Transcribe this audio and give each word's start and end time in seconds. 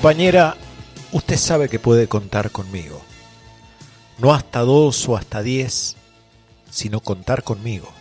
Compañera, 0.00 0.56
usted 1.12 1.36
sabe 1.36 1.68
que 1.68 1.78
puede 1.78 2.08
contar 2.08 2.50
conmigo. 2.50 3.02
No 4.16 4.32
hasta 4.32 4.60
dos 4.60 5.06
o 5.06 5.14
hasta 5.14 5.42
diez, 5.42 5.94
sino 6.70 7.00
contar 7.00 7.44
conmigo. 7.44 7.92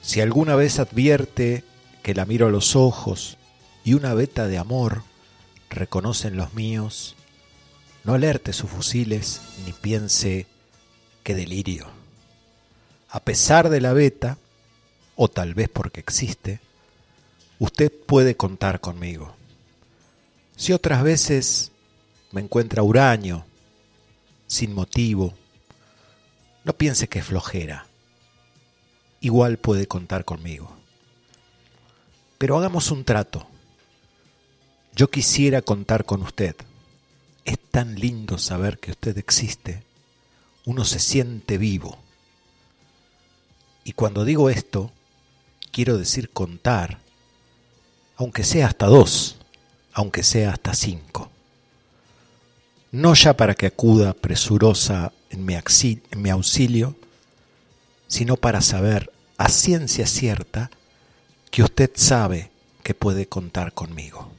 Si 0.00 0.20
alguna 0.20 0.54
vez 0.54 0.78
advierte 0.78 1.64
que 2.04 2.14
la 2.14 2.24
miro 2.24 2.46
a 2.46 2.50
los 2.50 2.76
ojos 2.76 3.36
y 3.82 3.94
una 3.94 4.14
veta 4.14 4.46
de 4.46 4.58
amor 4.58 5.02
reconocen 5.70 6.36
los 6.36 6.54
míos, 6.54 7.16
no 8.04 8.14
alerte 8.14 8.52
sus 8.52 8.70
fusiles 8.70 9.40
ni 9.66 9.72
piense 9.72 10.46
que 11.24 11.34
delirio. 11.34 11.88
A 13.08 13.18
pesar 13.18 13.70
de 13.70 13.80
la 13.80 13.92
veta, 13.92 14.38
o 15.16 15.26
tal 15.26 15.54
vez 15.54 15.68
porque 15.68 15.98
existe, 15.98 16.60
usted 17.58 17.90
puede 17.90 18.36
contar 18.36 18.78
conmigo. 18.78 19.34
Si 20.56 20.72
otras 20.72 21.02
veces 21.02 21.72
me 22.30 22.40
encuentra 22.40 22.82
huraño, 22.82 23.44
sin 24.46 24.72
motivo, 24.72 25.34
no 26.64 26.72
piense 26.74 27.08
que 27.08 27.18
es 27.18 27.24
flojera. 27.26 27.86
Igual 29.20 29.58
puede 29.58 29.86
contar 29.88 30.24
conmigo. 30.24 30.76
Pero 32.38 32.56
hagamos 32.56 32.90
un 32.90 33.04
trato. 33.04 33.46
Yo 34.94 35.10
quisiera 35.10 35.60
contar 35.60 36.04
con 36.04 36.22
usted. 36.22 36.54
Es 37.44 37.58
tan 37.58 37.96
lindo 37.96 38.38
saber 38.38 38.78
que 38.78 38.92
usted 38.92 39.18
existe. 39.18 39.82
Uno 40.64 40.84
se 40.84 41.00
siente 41.00 41.58
vivo. 41.58 41.98
Y 43.82 43.92
cuando 43.92 44.24
digo 44.24 44.50
esto, 44.50 44.92
quiero 45.72 45.98
decir 45.98 46.30
contar, 46.30 47.00
aunque 48.16 48.44
sea 48.44 48.68
hasta 48.68 48.86
dos 48.86 49.36
aunque 49.94 50.22
sea 50.22 50.52
hasta 50.52 50.74
cinco. 50.74 51.30
No 52.90 53.14
ya 53.14 53.36
para 53.36 53.54
que 53.54 53.66
acuda 53.66 54.12
presurosa 54.12 55.12
en 55.30 55.44
mi, 55.44 56.30
auxilio, 56.30 56.96
sino 58.06 58.36
para 58.36 58.60
saber 58.60 59.10
a 59.36 59.48
ciencia 59.48 60.06
cierta 60.06 60.70
que 61.50 61.62
usted 61.62 61.90
sabe 61.94 62.50
que 62.82 62.94
puede 62.94 63.26
contar 63.26 63.72
conmigo. 63.72 64.30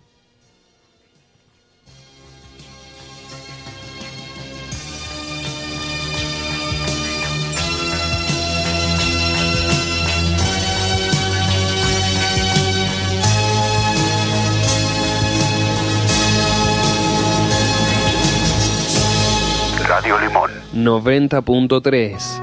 Radio 20.06 20.20
Limón 20.20 20.52
90.3 20.76 22.42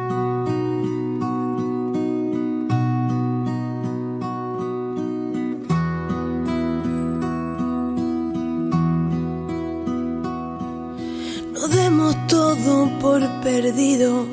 No 11.52 11.68
demos 11.68 12.16
todo 12.26 12.90
por 12.98 13.20
perdido. 13.42 14.26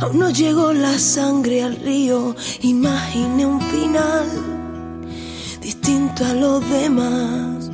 Aún 0.00 0.18
no 0.18 0.30
llegó 0.30 0.72
la 0.72 0.98
sangre 0.98 1.62
al 1.62 1.76
río. 1.76 2.34
Imagine 2.62 3.44
un 3.44 3.60
final 3.60 4.30
distinto 5.60 6.24
a 6.24 6.32
los 6.32 6.70
demás. 6.70 7.70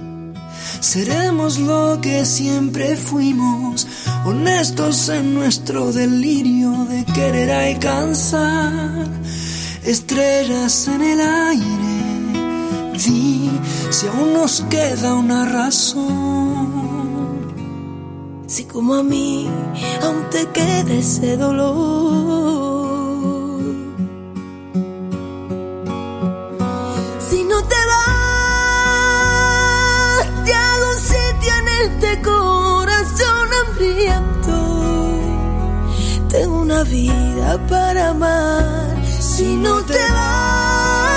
Seremos 0.80 1.58
lo 1.60 2.00
que 2.00 2.24
siempre 2.24 2.96
fuimos 2.96 3.86
honestos 4.24 5.08
en 5.08 5.34
nuestro 5.34 5.92
delirio 5.92 6.86
de 6.88 7.04
querer 7.04 7.50
alcanzar 7.50 9.06
estrellas 9.84 10.88
en 10.88 11.02
el 11.02 11.20
aire. 11.20 12.92
Di 12.92 13.50
si 13.90 14.06
aún 14.06 14.32
nos 14.34 14.62
queda 14.62 15.14
una 15.14 15.44
razón. 15.44 16.68
Si 18.46 18.64
como 18.64 18.94
a 18.94 19.02
mí 19.02 19.48
aún 20.02 20.28
te 20.30 20.46
queda 20.48 20.94
ese 20.94 21.36
dolor. 21.36 22.77
Vida 36.84 37.58
para 37.68 38.10
amar. 38.10 38.96
Si 39.20 39.56
no 39.56 39.84
te 39.84 39.98
vas, 40.12 41.16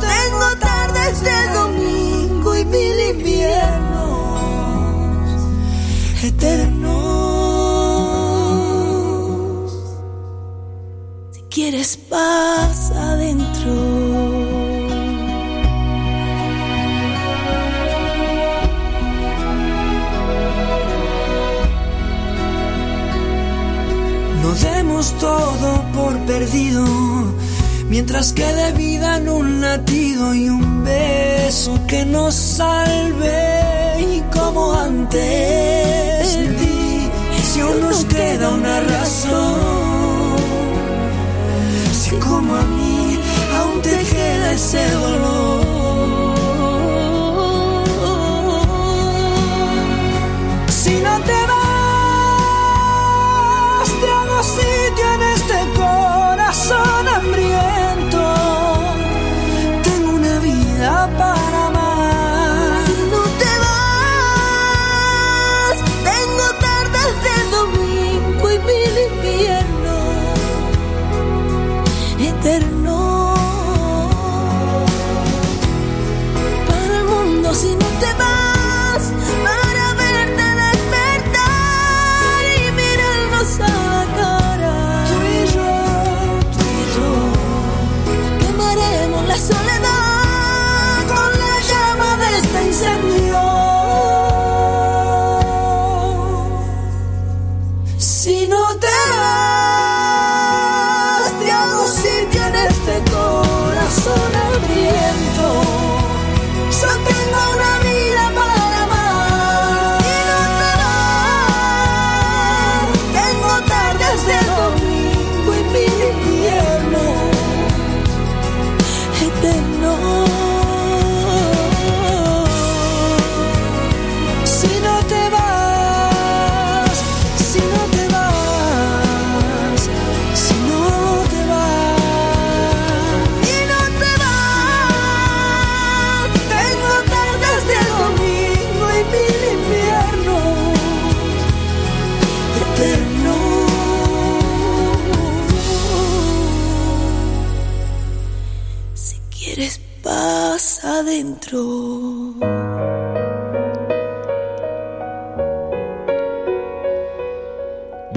tengo 0.00 0.56
tardes 0.60 1.22
de 1.22 1.48
domingo 1.54 2.56
y 2.56 2.64
mil 2.64 3.00
inviernos 3.10 3.92
eternos. 6.24 6.92
Si 11.32 11.42
quieres 11.50 11.96
paz 11.96 12.81
todo 25.22 25.84
por 25.94 26.18
perdido, 26.26 26.84
mientras 27.88 28.32
quede 28.32 28.72
vida 28.72 29.18
en 29.18 29.28
un 29.28 29.60
latido 29.60 30.34
y 30.34 30.48
un 30.48 30.82
beso 30.82 31.78
que 31.86 32.04
nos 32.04 32.34
salve. 32.34 34.00
Y 34.00 34.20
como 34.36 34.74
antes, 34.74 36.26
si 37.52 37.60
aún 37.60 37.80
nos 37.82 38.04
queda 38.06 38.50
una 38.50 38.80
razón. 38.80 39.60
Si 42.00 42.10
como 42.16 42.56
a 42.56 42.64
mí 42.64 43.20
aún 43.58 43.80
te 43.80 43.96
queda 44.14 44.52
ese 44.54 44.90
dolor. 44.90 45.62
Si 50.68 50.94
no 51.06 51.14
te 51.28 51.38
vas, 51.50 51.61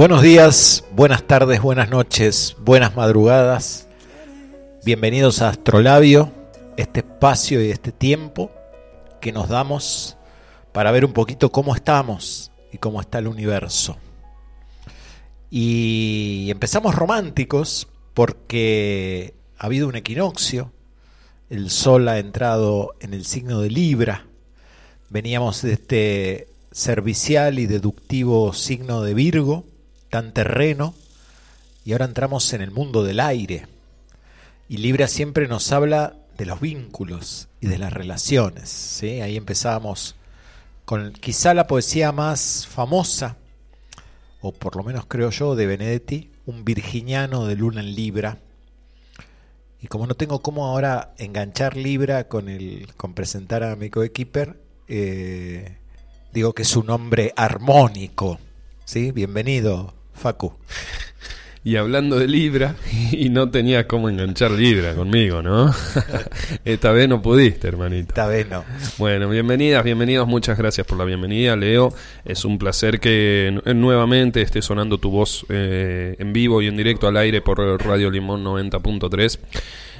Buenos 0.05 0.21
días, 0.21 0.83
buenas 0.91 1.23
tardes, 1.23 1.63
buenas 1.63 1.89
noches, 1.89 2.55
buenas 2.59 2.95
madrugadas. 2.95 3.87
Bienvenidos 4.85 5.41
a 5.41 5.49
Astrolabio, 5.49 6.31
este 6.77 6.99
espacio 6.99 7.65
y 7.65 7.71
este 7.71 7.91
tiempo 7.91 8.51
que 9.19 9.31
nos 9.31 9.49
damos 9.49 10.15
para 10.73 10.91
ver 10.91 11.05
un 11.05 11.13
poquito 11.13 11.51
cómo 11.51 11.73
estamos 11.73 12.51
y 12.71 12.77
cómo 12.77 13.01
está 13.01 13.17
el 13.17 13.25
universo. 13.25 13.97
Y 15.49 16.49
empezamos 16.51 16.93
románticos 16.93 17.87
porque 18.13 19.33
ha 19.57 19.65
habido 19.65 19.87
un 19.87 19.95
equinoccio, 19.95 20.71
el 21.49 21.71
sol 21.71 22.07
ha 22.09 22.19
entrado 22.19 22.93
en 22.99 23.15
el 23.15 23.25
signo 23.25 23.59
de 23.59 23.71
Libra, 23.71 24.27
veníamos 25.09 25.63
de 25.63 25.73
este 25.73 26.47
servicial 26.71 27.57
y 27.57 27.65
deductivo 27.65 28.53
signo 28.53 29.01
de 29.01 29.15
Virgo, 29.15 29.65
tan 30.15 30.31
terreno, 30.31 30.93
y 31.83 31.91
ahora 31.91 32.05
entramos 32.05 32.53
en 32.53 32.61
el 32.61 32.71
mundo 32.71 33.03
del 33.03 33.19
aire. 33.19 33.67
Y 34.69 34.77
Libra 34.77 35.09
siempre 35.09 35.49
nos 35.49 35.73
habla 35.73 36.15
de 36.37 36.45
los 36.45 36.61
vínculos 36.61 37.49
y 37.59 37.67
de 37.67 37.77
las 37.77 37.91
relaciones. 37.91 39.01
Ahí 39.03 39.35
empezamos 39.35 40.15
con 40.85 41.11
quizá 41.11 41.53
la 41.53 41.67
poesía 41.67 42.13
más 42.13 42.65
famosa, 42.65 43.35
o 44.39 44.53
por 44.53 44.77
lo 44.77 44.83
menos 44.83 45.05
creo 45.05 45.31
yo, 45.31 45.53
de 45.57 45.65
Benedetti, 45.65 46.31
un 46.45 46.63
virginiano 46.63 47.45
de 47.45 47.57
luna 47.57 47.81
en 47.81 47.93
Libra. 47.93 48.37
Y 49.81 49.87
como 49.87 50.07
no 50.07 50.15
tengo 50.15 50.41
cómo 50.41 50.65
ahora 50.65 51.13
enganchar 51.17 51.75
Libra 51.75 52.29
con, 52.29 52.47
el, 52.47 52.87
con 52.95 53.13
presentar 53.13 53.63
a 53.63 53.75
mi 53.75 53.89
coequiper, 53.89 54.61
eh, 54.87 55.77
digo 56.31 56.53
que 56.53 56.61
es 56.61 56.73
un 56.77 56.89
hombre 56.89 57.33
armónico. 57.35 58.39
¿sí? 58.85 59.11
Bienvenido, 59.11 59.94
Facu. 60.15 60.53
Y 61.63 61.77
hablando 61.77 62.19
de 62.19 62.27
Libra, 62.27 62.75
y 63.11 63.29
no 63.29 63.49
tenías 63.49 63.85
cómo 63.85 64.07
enganchar 64.07 64.51
Libra 64.51 64.93
conmigo, 64.93 65.41
¿no? 65.41 65.73
Esta 66.63 66.91
vez 66.91 67.09
no 67.09 67.23
pudiste, 67.23 67.67
hermanito. 67.67 68.09
Esta 68.09 68.27
vez 68.27 68.47
no. 68.47 68.63
Bueno, 68.99 69.27
bienvenidas, 69.29 69.83
bienvenidos, 69.83 70.27
muchas 70.27 70.59
gracias 70.59 70.85
por 70.85 70.99
la 70.99 71.05
bienvenida, 71.05 71.55
Leo. 71.55 71.91
Es 72.23 72.45
un 72.45 72.59
placer 72.59 72.99
que 72.99 73.59
nuevamente 73.73 74.43
esté 74.43 74.61
sonando 74.61 74.99
tu 74.99 75.09
voz 75.09 75.43
eh, 75.49 76.15
en 76.19 76.33
vivo 76.33 76.61
y 76.61 76.67
en 76.67 76.77
directo 76.77 77.07
al 77.07 77.17
aire 77.17 77.41
por 77.41 77.59
Radio 77.83 78.11
Limón 78.11 78.43
90.3. 78.43 79.39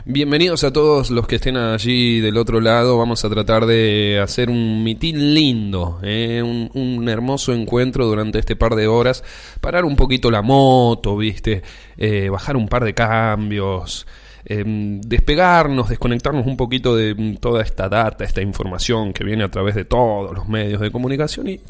Bienvenidos 0.07 0.63
a 0.63 0.71
todos 0.71 1.09
los 1.09 1.25
que 1.25 1.37
estén 1.37 1.57
allí 1.57 2.19
del 2.19 2.37
otro 2.37 2.61
lado. 2.61 2.95
Vamos 2.95 3.25
a 3.25 3.29
tratar 3.31 3.65
de 3.65 4.19
hacer 4.21 4.51
un 4.51 4.83
mitin 4.83 5.33
lindo, 5.33 5.99
¿eh? 6.03 6.43
un, 6.43 7.09
hermoso 7.09 7.55
encuentro 7.55 8.05
durante 8.05 8.37
este 8.37 8.55
par 8.55 8.75
de 8.75 8.85
horas. 8.85 9.23
Parar 9.61 9.83
un 9.83 9.95
poquito 9.95 10.29
la 10.29 10.43
moto, 10.43 11.17
¿viste? 11.17 11.63
Eh, 11.97 12.29
bajar 12.29 12.55
un 12.55 12.67
par 12.67 12.83
de 12.83 12.93
cambios. 12.93 14.05
Em, 14.45 15.01
despegarnos, 15.01 15.89
desconectarnos 15.89 16.45
un 16.45 16.55
poquito 16.55 16.95
de 16.95 17.37
toda 17.39 17.63
esta 17.63 17.89
data, 17.89 18.23
esta 18.23 18.43
información 18.43 19.11
que 19.11 19.23
viene 19.23 19.43
a 19.43 19.49
través 19.49 19.73
de 19.73 19.85
todos 19.85 20.35
los 20.35 20.47
medios 20.47 20.81
de 20.81 20.91
comunicación 20.91 21.47
y 21.49 21.61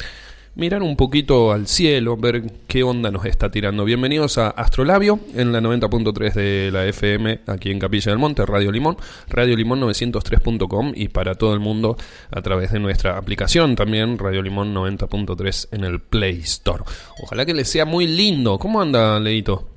mirar 0.55 0.81
un 0.83 0.95
poquito 0.95 1.51
al 1.51 1.67
cielo, 1.67 2.15
ver 2.15 2.43
qué 2.67 2.83
onda 2.83 3.11
nos 3.11 3.25
está 3.25 3.51
tirando. 3.51 3.83
Bienvenidos 3.83 4.37
a 4.37 4.49
Astrolabio 4.49 5.19
en 5.33 5.51
la 5.51 5.59
90.3 5.59 6.33
de 6.33 6.71
la 6.71 6.85
FM 6.85 7.41
aquí 7.47 7.71
en 7.71 7.79
Capilla 7.79 8.11
del 8.11 8.19
Monte, 8.19 8.45
Radio 8.45 8.71
Limón, 8.71 8.97
Radio 9.27 9.55
Limón 9.57 9.81
903.com 9.81 10.93
y 10.95 11.09
para 11.09 11.35
todo 11.35 11.53
el 11.53 11.59
mundo 11.59 11.97
a 12.31 12.41
través 12.41 12.71
de 12.71 12.79
nuestra 12.79 13.17
aplicación 13.17 13.75
también, 13.75 14.17
Radio 14.17 14.41
Limón 14.41 14.73
90.3 14.73 15.67
en 15.71 15.83
el 15.83 15.99
Play 15.99 16.39
Store. 16.39 16.83
Ojalá 17.21 17.45
que 17.45 17.53
les 17.53 17.69
sea 17.69 17.83
muy 17.83 18.07
lindo. 18.07 18.57
¿Cómo 18.57 18.81
anda, 18.81 19.19
Leito? 19.19 19.67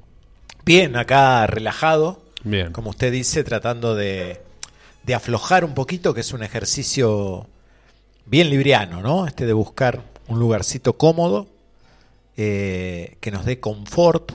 Bien, 0.65 0.95
acá 0.95 1.47
relajado. 1.49 2.23
Bien. 2.45 2.71
Como 2.71 2.91
usted 2.91 3.11
dice, 3.11 3.43
tratando 3.43 3.97
de, 3.97 4.41
de 5.03 5.15
aflojar 5.15 5.65
un 5.65 5.75
poquito, 5.75 6.15
que 6.15 6.21
es 6.21 6.33
un 6.33 6.45
ejercicio 6.45 7.49
bien 8.27 8.49
libriano, 8.49 9.03
¿no? 9.03 9.27
Este 9.27 9.45
de 9.45 9.53
buscar 9.55 10.18
un 10.29 10.39
lugarcito 10.39 10.97
cómodo 10.97 11.49
eh, 12.37 13.17
que 13.21 13.31
nos 13.31 13.45
dé 13.45 13.59
confort 13.61 14.33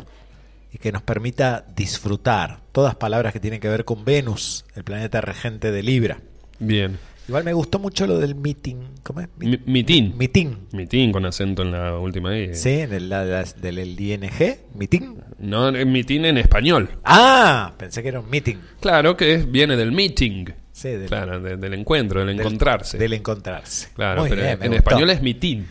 y 0.74 0.78
que 0.78 0.92
nos 0.92 1.04
permita 1.04 1.66
disfrutar. 1.76 2.60
Todas 2.72 2.96
palabras 2.96 3.32
que 3.32 3.40
tienen 3.40 3.60
que 3.60 3.70
ver 3.70 3.86
con 3.86 4.04
Venus, 4.04 4.66
el 4.76 4.84
planeta 4.84 5.22
regente 5.22 5.72
de 5.72 5.84
Libra. 5.84 6.20
Bien. 6.60 6.98
Igual 7.28 7.46
me 7.46 7.54
gustó 7.54 7.80
mucho 7.80 8.06
lo 8.06 8.20
del 8.20 8.36
meeting. 8.36 8.76
¿Cómo 9.04 9.22
es? 9.22 9.30
mitin. 9.38 10.14
Mitin. 10.18 10.68
Mitin 10.74 11.12
con 11.14 11.26
acento 11.26 11.62
en 11.62 11.72
la 11.72 11.98
última 11.98 12.38
I. 12.38 12.54
Sí, 12.54 12.80
en 12.80 12.92
el 12.92 13.10
del 13.10 14.00
ING. 14.00 14.58
Mitin. 14.76 15.24
No, 15.40 15.72
mitin 15.72 16.26
en 16.26 16.38
español. 16.38 16.90
Ah, 17.06 17.74
pensé 17.78 18.02
que 18.02 18.10
era 18.10 18.20
un 18.20 18.30
meeting. 18.30 18.58
Claro 18.82 19.16
que 19.16 19.38
viene 19.38 19.78
del 19.78 19.94
meeting. 19.94 20.48
Sí, 20.74 20.90
del, 20.90 21.08
claro, 21.08 21.40
del 21.40 21.74
encuentro, 21.74 22.26
del, 22.26 22.38
encontrarse. 22.38 22.98
Del 22.98 23.14
encontrarse. 23.14 23.90
Claro, 23.94 24.26
pero 24.28 24.42
en 24.42 24.74
español 24.74 25.10
es 25.12 25.22
mitin. 25.22 25.66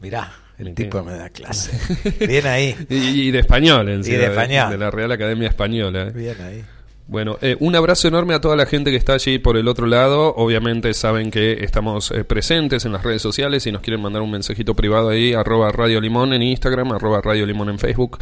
Mirá, 0.00 0.32
el 0.58 0.74
tipo 0.74 1.02
me 1.02 1.12
da 1.12 1.28
clase. 1.30 1.78
Bien 2.26 2.46
ahí. 2.46 2.76
y, 2.88 3.30
de 3.30 3.38
español, 3.40 3.88
en 3.88 4.04
sí. 4.04 4.12
De 4.12 4.26
español. 4.26 4.70
De 4.70 4.78
la 4.78 4.90
Real 4.90 5.12
Academia 5.12 5.48
Española. 5.48 6.06
Bien 6.06 6.40
ahí. 6.40 6.64
Bueno, 7.08 7.38
eh, 7.40 7.56
un 7.60 7.76
abrazo 7.76 8.08
enorme 8.08 8.34
a 8.34 8.40
toda 8.40 8.56
la 8.56 8.66
gente 8.66 8.90
que 8.90 8.96
está 8.96 9.14
allí 9.14 9.38
por 9.38 9.56
el 9.56 9.68
otro 9.68 9.86
lado. 9.86 10.34
Obviamente 10.34 10.92
saben 10.92 11.30
que 11.30 11.64
estamos 11.64 12.10
eh, 12.10 12.24
presentes 12.24 12.84
en 12.84 12.92
las 12.92 13.04
redes 13.04 13.22
sociales. 13.22 13.62
Si 13.62 13.70
nos 13.70 13.80
quieren 13.80 14.02
mandar 14.02 14.22
un 14.22 14.30
mensajito 14.30 14.74
privado 14.74 15.10
ahí, 15.10 15.32
arroba 15.32 15.70
Radio 15.70 16.00
Limón 16.00 16.32
en 16.32 16.42
Instagram, 16.42 16.92
arroba 16.92 17.20
Radio 17.20 17.46
Limón 17.46 17.68
en 17.68 17.78
Facebook. 17.78 18.18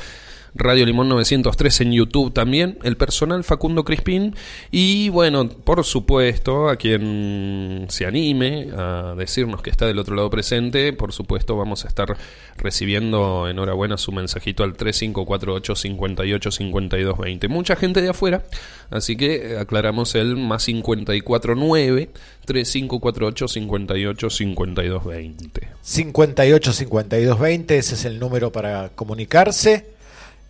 Radio 0.57 0.87
Limón 0.87 1.09
903 1.09 1.81
en 1.81 1.93
YouTube 1.93 2.33
también, 2.33 2.79
el 2.85 2.97
personal 2.97 3.43
Facundo 3.43 3.85
Crispín 3.85 4.37
y 4.71 5.09
bueno, 5.09 5.49
por 5.49 5.83
supuesto, 5.85 6.69
a 6.69 6.77
quien 6.77 7.87
se 7.89 8.07
anime 8.07 8.69
a 8.77 9.15
decirnos 9.19 9.63
que 9.63 9.71
está 9.71 9.87
del 9.87 9.99
otro 9.99 10.15
lado 10.15 10.31
presente, 10.31 10.93
por 10.93 11.13
supuesto 11.13 11.57
vamos 11.57 11.85
a 11.85 11.89
estar 11.89 12.17
recibiendo 12.57 13.49
enhorabuena 13.49 13.97
su 13.97 14.13
mensajito 14.13 14.63
al 14.63 14.75
3548 14.75 15.75
58 15.75 16.51
52 16.53 17.19
20. 17.19 17.49
Mucha 17.49 17.75
gente 17.75 18.01
de 18.01 18.11
afuera, 18.11 18.45
así 18.91 19.17
que 19.17 19.57
aclaramos 19.59 20.15
el 20.15 20.37
más 20.37 20.67
549 20.67 22.11
3548 22.45 23.49
58 23.49 24.31
52 24.31 25.05
20. 25.05 25.69
58 25.81 26.73
52 26.73 27.41
20, 27.41 27.77
ese 27.77 27.95
es 27.97 28.05
el 28.05 28.21
número 28.21 28.53
para 28.53 28.91
comunicarse. 28.91 29.94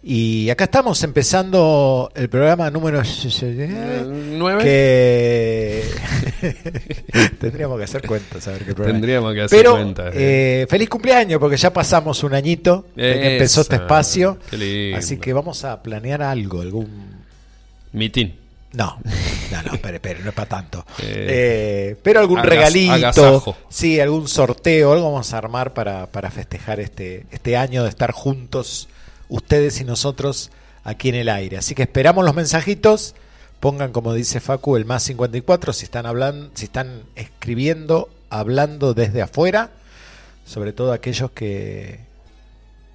Y 0.07 0.51
acá 0.51 0.65
estamos 0.65 1.03
empezando 1.03 2.13
el 2.15 2.29
programa 2.29 2.71
número 2.71 3.01
9. 3.43 4.63
Que 4.63 5.83
tendríamos 7.41 7.79
que 7.79 7.85
hacer 7.85 8.07
cuentas, 8.07 8.47
a 8.47 8.51
ver 8.51 8.67
qué 8.67 8.75
programa. 8.75 8.93
Tendríamos 8.93 9.33
que 9.33 9.41
hacer 9.41 9.59
Pero, 9.59 9.73
cuentas. 9.73 10.13
Eh, 10.15 10.67
feliz 10.69 10.91
cumpleaños, 10.91 11.41
porque 11.41 11.57
ya 11.57 11.73
pasamos 11.73 12.23
un 12.23 12.35
añito 12.35 12.89
desde 12.95 13.19
que 13.19 13.33
empezó 13.33 13.63
este 13.63 13.77
espacio. 13.77 14.37
Así 14.95 15.17
que 15.17 15.33
vamos 15.33 15.65
a 15.65 15.83
planear 15.83 16.21
algo, 16.21 16.61
algún. 16.61 17.25
Mitin. 17.93 18.41
No, 18.75 18.99
no, 19.53 19.63
no, 19.63 19.73
espere, 19.73 19.97
espere, 19.97 20.21
no 20.21 20.29
es 20.29 20.35
para 20.35 20.49
tanto. 20.49 20.85
Eh, 21.07 21.97
pero 22.03 22.21
algún 22.21 22.43
regalito, 22.43 23.57
sí, 23.71 24.01
algún 24.01 24.29
sorteo, 24.29 24.93
algo 24.93 25.13
vamos 25.13 25.33
a 25.33 25.39
armar 25.39 25.73
para, 25.73 26.07
para 26.07 26.31
festejar 26.31 26.81
este, 26.81 27.25
este 27.31 27.57
año 27.57 27.85
de 27.85 27.89
estar 27.89 28.11
juntos 28.13 28.89
ustedes 29.35 29.81
y 29.81 29.85
nosotros 29.85 30.51
aquí 30.85 31.09
en 31.09 31.17
el 31.17 31.29
aire. 31.29 31.57
Así 31.57 31.75
que 31.75 31.83
esperamos 31.83 32.25
los 32.25 32.35
mensajitos. 32.35 33.15
Pongan, 33.61 33.93
como 33.93 34.13
dice 34.13 34.41
Facu, 34.41 34.77
el 34.77 34.85
más 34.85 35.03
54 35.05 35.73
si 35.73 35.85
están 35.85 36.07
hablando, 36.07 36.51
si 36.55 36.67
están 36.67 37.03
escribiendo, 37.17 38.11
hablando 38.31 38.95
desde 38.95 39.23
afuera, 39.23 39.71
sobre 40.45 40.73
todo 40.73 40.93
aquellos 40.93 41.31
que, 41.31 42.01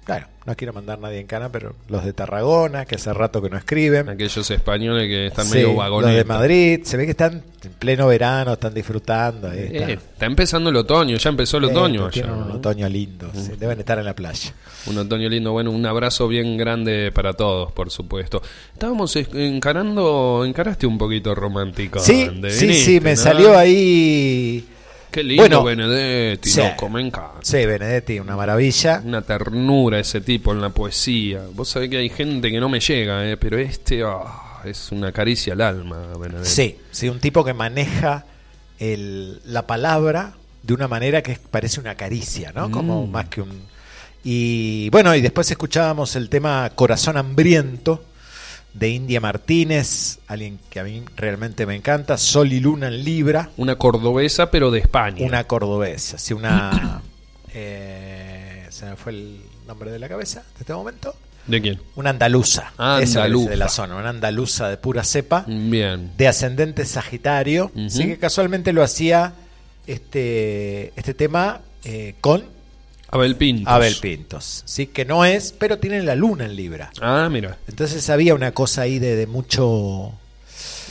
claro, 0.04 0.26
no 0.46 0.56
quiero 0.56 0.72
mandar 0.72 0.98
nadie 0.98 1.20
en 1.20 1.26
cana, 1.26 1.50
pero 1.50 1.74
los 1.88 2.04
de 2.04 2.12
Tarragona, 2.12 2.84
que 2.84 2.96
hace 2.96 3.12
rato 3.12 3.42
que 3.42 3.50
no 3.50 3.56
escriben. 3.56 4.08
Aquellos 4.08 4.50
españoles 4.50 5.06
que 5.06 5.26
están 5.26 5.48
medio 5.50 5.74
vagones. 5.74 6.08
Los 6.08 6.16
de 6.16 6.24
Madrid, 6.24 6.80
se 6.84 6.96
ve 6.96 7.04
que 7.04 7.12
están 7.12 7.42
en 7.62 7.72
pleno 7.72 8.06
verano, 8.06 8.54
están 8.54 8.72
disfrutando. 8.74 9.52
Eh, 9.52 9.92
está. 9.92 10.26
empezando 10.26 10.70
el 10.70 10.76
otoño, 10.76 11.16
ya 11.16 11.30
empezó 11.30 11.58
el 11.58 11.64
otoño. 11.64 12.08
tienen 12.10 12.32
un 12.32 12.50
otoño 12.50 12.88
lindo, 12.88 13.30
deben 13.58 13.78
estar 13.78 13.98
en 13.98 14.04
la 14.04 14.14
playa. 14.14 14.54
Un 14.86 14.98
otoño 14.98 15.28
lindo, 15.28 15.52
bueno, 15.52 15.70
un 15.70 15.84
abrazo 15.84 16.26
bien 16.26 16.56
grande 16.56 17.12
para 17.12 17.34
todos, 17.34 17.72
por 17.72 17.90
supuesto. 17.90 18.42
Estábamos 18.72 19.14
encarando, 19.16 20.42
encaraste 20.44 20.86
un 20.86 20.98
poquito 20.98 21.34
romántico. 21.34 22.00
Sí, 22.00 22.28
sí, 22.50 22.74
sí, 22.74 23.00
me 23.00 23.16
salió 23.16 23.56
ahí 23.56 24.66
Qué 25.10 25.22
lindo 25.24 25.64
Benedetti, 25.64 26.50
loco, 26.56 26.88
me 26.88 27.00
encanta. 27.00 27.40
Sí, 27.42 27.64
Benedetti, 27.66 28.18
una 28.20 28.36
maravilla. 28.36 29.02
Una 29.04 29.22
ternura 29.22 29.98
ese 29.98 30.20
tipo 30.20 30.52
en 30.52 30.60
la 30.60 30.70
poesía. 30.70 31.42
Vos 31.52 31.68
sabés 31.68 31.90
que 31.90 31.96
hay 31.98 32.08
gente 32.10 32.50
que 32.50 32.60
no 32.60 32.68
me 32.68 32.80
llega, 32.80 33.28
eh, 33.28 33.36
pero 33.36 33.58
este 33.58 34.02
ah, 34.04 34.60
es 34.64 34.92
una 34.92 35.10
caricia 35.12 35.54
al 35.54 35.60
alma, 35.62 35.98
Benedetti. 36.18 36.48
Sí, 36.48 36.76
sí, 36.90 37.08
un 37.08 37.18
tipo 37.20 37.44
que 37.44 37.54
maneja 37.54 38.24
el- 38.78 39.40
la 39.44 39.66
palabra 39.66 40.34
de 40.62 40.74
una 40.74 40.88
manera 40.88 41.22
que 41.22 41.38
parece 41.50 41.80
una 41.80 41.94
caricia, 41.94 42.52
¿no? 42.54 42.70
Como 42.70 43.06
Mm. 43.06 43.10
más 43.10 43.28
que 43.28 43.40
un... 43.42 43.62
Y 44.22 44.90
bueno, 44.90 45.14
y 45.14 45.22
después 45.22 45.50
escuchábamos 45.50 46.14
el 46.16 46.28
tema 46.28 46.70
Corazón 46.74 47.16
Hambriento 47.16 48.04
de 48.74 48.88
India 48.90 49.20
Martínez, 49.20 50.18
alguien 50.28 50.58
que 50.70 50.80
a 50.80 50.84
mí 50.84 51.02
realmente 51.16 51.66
me 51.66 51.74
encanta, 51.74 52.16
Sol 52.18 52.52
y 52.52 52.60
Luna 52.60 52.88
en 52.88 53.04
Libra, 53.04 53.50
Una 53.56 53.76
cordobesa, 53.76 54.50
pero 54.50 54.70
de 54.70 54.78
España. 54.80 55.24
una 55.26 55.44
cordobesa, 55.44 56.16
así 56.16 56.34
una... 56.34 57.02
eh, 57.54 58.66
se 58.70 58.86
me 58.86 58.96
fue 58.96 59.12
el 59.12 59.40
nombre 59.66 59.90
de 59.90 59.98
la 59.98 60.08
cabeza 60.08 60.40
de 60.40 60.60
este 60.60 60.72
momento. 60.72 61.14
¿De 61.46 61.60
quién? 61.60 61.80
Una 61.96 62.10
andaluza, 62.10 62.72
Andaluza. 62.76 63.50
de 63.50 63.56
la 63.56 63.68
zona, 63.68 63.96
una 63.96 64.10
andaluza 64.10 64.68
de 64.68 64.76
pura 64.76 65.02
cepa, 65.02 65.44
Bien. 65.48 66.12
de 66.16 66.28
ascendente 66.28 66.84
Sagitario, 66.84 67.72
Ujú. 67.74 67.90
sí 67.90 68.06
que 68.06 68.18
casualmente 68.18 68.72
lo 68.72 68.82
hacía 68.84 69.32
este, 69.86 70.92
este 70.96 71.14
tema 71.14 71.60
eh, 71.84 72.14
con 72.20 72.44
Abel 73.10 73.36
Pintos. 73.36 73.72
Abel 73.72 73.96
Pintos, 74.00 74.62
sí 74.66 74.86
que 74.86 75.04
no 75.04 75.24
es, 75.24 75.52
pero 75.56 75.78
tiene 75.78 76.02
la 76.02 76.14
luna 76.14 76.44
en 76.44 76.56
Libra. 76.56 76.90
Ah, 77.00 77.28
mira. 77.30 77.58
Entonces 77.68 78.08
había 78.10 78.34
una 78.34 78.52
cosa 78.52 78.82
ahí 78.82 78.98
de, 78.98 79.16
de 79.16 79.26
mucho... 79.26 80.12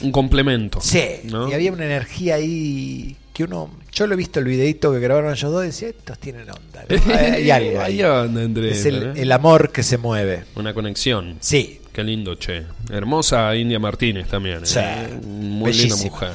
Un 0.01 0.11
complemento. 0.11 0.79
Sí, 0.81 1.03
¿no? 1.25 1.49
y 1.49 1.53
había 1.53 1.71
una 1.71 1.85
energía 1.85 2.35
ahí 2.35 3.15
que 3.33 3.43
uno... 3.43 3.69
Yo 3.91 4.07
lo 4.07 4.13
he 4.13 4.17
visto 4.17 4.39
el 4.39 4.45
videito 4.45 4.93
que 4.93 4.99
grabaron 4.99 5.33
ellos 5.33 5.51
dos 5.51 5.63
y 5.63 5.67
decía, 5.67 5.89
estos 5.89 6.19
tienen 6.19 6.49
onda. 6.49 6.85
¿no? 6.87 7.13
Hay, 7.15 7.49
algo 7.49 7.81
ahí. 7.81 8.03
Onda 8.03 8.43
entre 8.43 8.71
Es 8.71 8.85
eso, 8.85 9.11
el, 9.13 9.31
amor 9.31 9.71
que 9.71 9.83
se 9.83 9.97
mueve. 9.97 10.43
Una 10.55 10.73
conexión. 10.73 11.37
Sí, 11.39 11.79
Qué 11.99 12.03
lindo, 12.03 12.35
che. 12.35 12.63
Hermosa 12.91 13.53
India 13.55 13.79
Martínez 13.79 14.27
también. 14.27 14.65
Sí. 14.65 14.79
¿eh? 14.79 15.19
Muy 15.21 15.73
linda 15.73 15.97
mujer. 15.97 16.31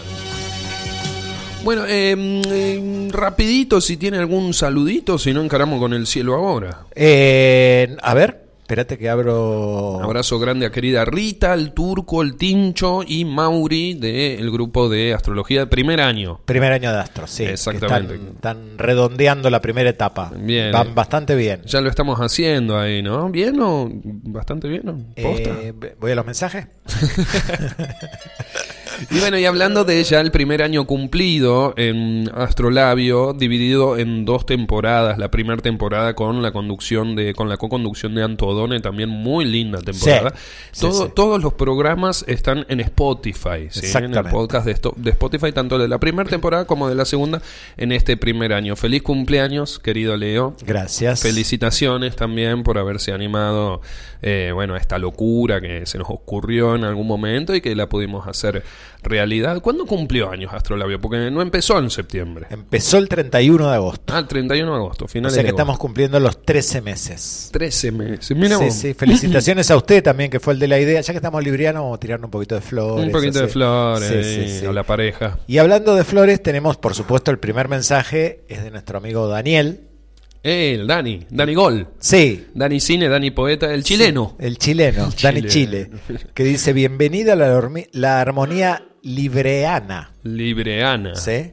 Bueno, 1.64 1.86
eh, 1.86 2.14
eh, 2.14 3.08
rapidito, 3.10 3.80
si 3.80 3.96
tiene 3.96 4.18
algún 4.18 4.52
saludito, 4.52 5.16
si 5.16 5.32
no 5.32 5.42
encaramos 5.42 5.80
con 5.80 5.94
el 5.94 6.06
cielo 6.06 6.34
ahora. 6.34 6.82
Eh, 6.94 7.96
a 8.02 8.12
ver, 8.12 8.44
espérate 8.60 8.98
que 8.98 9.08
abro. 9.08 9.92
Un 9.92 10.02
abrazo 10.02 10.38
grande 10.38 10.66
a 10.66 10.70
querida 10.70 11.06
Rita, 11.06 11.54
el 11.54 11.72
turco, 11.72 12.20
el 12.20 12.36
tincho 12.36 13.00
y 13.06 13.24
Mauri 13.24 13.94
del 13.94 14.50
grupo 14.50 14.90
de 14.90 15.14
astrología 15.14 15.60
de 15.60 15.66
primer 15.66 16.02
año. 16.02 16.38
Primer 16.44 16.70
año 16.70 16.92
de 16.92 16.98
Astro, 16.98 17.26
sí. 17.26 17.44
Exactamente. 17.44 18.16
Están, 18.16 18.34
están 18.34 18.78
redondeando 18.78 19.48
la 19.48 19.62
primera 19.62 19.88
etapa. 19.88 20.32
Bien, 20.36 20.70
Van 20.70 20.94
bastante 20.94 21.34
bien. 21.34 21.62
Ya 21.64 21.80
lo 21.80 21.88
estamos 21.88 22.18
haciendo 22.20 22.78
ahí, 22.78 23.02
¿no? 23.02 23.30
¿Bien 23.30 23.58
o 23.58 23.88
bastante 23.90 24.68
bien? 24.68 24.82
¿no? 24.84 24.98
¿Posta? 25.22 25.50
Eh, 25.62 25.72
¿Voy 25.98 26.12
a 26.12 26.14
los 26.14 26.26
mensajes? 26.26 26.66
Y 29.10 29.18
bueno, 29.20 29.38
y 29.38 29.44
hablando 29.44 29.84
de 29.84 30.02
ya 30.04 30.20
el 30.20 30.30
primer 30.30 30.62
año 30.62 30.86
cumplido 30.86 31.74
en 31.76 32.30
Astrolabio, 32.34 33.32
dividido 33.32 33.96
en 33.98 34.24
dos 34.24 34.46
temporadas, 34.46 35.18
la 35.18 35.30
primera 35.30 35.60
temporada 35.60 36.14
con 36.14 36.42
la 36.42 36.52
conducción 36.52 37.14
de, 37.16 37.34
con 37.34 37.48
la 37.48 37.56
co-conducción 37.56 38.14
de 38.14 38.22
Antodone, 38.22 38.80
también 38.80 39.08
muy 39.08 39.44
linda 39.44 39.80
temporada. 39.80 40.32
Sí, 40.72 40.80
Todo- 40.82 41.06
sí. 41.06 41.12
Todos 41.14 41.42
los 41.42 41.54
programas 41.54 42.24
están 42.28 42.64
en 42.68 42.80
Spotify, 42.80 43.68
¿sí? 43.70 43.86
en 43.96 44.14
el 44.14 44.24
podcast 44.24 44.66
de, 44.66 44.72
esto- 44.72 44.94
de 44.96 45.10
Spotify, 45.10 45.52
tanto 45.52 45.78
de 45.78 45.88
la 45.88 45.98
primera 45.98 46.28
temporada 46.28 46.64
como 46.66 46.88
de 46.88 46.94
la 46.94 47.04
segunda, 47.04 47.40
en 47.76 47.92
este 47.92 48.16
primer 48.16 48.52
año. 48.52 48.76
Feliz 48.76 49.02
cumpleaños, 49.02 49.78
querido 49.78 50.16
Leo. 50.16 50.54
Gracias. 50.66 51.22
Felicitaciones 51.22 52.16
también 52.16 52.62
por 52.62 52.78
haberse 52.78 53.12
animado, 53.12 53.80
eh, 54.22 54.50
bueno, 54.54 54.74
a 54.74 54.78
esta 54.78 54.98
locura 54.98 55.60
que 55.60 55.86
se 55.86 55.98
nos 55.98 56.08
ocurrió 56.10 56.74
en 56.74 56.84
algún 56.84 57.06
momento 57.06 57.54
y 57.54 57.60
que 57.60 57.74
la 57.74 57.88
pudimos 57.88 58.26
hacer 58.26 58.62
realidad. 59.02 59.60
¿Cuándo 59.60 59.86
cumplió 59.86 60.30
años 60.30 60.52
Astrolabio? 60.52 61.00
Porque 61.00 61.30
no 61.30 61.42
empezó 61.42 61.78
en 61.78 61.90
septiembre. 61.90 62.46
Empezó 62.50 62.98
el 62.98 63.08
31 63.08 63.68
de 63.68 63.74
agosto. 63.74 64.14
Ah, 64.14 64.20
el 64.20 64.26
31 64.26 64.70
de 64.70 64.76
agosto, 64.76 65.04
o 65.04 65.08
finales 65.08 65.34
sea 65.34 65.42
que 65.42 65.48
agosto. 65.48 65.62
estamos 65.62 65.78
cumpliendo 65.78 66.18
los 66.20 66.42
13 66.42 66.80
meses. 66.80 67.50
13 67.52 67.92
meses. 67.92 68.36
Mira 68.36 68.58
sí, 68.58 68.64
vos. 68.64 68.74
sí, 68.74 68.94
felicitaciones 68.94 69.70
a 69.70 69.76
usted 69.76 70.02
también, 70.02 70.30
que 70.30 70.40
fue 70.40 70.54
el 70.54 70.58
de 70.58 70.68
la 70.68 70.78
idea. 70.78 71.00
Ya 71.00 71.12
que 71.12 71.18
estamos 71.18 71.42
librianos, 71.42 71.82
vamos 71.82 71.96
a 71.96 72.00
tirarnos 72.00 72.28
un 72.28 72.30
poquito 72.30 72.54
de 72.54 72.60
flores. 72.60 73.06
Un 73.06 73.12
poquito 73.12 73.40
de 73.40 73.48
flores 73.48 74.26
sí, 74.26 74.60
sí. 74.60 74.66
a 74.66 74.72
la 74.72 74.82
pareja. 74.82 75.38
Y 75.46 75.58
hablando 75.58 75.94
de 75.94 76.04
flores, 76.04 76.42
tenemos, 76.42 76.76
por 76.76 76.94
supuesto, 76.94 77.30
el 77.30 77.38
primer 77.38 77.68
mensaje 77.68 78.44
es 78.48 78.62
de 78.62 78.70
nuestro 78.70 78.98
amigo 78.98 79.28
Daniel. 79.28 79.88
Eh, 80.46 80.74
el 80.74 80.86
Dani, 80.86 81.20
Dani 81.30 81.54
Gol. 81.54 81.88
Sí, 81.98 82.48
Dani 82.52 82.78
Cine, 82.78 83.08
Dani 83.08 83.30
Poeta, 83.30 83.72
el 83.72 83.82
chileno. 83.82 84.36
El 84.38 84.58
chileno, 84.58 85.08
Dani 85.22 85.42
Chile, 85.44 85.90
que 86.34 86.44
dice, 86.44 86.74
bienvenida 86.74 87.32
a 87.32 87.36
la, 87.36 87.70
la 87.92 88.20
armonía 88.20 88.82
libreana. 89.00 90.12
Libreana. 90.22 91.14
¿sí? 91.14 91.52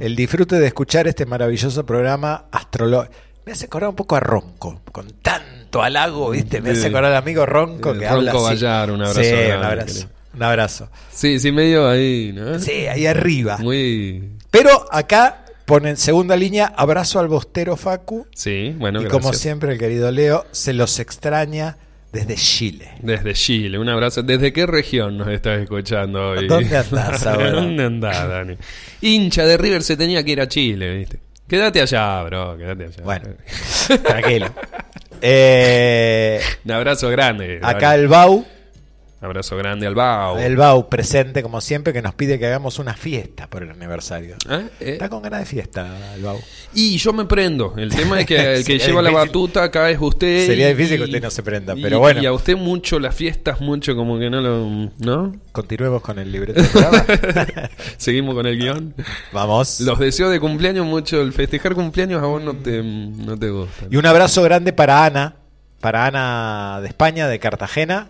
El 0.00 0.14
disfrute 0.14 0.56
de 0.56 0.66
escuchar 0.66 1.08
este 1.08 1.24
maravilloso 1.24 1.86
programa 1.86 2.44
astrológico. 2.52 3.14
Me 3.46 3.52
hace 3.52 3.64
acordar 3.64 3.88
un 3.88 3.96
poco 3.96 4.16
a 4.16 4.20
Ronco, 4.20 4.82
con 4.92 5.10
tanto 5.22 5.82
halago, 5.82 6.28
¿viste? 6.28 6.60
Me 6.60 6.72
hace 6.72 6.88
acordar 6.88 7.12
al 7.12 7.16
amigo 7.16 7.46
Ronco 7.46 7.92
El 7.92 8.00
que 8.00 8.06
Ronco 8.06 8.18
habla 8.18 8.32
así. 8.32 8.44
Vallar, 8.44 8.90
un 8.90 9.00
abrazo 9.00 9.22
Sí, 9.22 9.30
grande, 9.30 9.56
un 9.56 9.64
abrazo. 9.64 10.08
Un 10.34 10.42
abrazo. 10.42 10.90
Sí, 11.10 11.38
sí, 11.38 11.52
medio 11.52 11.88
ahí, 11.88 12.34
¿no? 12.34 12.58
Sí, 12.58 12.86
ahí 12.86 13.06
arriba. 13.06 13.56
Muy... 13.56 14.32
Pero 14.50 14.86
acá 14.92 15.45
pone 15.66 15.90
en 15.90 15.96
segunda 15.98 16.36
línea, 16.36 16.72
abrazo 16.76 17.20
al 17.20 17.28
bostero 17.28 17.76
Facu. 17.76 18.26
Sí, 18.34 18.74
bueno, 18.78 19.00
y 19.00 19.04
gracias. 19.04 19.22
como 19.22 19.34
siempre, 19.34 19.72
el 19.72 19.78
querido 19.78 20.10
Leo 20.10 20.46
se 20.52 20.72
los 20.72 20.98
extraña 20.98 21.76
desde 22.12 22.34
Chile. 22.36 22.88
Desde 23.02 23.34
Chile, 23.34 23.78
un 23.78 23.88
abrazo. 23.90 24.22
¿Desde 24.22 24.52
qué 24.52 24.64
región 24.66 25.18
nos 25.18 25.28
estás 25.28 25.60
escuchando 25.60 26.30
hoy? 26.30 26.46
¿Dónde 26.48 26.76
andás 26.78 27.26
ahora? 27.26 27.50
¿Dónde 27.50 27.84
andás, 27.84 28.28
Dani? 28.28 28.56
Hincha 29.02 29.44
de 29.44 29.56
River 29.58 29.82
se 29.82 29.96
tenía 29.98 30.22
que 30.24 30.30
ir 30.30 30.40
a 30.40 30.48
Chile, 30.48 30.96
¿viste? 30.96 31.20
Quédate 31.46 31.80
allá, 31.82 32.22
bro, 32.22 32.56
quédate 32.56 32.84
allá. 32.84 33.02
Bueno, 33.04 33.28
tranquilo. 34.04 34.46
Eh, 35.20 36.40
Un 36.64 36.72
abrazo 36.72 37.08
grande. 37.10 37.58
acá 37.62 37.90
Dani. 37.90 38.02
el 38.02 38.08
Bau, 38.08 38.46
Abrazo 39.26 39.56
grande 39.56 39.86
al 39.86 39.94
Bao. 39.94 40.38
el 40.38 40.56
Bau 40.56 40.88
presente 40.88 41.42
como 41.42 41.60
siempre, 41.60 41.92
que 41.92 42.00
nos 42.02 42.14
pide 42.14 42.38
que 42.38 42.46
hagamos 42.46 42.78
una 42.78 42.94
fiesta 42.94 43.48
por 43.48 43.62
el 43.62 43.70
aniversario. 43.70 44.36
¿Eh? 44.48 44.66
Eh, 44.80 44.90
Está 44.92 45.08
con 45.08 45.22
ganas 45.22 45.40
de 45.40 45.46
fiesta 45.46 46.14
el 46.14 46.22
Bau. 46.22 46.38
Y 46.74 46.96
yo 46.96 47.12
me 47.12 47.24
prendo. 47.26 47.74
El 47.76 47.94
tema 47.94 48.20
es 48.20 48.26
que 48.26 48.36
el 48.56 48.64
que 48.64 48.78
lleva 48.78 49.02
la 49.02 49.10
batuta 49.10 49.62
acá 49.64 49.90
es 49.90 49.98
usted. 50.00 50.46
Sería 50.46 50.70
y- 50.70 50.74
difícil 50.74 50.98
que 50.98 51.04
usted 51.04 51.22
no 51.22 51.30
se 51.30 51.42
prenda, 51.42 51.74
y- 51.76 51.82
pero 51.82 51.98
bueno. 51.98 52.22
Y 52.22 52.26
a 52.26 52.32
usted 52.32 52.56
mucho 52.56 52.98
las 52.98 53.14
fiestas, 53.14 53.60
mucho 53.60 53.94
como 53.96 54.18
que 54.18 54.30
no 54.30 54.40
lo. 54.40 54.90
¿No? 54.98 55.34
Continuemos 55.52 56.02
con 56.02 56.18
el 56.18 56.30
libreto 56.32 56.62
programa. 56.72 57.04
Seguimos 57.96 58.34
con 58.34 58.46
el 58.46 58.58
guion. 58.58 58.94
Vamos. 59.32 59.80
Los 59.80 59.98
deseos 59.98 60.30
de 60.30 60.40
cumpleaños, 60.40 60.86
mucho. 60.86 61.20
El 61.20 61.32
festejar 61.32 61.74
cumpleaños 61.74 62.22
a 62.22 62.26
vos 62.26 62.42
no 62.42 62.54
te, 62.54 62.82
no 62.82 63.38
te 63.38 63.50
gusta. 63.50 63.86
Y 63.90 63.96
un 63.96 64.06
abrazo 64.06 64.42
grande 64.42 64.72
para 64.72 65.04
Ana, 65.04 65.36
para 65.80 66.06
Ana 66.06 66.80
de 66.80 66.88
España, 66.88 67.28
de 67.28 67.38
Cartagena, 67.38 68.08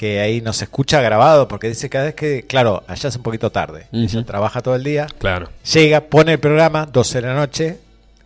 que 0.00 0.18
ahí 0.18 0.40
nos 0.40 0.62
escucha 0.62 1.02
grabado, 1.02 1.46
porque 1.46 1.68
dice 1.68 1.90
cada 1.90 2.06
vez 2.06 2.14
que, 2.14 2.46
claro, 2.46 2.82
allá 2.86 3.10
es 3.10 3.16
un 3.16 3.22
poquito 3.22 3.52
tarde. 3.52 3.86
Ella 3.92 4.20
Ujú. 4.20 4.24
trabaja 4.24 4.62
todo 4.62 4.74
el 4.74 4.82
día, 4.82 5.06
Claro. 5.18 5.50
llega, 5.74 6.00
pone 6.00 6.32
el 6.32 6.38
programa, 6.40 6.86
12 6.86 7.20
de 7.20 7.26
la 7.26 7.34
noche, 7.34 7.78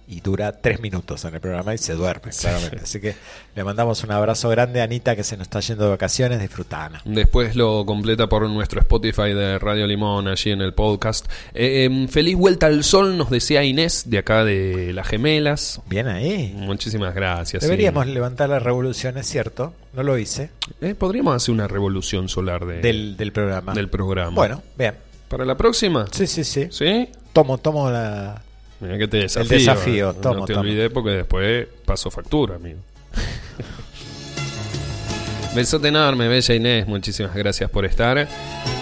y 0.07 0.21
dura 0.21 0.53
3 0.61 0.81
minutos 0.81 1.25
en 1.25 1.35
el 1.35 1.41
programa 1.41 1.75
y 1.75 1.79
se 1.79 1.95
duerme, 1.95 2.31
claramente. 2.39 2.81
Así 2.83 3.01
que 3.01 3.15
le 3.57 3.65
mandamos 3.65 4.05
un 4.05 4.11
abrazo 4.13 4.49
grande 4.51 4.81
a 4.81 4.85
Anita, 4.85 5.17
que 5.17 5.25
se 5.25 5.37
nos 5.37 5.45
está 5.47 5.61
yendo 5.61 5.85
de 5.85 5.91
vacaciones, 5.91 6.41
disfruta 6.41 6.85
Ana. 6.85 7.01
Después 7.05 7.57
lo 7.57 7.87
completa 7.87 8.29
por 8.29 8.49
nuestro 8.49 8.81
Spotify 8.81 9.33
de 9.33 9.59
Radio 9.59 9.87
Limón, 9.87 10.29
allí 10.29 10.51
en 10.51 10.61
el 10.61 10.75
podcast. 10.75 11.27
Eh, 11.55 11.85
em, 11.85 12.09
feliz 12.09 12.37
vuelta 12.37 12.67
al 12.67 12.85
sol, 12.85 13.17
nos 13.17 13.31
decía 13.31 13.65
Inés, 13.65 14.05
de 14.11 14.19
acá 14.19 14.45
de 14.45 14.93
Las 14.93 15.09
Gemelas. 15.09 15.81
Bien 15.87 16.07
ahí. 16.09 16.53
Muchísimas 16.57 17.15
gracias. 17.15 17.63
sí. 17.63 17.67
Deberíamos 17.69 18.07
levantar 18.07 18.49
la 18.51 18.59
revolución, 18.59 19.17
es 19.19 19.27
cierto, 19.27 19.73
no 19.95 20.03
lo 20.03 20.19
hice, 20.19 20.51
Eh, 20.81 20.95
Podríamos 20.95 21.35
hacer 21.37 21.55
una 21.55 21.67
revolución 21.69 22.29
solar 22.29 22.67
de, 22.67 22.81
del, 22.81 23.17
del 23.17 23.33
programa. 23.33 23.73
del 23.75 23.89
programa. 23.89 24.35
Bueno, 24.35 24.63
bien. 24.77 24.95
¿Para 25.29 25.45
la 25.45 25.57
próxima? 25.57 26.07
Sí, 26.13 26.27
sí, 26.27 26.45
sí. 26.45 26.69
¿Sí? 26.71 27.09
Tomo, 27.33 27.59
tomo 27.59 27.91
la... 27.91 28.43
Mira 28.85 28.99
que 28.99 29.09
te 29.09 29.17
desafío. 29.19 29.59
desafío, 29.59 30.11
eh. 30.11 30.15
tomo, 30.21 30.41
no 30.41 30.45
te 30.45 30.55
olvides 30.55 30.91
porque 30.91 31.11
después 31.11 31.67
paso 31.87 32.11
factura, 32.11 32.57
amigo. 32.57 32.81
Besote 35.55 35.89
enorme, 35.89 36.29
bella 36.29 36.55
Inés. 36.55 36.87
Muchísimas 36.87 37.35
gracias 37.35 37.71
por 37.71 37.87
estar. 37.87 38.29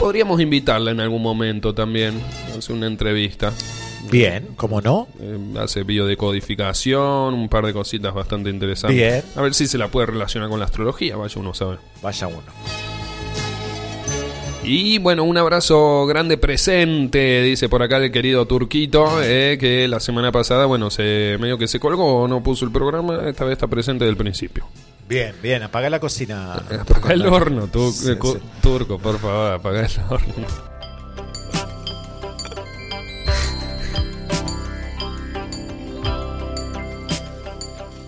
Podríamos 0.01 0.41
invitarla 0.41 0.91
en 0.91 0.99
algún 0.99 1.23
momento 1.23 1.73
también. 1.73 2.21
Hacer 2.59 2.75
una 2.75 2.89
entrevista. 2.89 3.53
Bien, 4.11 4.49
¿cómo 4.57 4.81
no? 4.81 5.07
Eh, 5.21 5.39
hace 5.61 5.85
biodecodificación, 5.85 7.35
un 7.35 7.49
par 7.49 7.65
de 7.65 7.73
cositas 7.73 8.13
bastante 8.13 8.51
interesantes. 8.51 8.97
Bien. 8.97 9.23
A 9.37 9.43
ver 9.43 9.55
si 9.55 9.69
se 9.69 9.79
la 9.79 9.87
puede 9.89 10.07
relacionar 10.07 10.49
con 10.49 10.59
la 10.59 10.65
astrología, 10.65 11.15
vaya 11.15 11.41
uno 11.41 11.55
sabe. 11.55 11.77
Vaya 12.03 12.27
uno. 12.27 12.43
Y 14.65 14.99
bueno, 14.99 15.25
un 15.25 15.37
abrazo 15.37 16.07
grande 16.07 16.39
presente, 16.39 17.43
dice 17.43 17.69
por 17.69 17.83
acá 17.83 17.97
el 17.97 18.13
querido 18.13 18.47
Turquito, 18.47 19.21
eh, 19.21 19.57
que 19.59 19.89
la 19.89 19.99
semana 19.99 20.31
pasada, 20.31 20.67
bueno, 20.67 20.89
medio 20.99 21.59
que 21.59 21.67
se 21.67 21.81
colgó, 21.81 22.23
o 22.23 22.29
no 22.29 22.45
puso 22.45 22.65
el 22.65 22.71
programa, 22.71 23.29
esta 23.29 23.45
vez 23.45 23.55
está 23.55 23.67
presente 23.67 24.05
del 24.05 24.17
principio. 24.17 24.69
Bien, 25.09 25.35
bien, 25.43 25.65
apaga 25.65 25.91
la 25.91 25.99
cocina. 25.99 26.63
Eh, 26.71 26.79
apaga 26.81 27.13
el 27.13 27.27
horno, 27.27 27.67
tu, 27.67 27.89
eh, 27.89 28.17
turco, 28.63 28.99
por 28.99 29.19
favor, 29.19 29.53
apaga 29.53 29.81
el 29.81 29.93
horno. 30.09 30.47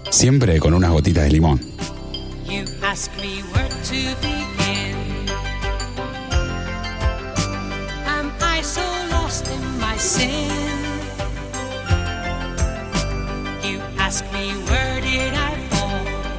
Siempre 0.08 0.60
con 0.60 0.72
unas 0.72 0.92
gotitas 0.92 1.24
de 1.24 1.30
limón. 1.32 1.60
You 2.46 2.62
ask 2.84 3.10
me 3.16 3.42
where 3.52 3.68
to. 3.68 4.53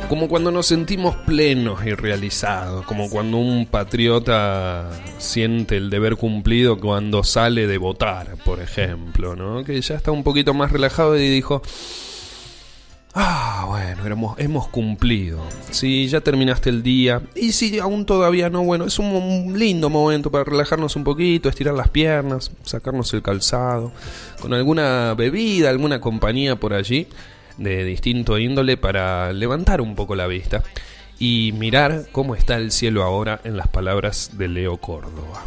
Como 0.07 0.27
cuando 0.27 0.51
nos 0.51 0.67
sentimos 0.67 1.15
plenos 1.25 1.83
y 1.83 1.95
realizados, 1.95 2.85
como 2.85 3.09
cuando 3.09 3.37
un 3.37 3.65
patriota 3.65 4.91
siente 5.17 5.77
el 5.77 5.89
deber 5.89 6.15
cumplido 6.15 6.79
cuando 6.79 7.23
sale 7.23 7.65
de 7.65 7.79
votar, 7.79 8.37
por 8.45 8.61
ejemplo, 8.61 9.35
¿no? 9.35 9.63
Que 9.63 9.81
ya 9.81 9.95
está 9.95 10.11
un 10.11 10.23
poquito 10.23 10.53
más 10.53 10.71
relajado 10.71 11.17
y 11.17 11.27
dijo, 11.27 11.63
ah, 13.15 13.65
bueno, 13.67 14.35
hemos, 14.37 14.67
cumplido. 14.67 15.41
Si 15.71 16.07
ya 16.07 16.21
terminaste 16.21 16.69
el 16.69 16.83
día, 16.83 17.21
y 17.35 17.53
si 17.53 17.79
aún 17.79 18.05
todavía 18.05 18.49
no, 18.49 18.63
bueno, 18.63 18.85
es 18.85 18.99
un, 18.99 19.53
lindo 19.57 19.89
momento 19.89 20.29
para 20.29 20.43
relajarnos 20.43 20.95
un 20.95 21.03
poquito, 21.03 21.49
estirar 21.49 21.73
las 21.73 21.89
piernas, 21.89 22.51
sacarnos 22.63 23.13
el 23.13 23.21
calzado, 23.21 23.91
con 24.41 24.53
alguna 24.53 25.13
bebida, 25.15 25.69
alguna 25.69 25.99
compañía 25.99 26.57
por 26.57 26.73
allí 26.73 27.07
de 27.57 27.85
distinto 27.85 28.37
índole 28.37 28.77
para 28.77 29.31
levantar 29.31 29.81
un 29.81 29.95
poco 29.95 30.15
la 30.15 30.27
vista 30.27 30.61
y 31.17 31.53
mirar 31.57 32.07
cómo 32.11 32.35
está 32.35 32.57
el 32.57 32.71
cielo 32.71 33.03
ahora 33.03 33.39
en 33.43 33.55
las 33.55 33.67
palabras 33.69 34.31
de 34.33 34.49
Leo 34.49 34.77
Córdoba. 34.77 35.43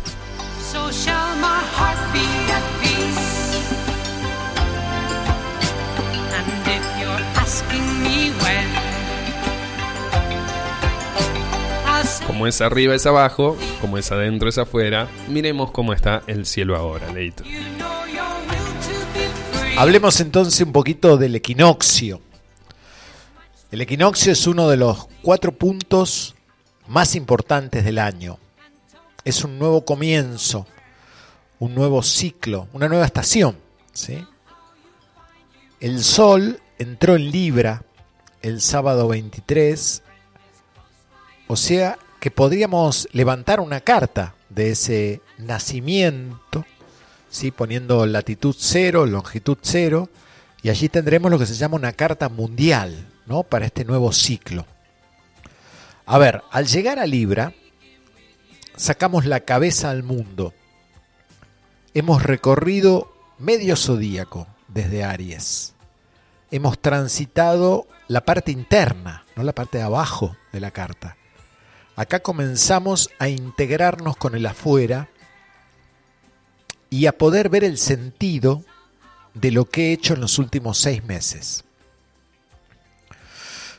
Como 12.29 12.47
es 12.47 12.61
arriba 12.61 12.95
es 12.95 13.07
abajo, 13.07 13.57
como 13.81 13.97
es 13.97 14.13
adentro 14.13 14.51
es 14.51 14.59
afuera, 14.59 15.09
miremos 15.29 15.71
cómo 15.71 15.95
está 15.95 16.23
el 16.27 16.45
cielo 16.45 16.77
ahora, 16.77 17.11
Leito. 17.11 17.43
Hablemos 19.79 20.21
entonces 20.21 20.61
un 20.61 20.73
poquito 20.73 21.17
del 21.17 21.35
equinoccio. 21.37 22.21
El 23.73 23.81
equinoccio 23.81 24.31
es 24.31 24.47
uno 24.47 24.69
de 24.69 24.77
los 24.77 25.09
cuatro 25.23 25.53
puntos 25.53 26.35
más 26.87 27.15
importantes 27.17 27.83
del 27.83 27.99
año. 27.99 28.39
Es 29.25 29.43
un 29.43 29.59
nuevo 29.59 29.87
comienzo, 29.87 30.67
un 31.59 31.75
nuevo 31.75 32.03
ciclo, 32.03 32.69
una 32.75 32.89
nueva 32.89 33.07
estación. 33.07 33.57
¿sí? 33.95 34.23
El 35.81 36.05
sol 36.05 36.61
entró 36.79 37.17
en 37.17 37.31
Libra 37.31 37.85
el 38.43 38.61
sábado 38.61 39.09
23, 39.09 40.03
o 41.47 41.57
sea 41.57 41.99
que 42.21 42.31
podríamos 42.31 43.09
levantar 43.13 43.61
una 43.61 43.81
carta 43.81 44.35
de 44.49 44.71
ese 44.71 45.21
nacimiento, 45.39 46.65
¿sí? 47.31 47.51
poniendo 47.51 48.07
latitud 48.07 48.55
cero, 48.59 49.07
longitud 49.07 49.59
cero, 49.61 50.09
y 50.63 50.71
allí 50.71 50.89
tendremos 50.89 51.31
lo 51.31 51.39
que 51.39 51.47
se 51.47 51.55
llama 51.55 51.77
una 51.77 51.93
carta 51.93 52.29
mundial 52.29 53.09
¿no? 53.27 53.45
para 53.45 53.67
este 53.67 53.85
nuevo 53.85 54.13
ciclo. 54.13 54.67
A 56.07 56.19
ver, 56.19 56.43
al 56.51 56.67
llegar 56.67 56.99
a 56.99 57.07
Libra, 57.07 57.53
sacamos 58.77 59.27
la 59.27 59.41
cabeza 59.41 59.91
al 59.91 60.03
mundo. 60.03 60.55
Hemos 61.95 62.23
recorrido 62.23 63.13
medio 63.39 63.77
zodíaco 63.77 64.47
desde 64.69 65.05
Aries. 65.05 65.75
Hemos 66.51 66.79
transitado 66.81 67.87
la 68.09 68.25
parte 68.25 68.51
interna, 68.51 69.25
no 69.37 69.43
la 69.43 69.53
parte 69.53 69.79
de 69.79 69.85
abajo 69.85 70.37
de 70.53 70.61
la 70.61 70.71
carta. 70.71 71.17
Acá 71.99 72.21
comenzamos 72.21 73.11
a 73.19 73.29
integrarnos 73.29 74.17
con 74.17 74.37
el 74.37 74.47
afuera 74.47 75.09
y 76.91 77.07
a 77.07 77.19
poder 77.19 77.49
ver 77.49 77.65
el 77.65 77.77
sentido 77.77 78.63
de 79.35 79.51
lo 79.51 79.65
que 79.65 79.89
he 79.89 79.93
hecho 79.95 80.15
en 80.15 80.21
los 80.21 80.39
últimos 80.39 80.79
seis 80.79 81.03
meses. 81.03 81.65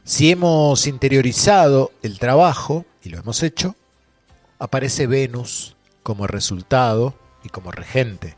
Si 0.04 0.32
hemos 0.32 0.86
interiorizado 0.86 1.94
el 2.02 2.20
trabajo, 2.20 2.86
y 3.02 3.08
lo 3.08 3.20
hemos 3.20 3.42
hecho, 3.42 3.78
aparece 4.60 5.08
Venus 5.08 5.78
como 6.04 6.28
resultado 6.28 7.18
y 7.46 7.48
como 7.48 7.72
regente 7.72 8.36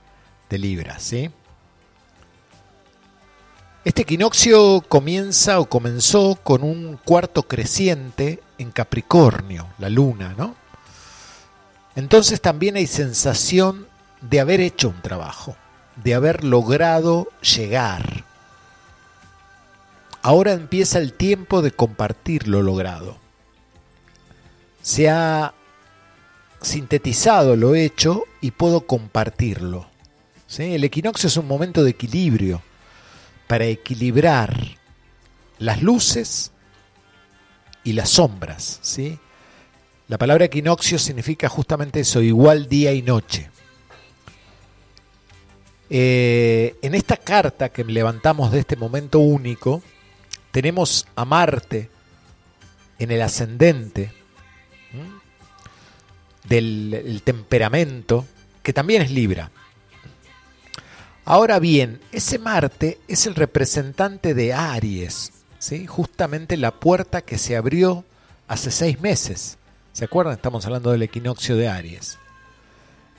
de 0.52 0.60
Libra, 0.60 1.00
¿sí? 1.00 1.32
Este 3.84 4.04
equinoccio 4.04 4.82
comienza 4.88 5.60
o 5.60 5.66
comenzó 5.66 6.36
con 6.36 6.62
un 6.62 6.98
cuarto 7.04 7.44
creciente 7.44 8.40
en 8.60 8.70
Capricornio, 8.70 9.70
la 9.80 9.90
luna, 9.90 10.36
¿no? 10.38 10.56
Entonces 11.96 12.42
también 12.42 12.76
hay 12.76 12.86
sensación 12.86 13.88
de 14.22 14.40
haber 14.40 14.62
hecho 14.62 14.90
un 14.90 15.02
trabajo, 15.02 15.56
de 15.96 16.14
haber 16.14 16.44
logrado 16.44 17.30
llegar. 17.42 18.24
Ahora 20.22 20.52
empieza 20.52 21.00
el 21.00 21.14
tiempo 21.14 21.64
de 21.64 21.72
compartir 21.72 22.48
lo 22.48 22.62
logrado. 22.62 23.18
Se 24.84 25.10
ha 25.10 25.56
sintetizado 26.62 27.56
lo 27.56 27.74
hecho 27.74 28.26
y 28.42 28.52
puedo 28.52 28.82
compartirlo. 28.82 29.88
¿sí? 30.46 30.76
El 30.76 30.84
equinoccio 30.84 31.26
es 31.26 31.38
un 31.38 31.48
momento 31.48 31.84
de 31.84 31.90
equilibrio 31.90 32.62
para 33.52 33.66
equilibrar 33.66 34.56
las 35.60 35.82
luces 35.82 36.54
y 37.84 37.92
las 37.92 38.12
sombras. 38.12 38.80
¿sí? 38.82 39.20
La 40.08 40.18
palabra 40.18 40.46
equinoccio 40.46 40.98
significa 40.98 41.50
justamente 41.50 42.00
eso, 42.00 42.22
igual 42.22 42.70
día 42.70 42.94
y 42.94 43.02
noche. 43.02 43.50
Eh, 45.90 46.78
en 46.82 46.96
esta 46.96 47.18
carta 47.18 47.68
que 47.68 47.84
levantamos 47.84 48.54
de 48.54 48.60
este 48.60 48.78
momento 48.78 49.20
único, 49.20 49.84
tenemos 50.52 51.06
a 51.18 51.26
Marte 51.26 51.90
en 53.00 53.12
el 53.12 53.22
ascendente 53.22 54.14
del 56.48 56.94
el 56.94 57.22
temperamento, 57.22 58.26
que 58.64 58.72
también 58.72 59.02
es 59.02 59.12
Libra. 59.12 59.52
Ahora 61.24 61.60
bien, 61.60 62.00
ese 62.12 62.40
Marte 62.40 63.00
es 63.08 63.28
el 63.28 63.36
representante 63.36 64.34
de 64.34 64.54
Aries, 64.54 65.32
¿sí? 65.60 65.86
justamente 65.86 66.58
la 66.58 66.72
puerta 66.72 67.22
que 67.22 67.38
se 67.38 67.56
abrió 67.56 68.04
hace 68.48 68.72
seis 68.72 69.00
meses. 69.00 69.58
¿Se 69.94 70.06
acuerdan? 70.06 70.34
Estamos 70.34 70.66
hablando 70.66 70.92
del 70.92 71.04
equinoccio 71.04 71.56
de 71.56 71.68
Aries. 71.68 72.18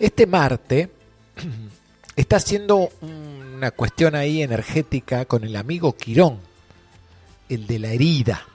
Este 0.01 0.27
Marte 0.27 0.91
está 2.17 2.37
haciendo 2.37 2.91
una 3.01 3.71
cuestión 3.71 4.17
ahí 4.17 4.43
energética 4.43 5.25
con 5.25 5.45
el 5.45 5.55
amigo 5.55 5.97
Quirón, 5.97 6.39
el 7.49 7.67
de 7.69 7.79
la 7.79 7.89
herida. 7.89 8.47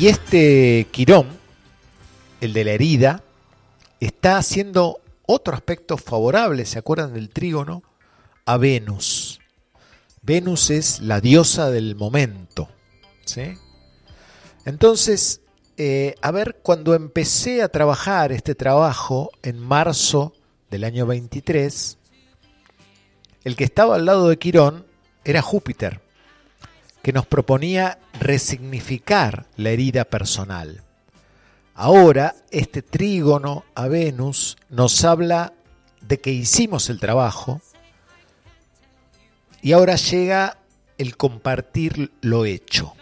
Y 0.00 0.08
este 0.08 0.88
Quirón, 0.90 1.28
el 2.40 2.52
de 2.52 2.64
la 2.64 2.72
herida, 2.72 3.22
está 4.00 4.36
haciendo 4.38 5.00
otro 5.26 5.54
aspecto 5.54 5.96
favorable, 5.96 6.64
¿se 6.66 6.78
acuerdan 6.78 7.14
del 7.14 7.30
trígono? 7.30 7.82
A 8.44 8.56
Venus. 8.56 9.40
Venus 10.22 10.70
es 10.70 11.00
la 11.00 11.20
diosa 11.20 11.70
del 11.70 11.94
momento. 11.96 12.68
¿sí? 13.24 13.54
Entonces, 14.64 15.40
eh, 15.76 16.16
a 16.20 16.30
ver, 16.30 16.58
cuando 16.62 16.94
empecé 16.94 17.62
a 17.62 17.68
trabajar 17.68 18.32
este 18.32 18.54
trabajo 18.54 19.30
en 19.42 19.58
marzo 19.58 20.34
del 20.70 20.84
año 20.84 21.06
23, 21.06 21.98
el 23.44 23.56
que 23.56 23.64
estaba 23.64 23.94
al 23.94 24.04
lado 24.04 24.28
de 24.28 24.38
Quirón 24.38 24.86
era 25.24 25.40
Júpiter 25.40 26.03
que 27.04 27.12
nos 27.12 27.26
proponía 27.26 27.98
resignificar 28.18 29.46
la 29.58 29.68
herida 29.68 30.06
personal. 30.06 30.82
Ahora, 31.74 32.34
este 32.50 32.80
trígono 32.80 33.66
a 33.74 33.88
Venus 33.88 34.56
nos 34.70 35.04
habla 35.04 35.52
de 36.00 36.18
que 36.18 36.30
hicimos 36.30 36.88
el 36.88 37.00
trabajo 37.00 37.60
y 39.60 39.72
ahora 39.72 39.96
llega 39.96 40.56
el 40.96 41.18
compartir 41.18 42.10
lo 42.22 42.46
hecho. 42.46 42.94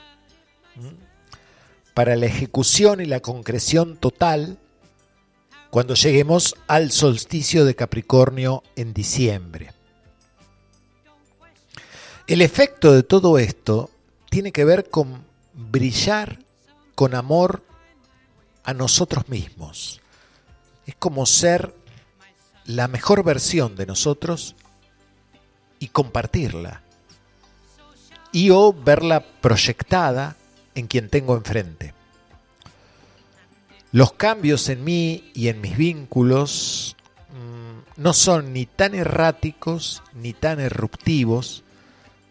Para 1.94 2.16
la 2.16 2.26
ejecución 2.26 3.00
y 3.00 3.04
la 3.04 3.20
concreción 3.20 3.96
total, 3.98 4.58
cuando 5.70 5.94
lleguemos 5.94 6.56
al 6.66 6.90
solsticio 6.90 7.64
de 7.64 7.76
Capricornio 7.76 8.64
en 8.74 8.94
diciembre. 8.94 9.70
El 12.26 12.40
efecto 12.40 12.92
de 12.92 13.02
todo 13.02 13.38
esto 13.38 13.91
tiene 14.32 14.50
que 14.50 14.64
ver 14.64 14.88
con 14.88 15.26
brillar 15.52 16.38
con 16.94 17.14
amor 17.14 17.62
a 18.64 18.72
nosotros 18.72 19.28
mismos. 19.28 20.00
Es 20.86 20.94
como 20.94 21.26
ser 21.26 21.74
la 22.64 22.88
mejor 22.88 23.24
versión 23.24 23.76
de 23.76 23.84
nosotros 23.84 24.56
y 25.78 25.88
compartirla. 25.88 26.80
Y 28.32 28.48
o 28.48 28.72
verla 28.72 29.22
proyectada 29.42 30.36
en 30.74 30.86
quien 30.86 31.10
tengo 31.10 31.36
enfrente. 31.36 31.92
Los 33.90 34.14
cambios 34.14 34.70
en 34.70 34.82
mí 34.82 35.30
y 35.34 35.48
en 35.48 35.60
mis 35.60 35.76
vínculos 35.76 36.96
mm, 37.28 38.00
no 38.00 38.14
son 38.14 38.54
ni 38.54 38.64
tan 38.64 38.94
erráticos 38.94 40.02
ni 40.14 40.32
tan 40.32 40.58
eruptivos, 40.58 41.61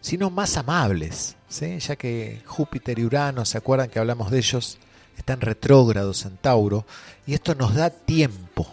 sino 0.02 0.28
más 0.28 0.58
amables, 0.58 1.36
¿sí? 1.48 1.78
ya 1.78 1.96
que 1.96 2.42
Júpiter 2.44 2.98
y 2.98 3.04
Urano, 3.04 3.46
¿se 3.46 3.56
acuerdan 3.56 3.88
que 3.88 4.00
hablamos 4.00 4.30
de 4.30 4.38
ellos? 4.38 4.78
Están 5.16 5.40
retrógrados 5.40 6.26
en 6.26 6.36
Tauro, 6.36 6.84
y 7.26 7.34
esto 7.34 7.54
nos 7.54 7.74
da 7.74 7.90
tiempo, 7.90 8.66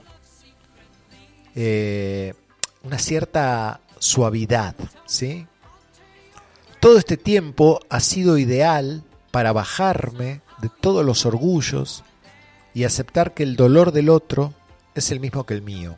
eh, 1.56 2.34
una 2.84 2.98
cierta 2.98 3.80
suavidad. 4.00 4.76
¿sí? 5.06 5.46
Todo 6.80 6.98
este 6.98 7.16
tiempo 7.16 7.80
ha 7.90 8.00
sido 8.00 8.38
ideal 8.38 9.04
para 9.32 9.54
bajarme 9.54 10.42
de 10.62 10.70
todos 10.82 11.06
los 11.06 11.26
orgullos 11.28 12.04
y 12.74 12.86
aceptar 12.86 13.36
que 13.36 13.44
el 13.44 13.56
dolor 13.56 13.92
del 13.92 14.10
otro 14.10 14.54
es 14.96 15.12
el 15.12 15.20
mismo 15.20 15.46
que 15.46 15.54
el 15.54 15.62
mío. 15.62 15.98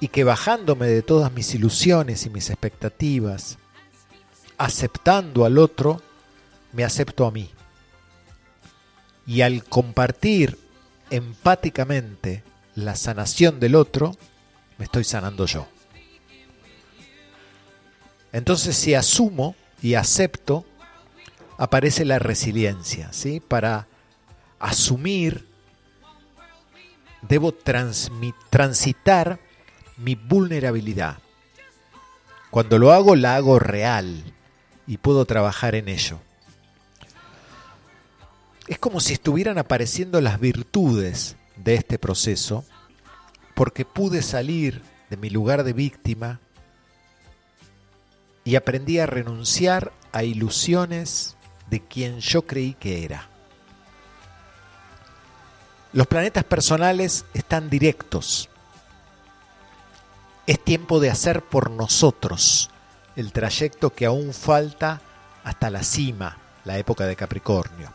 Y 0.00 0.08
que 0.08 0.24
bajándome 0.24 0.86
de 0.86 1.02
todas 1.02 1.32
mis 1.32 1.54
ilusiones 1.54 2.24
y 2.24 2.30
mis 2.30 2.50
expectativas, 2.50 3.58
aceptando 4.58 5.44
al 5.44 5.58
otro, 5.58 6.00
me 6.72 6.84
acepto 6.84 7.26
a 7.26 7.30
mí. 7.30 7.50
Y 9.26 9.40
al 9.42 9.64
compartir 9.64 10.58
empáticamente 11.10 12.42
la 12.74 12.94
sanación 12.96 13.58
del 13.60 13.74
otro, 13.74 14.16
me 14.78 14.84
estoy 14.84 15.04
sanando 15.04 15.46
yo. 15.46 15.66
Entonces 18.32 18.76
si 18.76 18.94
asumo 18.94 19.56
y 19.82 19.94
acepto, 19.94 20.64
aparece 21.58 22.04
la 22.04 22.18
resiliencia, 22.18 23.12
¿sí? 23.12 23.40
Para 23.40 23.86
asumir, 24.58 25.46
debo 27.22 27.54
transitar 28.50 29.40
mi 29.96 30.14
vulnerabilidad. 30.14 31.18
Cuando 32.50 32.78
lo 32.78 32.92
hago, 32.92 33.16
la 33.16 33.36
hago 33.36 33.58
real, 33.58 34.34
y 34.86 34.98
puedo 34.98 35.24
trabajar 35.24 35.74
en 35.74 35.88
ello. 35.88 36.18
Es 38.68 38.78
como 38.78 39.00
si 39.00 39.12
estuvieran 39.12 39.58
apareciendo 39.58 40.20
las 40.20 40.40
virtudes 40.40 41.36
de 41.56 41.74
este 41.74 41.98
proceso, 41.98 42.64
porque 43.54 43.84
pude 43.84 44.22
salir 44.22 44.82
de 45.08 45.16
mi 45.16 45.30
lugar 45.30 45.64
de 45.64 45.72
víctima 45.72 46.40
y 48.44 48.56
aprendí 48.56 48.98
a 48.98 49.06
renunciar 49.06 49.92
a 50.12 50.24
ilusiones 50.24 51.36
de 51.70 51.80
quien 51.80 52.20
yo 52.20 52.42
creí 52.42 52.74
que 52.74 53.04
era. 53.04 53.28
Los 55.92 56.06
planetas 56.06 56.44
personales 56.44 57.24
están 57.34 57.70
directos. 57.70 58.48
Es 60.46 60.62
tiempo 60.62 61.00
de 61.00 61.10
hacer 61.10 61.42
por 61.42 61.70
nosotros 61.70 62.70
el 63.16 63.32
trayecto 63.32 63.92
que 63.94 64.06
aún 64.06 64.32
falta 64.32 65.00
hasta 65.42 65.70
la 65.70 65.82
cima, 65.82 66.36
la 66.64 66.78
época 66.78 67.06
de 67.06 67.16
Capricornio. 67.16 67.92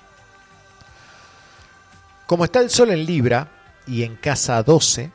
Como 2.26 2.44
está 2.44 2.60
el 2.60 2.70
Sol 2.70 2.90
en 2.90 3.06
Libra 3.06 3.50
y 3.86 4.04
en 4.04 4.16
casa 4.16 4.62
12, 4.64 5.12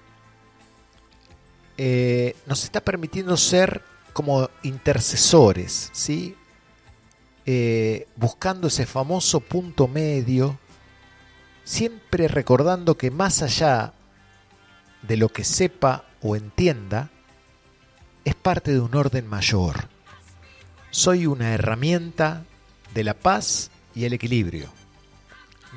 eh, 1.79 2.37
nos 2.47 2.65
está 2.65 2.81
permitiendo 2.81 3.37
ser 3.37 3.83
como 4.13 4.49
intercesores, 4.63 5.91
¿sí? 5.93 6.37
Eh, 7.45 8.07
buscando 8.17 8.69
ese 8.69 8.87
famoso 8.87 9.41
punto 9.41 9.89
medio, 9.89 10.59
siempre 11.65 12.29
recordando 12.29 12.97
que 12.97 13.11
más 13.11 13.43
allá 13.43 13.93
de 15.03 15.17
lo 15.17 15.29
que 15.29 15.45
sepa 15.45 16.05
o 16.23 16.37
entienda, 16.37 17.11
es 18.25 18.35
parte 18.35 18.73
de 18.73 18.81
un 18.81 18.95
orden 18.95 19.27
mayor 19.27 19.96
soy 20.91 21.27
una 21.27 21.53
herramienta 21.53 22.45
de 22.95 23.05
la 23.05 23.15
paz 23.15 23.71
y 23.95 24.05
el 24.05 24.13
equilibrio. 24.13 24.71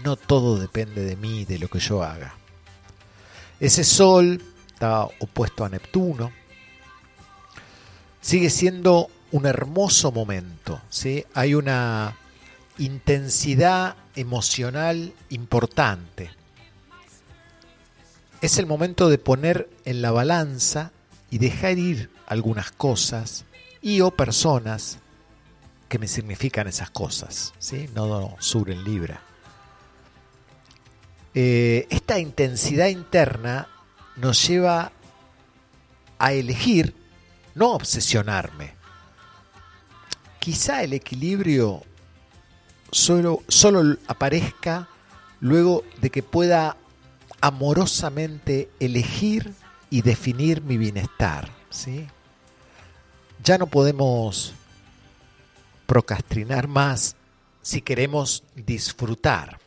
No 0.04 0.16
todo 0.16 0.58
depende 0.58 1.04
de 1.04 1.16
mí, 1.16 1.46
de 1.46 1.60
lo 1.60 1.68
que 1.68 1.80
yo 1.80 2.04
haga. 2.04 2.36
Ese 3.60 3.84
sol 3.84 4.42
está 4.68 5.04
opuesto 5.04 5.66
a 5.66 5.70
Neptuno. 5.70 6.32
Sigue 8.22 8.50
siendo 8.50 9.10
un 9.32 9.46
hermoso 9.46 10.12
momento. 10.12 10.82
¿sí? 10.90 11.26
Hay 11.34 11.54
una 11.54 12.16
intensidad 12.78 13.96
emocional 14.16 15.14
importante. 15.30 16.32
Es 18.42 18.58
el 18.58 18.66
momento 18.66 19.10
de 19.10 19.18
poner 19.18 19.70
en 19.84 20.02
la 20.02 20.12
balanza 20.12 20.92
y 21.30 21.40
dejar 21.40 21.78
ir 21.78 22.10
algunas 22.26 22.72
cosas 22.72 23.44
y 23.82 24.02
o 24.02 24.12
personas 24.12 25.00
que 25.88 26.00
me 26.00 26.08
significan 26.08 26.68
esas 26.68 26.92
cosas, 26.92 27.54
¿sí? 27.58 27.90
no 27.96 28.36
sur 28.40 28.70
en 28.70 28.84
libra. 28.84 29.22
Eh, 31.34 31.88
esta 31.90 32.20
intensidad 32.20 32.88
interna 32.88 33.68
nos 34.18 34.48
lleva 34.48 34.92
a 36.18 36.34
elegir, 36.34 36.96
no 37.56 37.72
obsesionarme. 37.72 38.76
Quizá 40.40 40.84
el 40.84 40.94
equilibrio 40.94 41.84
solo, 42.92 43.44
solo 43.48 43.98
aparezca 44.08 44.90
luego 45.40 45.84
de 46.02 46.10
que 46.10 46.24
pueda 46.24 46.78
amorosamente 47.42 48.70
elegir 48.80 49.54
y 49.90 50.02
definir 50.02 50.62
mi 50.62 50.78
bienestar. 50.78 51.50
¿sí? 51.70 52.08
Ya 53.44 53.58
no 53.58 53.68
podemos 53.68 54.54
procrastinar 55.86 56.68
más 56.68 57.16
si 57.62 57.82
queremos 57.82 58.44
disfrutar. 58.56 59.60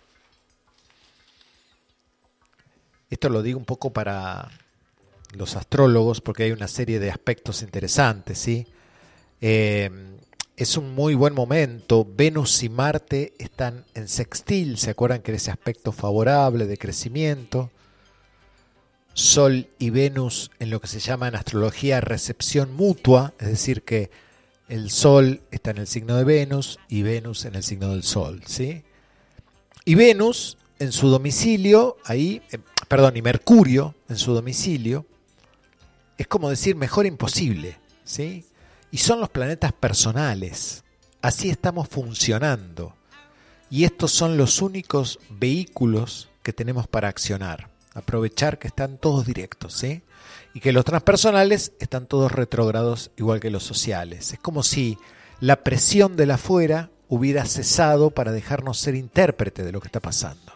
Esto 3.10 3.28
lo 3.28 3.42
digo 3.42 3.58
un 3.58 3.64
poco 3.64 3.92
para 3.92 4.50
los 5.32 5.56
astrólogos 5.56 6.20
porque 6.20 6.44
hay 6.44 6.52
una 6.52 6.68
serie 6.68 6.98
de 6.98 7.10
aspectos 7.10 7.62
interesantes, 7.62 8.38
¿sí? 8.38 8.66
Eh, 9.40 9.90
es 10.56 10.76
un 10.76 10.94
muy 10.94 11.14
buen 11.14 11.34
momento. 11.34 12.06
Venus 12.08 12.62
y 12.62 12.68
Marte 12.68 13.34
están 13.38 13.84
en 13.94 14.08
sextil, 14.08 14.78
¿se 14.78 14.90
acuerdan 14.90 15.22
que 15.22 15.32
era 15.32 15.36
ese 15.36 15.50
aspecto 15.50 15.92
favorable 15.92 16.66
de 16.66 16.78
crecimiento? 16.78 17.70
Sol 19.14 19.68
y 19.78 19.90
Venus 19.90 20.50
en 20.58 20.70
lo 20.70 20.80
que 20.80 20.86
se 20.86 21.00
llama 21.00 21.28
en 21.28 21.36
astrología 21.36 22.00
recepción 22.00 22.72
mutua, 22.74 23.34
es 23.38 23.48
decir, 23.48 23.82
que 23.82 24.10
el 24.68 24.90
Sol 24.90 25.42
está 25.50 25.70
en 25.70 25.78
el 25.78 25.86
signo 25.86 26.16
de 26.16 26.24
Venus 26.24 26.78
y 26.88 27.02
Venus 27.02 27.44
en 27.44 27.54
el 27.54 27.62
signo 27.62 27.90
del 27.90 28.02
Sol, 28.02 28.42
¿sí? 28.46 28.84
Y 29.84 29.94
Venus 29.96 30.56
en 30.78 30.92
su 30.92 31.08
domicilio, 31.08 31.96
ahí, 32.04 32.42
eh, 32.52 32.58
perdón, 32.88 33.16
y 33.16 33.22
Mercurio 33.22 33.94
en 34.08 34.16
su 34.16 34.32
domicilio, 34.32 35.06
es 36.16 36.26
como 36.26 36.48
decir 36.48 36.76
mejor 36.76 37.06
imposible, 37.06 37.78
¿sí? 38.04 38.44
Y 38.90 38.98
son 38.98 39.20
los 39.20 39.30
planetas 39.30 39.72
personales. 39.72 40.84
Así 41.20 41.50
estamos 41.50 41.88
funcionando. 41.88 42.94
Y 43.70 43.84
estos 43.84 44.12
son 44.12 44.36
los 44.36 44.60
únicos 44.60 45.18
vehículos 45.30 46.28
que 46.42 46.52
tenemos 46.52 46.86
para 46.86 47.08
accionar. 47.08 47.71
Aprovechar 47.94 48.58
que 48.58 48.68
están 48.68 48.98
todos 48.98 49.26
directos, 49.26 49.74
¿sí? 49.74 50.02
y 50.54 50.60
que 50.60 50.72
los 50.72 50.84
transpersonales 50.84 51.72
están 51.78 52.06
todos 52.06 52.30
retrógrados 52.30 53.10
igual 53.16 53.40
que 53.40 53.50
los 53.50 53.62
sociales. 53.62 54.32
Es 54.32 54.38
como 54.38 54.62
si 54.62 54.98
la 55.40 55.64
presión 55.64 56.16
de 56.16 56.26
la 56.26 56.34
afuera 56.34 56.90
hubiera 57.08 57.44
cesado 57.44 58.10
para 58.10 58.32
dejarnos 58.32 58.78
ser 58.78 58.94
intérprete 58.94 59.64
de 59.64 59.72
lo 59.72 59.80
que 59.80 59.88
está 59.88 60.00
pasando. 60.00 60.52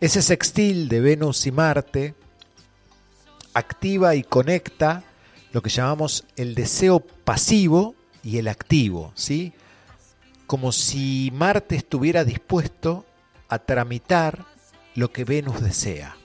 Ese 0.00 0.22
sextil 0.22 0.88
de 0.88 1.00
Venus 1.00 1.46
y 1.46 1.52
Marte 1.52 2.14
activa 3.52 4.14
y 4.14 4.22
conecta 4.22 5.04
lo 5.52 5.62
que 5.62 5.70
llamamos 5.70 6.24
el 6.36 6.54
deseo 6.54 7.00
pasivo 7.00 7.94
y 8.22 8.38
el 8.38 8.48
activo, 8.48 9.12
¿sí? 9.14 9.52
Como 10.46 10.72
si 10.72 11.30
Marte 11.34 11.76
estuviera 11.76 12.24
dispuesto 12.24 13.04
a 13.48 13.58
tramitar 13.58 14.46
lo 14.94 15.12
que 15.12 15.24
Venus 15.24 15.60
desea. 15.60 16.16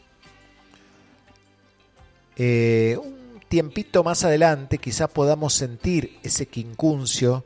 Eh, 2.36 2.98
un 3.02 3.40
tiempito 3.48 4.04
más 4.04 4.24
adelante 4.24 4.78
quizás 4.78 5.10
podamos 5.10 5.54
sentir 5.54 6.20
ese 6.24 6.48
quincuncio 6.48 7.46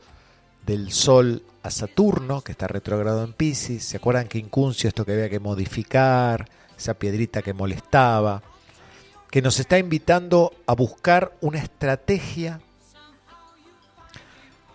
del 0.65 0.91
Sol 0.91 1.43
a 1.63 1.69
Saturno, 1.71 2.41
que 2.41 2.51
está 2.51 2.67
retrogrado 2.67 3.23
en 3.23 3.33
Pisces. 3.33 3.83
¿Se 3.83 3.97
acuerdan 3.97 4.27
quincuncio, 4.27 4.87
esto 4.87 5.05
que 5.05 5.13
había 5.13 5.29
que 5.29 5.39
modificar, 5.39 6.49
esa 6.77 6.93
piedrita 6.93 7.41
que 7.41 7.53
molestaba? 7.53 8.41
Que 9.29 9.41
nos 9.41 9.59
está 9.59 9.77
invitando 9.77 10.53
a 10.65 10.73
buscar 10.73 11.37
una 11.41 11.59
estrategia 11.59 12.61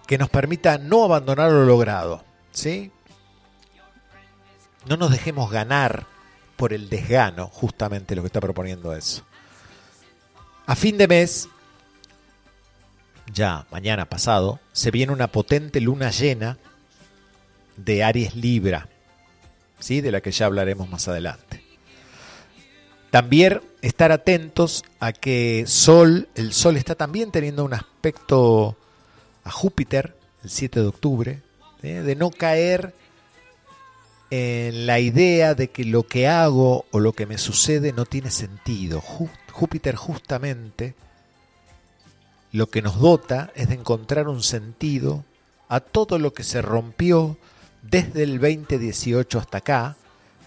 que 0.06 0.18
nos 0.18 0.28
permita 0.28 0.78
no 0.78 1.04
abandonar 1.04 1.50
lo 1.50 1.64
logrado, 1.64 2.24
¿sí? 2.52 2.92
No 4.86 4.96
nos 4.96 5.10
dejemos 5.10 5.50
ganar 5.50 6.06
por 6.56 6.72
el 6.72 6.88
desgano, 6.88 7.48
justamente 7.48 8.14
lo 8.14 8.22
que 8.22 8.26
está 8.26 8.40
proponiendo 8.40 8.94
eso. 8.94 9.24
A 10.66 10.76
fin 10.76 10.96
de 10.96 11.08
mes, 11.08 11.48
ya 13.32 13.66
mañana 13.70 14.08
pasado, 14.08 14.60
se 14.72 14.90
viene 14.90 15.12
una 15.12 15.28
potente 15.28 15.80
luna 15.80 16.10
llena 16.10 16.58
de 17.76 18.04
Aries 18.04 18.34
Libra, 18.34 18.88
¿sí? 19.78 20.00
de 20.00 20.12
la 20.12 20.20
que 20.20 20.30
ya 20.30 20.46
hablaremos 20.46 20.88
más 20.88 21.08
adelante. 21.08 21.62
También 23.10 23.60
estar 23.82 24.10
atentos 24.10 24.84
a 24.98 25.12
que 25.12 25.64
Sol, 25.66 26.28
el 26.34 26.52
Sol 26.52 26.76
está 26.76 26.94
también 26.94 27.30
teniendo 27.30 27.64
un 27.64 27.74
aspecto 27.74 28.76
a 29.44 29.50
Júpiter 29.50 30.16
el 30.42 30.50
7 30.50 30.80
de 30.80 30.86
octubre, 30.86 31.42
de 31.82 32.16
no 32.16 32.30
caer 32.30 32.94
en 34.36 34.86
la 34.86 34.98
idea 34.98 35.54
de 35.54 35.70
que 35.70 35.84
lo 35.84 36.02
que 36.08 36.26
hago 36.26 36.86
o 36.90 36.98
lo 36.98 37.12
que 37.12 37.24
me 37.24 37.38
sucede 37.38 37.92
no 37.92 38.04
tiene 38.04 38.32
sentido. 38.32 39.00
Júpiter 39.00 39.94
justamente 39.94 40.96
lo 42.50 42.68
que 42.68 42.82
nos 42.82 42.98
dota 42.98 43.52
es 43.54 43.68
de 43.68 43.74
encontrar 43.74 44.26
un 44.26 44.42
sentido 44.42 45.24
a 45.68 45.78
todo 45.78 46.18
lo 46.18 46.34
que 46.34 46.42
se 46.42 46.62
rompió 46.62 47.36
desde 47.82 48.24
el 48.24 48.40
2018 48.40 49.38
hasta 49.38 49.58
acá, 49.58 49.96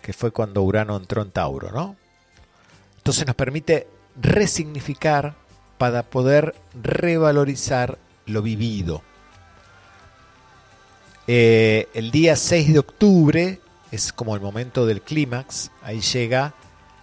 que 0.01 0.11
fue 0.11 0.31
cuando 0.31 0.63
Urano 0.63 0.97
entró 0.97 1.21
en 1.21 1.31
Tauro, 1.31 1.71
¿no? 1.71 1.95
Entonces 2.97 3.25
nos 3.25 3.37
permite 3.37 3.87
resignificar 4.21 5.35
para 5.77 6.03
poder 6.03 6.55
revalorizar 6.81 7.97
lo 8.25 8.41
vivido. 8.41 9.01
Eh, 11.25 11.87
el 11.93 12.11
día 12.11 12.35
6 12.35 12.73
de 12.73 12.79
octubre 12.79 13.61
es 13.91 14.11
como 14.13 14.35
el 14.35 14.41
momento 14.41 14.85
del 14.85 15.01
clímax, 15.01 15.71
ahí 15.81 16.01
llega 16.01 16.53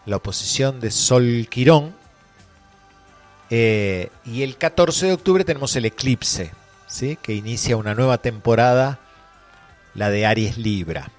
la 0.06 0.16
oposición 0.16 0.80
de 0.80 0.90
Sol 0.90 1.46
Quirón, 1.50 1.94
eh, 3.50 4.10
y 4.24 4.42
el 4.42 4.56
14 4.56 5.06
de 5.06 5.12
octubre 5.12 5.44
tenemos 5.44 5.76
el 5.76 5.84
eclipse, 5.84 6.52
¿sí? 6.86 7.18
que 7.20 7.34
inicia 7.34 7.76
una 7.76 7.94
nueva 7.94 8.18
temporada, 8.18 9.00
la 9.94 10.10
de 10.10 10.26
Aries 10.26 10.58
Libra. 10.58 11.10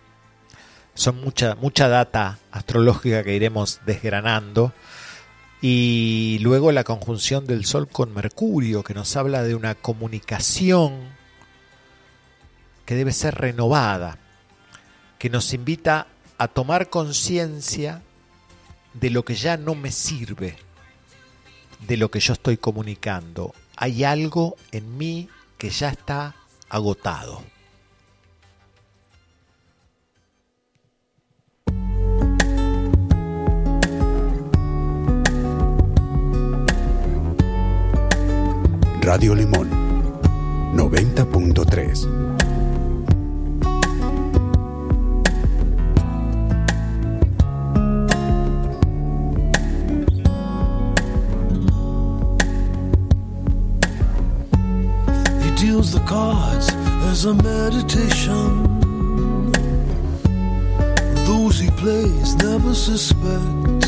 Son 0.95 1.21
mucha, 1.21 1.55
mucha 1.55 1.87
data 1.87 2.39
astrológica 2.51 3.23
que 3.23 3.35
iremos 3.35 3.79
desgranando. 3.85 4.73
Y 5.61 6.39
luego 6.41 6.71
la 6.71 6.83
conjunción 6.83 7.47
del 7.47 7.65
Sol 7.65 7.87
con 7.87 8.13
Mercurio, 8.13 8.83
que 8.83 8.93
nos 8.93 9.15
habla 9.15 9.43
de 9.43 9.55
una 9.55 9.75
comunicación 9.75 10.99
que 12.85 12.95
debe 12.95 13.13
ser 13.13 13.35
renovada, 13.35 14.17
que 15.25 15.29
nos 15.31 15.55
invita 15.55 16.05
a 16.37 16.47
tomar 16.47 16.91
conciencia 16.91 18.03
de 18.93 19.09
lo 19.09 19.25
que 19.25 19.33
ya 19.33 19.57
no 19.57 19.73
me 19.73 19.91
sirve, 19.91 20.55
de 21.87 21.97
lo 21.97 22.11
que 22.11 22.19
yo 22.19 22.33
estoy 22.33 22.57
comunicando. 22.57 23.55
Hay 23.75 24.03
algo 24.03 24.55
en 24.71 24.99
mí 24.99 25.27
que 25.57 25.71
ya 25.71 25.89
está 25.89 26.35
agotado. 26.69 27.41
Radio 39.01 39.33
Limón 39.33 39.71
90.3 40.75 42.44
deals 55.65 55.91
the 55.91 55.99
cards 56.01 56.67
as 57.11 57.25
a 57.25 57.33
meditation. 57.33 58.49
Those 61.29 61.57
he 61.59 61.69
plays 61.71 62.35
never 62.35 62.73
suspect. 62.75 63.85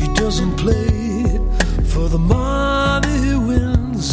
He 0.00 0.06
doesn't 0.22 0.56
play 0.56 1.38
for 1.92 2.08
the 2.08 2.18
money 2.18 3.16
he 3.28 3.36
wins. 3.50 4.08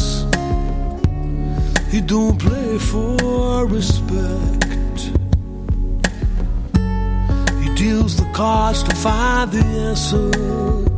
He 1.93 1.99
don't 1.99 2.37
play 2.37 2.77
for 2.77 3.65
respect. 3.65 4.99
He 7.61 7.67
deals 7.83 8.17
the 8.17 8.29
cards 8.33 8.83
to 8.83 8.95
find 8.95 9.51
the 9.51 9.65
answer 9.89 10.90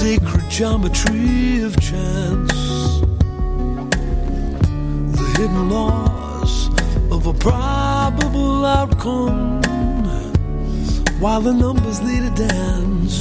sacred 0.00 0.44
geometry 0.50 1.62
of 1.62 1.74
chance, 1.80 2.52
the 5.16 5.26
hidden 5.38 5.70
laws 5.70 6.68
of 7.10 7.26
a 7.26 7.32
probable 7.32 8.66
outcome, 8.66 9.62
while 11.18 11.40
the 11.40 11.54
numbers 11.54 12.02
lead 12.02 12.24
a 12.24 12.34
dance. 12.34 13.16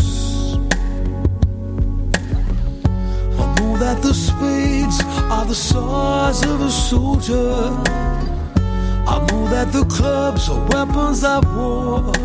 I 3.39 3.45
know 3.57 3.77
that 3.77 4.01
the 4.01 4.13
spades 4.13 4.99
are 5.31 5.45
the 5.45 5.55
swords 5.55 6.43
of 6.43 6.59
a 6.59 6.69
soldier. 6.69 7.55
I 9.13 9.25
know 9.31 9.47
that 9.47 9.71
the 9.71 9.85
clubs 9.85 10.49
are 10.49 10.61
weapons 10.67 11.23
of 11.23 11.41
war. 11.55 12.24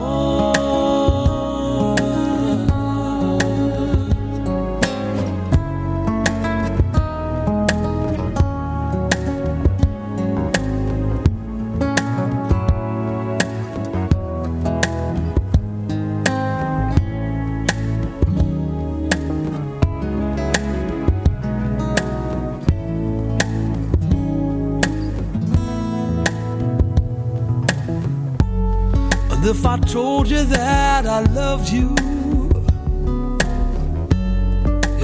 If 29.51 29.65
I 29.65 29.77
told 29.79 30.29
you 30.29 30.43
that 30.45 31.05
I 31.05 31.19
loved 31.41 31.69
you, 31.69 31.93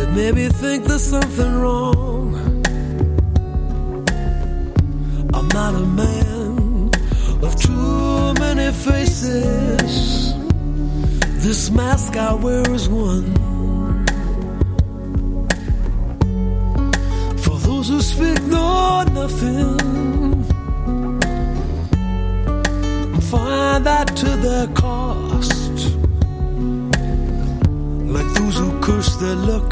it 0.02 0.10
made 0.16 0.36
me 0.36 0.48
think 0.48 0.86
there's 0.86 1.04
something 1.04 1.54
wrong. 1.62 2.28
I'm 5.34 5.50
not 5.50 5.76
a 5.76 5.86
man 6.02 6.92
of 7.46 7.52
too 7.58 8.34
many 8.40 8.72
faces. 8.72 10.34
This 11.46 11.70
mask 11.70 12.16
I 12.16 12.34
wear 12.34 12.72
is 12.72 12.88
one. 12.88 13.36
For 17.44 17.58
those 17.68 17.90
who 17.90 18.00
speak 18.02 18.42
know 18.44 19.04
nothing 19.12 20.47
find 23.32 23.86
that 23.86 24.08
to 24.16 24.30
their 24.38 24.68
cost. 24.68 25.98
Like 28.16 28.30
those 28.36 28.58
who 28.58 28.80
curse 28.80 29.16
their 29.18 29.36
luck 29.36 29.72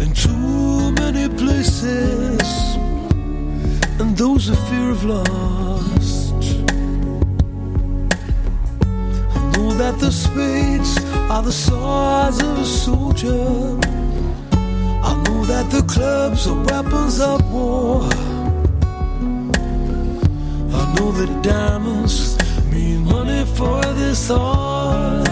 in 0.00 0.12
too 0.12 0.92
many 0.92 1.28
places 1.28 2.42
and 3.98 4.16
those 4.16 4.46
who 4.48 4.54
fear 4.68 4.90
of 4.90 5.04
lost. 5.04 6.34
I 9.36 9.40
know 9.52 9.74
that 9.82 9.96
the 9.98 10.12
spades 10.12 10.96
are 11.28 11.42
the 11.42 11.52
swords 11.52 12.40
of 12.40 12.58
a 12.58 12.64
soldier. 12.64 13.78
I 15.10 15.12
know 15.24 15.44
that 15.46 15.66
the 15.70 15.82
clubs 15.88 16.46
are 16.46 16.60
weapons 16.70 17.20
of 17.20 17.38
war. 17.52 18.02
I 20.80 20.94
know 20.94 21.10
that 21.12 21.42
diamonds 21.42 22.31
money 22.98 23.44
for 23.44 23.80
this 23.94 24.30
art, 24.30 25.24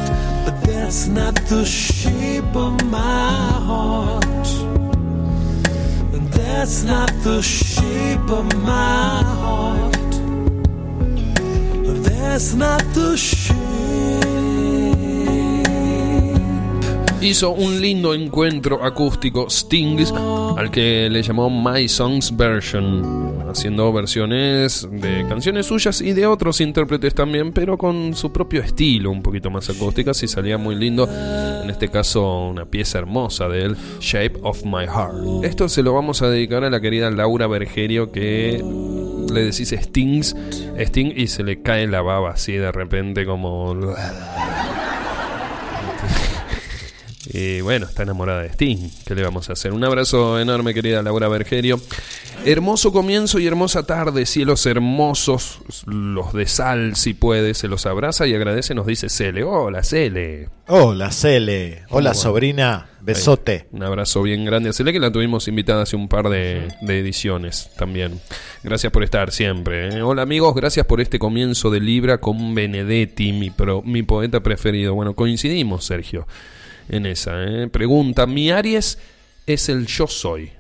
but 0.45 0.61
that's 0.63 1.07
not 1.07 1.35
the 1.49 1.65
shape 1.65 2.57
of 2.57 2.85
my 2.85 3.33
heart. 3.69 4.49
And 6.15 6.29
that's 6.33 6.83
not 6.85 7.11
the 7.23 7.43
shape 7.43 8.31
of 8.31 8.47
my 8.63 9.23
heart. 9.23 10.13
That's 12.05 12.55
not 12.55 12.83
the 12.95 13.17
shape. 13.17 13.40
Hizo 17.23 17.51
un 17.51 17.83
lindo 17.83 18.15
encuentro 18.15 18.83
acústico 18.83 19.51
Stings 19.51 20.11
al 20.57 20.71
que 20.71 21.11
le 21.11 21.23
llamó 21.23 21.51
My 21.51 21.87
Songs 21.87 22.35
Version, 22.35 23.45
haciendo 23.51 23.93
versiones 23.93 24.89
de 24.91 25.27
canciones 25.29 25.67
suyas 25.67 26.01
y 26.01 26.15
de 26.15 26.27
otros 26.27 26.63
intérpretes 26.63 27.15
también, 27.15 27.53
pero 27.53 27.77
con 27.77 28.15
su 28.15 28.33
propio 28.33 28.63
estilo, 28.63 29.11
un 29.11 29.23
poquito 29.23 29.51
más 29.51 29.69
acústicas 29.69 30.23
y 30.23 30.29
salía 30.29 30.57
muy 30.57 30.77
lindo. 30.77 31.07
En 31.63 31.69
este 31.69 31.89
caso, 31.89 32.49
una 32.49 32.65
pieza 32.65 32.99
hermosa 32.99 33.49
de 33.49 33.65
él, 33.67 33.77
Shape 34.01 34.39
of 34.43 34.65
My 34.65 34.87
Heart. 34.87 35.45
Esto 35.45 35.69
se 35.69 35.83
lo 35.83 35.93
vamos 35.93 36.23
a 36.23 36.31
dedicar 36.31 36.65
a 36.65 36.71
la 36.71 36.81
querida 36.81 37.11
Laura 37.11 37.47
Bergerio 37.47 38.11
que 38.13 38.65
le 39.31 39.45
decís 39.45 39.75
Stings, 39.79 40.35
Sting 40.79 41.13
y 41.15 41.27
se 41.27 41.43
le 41.43 41.61
cae 41.61 41.87
la 41.87 42.01
baba 42.01 42.31
así 42.31 42.53
de 42.53 42.73
repente 42.73 43.27
como 43.27 43.75
y 47.33 47.61
bueno, 47.61 47.87
está 47.87 48.03
enamorada 48.03 48.43
de 48.43 48.49
Sting. 48.49 48.91
¿Qué 49.07 49.15
le 49.15 49.23
vamos 49.23 49.49
a 49.51 49.53
hacer? 49.53 49.73
Un 49.73 49.85
abrazo 49.85 50.41
enorme, 50.41 50.75
querida 50.75 51.03
Laura 51.03 51.29
Bergerio. 51.29 51.81
Hermoso 52.45 52.93
comienzo 52.93 53.39
y 53.39 53.47
hermosa 53.47 53.85
tarde. 53.85 54.27
Cielos 54.27 54.67
hermosos, 54.67 55.61
los 55.87 56.33
de 56.33 56.47
sal, 56.47 56.97
si 56.97 57.15
puede, 57.15 57.55
se 57.55 57.69
los 57.69 57.87
abraza 57.87 58.27
y 58.27 58.35
agradece. 58.35 58.75
Nos 58.75 58.87
dice 58.87 59.09
Cele. 59.09 59.45
Hola, 59.45 59.83
Cele. 59.85 60.49
Hola, 60.67 61.11
Cele. 61.13 61.85
Hola, 61.91 62.15
sobrina. 62.15 62.87
Besote. 63.03 63.67
Un 63.73 63.83
abrazo 63.83 64.23
bien 64.23 64.45
grande 64.45 64.69
a 64.69 64.73
Cele, 64.73 64.93
que 64.93 65.01
la 65.01 65.11
tuvimos 65.11 65.49
invitada 65.49 65.83
hace 65.83 65.97
un 65.97 66.09
par 66.09 66.29
de, 66.29 66.69
de 66.83 66.99
ediciones 66.99 67.71
también. 67.79 68.21
Gracias 68.63 68.93
por 68.93 69.03
estar 69.05 69.31
siempre. 69.33 69.89
¿eh? 69.97 70.03
Hola, 70.03 70.23
amigos. 70.23 70.55
Gracias 70.55 70.85
por 70.85 71.01
este 71.01 71.19
comienzo 71.19 71.71
de 71.71 71.81
Libra 71.81 72.19
con 72.19 72.55
Benedetti, 72.55 73.33
mi, 73.33 73.51
pro- 73.51 73.83
mi 73.83 74.03
poeta 74.03 74.41
preferido. 74.41 74.95
Bueno, 74.95 75.15
coincidimos, 75.15 75.87
Sergio, 75.87 76.27
en 76.91 77.07
esa. 77.07 77.43
¿eh? 77.45 77.69
Pregunta: 77.69 78.27
Mi 78.27 78.51
Aries 78.51 78.99
es 79.47 79.69
el 79.69 79.87
yo 79.87 80.07
soy. 80.07 80.51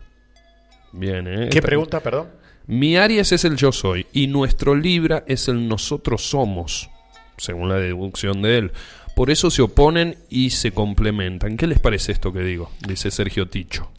Bien, 0.92 1.26
¿eh? 1.28 1.48
¿Qué 1.50 1.58
Esta- 1.58 1.66
pregunta, 1.66 2.00
perdón? 2.00 2.28
Mi 2.66 2.96
Aries 2.96 3.32
es 3.32 3.44
el 3.44 3.56
yo 3.56 3.72
soy 3.72 4.06
y 4.12 4.26
nuestro 4.28 4.74
Libra 4.74 5.24
es 5.26 5.48
el 5.48 5.66
nosotros 5.68 6.22
somos, 6.28 6.88
según 7.36 7.68
la 7.68 7.76
deducción 7.76 8.42
de 8.42 8.58
él. 8.58 8.72
Por 9.16 9.30
eso 9.30 9.50
se 9.50 9.60
oponen 9.62 10.16
y 10.28 10.50
se 10.50 10.70
complementan. 10.72 11.56
¿Qué 11.56 11.66
les 11.66 11.80
parece 11.80 12.12
esto 12.12 12.32
que 12.32 12.40
digo? 12.40 12.70
Dice 12.86 13.10
Sergio 13.10 13.48
Ticho. 13.48 13.90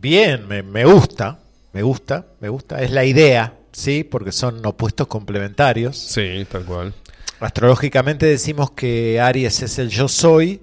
Bien, 0.00 0.46
me, 0.48 0.62
me 0.62 0.84
gusta. 0.84 1.38
Me 1.72 1.82
gusta, 1.82 2.26
me 2.40 2.48
gusta. 2.48 2.82
Es 2.82 2.90
la 2.90 3.04
idea, 3.04 3.54
¿sí? 3.70 4.02
Porque 4.02 4.32
son 4.32 4.64
opuestos 4.66 5.06
complementarios. 5.06 5.96
Sí, 5.96 6.44
tal 6.50 6.64
cual. 6.64 6.94
Astrológicamente 7.38 8.26
decimos 8.26 8.70
que 8.72 9.20
Aries 9.20 9.62
es 9.62 9.78
el 9.78 9.88
yo 9.90 10.08
soy 10.08 10.60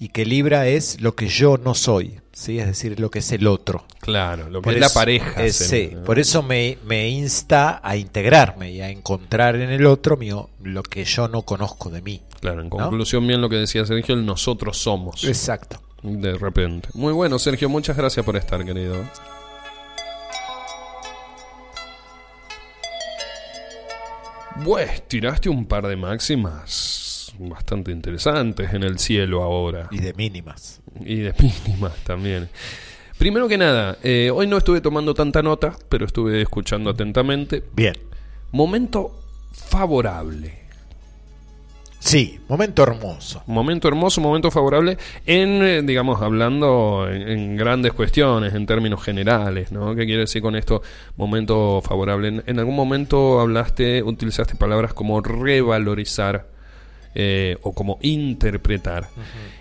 y 0.00 0.08
que 0.08 0.24
Libra 0.24 0.66
es 0.66 1.00
lo 1.02 1.14
que 1.14 1.28
yo 1.28 1.58
no 1.58 1.74
soy, 1.74 2.18
¿sí? 2.32 2.58
Es 2.58 2.66
decir, 2.66 2.98
lo 2.98 3.10
que 3.10 3.18
es 3.20 3.30
el 3.32 3.46
otro. 3.46 3.84
Claro, 4.00 4.48
lo 4.48 4.60
que 4.60 4.64
Por 4.64 4.74
es 4.74 4.80
la 4.80 4.88
pareja. 4.88 5.44
eh, 5.44 5.52
se- 5.52 5.64
sí, 5.88 5.94
¿no? 5.94 6.02
por 6.04 6.18
eso 6.18 6.42
me, 6.42 6.78
me 6.86 7.08
insta 7.10 7.80
a 7.84 7.96
integrarme 7.96 8.72
y 8.72 8.80
a 8.80 8.88
encontrar 8.88 9.56
en 9.56 9.68
el 9.70 9.84
otro 9.86 10.16
mío 10.16 10.48
lo 10.62 10.82
que 10.82 11.04
yo 11.04 11.28
no 11.28 11.42
conozco 11.42 11.90
de 11.90 12.00
mí. 12.00 12.22
Claro, 12.40 12.62
en 12.62 12.70
conclusión, 12.70 13.26
bien 13.26 13.42
lo 13.42 13.50
que 13.50 13.56
decía 13.56 13.84
Sergio, 13.84 14.14
el 14.14 14.24
nosotros 14.24 14.78
somos. 14.78 15.22
Exacto. 15.24 15.80
De 16.02 16.32
repente. 16.38 16.88
Muy 16.94 17.12
bueno, 17.12 17.38
Sergio, 17.38 17.68
muchas 17.68 17.94
gracias 17.94 18.24
por 18.24 18.34
estar, 18.38 18.64
querido. 18.64 18.96
Pues 24.64 25.06
tiraste 25.08 25.48
un 25.48 25.64
par 25.66 25.86
de 25.86 25.96
máximas 25.96 26.70
bastante 27.48 27.90
interesantes 27.90 28.74
en 28.74 28.82
el 28.82 28.98
cielo 28.98 29.42
ahora. 29.42 29.88
Y 29.90 29.98
de 29.98 30.12
mínimas. 30.14 30.80
Y 31.00 31.16
de 31.16 31.34
mínimas 31.38 31.94
también. 32.04 32.48
Primero 33.18 33.48
que 33.48 33.58
nada, 33.58 33.98
eh, 34.02 34.30
hoy 34.32 34.46
no 34.46 34.56
estuve 34.56 34.80
tomando 34.80 35.14
tanta 35.14 35.42
nota, 35.42 35.76
pero 35.88 36.06
estuve 36.06 36.42
escuchando 36.42 36.90
atentamente. 36.90 37.62
Bien. 37.74 37.94
Momento 38.52 39.20
favorable. 39.52 40.60
Sí, 41.98 42.40
momento 42.48 42.82
hermoso. 42.82 43.42
Momento 43.46 43.86
hermoso, 43.86 44.22
momento 44.22 44.50
favorable 44.50 44.96
en, 45.26 45.62
eh, 45.62 45.82
digamos, 45.82 46.22
hablando 46.22 47.06
en, 47.10 47.28
en 47.28 47.56
grandes 47.56 47.92
cuestiones, 47.92 48.54
en 48.54 48.64
términos 48.64 49.02
generales, 49.02 49.70
¿no? 49.70 49.94
¿Qué 49.94 50.06
quiere 50.06 50.22
decir 50.22 50.40
con 50.40 50.56
esto? 50.56 50.80
Momento 51.16 51.82
favorable. 51.82 52.28
En, 52.28 52.42
en 52.46 52.58
algún 52.58 52.74
momento 52.74 53.38
hablaste, 53.38 54.02
utilizaste 54.02 54.54
palabras 54.54 54.94
como 54.94 55.20
revalorizar 55.20 56.48
eh, 57.14 57.56
o 57.62 57.72
como 57.72 57.98
interpretar. 58.02 59.08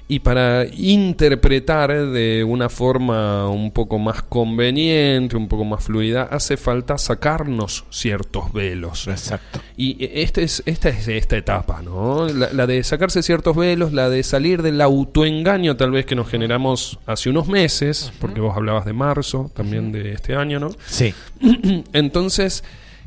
Y 0.07 0.19
para 0.19 0.65
interpretar 0.65 1.91
de 1.91 2.43
una 2.43 2.69
forma 2.69 3.49
un 3.49 3.71
poco 3.71 3.99
más 3.99 4.23
conveniente, 4.23 5.35
un 5.35 5.47
poco 5.47 5.65
más 5.65 5.83
fluida, 5.83 6.23
hace 6.23 6.57
falta 6.57 6.97
sacarnos 6.97 7.85
ciertos 7.89 8.53
velos. 8.53 9.07
Exacto. 9.07 9.61
Y 9.77 9.97
este 9.99 10.43
es, 10.43 10.63
esta 10.65 10.89
es 10.89 11.07
esta 11.07 11.37
etapa, 11.37 11.81
¿no? 11.81 12.27
La, 12.27 12.53
la 12.53 12.67
de 12.67 12.83
sacarse 12.83 13.23
ciertos 13.23 13.55
velos, 13.55 13.93
la 13.93 14.09
de 14.09 14.23
salir 14.23 14.61
del 14.61 14.81
autoengaño 14.81 15.75
tal 15.75 15.91
vez 15.91 16.05
que 16.05 16.15
nos 16.15 16.27
generamos 16.29 16.99
hace 17.05 17.29
unos 17.29 17.47
meses, 17.47 18.11
porque 18.19 18.41
vos 18.41 18.55
hablabas 18.55 18.85
de 18.85 18.93
marzo 18.93 19.51
también 19.55 19.91
de 19.91 20.13
este 20.13 20.35
año, 20.35 20.59
¿no? 20.59 20.69
Sí. 20.85 21.13
Entonces, 21.93 22.63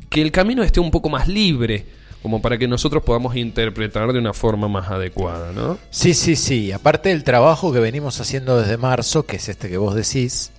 que 0.09 0.21
el 0.21 0.31
camino 0.31 0.63
esté 0.63 0.79
un 0.79 0.91
poco 0.91 1.09
más 1.09 1.27
libre, 1.27 1.85
como 2.23 2.41
para 2.41 2.57
que 2.57 2.69
nosotros 2.69 3.03
podamos 3.03 3.35
interpretar 3.35 4.13
de 4.13 4.19
una 4.19 4.33
forma 4.33 4.69
más 4.69 4.89
adecuada, 4.89 5.51
¿no? 5.51 5.77
Sí, 5.91 6.13
sí, 6.13 6.37
sí. 6.37 6.71
Aparte 6.71 7.09
del 7.09 7.25
trabajo 7.25 7.73
que 7.73 7.81
venimos 7.81 8.21
haciendo 8.21 8.57
desde 8.57 8.77
marzo, 8.77 9.25
que 9.25 9.35
es 9.35 9.49
este 9.49 9.69
que 9.69 9.77
vos 9.77 9.93
decís, 9.93 10.51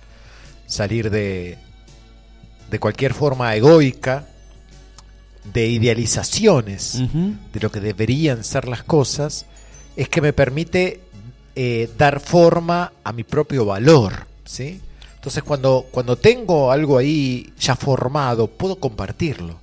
salir 0.67 1.09
de, 1.09 1.57
de 2.69 2.79
cualquier 2.79 3.15
forma 3.15 3.55
egoica, 3.55 4.27
de 5.53 5.67
idealizaciones 5.67 7.01
de 7.53 7.59
lo 7.59 7.71
que 7.71 7.79
deberían 7.79 8.43
ser 8.43 8.67
las 8.67 8.83
cosas, 8.83 9.47
es 9.95 10.07
que 10.07 10.21
me 10.21 10.33
permite 10.33 11.01
eh, 11.55 11.89
dar 11.97 12.19
forma 12.19 12.93
a 13.03 13.11
mi 13.11 13.23
propio 13.23 13.65
valor, 13.65 14.27
¿sí? 14.43 14.81
Entonces 15.15 15.41
cuando, 15.41 15.87
cuando 15.89 16.15
tengo 16.15 16.71
algo 16.71 16.99
ahí 16.99 17.53
ya 17.59 17.75
formado, 17.75 18.45
puedo 18.47 18.75
compartirlo, 18.75 19.55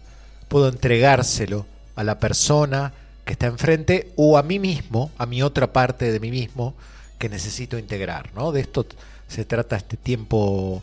puedo 0.49 0.69
entregárselo 0.69 1.72
a 1.97 2.05
la 2.05 2.19
persona 2.19 2.93
que 3.25 3.33
está 3.33 3.47
enfrente 3.47 4.13
o 4.17 4.39
a 4.39 4.43
mí 4.43 4.59
mismo, 4.59 5.11
a 5.19 5.27
mi 5.27 5.43
otra 5.43 5.73
parte 5.73 6.11
de 6.11 6.21
mí 6.21 6.31
mismo 6.31 6.75
que 7.19 7.29
necesito 7.29 7.79
integrar, 7.79 8.31
¿no? 8.35 8.53
De 8.53 8.61
esto 8.61 8.87
se 9.29 9.45
trata 9.45 9.77
este 9.77 9.97
tiempo 9.97 10.83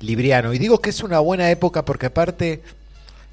libriano. 0.00 0.52
Y 0.52 0.58
digo 0.58 0.80
que 0.80 0.90
es 0.90 1.02
una 1.02 1.20
buena 1.20 1.50
época 1.50 1.84
porque 1.84 2.06
aparte 2.06 2.62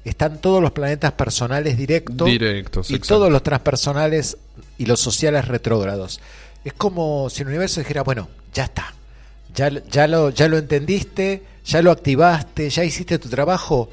están 0.04 0.38
todos 0.40 0.62
los 0.62 0.72
planetas 0.72 1.12
personales 1.12 1.76
directos 1.76 2.28
Directos, 2.28 2.90
y 2.90 2.94
exacto. 2.94 3.14
todos 3.16 3.32
los 3.32 3.42
transpersonales 3.42 4.36
y 4.78 4.86
los 4.86 5.00
sociales 5.00 5.48
retrógrados. 5.48 6.20
Es 6.64 6.72
como 6.74 7.28
si 7.30 7.42
el 7.42 7.48
universo 7.48 7.80
dijera, 7.80 8.02
bueno, 8.02 8.28
ya 8.52 8.64
está, 8.64 8.94
ya, 9.54 9.68
ya, 9.90 10.06
lo, 10.06 10.30
ya 10.30 10.48
lo 10.48 10.58
entendiste, 10.58 11.42
ya 11.64 11.82
lo 11.82 11.90
activaste, 11.90 12.70
ya 12.70 12.84
hiciste 12.84 13.18
tu 13.18 13.28
trabajo, 13.28 13.90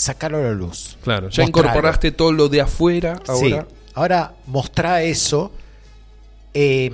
sacalo 0.00 0.38
a 0.38 0.40
la 0.40 0.52
luz. 0.52 0.96
Claro, 1.02 1.28
ya 1.28 1.42
incorporaste 1.44 2.10
todo 2.10 2.32
lo 2.32 2.48
de 2.48 2.62
afuera 2.62 3.20
ahora. 3.28 3.66
Sí. 3.68 3.74
Ahora 3.92 4.32
mostrá 4.46 5.02
eso, 5.02 5.52
eh, 6.54 6.90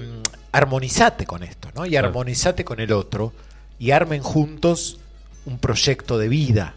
armonizate 0.50 1.24
con 1.24 1.44
esto, 1.44 1.68
¿no? 1.76 1.86
Y 1.86 1.90
Claro. 1.90 2.08
armonizate 2.08 2.64
con 2.64 2.80
el 2.80 2.90
otro 2.92 3.32
y 3.78 3.92
armen 3.92 4.22
juntos 4.22 4.98
un 5.44 5.58
proyecto 5.58 6.18
de 6.18 6.28
vida. 6.28 6.74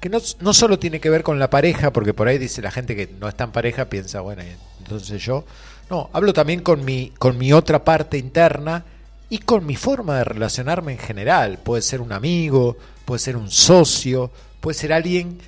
Que 0.00 0.08
no, 0.08 0.18
no 0.40 0.52
solo 0.54 0.78
tiene 0.78 1.00
que 1.00 1.10
ver 1.10 1.24
con 1.24 1.40
la 1.40 1.50
pareja, 1.50 1.92
porque 1.92 2.14
por 2.14 2.28
ahí 2.28 2.38
dice 2.38 2.62
la 2.62 2.70
gente 2.70 2.94
que 2.94 3.08
no 3.18 3.26
está 3.26 3.42
en 3.44 3.50
pareja, 3.50 3.86
piensa, 3.86 4.20
bueno, 4.20 4.42
entonces 4.78 5.20
yo. 5.24 5.44
No, 5.90 6.08
hablo 6.12 6.32
también 6.32 6.60
con 6.60 6.84
mi, 6.84 7.12
con 7.18 7.36
mi 7.36 7.52
otra 7.52 7.82
parte 7.82 8.16
interna 8.16 8.84
y 9.28 9.38
con 9.38 9.66
mi 9.66 9.74
forma 9.74 10.18
de 10.18 10.24
relacionarme 10.24 10.92
en 10.92 10.98
general. 10.98 11.58
Puede 11.58 11.82
ser 11.82 12.00
un 12.00 12.12
amigo, 12.12 12.76
puede 13.04 13.18
ser 13.18 13.36
un 13.36 13.50
socio, 13.50 14.30
puede 14.60 14.78
ser 14.78 14.92
alguien 14.92 15.38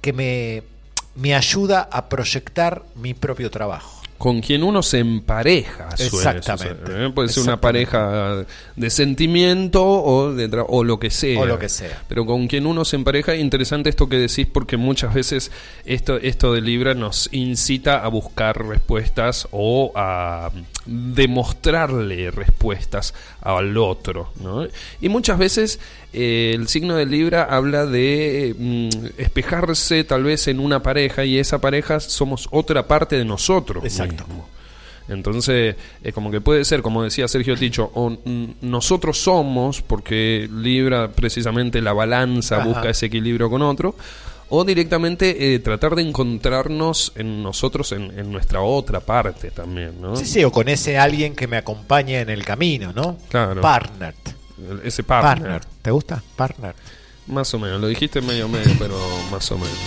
que 0.00 0.12
me, 0.12 0.62
me 1.14 1.34
ayuda 1.34 1.88
a 1.90 2.08
proyectar 2.08 2.82
mi 2.96 3.14
propio 3.14 3.50
trabajo. 3.50 4.00
Con 4.20 4.42
quien 4.42 4.62
uno 4.62 4.82
se 4.82 4.98
empareja. 4.98 5.96
suele 5.96 6.38
Exactamente. 6.38 7.06
¿eh? 7.06 7.08
Puede 7.08 7.30
ser 7.30 7.42
una 7.42 7.58
pareja 7.58 8.44
de 8.76 8.90
sentimiento 8.90 9.82
o, 9.82 10.34
de 10.34 10.62
o 10.68 10.84
lo 10.84 11.00
que 11.00 11.08
sea. 11.08 11.40
O 11.40 11.46
lo 11.46 11.58
que 11.58 11.70
sea. 11.70 12.02
Pero 12.06 12.26
con 12.26 12.46
quien 12.46 12.66
uno 12.66 12.84
se 12.84 12.96
empareja, 12.96 13.34
interesante 13.34 13.88
esto 13.88 14.10
que 14.10 14.18
decís 14.18 14.46
porque 14.46 14.76
muchas 14.76 15.14
veces 15.14 15.50
esto, 15.86 16.18
esto 16.18 16.52
de 16.52 16.60
Libra 16.60 16.92
nos 16.92 17.30
incita 17.32 18.04
a 18.04 18.08
buscar 18.08 18.62
respuestas 18.62 19.48
o 19.52 19.90
a 19.94 20.50
demostrarle 20.86 22.30
respuestas 22.30 23.14
al 23.40 23.76
otro. 23.76 24.32
¿no? 24.40 24.66
Y 25.00 25.08
muchas 25.08 25.38
veces 25.38 25.80
eh, 26.12 26.52
el 26.54 26.68
signo 26.68 26.96
de 26.96 27.06
Libra 27.06 27.44
habla 27.44 27.86
de 27.86 28.54
mm, 28.58 29.20
espejarse 29.20 30.04
tal 30.04 30.24
vez 30.24 30.48
en 30.48 30.60
una 30.60 30.82
pareja 30.82 31.24
y 31.24 31.38
esa 31.38 31.60
pareja 31.60 32.00
somos 32.00 32.48
otra 32.50 32.86
parte 32.86 33.16
de 33.16 33.24
nosotros. 33.24 33.84
Exacto. 33.84 34.26
mismos. 34.26 34.46
Entonces, 35.08 35.74
es 36.04 36.14
como 36.14 36.30
que 36.30 36.40
puede 36.40 36.64
ser, 36.64 36.82
como 36.82 37.02
decía 37.02 37.26
Sergio 37.26 37.56
Ticho, 37.56 37.90
o 37.94 38.10
mm, 38.10 38.44
nosotros 38.62 39.18
somos, 39.18 39.82
porque 39.82 40.48
Libra 40.52 41.10
precisamente 41.10 41.82
la 41.82 41.92
balanza 41.92 42.58
Ajá. 42.58 42.66
busca 42.66 42.90
ese 42.90 43.06
equilibrio 43.06 43.50
con 43.50 43.62
otro, 43.62 43.96
o 44.50 44.64
directamente 44.64 45.54
eh, 45.54 45.60
tratar 45.60 45.94
de 45.94 46.02
encontrarnos 46.02 47.12
en 47.14 47.42
nosotros, 47.42 47.92
en, 47.92 48.18
en 48.18 48.30
nuestra 48.30 48.60
otra 48.60 49.00
parte 49.00 49.50
también, 49.52 50.00
¿no? 50.00 50.16
Sí, 50.16 50.26
sí, 50.26 50.44
o 50.44 50.50
con 50.50 50.68
ese 50.68 50.98
alguien 50.98 51.34
que 51.36 51.46
me 51.46 51.56
acompañe 51.56 52.20
en 52.20 52.30
el 52.30 52.44
camino, 52.44 52.92
¿no? 52.92 53.16
Claro. 53.28 53.60
Partner. 53.60 54.14
Ese 54.84 55.04
partner. 55.04 55.38
Partner. 55.38 55.64
¿Te 55.82 55.90
gusta? 55.92 56.22
Partner. 56.36 56.74
Más 57.28 57.54
o 57.54 57.58
menos, 57.60 57.80
lo 57.80 57.86
dijiste 57.86 58.20
medio 58.20 58.48
medio, 58.48 58.74
pero 58.78 58.98
más 59.30 59.50
o 59.52 59.56
menos. 59.56 59.78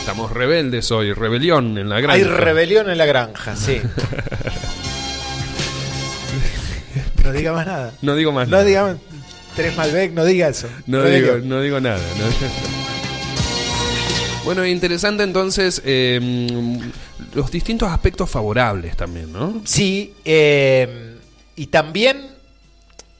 Estamos 0.00 0.32
rebeldes 0.32 0.90
hoy, 0.90 1.14
rebelión 1.14 1.78
en 1.78 1.88
la 1.88 2.00
granja. 2.00 2.16
Hay 2.16 2.24
rebelión 2.24 2.90
en 2.90 2.98
la 2.98 3.06
granja, 3.06 3.56
sí. 3.56 3.80
no 7.24 7.32
diga 7.32 7.52
más 7.52 7.66
nada. 7.66 7.92
No 8.02 8.14
digo 8.16 8.32
más 8.32 8.48
No 8.48 8.52
nada. 8.56 8.64
diga 8.64 8.96
Tres 9.56 9.76
Malbec, 9.76 10.12
no 10.12 10.24
diga 10.24 10.48
eso. 10.48 10.68
No, 10.86 11.04
digo, 11.04 11.38
no 11.42 11.60
digo 11.60 11.80
nada. 11.80 11.98
¿no? 12.18 12.24
Bueno, 14.44 14.64
interesante 14.66 15.22
entonces 15.22 15.82
eh, 15.84 16.78
los 17.34 17.50
distintos 17.50 17.90
aspectos 17.90 18.28
favorables 18.30 18.96
también, 18.96 19.32
¿no? 19.32 19.60
Sí, 19.64 20.14
eh, 20.24 21.16
y 21.56 21.66
también 21.66 22.26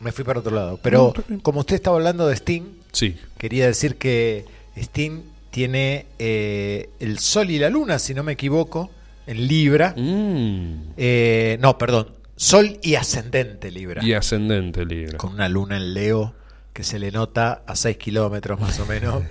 me 0.00 0.12
fui 0.12 0.24
para 0.24 0.40
otro 0.40 0.54
lado, 0.54 0.78
pero 0.82 1.12
como 1.42 1.60
usted 1.60 1.74
estaba 1.76 1.96
hablando 1.96 2.26
de 2.26 2.34
Sting, 2.36 2.62
Sí. 2.92 3.16
quería 3.38 3.66
decir 3.66 3.96
que 3.96 4.46
Sting 4.76 5.20
tiene 5.50 6.06
eh, 6.18 6.88
el 7.00 7.18
Sol 7.18 7.50
y 7.50 7.58
la 7.58 7.68
Luna, 7.68 7.98
si 7.98 8.14
no 8.14 8.22
me 8.22 8.32
equivoco, 8.32 8.90
en 9.26 9.46
Libra. 9.46 9.94
Mm. 9.96 10.92
Eh, 10.96 11.58
no, 11.60 11.76
perdón, 11.76 12.08
Sol 12.42 12.78
y 12.82 12.94
ascendente 12.94 13.70
Libra. 13.70 14.02
Y 14.02 14.14
ascendente 14.14 14.86
Libra. 14.86 15.18
Con 15.18 15.34
una 15.34 15.46
luna 15.48 15.76
en 15.76 15.92
Leo 15.92 16.34
que 16.72 16.82
se 16.84 16.98
le 16.98 17.10
nota 17.10 17.62
a 17.66 17.76
6 17.76 17.98
kilómetros 17.98 18.58
más 18.58 18.78
o 18.80 18.86
menos. 18.86 19.22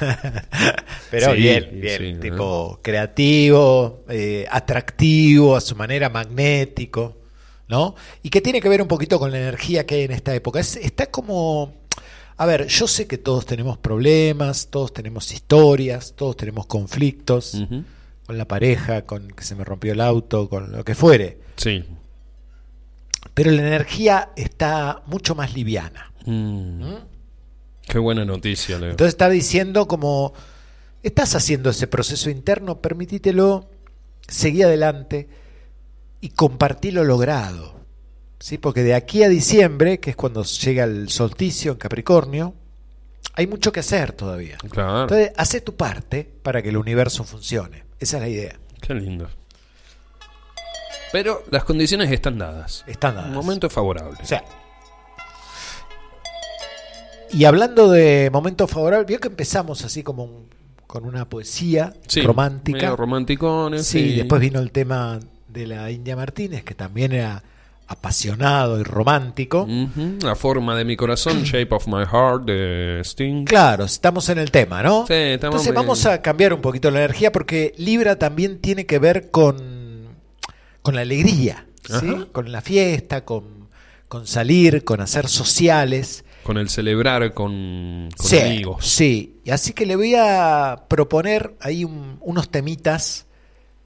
Pero 1.10 1.32
Sí, 1.34 1.40
bien, 1.40 1.68
bien. 1.80 1.98
sí, 1.98 2.12
¿no? 2.14 2.20
tipo 2.20 2.80
creativo, 2.82 4.04
eh, 4.08 4.46
atractivo, 4.50 5.56
a 5.56 5.60
su 5.60 5.74
manera 5.74 6.08
magnético, 6.10 7.16
¿no? 7.68 7.96
Y 8.22 8.30
que 8.30 8.40
tiene 8.40 8.60
que 8.60 8.68
ver 8.68 8.82
un 8.82 8.88
poquito 8.88 9.18
con 9.18 9.32
la 9.32 9.38
energía 9.38 9.84
que 9.86 9.96
hay 9.96 10.02
en 10.02 10.12
esta 10.12 10.32
época. 10.34 10.60
Es- 10.60 10.76
está 10.76 11.06
como. 11.10 11.74
A 12.36 12.46
ver, 12.46 12.66
yo 12.68 12.86
sé 12.86 13.06
que 13.08 13.18
todos 13.18 13.46
tenemos 13.46 13.78
problemas, 13.78 14.68
todos 14.68 14.92
tenemos 14.92 15.32
historias, 15.32 16.14
todos 16.16 16.36
tenemos 16.36 16.66
conflictos 16.66 17.64
con 18.26 18.38
la 18.38 18.46
pareja, 18.46 19.02
con 19.02 19.28
que 19.28 19.42
se 19.44 19.54
me 19.54 19.64
rompió 19.64 19.92
el 19.92 20.00
auto, 20.00 20.48
con 20.48 20.70
lo 20.72 20.84
que 20.84 20.94
fuere. 20.94 21.38
Sí. 21.56 21.84
Pero 23.34 23.50
la 23.50 23.62
energía 23.62 24.30
está 24.36 25.02
mucho 25.06 25.34
más 25.34 25.54
liviana. 25.54 26.12
Mm. 26.24 26.94
Qué 27.86 27.98
buena 27.98 28.24
noticia, 28.24 28.78
Leo. 28.78 28.90
Entonces 28.90 29.14
está 29.14 29.28
diciendo 29.28 29.86
como, 29.86 30.32
estás 31.02 31.34
haciendo 31.34 31.70
ese 31.70 31.86
proceso 31.86 32.30
interno, 32.30 32.80
permitítelo, 32.80 33.68
seguí 34.26 34.62
adelante 34.62 35.28
y 36.20 36.30
compartí 36.30 36.90
lo 36.92 37.04
logrado. 37.04 37.74
¿sí? 38.38 38.58
Porque 38.58 38.82
de 38.82 38.94
aquí 38.94 39.22
a 39.22 39.28
diciembre, 39.28 40.00
que 40.00 40.10
es 40.10 40.16
cuando 40.16 40.44
llega 40.44 40.84
el 40.84 41.08
solsticio 41.08 41.72
en 41.72 41.78
Capricornio, 41.78 42.54
hay 43.34 43.46
mucho 43.46 43.72
que 43.72 43.80
hacer 43.80 44.12
todavía. 44.12 44.58
Claro. 44.70 45.02
Entonces, 45.02 45.32
hace 45.36 45.60
tu 45.60 45.74
parte 45.76 46.30
para 46.42 46.62
que 46.62 46.68
el 46.68 46.76
universo 46.76 47.24
funcione. 47.24 47.84
Esa 47.98 48.18
es 48.18 48.22
la 48.22 48.28
idea. 48.28 48.58
Qué 48.80 48.94
lindo. 48.94 49.28
Pero 51.12 51.42
las 51.50 51.64
condiciones 51.64 52.10
están 52.10 52.38
dadas. 52.38 52.84
Están 52.86 53.14
dadas. 53.14 53.28
Un 53.30 53.34
momento 53.36 53.70
favorable. 53.70 54.18
O 54.22 54.26
sea. 54.26 54.44
Y 57.32 57.44
hablando 57.44 57.90
de 57.90 58.30
momentos 58.32 58.70
favorables, 58.70 59.08
vio 59.08 59.18
que 59.18 59.28
empezamos 59.28 59.84
así 59.84 60.02
como 60.02 60.24
un- 60.24 60.48
con 60.86 61.04
una 61.04 61.28
poesía 61.28 61.92
Sí, 62.06 62.20
romántica. 62.22 62.78
medio 62.78 62.96
romanticones. 62.96 63.86
Sí, 63.86 64.14
después 64.16 64.40
vino 64.40 64.60
el 64.60 64.70
tema 64.70 65.18
de 65.48 65.66
la 65.66 65.90
India 65.90 66.14
Martínez, 66.14 66.62
que 66.62 66.74
también 66.74 67.12
era 67.12 67.42
apasionado 67.88 68.78
y 68.80 68.84
romántico. 68.84 69.66
La 70.22 70.36
forma 70.36 70.76
de 70.76 70.84
mi 70.84 70.96
corazón, 70.96 71.42
Shape 71.44 71.74
of 71.74 71.88
My 71.88 72.04
Heart 72.04 72.44
de 72.44 73.00
Sting. 73.02 73.44
Claro, 73.44 73.84
estamos 73.84 74.28
en 74.28 74.38
el 74.38 74.50
tema, 74.52 74.82
¿no? 74.82 75.04
Sí, 75.06 75.12
estamos 75.14 75.34
Entonces 75.56 75.72
bien. 75.72 75.74
vamos 75.74 76.06
a 76.06 76.22
cambiar 76.22 76.52
un 76.54 76.60
poquito 76.60 76.90
la 76.92 77.00
energía 77.00 77.32
porque 77.32 77.74
Libra 77.76 78.16
también 78.16 78.60
tiene 78.60 78.86
que 78.86 78.98
ver 79.00 79.30
con, 79.32 79.83
con 80.84 80.94
la 80.94 81.00
alegría, 81.00 81.66
¿sí? 81.82 82.26
Con 82.30 82.52
la 82.52 82.60
fiesta, 82.60 83.24
con, 83.24 83.68
con 84.06 84.26
salir, 84.26 84.84
con 84.84 85.00
hacer 85.00 85.26
sociales. 85.28 86.24
Con 86.42 86.58
el 86.58 86.68
celebrar 86.68 87.32
con, 87.32 88.10
con 88.16 88.26
sí, 88.28 88.38
amigos. 88.38 88.86
Sí, 88.86 89.40
y 89.44 89.50
así 89.50 89.72
que 89.72 89.86
le 89.86 89.96
voy 89.96 90.14
a 90.14 90.84
proponer 90.88 91.54
ahí 91.60 91.84
un- 91.84 92.18
unos 92.20 92.50
temitas 92.50 93.24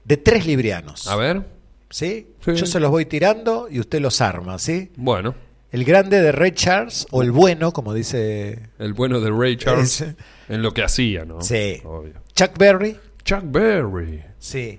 de 0.03 0.17
tres 0.17 0.45
librianos. 0.45 1.07
A 1.07 1.15
ver. 1.15 1.41
¿sí? 1.89 2.27
Sí. 2.43 2.53
Yo 2.55 2.65
se 2.65 2.79
los 2.81 2.91
voy 2.91 3.05
tirando 3.05 3.67
y 3.71 3.79
usted 3.79 4.01
los 4.01 4.19
arma, 4.21 4.59
¿sí? 4.59 4.91
Bueno, 4.97 5.33
El 5.71 5.85
grande 5.85 6.21
de 6.21 6.31
Ray 6.33 6.51
Charles, 6.51 7.07
o 7.11 7.21
el 7.21 7.31
bueno, 7.31 7.71
como 7.71 7.93
dice 7.93 8.59
el 8.77 8.93
bueno 8.93 9.21
de 9.21 9.29
Ray 9.31 9.55
Charles 9.55 10.03
en 10.49 10.61
lo 10.61 10.73
que 10.73 10.83
hacía, 10.83 11.23
¿no? 11.25 11.41
Sí. 11.41 11.79
Obvio. 11.85 12.15
Chuck 12.35 12.57
Berry, 12.57 12.97
Chuck 13.23 13.43
Berry. 13.45 14.21
sí. 14.37 14.77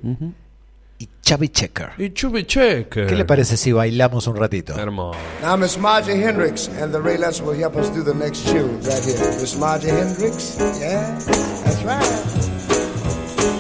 Y 1.01 1.09
Chubby 1.23 1.49
Checker. 1.49 1.93
Y 1.97 2.13
Chubby 2.13 2.45
Checker. 2.45 3.07
¿Qué 3.07 3.15
le 3.15 3.25
parece 3.25 3.57
si 3.57 3.73
bailamos 3.73 4.27
un 4.27 4.37
ratito? 4.37 4.79
Hermoso. 4.79 5.19
Now, 5.43 5.57
Miss 5.57 5.79
Margie 5.79 6.13
Hendricks 6.13 6.69
and 6.69 6.93
the 6.93 6.99
Raelettes 6.99 7.41
will 7.41 7.59
help 7.59 7.77
us 7.77 7.89
do 7.89 8.03
the 8.05 8.15
next 8.15 8.47
tune 8.47 8.79
right 8.83 9.03
here. 9.03 9.17
Miss 9.41 9.57
Margie 9.59 9.89
Hendricks, 9.89 10.59
yeah, 10.79 11.19
that's 11.65 11.83
right. 11.85 12.05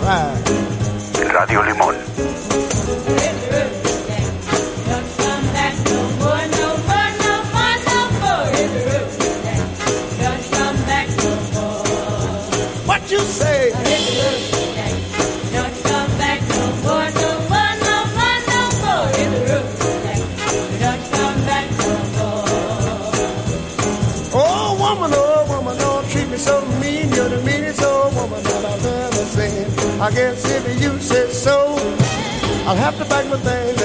Right. 0.03 1.32
Radio 1.32 1.62
Limón. 1.62 2.69
I 30.11 30.12
guess 30.12 30.44
if 30.50 30.82
you 30.82 30.98
say 30.98 31.30
so, 31.30 31.76
I'll 32.66 32.74
have 32.74 32.98
to 32.98 33.04
pack 33.04 33.26
my 33.26 33.36
things. 33.36 33.80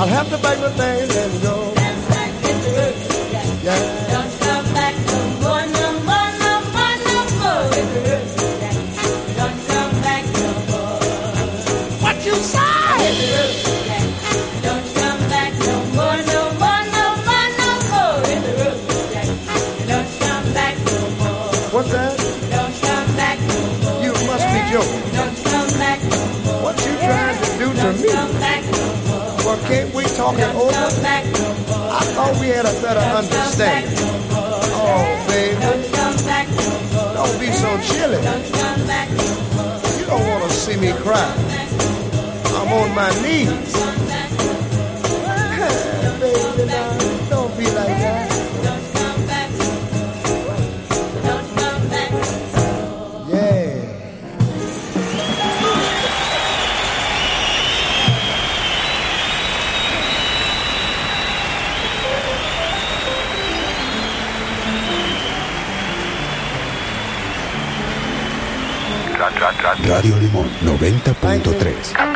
I'll 0.00 0.06
have 0.06 0.30
to 0.30 0.38
beg 0.38 0.58
my 0.60 0.70
things 0.70 1.14
and 1.14 1.42
go. 1.42 1.74
Yeah. 3.62 3.99
talking 30.30 30.56
over. 30.56 30.72
Oh, 30.72 31.98
I 31.98 32.04
thought 32.14 32.40
we 32.40 32.48
had 32.48 32.66
a 32.66 32.80
better 32.80 33.00
understanding. 33.00 33.98
Oh, 34.72 35.04
baby. 35.26 35.60
Don't 37.14 37.40
be 37.40 37.50
so 37.52 37.70
chilly. 37.80 38.18
You 39.98 40.06
don't 40.06 40.26
want 40.28 40.44
to 40.44 40.50
see 40.50 40.76
me 40.76 40.92
cry. 41.02 41.34
I'm 42.46 42.72
on 42.72 42.94
my 42.94 43.10
knees. 43.22 43.99
Radio 70.00 70.16
Limón 70.16 70.48
90.3. 70.62 72.09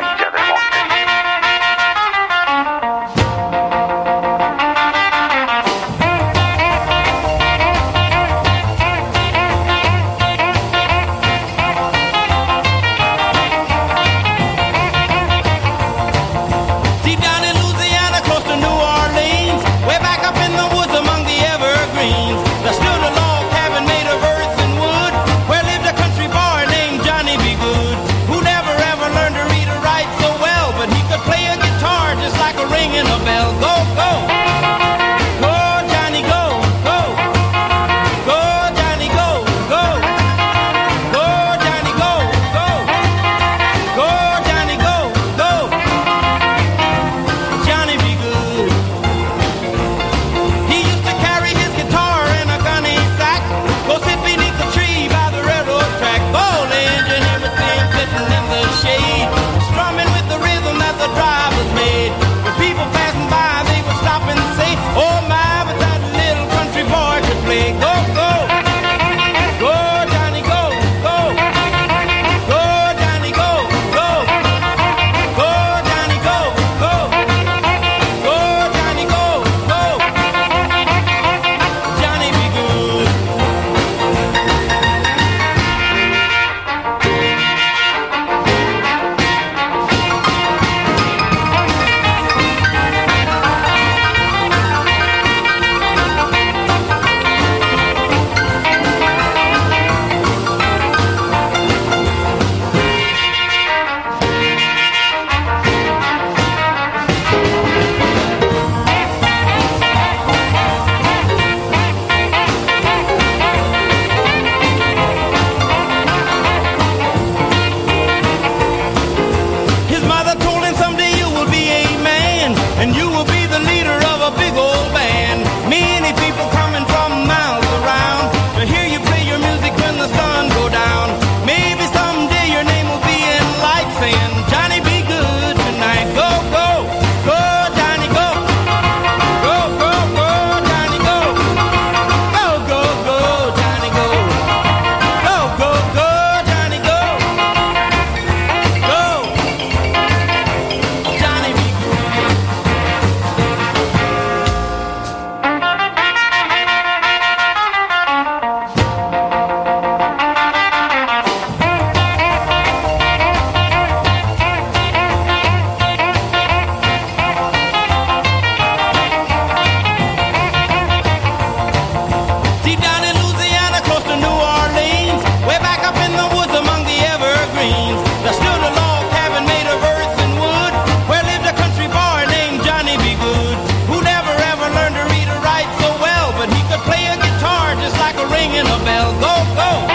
ringing 188.31 188.67
a 188.67 188.77
bell. 188.85 189.11
Go, 189.19 189.33
go. 189.55 189.94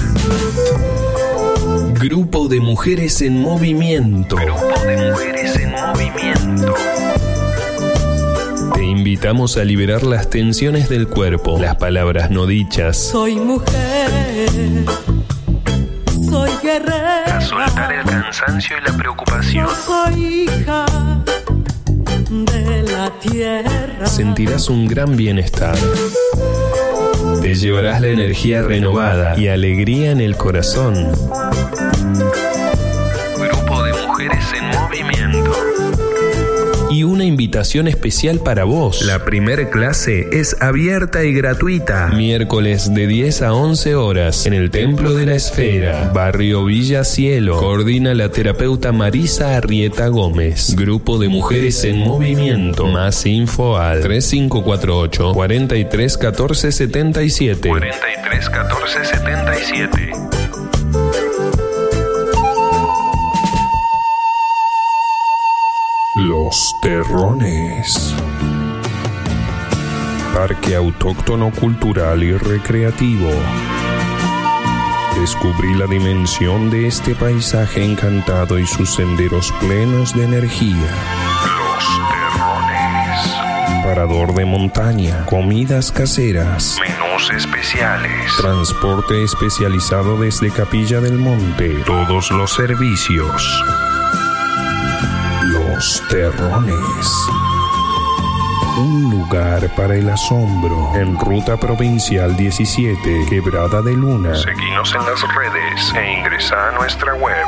Grupo 1.94 2.46
de 2.46 2.60
Mujeres 2.60 3.22
en 3.22 3.42
Movimiento. 3.42 4.36
Grupo 4.36 4.84
de 4.86 5.10
Mujeres 5.10 5.56
en 5.56 5.72
Movimiento. 5.72 6.76
Invitamos 8.98 9.56
a 9.56 9.62
liberar 9.64 10.02
las 10.02 10.28
tensiones 10.28 10.88
del 10.88 11.06
cuerpo, 11.06 11.56
las 11.60 11.76
palabras 11.76 12.32
no 12.32 12.46
dichas, 12.46 12.96
Soy 12.96 13.36
mujer, 13.36 14.50
soy 16.28 16.50
guerrera. 16.60 17.36
a 17.36 17.40
soltar 17.40 17.92
el 17.92 18.04
cansancio 18.04 18.76
y 18.76 18.90
la 18.90 18.96
preocupación. 18.96 19.68
Soy 19.86 20.46
hija 20.48 20.84
de 22.28 22.82
la 22.90 23.12
tierra. 23.20 24.04
Sentirás 24.04 24.68
un 24.68 24.88
gran 24.88 25.16
bienestar. 25.16 25.78
Te 27.40 27.54
llevarás 27.54 28.00
la 28.00 28.08
energía 28.08 28.62
renovada 28.62 29.38
y 29.38 29.46
alegría 29.46 30.10
en 30.10 30.20
el 30.20 30.36
corazón. 30.36 31.12
Invitación 37.38 37.86
especial 37.86 38.40
para 38.40 38.64
vos. 38.64 39.02
La 39.02 39.24
primer 39.24 39.70
clase 39.70 40.26
es 40.32 40.60
abierta 40.60 41.22
y 41.22 41.32
gratuita. 41.32 42.08
Miércoles 42.08 42.92
de 42.92 43.06
10 43.06 43.42
a 43.42 43.52
11 43.54 43.94
horas 43.94 44.44
en 44.46 44.54
el 44.54 44.72
Templo 44.72 45.14
de 45.14 45.24
la 45.24 45.36
Esfera, 45.36 46.10
Barrio 46.12 46.64
Villa 46.64 47.04
Cielo. 47.04 47.56
Coordina 47.56 48.12
la 48.12 48.30
terapeuta 48.30 48.90
Marisa 48.90 49.56
Arrieta 49.56 50.08
Gómez. 50.08 50.74
Grupo 50.74 51.16
de 51.18 51.28
mujeres 51.28 51.84
en 51.84 51.98
movimiento. 51.98 52.88
Más 52.88 53.24
info 53.24 53.78
al 53.78 54.00
3548 54.00 55.32
43 55.32 56.18
14 56.18 56.72
77. 56.72 57.68
43 57.68 58.50
14 58.50 59.04
77. 59.04 60.47
Terrones. 66.88 68.16
Parque 70.32 70.74
Autóctono 70.74 71.50
Cultural 71.50 72.22
y 72.22 72.32
Recreativo. 72.32 73.28
Descubrí 75.20 75.74
la 75.74 75.86
dimensión 75.86 76.70
de 76.70 76.86
este 76.86 77.14
paisaje 77.14 77.84
encantado 77.84 78.58
y 78.58 78.66
sus 78.66 78.94
senderos 78.94 79.52
plenos 79.60 80.14
de 80.14 80.24
energía. 80.24 80.88
Los 81.58 81.84
Terrones. 82.08 83.84
Parador 83.84 84.32
de 84.32 84.46
montaña, 84.46 85.26
comidas 85.26 85.92
caseras, 85.92 86.78
menús 86.80 87.30
especiales, 87.36 88.34
transporte 88.38 89.24
especializado 89.24 90.18
desde 90.18 90.50
Capilla 90.50 91.02
del 91.02 91.18
Monte, 91.18 91.82
todos 91.84 92.30
los 92.30 92.50
servicios. 92.54 93.62
Los 95.78 96.02
Terrones. 96.08 97.06
Un 98.78 99.10
lugar 99.12 99.72
para 99.76 99.94
el 99.94 100.10
asombro. 100.10 100.90
En 100.96 101.16
Ruta 101.16 101.56
Provincial 101.56 102.36
17, 102.36 103.26
Quebrada 103.30 103.80
de 103.82 103.92
Luna. 103.92 104.34
Seguinos 104.34 104.92
en 104.96 105.06
las 105.06 105.22
redes 105.36 105.94
e 105.94 106.18
ingresa 106.18 106.70
a 106.70 106.72
nuestra 106.72 107.14
web. 107.14 107.46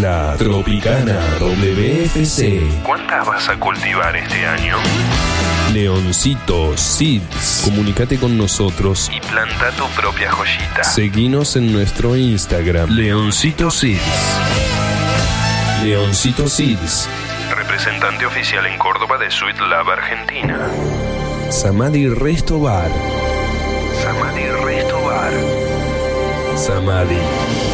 La 0.00 0.34
Tropicana 0.38 1.20
WFC. 1.38 2.62
¿Cuántas 2.82 3.26
vas 3.26 3.46
a 3.50 3.60
cultivar 3.60 4.16
este 4.16 4.46
año? 4.46 4.78
Leoncito 5.74 6.74
Seeds. 6.74 7.62
Comunícate 7.64 8.16
con 8.16 8.38
nosotros 8.38 9.10
y 9.14 9.20
planta 9.20 9.70
tu 9.72 9.84
propia 10.00 10.32
joyita. 10.32 10.84
Seguinos 10.84 11.56
en 11.56 11.70
nuestro 11.70 12.16
Instagram, 12.16 12.88
Leoncito 12.88 13.70
Seeds. 13.70 14.00
Leoncito 15.82 16.48
Seeds. 16.48 17.08
Representante 17.74 18.24
oficial 18.24 18.66
en 18.66 18.78
Córdoba 18.78 19.18
de 19.18 19.28
Sweet 19.28 19.58
Lab 19.58 19.90
Argentina. 19.90 20.70
Samadhi 21.50 22.08
Resto 22.08 22.60
Bar. 22.60 22.88
Samadhi 24.00 24.46
Resto 24.64 25.04
Bar. 25.04 25.32
Samadhi. 26.56 27.73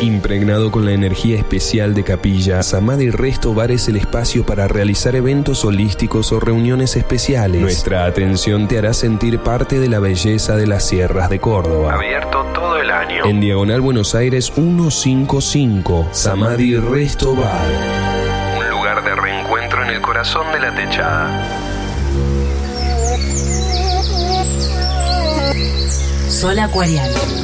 Impregnado 0.00 0.70
con 0.70 0.84
la 0.84 0.92
energía 0.92 1.38
especial 1.38 1.94
de 1.94 2.02
Capilla, 2.04 2.62
Samadhi 2.62 3.10
Resto 3.10 3.54
Bar 3.54 3.70
es 3.70 3.88
el 3.88 3.96
espacio 3.96 4.44
para 4.44 4.68
realizar 4.68 5.14
eventos 5.14 5.64
holísticos 5.64 6.32
o 6.32 6.40
reuniones 6.40 6.96
especiales. 6.96 7.60
Nuestra 7.60 8.04
atención 8.04 8.68
te 8.68 8.78
hará 8.78 8.92
sentir 8.92 9.38
parte 9.38 9.78
de 9.78 9.88
la 9.88 10.00
belleza 10.00 10.56
de 10.56 10.66
las 10.66 10.86
sierras 10.86 11.30
de 11.30 11.38
Córdoba. 11.38 11.94
Abierto 11.94 12.44
todo 12.52 12.78
el 12.78 12.90
año. 12.90 13.24
En 13.24 13.40
Diagonal 13.40 13.80
Buenos 13.80 14.14
Aires 14.14 14.52
155, 14.54 16.08
Samadhi 16.10 16.76
Resto 16.76 17.34
Bar. 17.36 17.68
Un 18.58 18.70
lugar 18.70 19.04
de 19.04 19.14
reencuentro 19.14 19.84
en 19.84 19.90
el 19.90 20.00
corazón 20.00 20.52
de 20.52 20.60
la 20.60 20.74
techada. 20.74 21.48
Sol 26.28 26.58
Acuariano. 26.58 27.43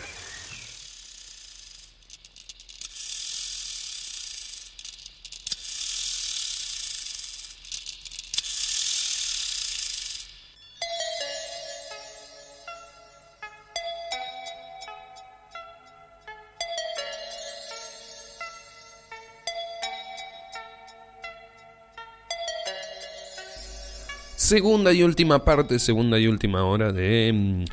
Segunda 24.51 24.91
y 24.91 25.01
última 25.01 25.45
parte, 25.45 25.79
segunda 25.79 26.19
y 26.19 26.27
última 26.27 26.65
hora 26.65 26.91
de 26.91 27.31
mm, 27.33 27.63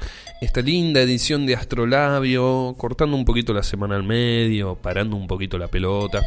esta 0.41 0.61
linda 0.61 1.01
edición 1.01 1.45
de 1.45 1.57
Astrolabio, 1.57 2.77
cortando 2.79 3.17
un 3.17 3.25
poquito 3.25 3.53
la 3.53 3.65
semana 3.65 3.97
al 3.97 4.05
medio, 4.05 4.77
parando 4.77 5.17
un 5.17 5.27
poquito 5.27 5.59
la 5.59 5.67
pelota, 5.67 6.23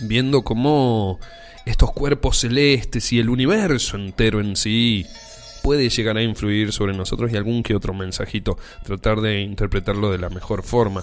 viendo 0.00 0.42
cómo 0.42 1.18
estos 1.64 1.92
cuerpos 1.92 2.40
celestes 2.40 3.10
y 3.14 3.18
el 3.18 3.30
universo 3.30 3.96
entero 3.96 4.38
en 4.38 4.54
sí 4.54 5.06
puede 5.66 5.88
llegar 5.88 6.16
a 6.16 6.22
influir 6.22 6.70
sobre 6.70 6.96
nosotros 6.96 7.32
y 7.32 7.36
algún 7.36 7.64
que 7.64 7.74
otro 7.74 7.92
mensajito, 7.92 8.56
tratar 8.84 9.20
de 9.20 9.40
interpretarlo 9.40 10.12
de 10.12 10.18
la 10.18 10.28
mejor 10.28 10.62
forma. 10.62 11.02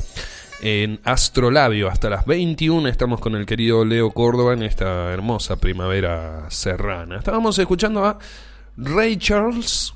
En 0.62 1.02
Astrolabio, 1.04 1.90
hasta 1.90 2.10
las 2.10 2.26
21 2.26 2.88
estamos 2.88 3.20
con 3.20 3.36
el 3.36 3.46
querido 3.46 3.84
Leo 3.84 4.12
Córdoba 4.12 4.54
en 4.54 4.64
esta 4.64 5.12
hermosa 5.12 5.58
primavera 5.58 6.50
serrana. 6.50 7.18
Estábamos 7.18 7.60
escuchando 7.60 8.06
a 8.06 8.18
Ray 8.78 9.18
Charles 9.18 9.94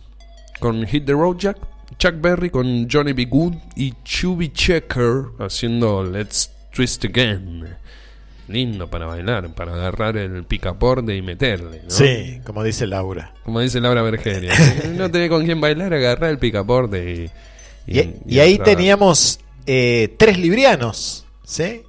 con 0.60 0.86
Hit 0.86 1.06
the 1.06 1.14
Road 1.14 1.38
Jack, 1.38 1.60
Chuck 1.98 2.16
Berry 2.20 2.50
con 2.50 2.90
Johnny 2.92 3.14
B. 3.14 3.24
Good 3.24 3.54
y 3.78 3.94
Chubby 4.04 4.50
Checker 4.50 5.28
haciendo 5.40 6.04
Let's 6.04 6.52
Twist 6.74 7.06
Again. 7.06 7.78
Lindo 8.48 8.90
para 8.90 9.06
bailar, 9.06 9.54
para 9.54 9.74
agarrar 9.74 10.16
el 10.18 10.44
picaporte 10.46 11.16
y 11.16 11.22
meterle, 11.22 11.82
¿no? 11.84 11.90
Sí, 11.90 12.40
como 12.46 12.64
dice 12.64 12.88
Laura. 12.88 13.34
Como 13.44 13.60
dice 13.60 13.82
Laura 13.82 14.02
Bergeria. 14.02 14.54
no 14.96 15.12
tenés 15.12 15.30
con 15.30 15.44
quién 15.46 15.60
bailar, 15.60 15.94
agarrar 15.94 16.30
el 16.30 16.40
picaporte 16.40 17.14
y... 17.14 17.30
Y, 17.90 18.16
y 18.26 18.40
ahí 18.40 18.58
teníamos 18.60 19.40
eh, 19.66 20.14
tres 20.18 20.38
librianos, 20.40 21.26
¿sí? 21.46 21.84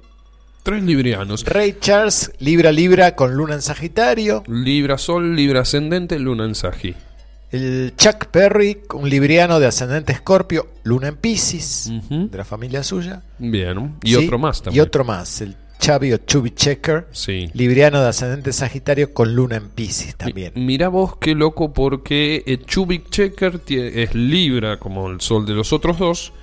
Tres 0.63 0.83
librianos. 0.83 1.45
Ray 1.45 1.77
Charles, 1.79 2.31
Libra 2.39 2.71
Libra 2.71 3.15
con 3.15 3.33
Luna 3.35 3.55
en 3.55 3.61
Sagitario. 3.61 4.43
Libra 4.47 4.97
Sol, 4.97 5.35
Libra 5.35 5.61
Ascendente, 5.61 6.17
Luna 6.19 6.45
en 6.45 6.55
Sagi. 6.55 6.95
El 7.51 7.93
Chuck 7.97 8.27
Perry, 8.27 8.81
un 8.93 9.09
libriano 9.09 9.59
de 9.59 9.65
ascendente 9.67 10.11
Escorpio, 10.13 10.67
Luna 10.83 11.07
en 11.07 11.15
Pisces, 11.17 11.89
de 12.09 12.37
la 12.37 12.45
familia 12.45 12.83
suya. 12.83 13.23
Bien. 13.39 13.95
Y 14.03 14.09
Sí, 14.09 14.25
otro 14.25 14.37
más 14.37 14.59
Y 14.59 14.63
también. 14.63 14.85
otro 14.85 15.03
más, 15.03 15.41
el 15.41 15.55
Chavi 15.79 16.13
o 16.13 16.17
Chubby 16.17 16.51
Checker, 16.51 17.07
Sí. 17.11 17.49
libriano 17.53 18.01
de 18.01 18.09
ascendente 18.09 18.51
Sagitario 18.53 19.13
con 19.13 19.33
Luna 19.33 19.55
en 19.55 19.69
Pisces 19.69 20.15
también. 20.15 20.51
Mira 20.55 20.89
vos 20.89 21.15
qué 21.17 21.33
loco 21.35 21.73
porque 21.73 22.43
eh, 22.45 22.59
Chubik 22.65 23.09
Checker 23.09 23.61
es 23.67 24.13
Libra 24.13 24.77
como 24.77 25.09
el 25.09 25.21
sol 25.21 25.45
de 25.45 25.53
los 25.53 25.71
otros 25.73 25.97
dos. 25.97 26.33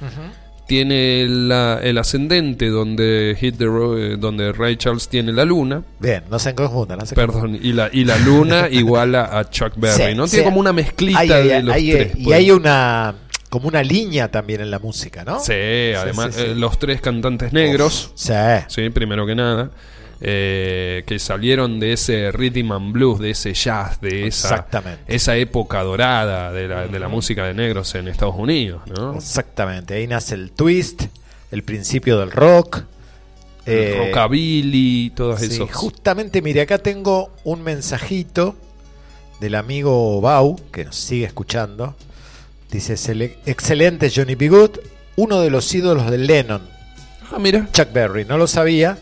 Tiene 0.66 1.26
la- 1.28 1.78
el 1.80 1.96
ascendente 1.96 2.70
donde 2.70 3.36
Hit 3.38 3.56
the 3.56 3.66
Ro- 3.66 3.96
eh, 3.96 4.16
donde 4.16 4.50
Ray 4.52 4.76
Charles 4.76 5.08
tiene 5.08 5.32
la 5.32 5.44
luna. 5.44 5.84
Bien, 6.00 6.24
no 6.28 6.40
se 6.40 6.56
conjuntan. 6.56 6.98
No 6.98 7.06
se 7.06 7.14
Perdón, 7.14 7.56
y 7.62 7.72
la, 7.72 7.88
y 7.92 8.04
la 8.04 8.18
luna 8.18 8.68
igual 8.72 9.14
a, 9.14 9.38
a 9.38 9.48
Chuck 9.48 9.74
Berry, 9.76 10.10
Sí, 10.10 10.14
¿no? 10.16 10.26
sí. 10.26 10.32
Tiene 10.32 10.44
como 10.46 10.58
una 10.58 10.72
mezclita 10.72 11.20
Hay- 11.20 11.30
hay- 11.30 11.48
de 11.48 11.62
los 11.62 11.74
hay- 11.74 11.90
tres. 11.92 12.12
Y 12.16 12.24
pues. 12.24 12.36
hay 12.36 12.50
una 12.50 13.14
como 13.56 13.68
una 13.68 13.82
línea 13.82 14.30
también 14.30 14.60
en 14.60 14.70
la 14.70 14.78
música, 14.78 15.24
¿no? 15.24 15.40
Sí, 15.40 15.52
además 15.96 16.34
sí, 16.34 16.40
sí. 16.42 16.46
eh, 16.50 16.54
los 16.54 16.78
tres 16.78 17.00
cantantes 17.00 17.52
negros. 17.52 18.12
Sí. 18.14 18.32
Sí, 18.68 18.90
primero 18.90 19.26
que 19.26 19.34
nada. 19.34 19.70
eh, 20.20 21.02
que 21.06 21.18
salieron 21.18 21.78
de 21.78 21.92
ese 21.92 22.32
rhythm 22.32 22.72
and 22.72 22.92
blues, 22.92 23.18
de 23.20 23.30
ese 23.30 23.52
jazz, 23.52 24.00
de 24.00 24.26
esa, 24.26 24.66
esa 25.06 25.36
época 25.36 25.82
dorada 25.82 26.52
de 26.52 26.68
la, 26.68 26.86
de 26.86 26.98
la 26.98 27.08
música 27.08 27.44
de 27.46 27.52
negros 27.52 27.94
en 27.94 28.08
Estados 28.08 28.34
Unidos, 28.38 28.80
¿no? 28.86 29.14
Exactamente, 29.14 29.92
ahí 29.94 30.06
nace 30.06 30.34
el 30.34 30.52
twist, 30.52 31.02
el 31.50 31.62
principio 31.64 32.18
del 32.18 32.30
rock, 32.30 32.84
Eh, 33.66 33.96
rockabilly, 34.06 35.10
todos 35.14 35.40
sí, 35.40 35.46
esos. 35.46 35.70
justamente, 35.72 36.40
mire, 36.40 36.62
acá 36.62 36.78
tengo 36.78 37.30
un 37.44 37.62
mensajito 37.62 38.54
del 39.40 39.54
amigo 39.54 40.20
Bau, 40.22 40.56
que 40.72 40.84
nos 40.86 40.96
sigue 40.96 41.26
escuchando. 41.26 41.94
Dice, 42.70 42.94
"Cele- 42.96 43.36
excelente 43.46 44.10
Johnny 44.14 44.34
B. 44.34 44.48
Good, 44.48 44.70
uno 45.16 45.40
de 45.40 45.50
los 45.50 45.72
ídolos 45.74 46.10
de 46.10 46.18
Lennon. 46.18 46.62
Ah, 47.32 47.38
mira. 47.38 47.68
Chuck 47.72 47.92
Berry, 47.92 48.24
no 48.24 48.38
lo 48.38 48.46
sabía. 48.46 48.98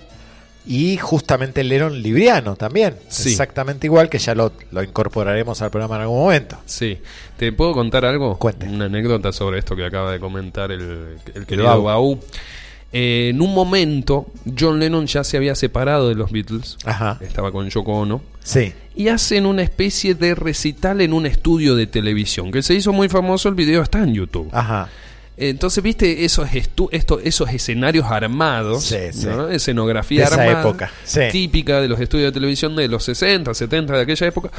Y 0.66 0.96
justamente 0.96 1.62
Lennon 1.62 2.00
libriano 2.02 2.56
también. 2.56 2.96
Sí. 3.08 3.32
Exactamente 3.32 3.86
igual, 3.86 4.08
que 4.08 4.18
ya 4.18 4.34
lo, 4.34 4.52
lo 4.70 4.82
incorporaremos 4.82 5.60
al 5.60 5.70
programa 5.70 5.96
en 5.96 6.02
algún 6.02 6.20
momento. 6.20 6.56
Sí. 6.64 6.98
¿Te 7.36 7.52
puedo 7.52 7.74
contar 7.74 8.06
algo? 8.06 8.38
Cuente. 8.38 8.66
Una 8.66 8.86
anécdota 8.86 9.30
sobre 9.30 9.58
esto 9.58 9.76
que 9.76 9.84
acaba 9.84 10.10
de 10.12 10.20
comentar 10.20 10.72
el, 10.72 11.18
el 11.34 11.44
querido 11.46 11.82
Bau. 11.84 12.18
Eh, 12.96 13.30
en 13.30 13.40
un 13.42 13.52
momento, 13.52 14.26
John 14.56 14.78
Lennon 14.78 15.06
ya 15.08 15.24
se 15.24 15.36
había 15.36 15.56
separado 15.56 16.08
de 16.08 16.14
los 16.14 16.30
Beatles. 16.30 16.78
Ajá. 16.84 17.18
Estaba 17.20 17.50
con 17.50 17.68
Yoko 17.68 17.92
Ono. 17.92 18.22
Sí. 18.44 18.72
Y 18.94 19.08
hacen 19.08 19.46
una 19.46 19.62
especie 19.62 20.14
de 20.14 20.36
recital 20.36 21.00
en 21.00 21.12
un 21.12 21.26
estudio 21.26 21.74
de 21.74 21.88
televisión. 21.88 22.52
Que 22.52 22.62
se 22.62 22.72
hizo 22.74 22.92
muy 22.92 23.08
famoso, 23.08 23.48
el 23.48 23.56
video 23.56 23.82
está 23.82 23.98
en 23.98 24.14
YouTube. 24.14 24.48
Ajá. 24.52 24.88
Entonces, 25.36 25.82
viste 25.82 26.24
esos, 26.24 26.48
esto- 26.54 27.18
esos 27.20 27.50
escenarios 27.50 28.06
armados, 28.08 28.84
Sí, 28.84 28.96
sí. 29.12 29.26
¿no? 29.26 29.48
escenografía 29.48 30.20
De 30.20 30.26
esa 30.26 30.42
armada, 30.42 30.60
época, 30.60 30.90
sí. 31.02 31.22
típica 31.32 31.80
de 31.80 31.88
los 31.88 31.98
estudios 31.98 32.28
de 32.28 32.32
televisión 32.32 32.76
de 32.76 32.86
los 32.86 33.02
60, 33.02 33.52
70, 33.52 33.94
de 33.96 34.02
aquella 34.02 34.28
época. 34.28 34.50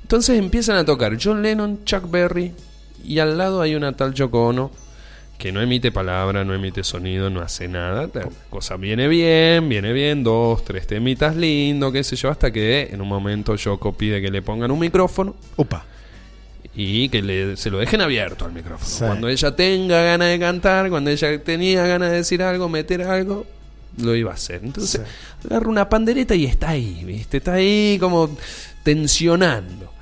Entonces 0.00 0.38
empiezan 0.38 0.76
a 0.78 0.86
tocar 0.86 1.18
John 1.22 1.42
Lennon, 1.42 1.80
Chuck 1.84 2.10
Berry, 2.10 2.54
y 3.04 3.18
al 3.18 3.36
lado 3.36 3.60
hay 3.60 3.74
una 3.74 3.94
tal 3.94 4.14
Yoko 4.14 4.46
Ono 4.46 4.70
que 5.38 5.52
no 5.52 5.62
emite 5.62 5.92
palabra, 5.92 6.44
no 6.44 6.52
emite 6.52 6.82
sonido, 6.82 7.30
no 7.30 7.40
hace 7.40 7.68
nada. 7.68 8.10
La 8.12 8.28
cosa 8.50 8.76
viene 8.76 9.06
bien, 9.06 9.68
viene 9.68 9.92
bien, 9.92 10.24
dos, 10.24 10.64
tres 10.64 10.86
temitas 10.88 11.36
lindo, 11.36 11.92
qué 11.92 12.02
sé 12.02 12.16
yo, 12.16 12.28
hasta 12.28 12.50
que 12.50 12.88
en 12.90 13.00
un 13.00 13.08
momento 13.08 13.54
Yoko 13.54 13.92
pide 13.92 14.20
que 14.20 14.30
le 14.32 14.42
pongan 14.42 14.72
un 14.72 14.80
micrófono 14.80 15.36
Upa. 15.56 15.84
y 16.74 17.08
que 17.08 17.22
le, 17.22 17.56
se 17.56 17.70
lo 17.70 17.78
dejen 17.78 18.00
abierto 18.00 18.44
al 18.46 18.52
micrófono. 18.52 18.90
Sí. 18.90 19.04
Cuando 19.04 19.28
ella 19.28 19.54
tenga 19.54 20.02
ganas 20.02 20.28
de 20.28 20.40
cantar, 20.40 20.90
cuando 20.90 21.10
ella 21.10 21.42
tenía 21.42 21.86
ganas 21.86 22.10
de 22.10 22.16
decir 22.16 22.42
algo, 22.42 22.68
meter 22.68 23.02
algo, 23.02 23.46
lo 23.96 24.16
iba 24.16 24.32
a 24.32 24.34
hacer. 24.34 24.60
Entonces, 24.64 25.02
agarra 25.44 25.68
una 25.68 25.88
pandereta 25.88 26.34
y 26.34 26.46
está 26.46 26.70
ahí, 26.70 27.04
¿viste? 27.04 27.36
Está 27.36 27.54
ahí 27.54 27.96
como 28.00 28.36
tensionando. 28.82 29.92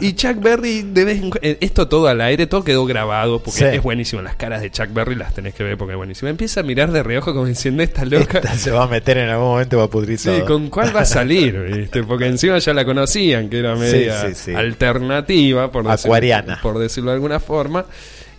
y, 0.00 0.06
y 0.08 0.12
Chuck 0.14 0.40
Berry, 0.40 0.82
de 0.82 1.04
vez 1.04 1.22
en 1.22 1.30
eh, 1.42 1.58
esto 1.60 1.86
todo 1.86 2.08
al 2.08 2.20
aire, 2.20 2.46
todo 2.46 2.64
quedó 2.64 2.84
grabado, 2.86 3.40
porque 3.40 3.58
Sí. 3.60 3.64
es 3.66 3.82
buenísimo. 3.82 4.22
Las 4.22 4.36
caras 4.36 4.62
de 4.62 4.70
Chuck 4.70 4.92
Berry 4.92 5.14
las 5.14 5.34
tenés 5.34 5.54
que 5.54 5.62
ver 5.62 5.76
porque 5.76 5.92
es 5.92 5.96
buenísimo. 5.96 6.28
Empieza 6.28 6.60
a 6.60 6.62
mirar 6.62 6.90
de 6.90 7.02
reojo 7.02 7.32
como 7.34 7.46
diciendo, 7.46 7.82
esta 7.82 8.04
loca. 8.04 8.38
Esta 8.38 8.56
se 8.56 8.70
va 8.70 8.84
a 8.84 8.88
meter 8.88 9.18
en 9.18 9.28
algún 9.28 9.48
momento 9.48 9.78
va 9.78 9.84
a 9.84 9.88
pudrir 9.90 10.18
Sí. 10.18 10.30
¿con 10.46 10.70
cuál 10.70 10.94
va 10.96 11.00
a 11.02 11.04
salir? 11.04 11.58
¿viste? 11.60 12.02
Porque 12.08 12.26
encima 12.26 12.58
ya 12.58 12.74
la 12.74 12.84
conocían, 12.84 13.48
que 13.48 13.58
era 13.60 13.76
media 13.76 14.28
sí, 14.28 14.34
sí. 14.34 14.54
alternativa, 14.54 15.70
por 15.70 15.84
decirlo, 15.84 16.14
Acuariana. 16.14 16.58
por 16.62 16.78
decirlo 16.78 17.10
de 17.10 17.14
alguna 17.16 17.40
forma. 17.40 17.84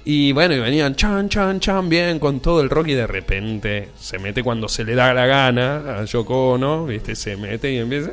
Y 0.07 0.33
bueno, 0.33 0.53
y 0.53 0.59
venían 0.59 0.95
chan, 0.95 1.29
chan, 1.29 1.59
chan, 1.59 1.89
bien 1.89 2.19
con 2.19 2.39
todo 2.39 2.61
el 2.61 2.69
rock 2.69 2.89
y 2.89 2.93
de 2.93 3.07
repente 3.07 3.89
se 3.99 4.19
mete 4.19 4.43
cuando 4.43 4.67
se 4.69 4.83
le 4.83 4.93
da 4.93 5.11
la 5.15 5.25
gana 5.25 5.97
a 5.99 6.05
Yoko 6.05 6.51
Ono, 6.53 6.85
¿viste? 6.85 7.15
Se 7.15 7.35
mete 7.37 7.71
y 7.71 7.77
empieza... 7.77 8.11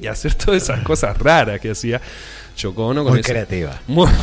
y 0.00 0.06
hacer 0.06 0.34
todas 0.34 0.62
esas 0.62 0.80
cosas 0.82 1.16
raras 1.18 1.60
que 1.60 1.70
hacía 1.70 2.00
Yoko 2.56 2.86
Ono 2.88 3.04
con 3.04 3.12
Muy 3.14 3.22
creativa. 3.22 3.80
Muy- 3.86 4.08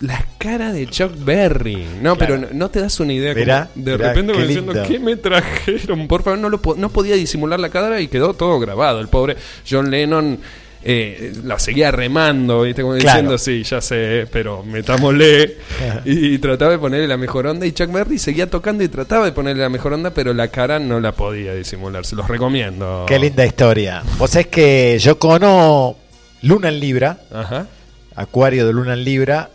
La 0.00 0.24
cara 0.38 0.72
de 0.72 0.86
Chuck 0.86 1.12
Berry. 1.24 1.86
No, 2.00 2.16
Claro. 2.16 2.18
pero 2.18 2.38
no, 2.38 2.48
no 2.52 2.70
te 2.70 2.80
das 2.80 2.98
una 3.00 3.12
idea. 3.12 3.34
Mirá, 3.34 3.68
de 3.74 3.92
mirá, 3.98 4.08
repente 4.14 4.32
diciendo. 4.46 4.72
¿qué 4.88 4.98
me 4.98 5.16
trajeron? 5.16 6.08
Por 6.08 6.22
favor, 6.22 6.38
no, 6.38 6.48
lo 6.48 6.60
po- 6.62 6.74
no 6.74 6.88
podía 6.88 7.16
disimular 7.16 7.60
la 7.60 7.68
cara 7.68 8.00
y 8.00 8.08
quedó 8.08 8.32
todo 8.32 8.58
grabado. 8.58 9.00
El 9.00 9.08
pobre 9.08 9.36
John 9.70 9.90
Lennon 9.90 10.38
eh, 10.82 11.34
la 11.44 11.58
seguía 11.58 11.90
remando, 11.90 12.62
¿viste? 12.62 12.82
Como 12.82 12.94
Claro. 12.94 13.18
diciendo, 13.18 13.38
sí, 13.38 13.62
ya 13.62 13.80
sé, 13.80 14.26
pero 14.32 14.62
metámosle. 14.62 15.58
y, 16.04 16.38
trataba 16.38 16.72
de 16.72 16.78
ponerle 16.78 17.06
la 17.06 17.16
mejor 17.16 17.46
onda. 17.46 17.66
Y 17.66 17.72
Chuck 17.72 17.92
Berry 17.92 18.18
seguía 18.18 18.48
tocando 18.48 18.82
y 18.82 18.88
trataba 18.88 19.26
de 19.26 19.32
ponerle 19.32 19.62
la 19.62 19.68
mejor 19.68 19.92
onda, 19.92 20.10
pero 20.10 20.32
la 20.32 20.48
cara 20.48 20.78
no 20.78 21.00
la 21.00 21.12
podía 21.12 21.54
disimular. 21.54 22.06
Se 22.06 22.16
los 22.16 22.28
recomiendo. 22.28 23.04
Qué 23.06 23.18
linda 23.18 23.44
historia. 23.44 24.02
Vos 24.18 24.30
sabés 24.30 24.46
que 24.46 24.98
yo 24.98 25.18
cono 25.18 25.96
Luna 26.42 26.68
en 26.68 26.80
Libra, 26.80 27.20
Ajá, 27.30 27.66
Acuario 28.14 28.66
de 28.66 28.72
Luna 28.72 28.94
en 28.94 29.04
Libra, 29.04 29.50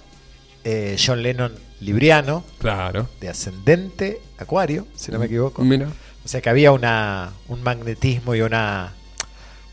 eh, 0.64 0.96
John 1.04 1.24
Lennon 1.24 1.52
libriano, 1.82 2.44
claro. 2.60 3.10
de 3.20 3.30
ascendente 3.30 4.20
Acuario, 4.38 4.88
si 4.96 5.12
no 5.12 5.20
me 5.20 5.26
equivoco. 5.26 5.64
Mira. 5.64 5.88
O 6.24 6.28
sea 6.28 6.42
que 6.42 6.50
había 6.50 6.72
una, 6.72 7.32
un 7.48 7.62
magnetismo 7.62 8.34
y 8.34 8.42
una, 8.42 8.94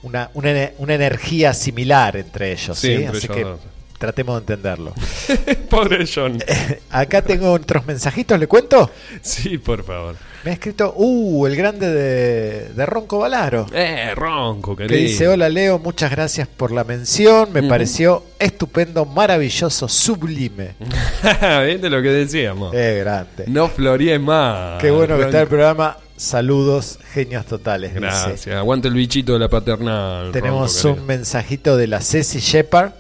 una, 0.03 0.31
una, 0.35 0.71
una 0.79 0.95
energía 0.95 1.55
similar 1.55 2.17
entre 2.17 2.53
ellos. 2.53 2.79
Sí, 2.79 2.89
¿sí? 2.89 2.93
entre 3.05 3.19
Así 3.19 3.27
ellos 3.33 3.59
que 3.61 3.73
tratemos 3.99 4.35
de 4.35 4.41
entenderlo. 4.55 4.93
Pobre 5.71 6.05
John. 6.13 6.43
Acá 6.91 7.23
tengo 7.23 7.53
otros 7.53 7.87
mensajitos, 7.87 8.39
¿le 8.39 8.49
cuento? 8.49 8.91
Sí, 9.21 9.59
por 9.59 9.85
favor. 9.85 10.17
Me 10.43 10.51
ha 10.51 10.55
escrito, 10.55 10.93
uh, 10.97 11.47
el 11.47 11.55
grande 11.55 11.89
de, 11.89 12.69
de 12.71 12.87
Ronco 12.87 13.21
Valaro. 13.21 13.67
Eh, 13.73 14.13
ronco, 14.17 14.75
Que 14.75 14.89
querido. 14.89 15.09
dice, 15.09 15.29
hola 15.29 15.49
Leo, 15.49 15.79
muchas 15.79 16.11
gracias 16.11 16.49
por 16.49 16.73
la 16.73 16.83
mención, 16.83 17.53
me 17.53 17.63
pareció 17.63 18.25
estupendo, 18.41 19.05
maravilloso, 19.05 19.87
sublime. 19.89 20.75
¿Viste 21.65 21.89
lo 21.89 22.03
que 22.03 22.09
decíamos? 22.09 22.75
Eh, 22.75 22.99
grande. 23.05 23.45
No 23.47 23.69
floríes 23.69 24.21
más. 24.21 24.81
Qué 24.81 24.91
bueno 24.91 25.17
que 25.17 25.27
está 25.27 25.43
el 25.43 25.47
programa. 25.49 25.97
Saludos, 26.23 26.99
genios 27.13 27.45
totales. 27.47 27.91
dice. 27.91 28.01
Gracias. 28.01 28.47
Aguante 28.57 28.87
el 28.89 28.95
bichito 28.95 29.33
de 29.33 29.39
la 29.41 29.49
paternal. 29.49 30.31
Tenemos 30.33 30.85
un 30.85 31.05
mensajito 31.05 31.77
de 31.77 31.89
la 31.89 32.01
Ceci 32.01 32.39
Shepard 32.39 32.93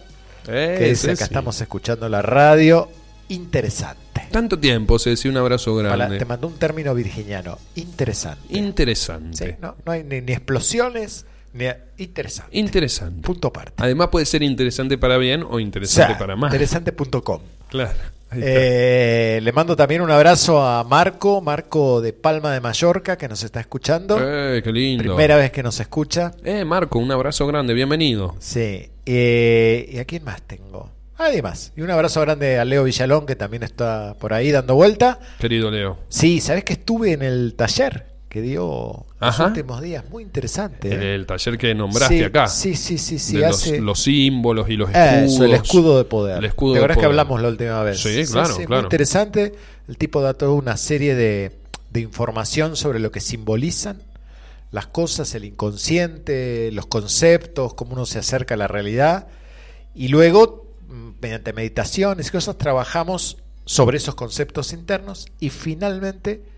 Eh, 0.48 0.74
que 0.76 0.84
dice, 0.88 1.02
Ceci. 1.08 1.10
acá 1.12 1.24
estamos 1.26 1.60
escuchando 1.60 2.08
la 2.08 2.20
radio. 2.20 2.88
Interesante. 3.28 4.26
Tanto 4.32 4.58
tiempo, 4.58 4.98
Ceci, 4.98 5.28
un 5.28 5.36
abrazo 5.36 5.76
Para- 5.76 5.94
grande. 5.96 6.18
te 6.18 6.24
mandó 6.24 6.48
un 6.48 6.54
término 6.58 6.94
virginiano. 6.94 7.58
Interesante. 7.76 8.58
Interesante. 8.58 9.46
Sí, 9.52 9.54
no, 9.60 9.76
no 9.86 9.92
hay 9.92 10.02
ni, 10.02 10.20
ni 10.20 10.32
explosiones, 10.32 11.24
ni... 11.54 11.66
Interesante. 11.98 12.58
Interesante. 12.58 13.22
Punto 13.22 13.48
aparte. 13.48 13.74
Además 13.76 14.08
puede 14.08 14.26
ser 14.26 14.42
interesante 14.42 14.98
para 14.98 15.16
bien 15.16 15.44
o 15.44 15.50
O 15.50 15.60
interesante 15.60 16.08
sea, 16.14 16.18
para 16.18 16.34
mal. 16.34 16.50
Interesante.com. 16.52 17.40
Claro. 17.68 17.92
Eh, 18.34 19.40
le 19.42 19.52
mando 19.52 19.76
también 19.76 20.00
un 20.00 20.10
abrazo 20.10 20.62
a 20.62 20.84
Marco, 20.84 21.40
Marco 21.40 22.00
de 22.00 22.12
Palma 22.12 22.52
de 22.52 22.60
Mallorca, 22.60 23.16
que 23.16 23.28
nos 23.28 23.42
está 23.42 23.60
escuchando. 23.60 24.18
Eh, 24.20 24.62
qué 24.62 24.72
lindo. 24.72 25.02
Primera 25.04 25.36
vez 25.36 25.50
que 25.50 25.62
nos 25.62 25.78
escucha. 25.80 26.32
Eh, 26.44 26.64
Marco, 26.64 26.98
un 26.98 27.10
abrazo 27.10 27.46
grande, 27.46 27.74
bienvenido. 27.74 28.36
Sí. 28.38 28.90
Eh, 29.04 29.90
¿Y 29.92 29.98
a 29.98 30.04
quién 30.04 30.24
más 30.24 30.42
tengo? 30.42 30.90
Nadie 31.18 31.42
más. 31.42 31.72
Y 31.76 31.82
un 31.82 31.90
abrazo 31.90 32.20
grande 32.20 32.58
a 32.58 32.64
Leo 32.64 32.84
Villalón, 32.84 33.26
que 33.26 33.36
también 33.36 33.62
está 33.62 34.16
por 34.18 34.32
ahí 34.32 34.50
dando 34.50 34.74
vuelta. 34.74 35.20
Querido 35.38 35.70
Leo. 35.70 35.98
Sí, 36.08 36.40
¿sabés 36.40 36.64
que 36.64 36.72
estuve 36.74 37.12
en 37.12 37.22
el 37.22 37.54
taller 37.54 38.11
que 38.32 38.40
dio 38.40 38.64
los 38.64 39.04
Ajá. 39.20 39.48
últimos 39.48 39.82
días? 39.82 40.04
Muy 40.08 40.22
interesante. 40.22 40.90
El, 40.90 41.02
¿eh? 41.02 41.14
el 41.16 41.26
taller 41.26 41.58
que 41.58 41.74
nombraste 41.74 42.16
Sí, 42.16 42.24
acá. 42.24 42.48
Sí, 42.48 42.74
sí, 42.74 42.96
sí, 42.96 43.18
sí. 43.18 43.36
de 43.36 43.42
los, 43.48 43.62
hace- 43.62 43.80
los 43.80 44.02
símbolos 44.02 44.70
y 44.70 44.76
los 44.76 44.88
escudos. 44.88 45.32
Eso, 45.34 45.44
el 45.44 45.52
escudo 45.52 45.98
de 45.98 46.04
poder. 46.04 46.38
El 46.38 46.44
escudo 46.46 46.72
¿Te 46.72 46.78
de 46.78 46.84
acuerdas 46.84 46.98
que 46.98 47.04
hablamos 47.06 47.42
la 47.42 47.48
última 47.48 47.82
vez? 47.82 48.00
Sí, 48.00 48.22
claro, 48.32 48.56
Muy 48.56 48.64
claro. 48.66 48.82
interesante. 48.84 49.52
El 49.86 49.98
tipo 49.98 50.22
da 50.22 50.32
toda 50.32 50.52
una 50.52 50.78
serie 50.78 51.14
de, 51.14 51.52
de 51.90 52.00
información 52.00 52.74
sobre 52.76 53.00
lo 53.00 53.10
que 53.10 53.20
simbolizan 53.20 54.02
las 54.70 54.86
cosas, 54.86 55.34
el 55.34 55.44
inconsciente, 55.44 56.70
los 56.72 56.86
conceptos, 56.86 57.74
cómo 57.74 57.92
uno 57.92 58.06
se 58.06 58.18
acerca 58.18 58.54
a 58.54 58.56
la 58.56 58.66
realidad. 58.68 59.26
Y 59.94 60.08
luego, 60.08 60.72
mm, 60.88 61.10
mediante 61.20 61.52
meditaciones 61.52 62.28
y 62.28 62.30
cosas, 62.30 62.56
trabajamos 62.56 63.36
sobre 63.66 63.98
esos 63.98 64.14
conceptos 64.14 64.72
internos 64.72 65.26
y 65.38 65.50
finalmente 65.50 66.50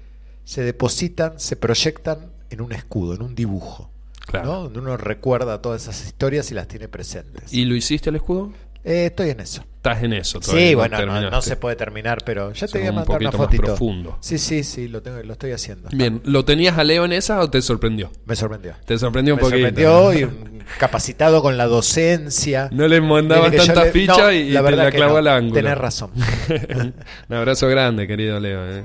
se 0.44 0.62
depositan, 0.62 1.38
se 1.40 1.56
proyectan 1.56 2.30
en 2.50 2.60
un 2.60 2.72
escudo, 2.72 3.14
en 3.14 3.22
un 3.22 3.34
dibujo. 3.34 3.90
Claro. 4.26 4.46
¿no? 4.46 4.62
Donde 4.64 4.78
uno 4.80 4.96
recuerda 4.96 5.60
todas 5.60 5.82
esas 5.82 6.04
historias 6.06 6.50
y 6.50 6.54
las 6.54 6.66
tiene 6.68 6.88
presentes. 6.88 7.52
¿Y 7.52 7.64
lo 7.66 7.74
hiciste 7.74 8.10
el 8.10 8.16
escudo? 8.16 8.52
Eh, 8.82 9.06
estoy 9.06 9.30
en 9.30 9.40
eso. 9.40 9.64
Estás 9.76 10.02
en 10.02 10.12
eso 10.14 10.40
todavía. 10.40 10.66
Sí, 10.66 10.72
no 10.72 10.78
bueno, 10.78 11.30
no, 11.30 11.42
se 11.42 11.56
puede 11.56 11.76
terminar, 11.76 12.18
pero 12.24 12.52
ya 12.52 12.66
te 12.66 12.78
voy 12.78 12.86
a 12.86 12.90
un 12.90 12.96
mandar 12.96 13.18
una 13.18 13.30
más 13.30 13.36
fotito. 13.36 13.62
profundo. 13.62 14.18
Sí, 14.20 14.38
sí, 14.38 14.62
sí, 14.64 14.88
lo, 14.88 15.02
tengo, 15.02 15.22
lo 15.22 15.32
estoy 15.34 15.52
haciendo. 15.52 15.88
Bien, 15.92 16.20
¿lo 16.24 16.44
tenías 16.44 16.76
a 16.78 16.84
Leo 16.84 17.04
en 17.04 17.12
esa 17.12 17.40
o 17.40 17.48
te 17.50 17.60
sorprendió? 17.62 18.10
Me 18.26 18.36
sorprendió. 18.36 18.74
Te 18.86 18.98
sorprendió 18.98 19.34
un 19.34 19.38
Me 19.38 19.42
poquito. 19.42 19.58
sorprendió 19.66 20.12
y 20.14 20.24
un- 20.24 20.64
capacitado 20.78 21.42
con 21.42 21.56
la 21.58 21.66
docencia. 21.66 22.68
No 22.72 22.88
le 22.88 23.00
mandabas 23.02 23.54
tanta 23.54 23.84
le- 23.84 23.92
ficha 23.92 24.16
no, 24.22 24.32
y 24.32 24.50
la 24.50 24.64
te 24.64 24.70
la 24.76 24.90
que 24.90 24.96
clavó 24.96 25.12
no. 25.12 25.18
al 25.18 25.28
ángulo. 25.28 25.54
Tenés 25.54 25.76
razón. 25.78 26.10
un 27.28 27.36
abrazo 27.36 27.68
grande, 27.68 28.06
querido 28.06 28.40
Leo. 28.40 28.66
eh. 28.70 28.84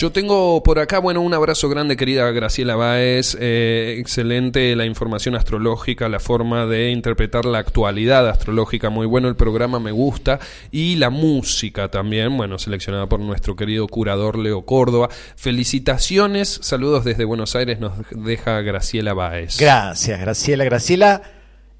Yo 0.00 0.10
tengo 0.10 0.62
por 0.62 0.78
acá, 0.78 0.98
bueno, 0.98 1.20
un 1.20 1.34
abrazo 1.34 1.68
grande, 1.68 1.94
querida 1.94 2.30
Graciela 2.30 2.74
Báez. 2.74 3.36
Eh, 3.38 3.96
excelente 3.98 4.74
la 4.74 4.86
información 4.86 5.34
astrológica, 5.34 6.08
la 6.08 6.20
forma 6.20 6.64
de 6.64 6.90
interpretar 6.90 7.44
la 7.44 7.58
actualidad 7.58 8.26
astrológica. 8.26 8.88
Muy 8.88 9.06
bueno 9.06 9.28
el 9.28 9.36
programa, 9.36 9.78
me 9.78 9.92
gusta. 9.92 10.40
Y 10.70 10.96
la 10.96 11.10
música 11.10 11.90
también, 11.90 12.34
bueno, 12.34 12.58
seleccionada 12.58 13.10
por 13.10 13.20
nuestro 13.20 13.56
querido 13.56 13.86
curador 13.88 14.38
Leo 14.38 14.64
Córdoba. 14.64 15.10
Felicitaciones, 15.36 16.60
saludos 16.62 17.04
desde 17.04 17.26
Buenos 17.26 17.54
Aires, 17.54 17.78
nos 17.78 17.92
deja 18.10 18.62
Graciela 18.62 19.12
Báez. 19.12 19.58
Gracias, 19.58 20.18
Graciela. 20.18 20.64
Graciela 20.64 21.20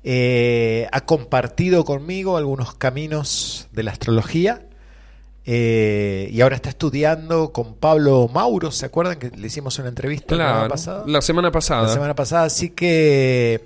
eh, 0.05 0.89
ha 0.93 1.07
compartido 1.07 1.87
conmigo 1.87 2.37
algunos 2.37 2.75
caminos 2.75 3.69
de 3.73 3.83
la 3.83 3.93
astrología 3.93 4.67
eh, 5.53 6.29
y 6.31 6.41
ahora 6.43 6.55
está 6.55 6.69
estudiando 6.69 7.53
con 7.53 7.75
Pablo 7.75 8.31
Mauro. 8.33 8.71
¿Se 8.71 8.87
acuerdan 8.87 9.19
que 9.19 9.31
le 9.31 9.49
hicimos 9.49 9.77
una 9.81 9.89
entrevista 9.89 10.37
la 10.37 10.47
semana 10.47 10.69
pasada? 10.69 11.05
la 11.09 11.21
semana 11.21 11.51
pasada. 11.51 11.83
La 11.83 11.89
semana 11.89 12.15
pasada, 12.15 12.45
así 12.45 12.71
que 12.71 13.61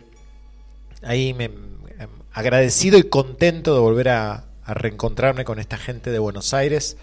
ahí 1.03 1.35
me 1.35 1.45
em, 1.45 1.53
agradecido 2.33 2.97
y 2.97 3.03
contento 3.03 3.75
de 3.75 3.81
volver 3.81 4.09
a, 4.09 4.45
a 4.65 4.73
reencontrarme 4.73 5.45
con 5.45 5.59
esta 5.59 5.77
gente 5.77 6.11
de 6.11 6.19
Buenos 6.19 6.55
Aires. 6.55 6.97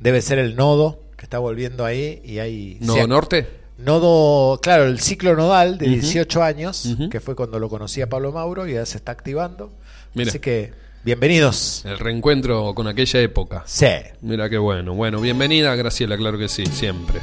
Debe 0.00 0.20
ser 0.20 0.40
el 0.40 0.56
nodo 0.56 0.98
que 1.16 1.26
está 1.26 1.38
volviendo 1.38 1.84
ahí 1.84 2.20
y 2.24 2.40
hay 2.40 2.78
¿Nodo 2.80 3.06
Norte? 3.06 3.46
Nodo, 3.78 4.60
claro, 4.60 4.82
el 4.86 4.98
ciclo 4.98 5.36
nodal 5.36 5.78
de 5.78 5.86
Ujú. 5.86 5.94
18 5.94 6.42
años, 6.42 6.96
que 7.08 7.20
fue 7.20 7.36
cuando 7.36 7.60
lo 7.60 7.68
conocí 7.68 8.02
a 8.02 8.08
Pablo 8.08 8.32
Mauro 8.32 8.66
y 8.66 8.72
ya 8.72 8.84
se 8.84 8.96
está 8.96 9.12
activando. 9.12 9.70
Mira. 10.12 10.30
Así 10.30 10.40
que 10.40 10.72
bienvenidos. 11.04 11.84
El 11.84 11.98
reencuentro 11.98 12.74
con 12.74 12.86
aquella 12.86 13.20
época. 13.20 13.62
Sí. 13.66 13.86
Mira 14.22 14.48
qué 14.48 14.58
bueno. 14.58 14.94
Bueno, 14.94 15.20
bienvenida 15.20 15.74
Graciela, 15.76 16.16
claro 16.16 16.38
que 16.38 16.48
sí, 16.48 16.64
siempre. 16.66 17.20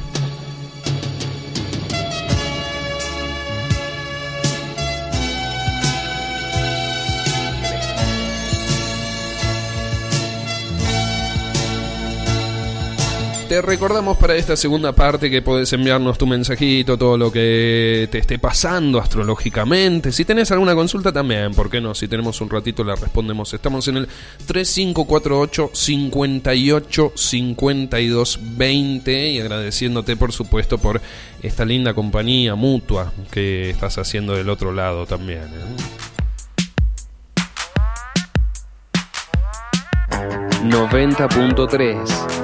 Te 13.52 13.60
recordamos 13.60 14.16
para 14.16 14.34
esta 14.34 14.56
segunda 14.56 14.92
parte 14.92 15.30
que 15.30 15.42
podés 15.42 15.70
enviarnos 15.74 16.16
tu 16.16 16.26
mensajito, 16.26 16.96
todo 16.96 17.18
lo 17.18 17.30
que 17.30 18.08
te 18.10 18.16
esté 18.16 18.38
pasando 18.38 18.98
astrológicamente. 18.98 20.10
Si 20.10 20.24
tenés 20.24 20.50
alguna 20.52 20.74
consulta 20.74 21.12
también, 21.12 21.52
¿por 21.52 21.68
qué 21.68 21.78
no? 21.78 21.94
Si 21.94 22.08
tenemos 22.08 22.40
un 22.40 22.48
ratito 22.48 22.82
la 22.82 22.94
respondemos. 22.94 23.52
Estamos 23.52 23.86
en 23.88 23.98
el 23.98 24.08
3548 24.46 25.70
58 25.70 27.12
52 27.14 28.40
20 28.56 29.30
y 29.32 29.40
agradeciéndote 29.40 30.16
por 30.16 30.32
supuesto 30.32 30.78
por 30.78 31.02
esta 31.42 31.66
linda 31.66 31.92
compañía 31.92 32.54
mutua 32.54 33.12
que 33.30 33.68
estás 33.68 33.98
haciendo 33.98 34.34
del 34.34 34.48
otro 34.48 34.72
lado 34.72 35.04
también. 35.04 35.42
¿eh? 35.42 35.76
90.3 40.64 42.41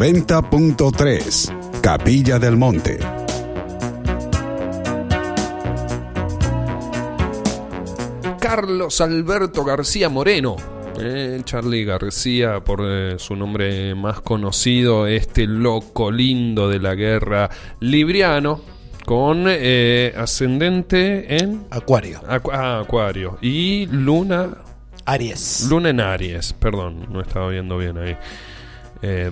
90.3 0.00 1.80
Capilla 1.82 2.38
del 2.38 2.56
Monte. 2.56 2.98
Carlos 8.40 9.00
Alberto 9.00 9.64
García 9.64 10.08
Moreno. 10.08 10.56
Eh, 10.98 11.40
Charlie 11.44 11.84
García, 11.84 12.60
por 12.60 12.80
eh, 12.84 13.14
su 13.18 13.34
nombre 13.36 13.94
más 13.94 14.20
conocido, 14.20 15.06
este 15.06 15.46
loco 15.46 16.10
lindo 16.10 16.68
de 16.68 16.78
la 16.78 16.94
guerra 16.94 17.48
libriano, 17.78 18.60
con 19.06 19.44
eh, 19.46 20.12
ascendente 20.16 21.36
en 21.42 21.64
Acuario. 21.70 22.20
Acu- 22.22 22.50
ah, 22.52 22.80
Acuario 22.80 23.38
y 23.40 23.86
Luna 23.86 24.48
Aries. 25.06 25.66
Luna 25.70 25.90
en 25.90 26.00
Aries, 26.00 26.52
perdón, 26.52 27.06
no 27.10 27.20
estaba 27.22 27.48
viendo 27.48 27.78
bien 27.78 27.96
ahí. 27.96 28.16
Eh, 29.02 29.30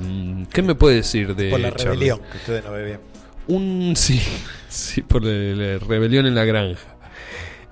¿Qué 0.53 0.63
me 0.63 0.75
puede 0.75 0.97
decir 0.97 1.35
de 1.35 1.51
Por 1.51 1.61
la 1.61 1.73
Charlie? 1.73 1.91
rebelión, 1.91 2.21
que 2.31 2.37
ustedes 2.39 2.65
no 2.65 2.75
bien. 2.75 3.01
Un 3.49 3.93
sí, 3.97 4.21
sí, 4.69 5.03
por 5.03 5.23
la, 5.25 5.79
rebelión 5.79 6.27
en 6.27 6.35
la 6.35 6.45
granja. 6.45 6.97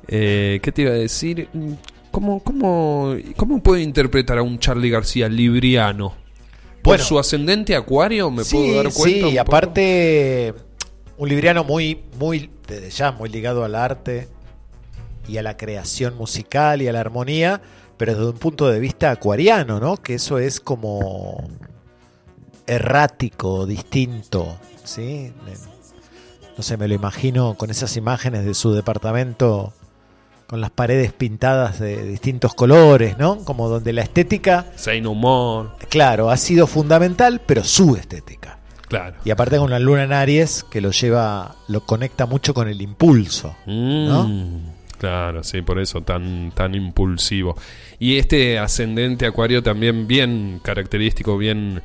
Eh, 0.08 0.60
¿Qué 0.62 0.72
te 0.72 0.82
iba 0.82 0.92
a 0.92 0.94
decir? 0.94 1.48
¿Cómo, 2.10 2.42
cómo, 2.42 3.16
¿Cómo 3.36 3.62
puedo 3.62 3.80
interpretar 3.80 4.38
a 4.38 4.42
un 4.42 4.58
Charlie 4.58 4.90
García 4.90 5.28
libriano? 5.28 6.10
¿Por 6.82 6.92
Bueno. 6.92 7.04
su 7.04 7.18
ascendente 7.18 7.74
acuario 7.74 8.30
me 8.30 8.44
sí, 8.44 8.56
puedo 8.56 8.74
dar 8.82 8.92
cuenta? 8.92 9.26
Sí, 9.28 9.32
un 9.32 9.38
aparte 9.38 10.54
un 11.18 11.28
libriano 11.28 11.64
muy, 11.64 12.02
muy, 12.18 12.50
desde 12.68 12.90
ya, 12.90 13.10
muy 13.12 13.28
ligado 13.28 13.64
al 13.64 13.74
arte 13.74 14.28
y 15.28 15.38
a 15.38 15.42
la 15.42 15.56
creación 15.56 16.16
musical 16.16 16.82
y 16.82 16.88
a 16.88 16.92
la 16.92 17.00
armonía, 17.00 17.60
pero 17.96 18.12
desde 18.14 18.26
un 18.30 18.38
punto 18.38 18.68
de 18.68 18.78
vista 18.78 19.10
acuariano, 19.10 19.80
¿no? 19.80 19.96
Que 19.96 20.14
eso 20.14 20.38
es 20.38 20.60
como 20.60 21.48
errático, 22.66 23.66
distinto, 23.66 24.58
¿sí? 24.84 25.32
No 26.56 26.62
sé, 26.62 26.76
me 26.76 26.88
lo 26.88 26.94
imagino 26.94 27.54
con 27.54 27.70
esas 27.70 27.96
imágenes 27.96 28.44
de 28.44 28.54
su 28.54 28.72
departamento 28.72 29.72
con 30.46 30.60
las 30.60 30.70
paredes 30.70 31.12
pintadas 31.12 31.80
de 31.80 32.04
distintos 32.06 32.54
colores, 32.54 33.18
¿no? 33.18 33.44
Como 33.44 33.68
donde 33.68 33.92
la 33.92 34.02
estética, 34.02 34.66
no 35.02 35.14
more. 35.14 35.70
claro, 35.88 36.30
ha 36.30 36.36
sido 36.36 36.66
fundamental, 36.66 37.40
pero 37.44 37.64
su 37.64 37.96
estética. 37.96 38.58
Claro. 38.88 39.16
Y 39.24 39.30
aparte 39.30 39.58
con 39.58 39.70
la 39.70 39.80
luna 39.80 40.04
en 40.04 40.12
Aries, 40.12 40.64
que 40.70 40.80
lo 40.80 40.92
lleva, 40.92 41.56
lo 41.66 41.80
conecta 41.80 42.26
mucho 42.26 42.54
con 42.54 42.68
el 42.68 42.80
impulso. 42.80 43.56
¿no? 43.66 44.28
Mm, 44.28 44.76
Claro, 44.98 45.44
sí, 45.44 45.60
por 45.60 45.78
eso 45.78 46.00
tan, 46.02 46.52
tan 46.52 46.74
impulsivo. 46.74 47.56
Y 47.98 48.16
este 48.16 48.58
ascendente 48.58 49.26
acuario 49.26 49.62
también 49.62 50.06
bien 50.06 50.60
característico, 50.62 51.36
bien 51.36 51.82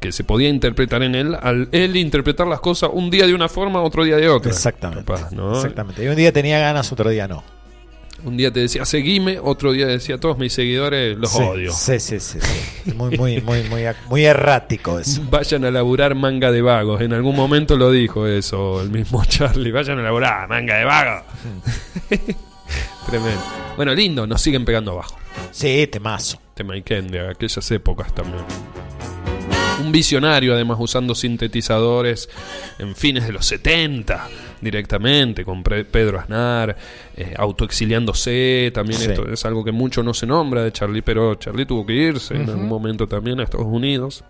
que 0.00 0.12
se 0.12 0.24
podía 0.24 0.48
interpretar 0.48 1.02
en 1.02 1.14
él, 1.14 1.36
al 1.40 1.68
él 1.72 1.96
interpretar 1.96 2.46
las 2.46 2.60
cosas 2.60 2.90
un 2.92 3.10
día 3.10 3.26
de 3.26 3.34
una 3.34 3.48
forma, 3.48 3.82
otro 3.82 4.04
día 4.04 4.16
de 4.16 4.28
otra. 4.28 4.50
Exactamente. 4.50 5.04
Capaz, 5.04 5.32
¿no? 5.32 5.54
Exactamente. 5.54 6.04
Y 6.04 6.08
un 6.08 6.16
día 6.16 6.32
tenía 6.32 6.58
ganas, 6.58 6.90
otro 6.92 7.10
día 7.10 7.26
no. 7.26 7.42
Un 8.24 8.36
día 8.36 8.50
te 8.50 8.60
decía 8.60 8.84
seguime, 8.84 9.38
otro 9.38 9.72
día 9.72 9.86
decía 9.86 10.18
todos 10.18 10.38
mis 10.38 10.52
seguidores 10.52 11.16
los 11.18 11.30
Sí, 11.30 11.42
odio. 11.42 11.72
Sí, 11.72 12.00
sí, 12.00 12.18
sí. 12.18 12.38
sí. 12.40 12.92
Muy, 12.94 13.16
muy, 13.16 13.40
muy, 13.42 13.62
muy, 13.64 13.82
muy 14.08 14.24
errático 14.24 14.98
eso. 14.98 15.22
Vayan 15.30 15.64
a 15.64 15.70
laburar 15.70 16.14
manga 16.14 16.50
de 16.50 16.62
vagos. 16.62 17.02
En 17.02 17.12
algún 17.12 17.36
momento 17.36 17.76
lo 17.76 17.90
dijo 17.90 18.26
eso 18.26 18.80
el 18.80 18.90
mismo 18.90 19.24
Charlie. 19.28 19.70
Vayan 19.70 19.98
a 19.98 20.02
laburar 20.02 20.48
manga 20.48 20.76
de 20.76 20.84
vagos. 20.84 21.22
Tremendo. 23.06 23.42
Bueno, 23.76 23.94
lindo, 23.94 24.26
nos 24.26 24.40
siguen 24.40 24.64
pegando 24.64 24.92
abajo. 24.92 25.16
Sí, 25.50 25.86
temazo. 25.86 26.40
Tema 26.54 26.74
aquellas 26.74 27.70
épocas 27.70 28.14
también. 28.14 28.42
Un 29.80 29.92
visionario, 29.92 30.54
además, 30.54 30.78
usando 30.80 31.14
sintetizadores 31.14 32.28
en 32.78 32.96
fines 32.96 33.26
de 33.26 33.32
los 33.32 33.44
70 33.46 34.26
directamente, 34.60 35.44
con 35.44 35.62
Pedro 35.62 36.18
Aznar, 36.18 36.76
eh, 37.14 37.34
autoexiliándose. 37.36 38.70
También 38.74 38.98
Sí. 39.00 39.08
esto 39.10 39.28
es 39.30 39.44
algo 39.44 39.62
que 39.64 39.72
mucho 39.72 40.02
no 40.02 40.14
se 40.14 40.26
nombra 40.26 40.62
de 40.64 40.72
Charlie, 40.72 41.02
pero 41.02 41.34
Charlie 41.34 41.66
tuvo 41.66 41.84
que 41.84 41.92
irse 41.92 42.34
en 42.34 42.48
algún 42.48 42.68
momento 42.68 43.06
también 43.06 43.38
a 43.40 43.42
Estados 43.44 43.66
Unidos. 43.66 44.24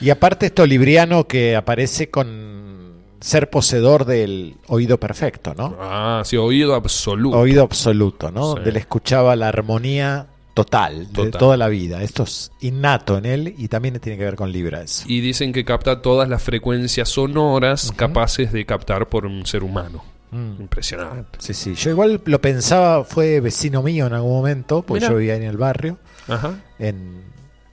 Y 0.00 0.08
aparte 0.10 0.46
esto 0.46 0.64
libriano 0.66 1.26
que 1.26 1.56
aparece 1.56 2.08
con 2.10 2.86
ser 3.20 3.50
poseedor 3.50 4.04
del 4.06 4.56
oído 4.68 4.98
perfecto, 4.98 5.52
¿no? 5.54 5.76
Ah, 5.80 6.22
sí, 6.24 6.36
oído 6.36 6.74
absoluto. 6.74 7.38
Oído 7.38 7.62
absoluto, 7.62 8.30
¿no? 8.30 8.54
Sí. 8.54 8.60
Él 8.66 8.76
escuchaba 8.76 9.36
la 9.36 9.48
armonía 9.48 10.26
total, 10.56 11.12
de 11.12 11.30
toda 11.30 11.58
la 11.58 11.68
vida. 11.68 12.02
Esto 12.02 12.22
es 12.22 12.50
innato 12.60 13.18
en 13.18 13.26
él 13.26 13.54
y 13.58 13.68
también 13.68 14.00
tiene 14.00 14.16
que 14.16 14.24
ver 14.24 14.36
con 14.36 14.50
Libra 14.50 14.80
eso. 14.80 15.04
Y 15.06 15.20
dicen 15.20 15.52
que 15.52 15.66
capta 15.66 16.00
todas 16.00 16.30
las 16.30 16.42
frecuencias 16.42 17.10
sonoras 17.10 17.92
capaces 17.94 18.52
de 18.52 18.64
captar 18.64 19.06
por 19.10 19.26
un 19.26 19.44
ser 19.44 19.62
humano. 19.62 20.02
Mm. 20.30 20.62
Impresionante. 20.62 21.38
Sí, 21.42 21.52
sí. 21.52 21.74
Yo 21.74 21.90
igual 21.90 22.22
lo 22.24 22.40
pensaba, 22.40 23.04
fue 23.04 23.40
vecino 23.40 23.82
mío 23.82 24.06
en 24.06 24.14
algún 24.14 24.32
momento, 24.32 24.80
porque 24.80 25.02
Mirá. 25.02 25.12
yo 25.12 25.18
vivía 25.18 25.36
en 25.36 25.42
el 25.42 25.58
barrio, 25.58 25.98
Ajá. 26.26 26.54
en 26.78 27.22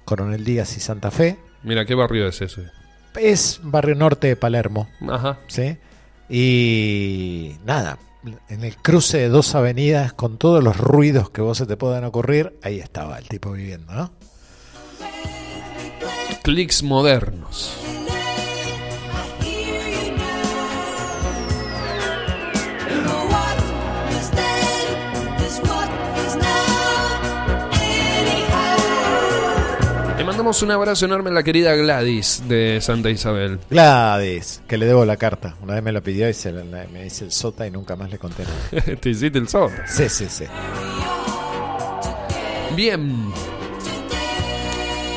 Coronel 0.03 0.43
Díaz 0.43 0.75
y 0.75 0.81
Santa 0.81 1.09
Fe. 1.09 1.37
Mira, 1.63 1.85
¿qué 1.85 1.95
barrio 1.95 2.27
es 2.27 2.41
ese? 2.41 2.63
Es 3.15 3.61
barrio 3.63 3.95
norte 3.95 4.27
de 4.27 4.35
Palermo, 4.35 4.89
Ajá. 5.09 5.39
¿sí? 5.47 5.77
Y 6.29 7.55
nada, 7.65 7.97
en 8.49 8.63
el 8.63 8.77
cruce 8.77 9.17
de 9.17 9.29
dos 9.29 9.55
avenidas, 9.55 10.13
con 10.13 10.37
todos 10.37 10.63
los 10.63 10.77
ruidos 10.77 11.29
que 11.29 11.41
vos 11.41 11.57
se 11.57 11.65
te 11.65 11.77
puedan 11.77 12.03
ocurrir, 12.03 12.57
ahí 12.63 12.79
estaba 12.79 13.17
el 13.17 13.27
tipo 13.27 13.51
viviendo, 13.51 13.93
¿no? 13.93 14.11
Clics 16.43 16.83
modernos. 16.83 17.77
Mandamos 30.33 30.63
un 30.63 30.71
abrazo 30.71 31.05
enorme 31.05 31.29
a 31.29 31.33
la 31.33 31.43
querida 31.43 31.75
Gladys 31.75 32.43
de 32.47 32.79
Santa 32.81 33.11
Isabel. 33.11 33.59
Gladys, 33.69 34.61
que 34.67 34.77
le 34.79 34.87
debo 34.87 35.05
la 35.05 35.15
carta. 35.17 35.55
Una 35.61 35.75
vez 35.75 35.83
me 35.83 35.91
la 35.91 36.01
pidió 36.01 36.27
y 36.27 36.33
se 36.33 36.51
la- 36.51 36.63
me 36.91 37.03
dice 37.03 37.25
el 37.25 37.31
sota 37.31 37.67
y 37.67 37.71
nunca 37.71 37.95
más 37.95 38.09
le 38.09 38.17
conté 38.17 38.43
nada. 38.43 38.95
Te 38.99 39.09
hiciste 39.11 39.37
el 39.37 39.47
sol. 39.47 39.69
Sí, 39.85 40.09
sí, 40.09 40.25
sí. 40.29 40.45
Bien. 42.75 43.31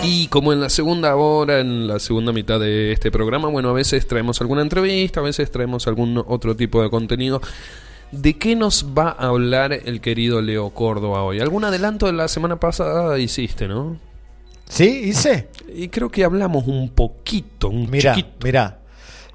Y 0.02 0.26
como 0.28 0.52
en 0.52 0.60
la 0.60 0.68
segunda 0.68 1.16
hora, 1.16 1.60
en 1.60 1.88
la 1.88 1.98
segunda 1.98 2.32
mitad 2.32 2.60
de 2.60 2.92
este 2.92 3.10
programa, 3.10 3.48
bueno, 3.48 3.70
a 3.70 3.72
veces 3.72 4.06
traemos 4.06 4.40
alguna 4.42 4.60
entrevista, 4.62 5.20
a 5.20 5.22
veces 5.22 5.50
traemos 5.50 5.86
algún 5.86 6.22
otro 6.26 6.54
tipo 6.54 6.82
de 6.82 6.90
contenido. 6.90 7.40
¿De 8.12 8.34
qué 8.38 8.54
nos 8.54 8.86
va 8.96 9.16
a 9.18 9.28
hablar 9.28 9.72
el 9.72 10.00
querido 10.02 10.42
Leo 10.42 10.70
Córdoba 10.70 11.22
hoy? 11.22 11.40
¿Algún 11.40 11.64
adelanto 11.64 12.04
de 12.06 12.12
la 12.12 12.28
semana 12.28 12.60
pasada 12.60 13.18
hiciste, 13.18 13.66
no? 13.66 13.96
¿Sí? 14.68 14.84
¿Hice? 15.04 15.48
Y 15.74 15.88
creo 15.88 16.10
que 16.10 16.24
hablamos 16.24 16.66
un 16.66 16.88
poquito, 16.90 17.68
un 17.68 17.90
Mirá, 17.90 18.14
chiquito. 18.14 18.44
mirá. 18.46 18.80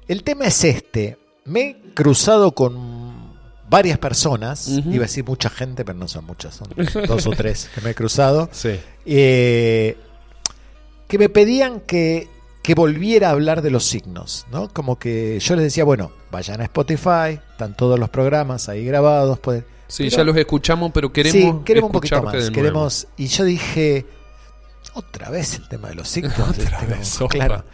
El 0.08 0.22
tema 0.24 0.46
es 0.46 0.64
este. 0.64 1.16
Me 1.44 1.60
he 1.60 1.76
cruzado 1.94 2.52
con 2.52 3.32
varias 3.68 3.98
personas. 3.98 4.68
Iba 4.68 4.96
a 5.04 5.06
decir 5.08 5.24
mucha 5.24 5.48
gente, 5.50 5.84
pero 5.84 5.98
no 5.98 6.06
son 6.08 6.24
muchas. 6.26 6.54
Son 6.56 6.68
dos 7.08 7.26
o 7.26 7.30
tres 7.30 7.70
que 7.74 7.80
me 7.80 7.90
he 7.90 7.94
cruzado. 7.94 8.48
Sí. 8.52 8.78
eh, 9.06 9.96
que 11.08 11.18
me 11.18 11.28
pedían 11.28 11.80
que, 11.80 12.28
que 12.62 12.74
volviera 12.74 13.28
a 13.28 13.32
hablar 13.32 13.60
de 13.62 13.70
los 13.70 13.84
signos. 13.84 14.46
¿no? 14.50 14.68
Como 14.68 14.98
que 14.98 15.38
yo 15.40 15.56
les 15.56 15.64
decía, 15.64 15.84
bueno, 15.84 16.10
vayan 16.30 16.60
a 16.60 16.64
Spotify. 16.64 17.38
Están 17.52 17.76
todos 17.76 17.98
los 17.98 18.08
programas 18.10 18.68
ahí 18.68 18.84
grabados. 18.84 19.38
pueden- 19.38 19.64
Sí, 19.88 20.04
Pero- 20.04 20.16
ya 20.16 20.24
los 20.24 20.36
escuchamos, 20.38 20.90
pero 20.92 21.12
queremos, 21.12 21.32
sí, 21.58 21.64
queremos 21.66 21.88
un 21.88 21.92
poquito 21.92 22.22
más. 22.22 22.32
de 22.32 22.38
nuevo. 22.40 22.54
Queremos, 22.54 23.08
y 23.18 23.26
yo 23.26 23.44
dije, 23.44 24.06
otra 24.94 25.30
vez 25.30 25.54
el 25.56 25.68
tema 25.68 25.88
de 25.88 25.94
los 25.94 26.08
signos. 26.08 26.32
Otra 26.38 26.50
Este, 26.80 26.86
vez, 26.86 27.14
como- 27.16 27.28
claro. 27.28 27.64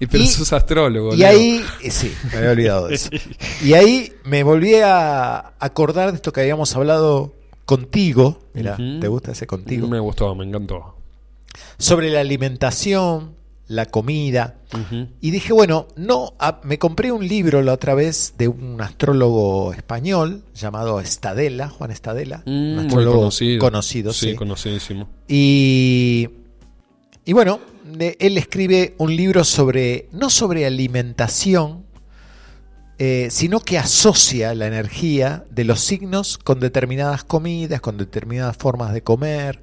Y 0.00 0.06
pero 0.06 0.24
Y- 0.24 0.26
sos 0.28 0.52
astrólogo. 0.52 1.14
Y 1.14 1.18
Leo. 1.18 1.28
ahí, 1.28 1.64
eh, 1.82 1.90
sí, 1.90 2.12
me 2.32 2.38
había 2.38 2.50
olvidado 2.50 2.88
de 2.88 2.94
eso. 2.94 3.10
Y 3.64 3.72
ahí 3.74 4.12
me 4.24 4.42
volví 4.42 4.74
a 4.76 5.54
acordar 5.58 6.10
de 6.10 6.16
esto 6.16 6.32
que 6.32 6.40
habíamos 6.40 6.74
hablado 6.76 7.34
contigo. 7.64 8.40
Mira. 8.54 8.76
¿te 8.76 9.08
gusta 9.08 9.32
ese 9.32 9.46
contigo? 9.46 9.86
Me 9.88 9.98
gustó, 10.00 10.34
me 10.34 10.44
encantó. 10.44 10.96
Sobre 11.78 12.10
la 12.10 12.20
alimentación, 12.20 13.34
la 13.66 13.86
comida. 13.86 14.56
Y 15.20 15.30
dije, 15.30 15.52
bueno, 15.52 15.86
no, 15.96 16.34
ah, 16.38 16.60
me 16.64 16.78
compré 16.78 17.10
un 17.12 17.26
libro 17.26 17.62
la 17.62 17.72
otra 17.74 17.94
vez 17.94 18.34
de 18.38 18.48
un 18.48 18.80
astrólogo 18.80 19.72
español 19.72 20.42
llamado 20.54 21.00
Estadela, 21.00 21.68
Juan 21.68 21.90
Estadela, 21.90 22.42
Mm, 22.46 22.50
un 22.50 22.74
muy 22.76 22.86
astrólogo 22.86 23.16
conocido. 23.18 23.58
conocido, 23.60 24.12
sí, 24.12 24.30
sí. 24.30 24.34
conocidísimo. 24.36 25.08
Y, 25.26 26.28
y 27.28 27.34
bueno, 27.34 27.60
él 28.18 28.38
escribe 28.38 28.94
un 28.96 29.14
libro 29.14 29.44
sobre, 29.44 30.08
no 30.12 30.30
sobre 30.30 30.64
alimentación, 30.64 31.84
eh, 32.98 33.28
sino 33.30 33.60
que 33.60 33.78
asocia 33.78 34.54
la 34.54 34.66
energía 34.66 35.44
de 35.50 35.64
los 35.64 35.80
signos 35.80 36.36
con 36.38 36.58
determinadas 36.60 37.22
comidas, 37.24 37.80
con 37.80 37.96
determinadas 37.96 38.56
formas 38.56 38.92
de 38.92 39.02
comer. 39.02 39.60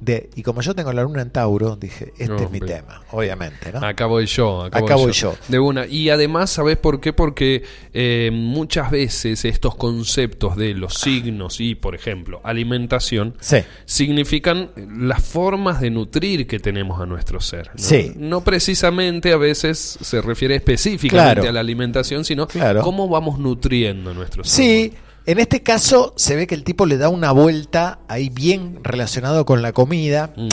De, 0.00 0.30
y 0.36 0.42
como 0.42 0.62
yo 0.62 0.74
tengo 0.74 0.90
la 0.94 1.02
luna 1.02 1.20
en 1.20 1.28
Tauro, 1.28 1.76
dije, 1.76 2.14
este 2.14 2.28
No, 2.28 2.36
es 2.36 2.50
mi 2.50 2.60
hombre. 2.60 2.76
tema, 2.76 3.02
obviamente. 3.10 3.70
¿no? 3.70 3.84
Acá 3.86 4.06
voy 4.06 4.24
yo, 4.24 4.62
acá, 4.62 4.78
Acá 4.78 4.94
voy, 4.94 5.04
voy 5.04 5.12
yo. 5.12 5.32
yo. 5.32 5.38
De 5.48 5.58
una. 5.58 5.84
Y 5.86 6.08
además, 6.08 6.48
¿sabes 6.48 6.78
por 6.78 6.98
qué? 7.02 7.12
Porque 7.12 7.62
eh, 7.92 8.30
muchas 8.32 8.90
veces 8.90 9.44
estos 9.44 9.74
conceptos 9.74 10.56
de 10.56 10.72
los 10.72 10.94
signos 10.94 11.60
y, 11.60 11.74
por 11.74 11.94
ejemplo, 11.94 12.40
alimentación, 12.42 13.34
Sí. 13.40 13.58
significan 13.84 14.70
las 14.98 15.22
formas 15.22 15.82
de 15.82 15.90
nutrir 15.90 16.46
que 16.46 16.58
tenemos 16.58 16.98
a 16.98 17.04
nuestro 17.04 17.38
ser. 17.42 17.66
¿no? 17.68 17.72
Sí. 17.76 18.12
No 18.16 18.42
precisamente 18.42 19.30
a 19.32 19.36
veces 19.36 19.98
se 20.00 20.22
refiere 20.22 20.54
específicamente 20.54 21.34
Claro. 21.42 21.50
a 21.50 21.52
la 21.52 21.60
alimentación, 21.60 22.24
sino 22.24 22.46
Claro. 22.48 22.69
Cómo 22.82 23.08
vamos 23.08 23.38
nutriendo 23.38 24.14
nuestro. 24.14 24.44
Sí, 24.44 24.92
en 25.26 25.38
este 25.38 25.62
caso 25.62 26.14
se 26.16 26.36
ve 26.36 26.46
que 26.46 26.54
el 26.54 26.64
tipo 26.64 26.86
le 26.86 26.96
da 26.96 27.08
una 27.08 27.32
vuelta 27.32 28.00
ahí 28.08 28.30
bien 28.30 28.80
relacionado 28.82 29.44
con 29.44 29.62
la 29.62 29.72
comida. 29.72 30.32
Mm. 30.36 30.48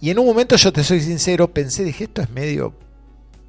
Y 0.00 0.10
en 0.10 0.18
un 0.18 0.26
momento, 0.26 0.56
yo 0.56 0.72
te 0.72 0.82
soy 0.82 1.00
sincero, 1.00 1.52
pensé, 1.52 1.84
dije, 1.84 2.04
esto 2.04 2.22
es 2.22 2.30
medio 2.30 2.74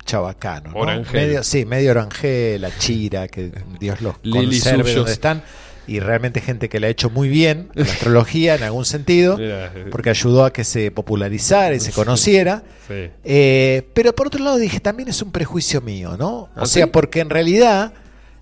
chabacano. 0.06 0.72
¿no? 0.73 1.03
Medio, 1.14 1.44
sí, 1.44 1.65
medio 1.65 1.91
orangel, 1.91 2.61
la 2.61 2.78
chira, 2.78 3.28
que 3.28 3.52
Dios 3.80 4.02
los 4.02 4.18
conserve 4.18 4.94
donde 4.94 5.11
están. 5.11 5.44
Y 5.92 6.00
realmente 6.00 6.40
gente 6.40 6.70
que 6.70 6.80
le 6.80 6.88
ha 6.88 6.90
hecho 6.90 7.10
muy 7.10 7.28
bien 7.28 7.70
la 7.74 7.84
astrología 7.84 8.56
en 8.56 8.64
algún 8.64 8.86
sentido, 8.86 9.36
eh. 9.40 9.88
porque 9.92 10.10
ayudó 10.10 10.46
a 10.46 10.54
que 10.54 10.64
se 10.64 10.90
popularizara 10.90 11.76
y 11.76 11.82
se 11.82 11.92
conociera. 12.02 12.64
Sí. 12.88 13.10
Eh, 13.26 13.88
pero 13.94 14.16
por 14.16 14.28
otro 14.28 14.42
lado 14.42 14.58
dije, 14.58 14.80
también 14.80 15.10
es 15.10 15.22
un 15.22 15.32
prejuicio 15.34 15.82
mío, 15.82 16.16
¿no? 16.18 16.50
¿Ah, 16.56 16.62
O 16.62 16.66
sea, 16.66 16.86
sí? 16.86 16.90
porque 16.94 17.20
en 17.20 17.30
realidad 17.30 17.92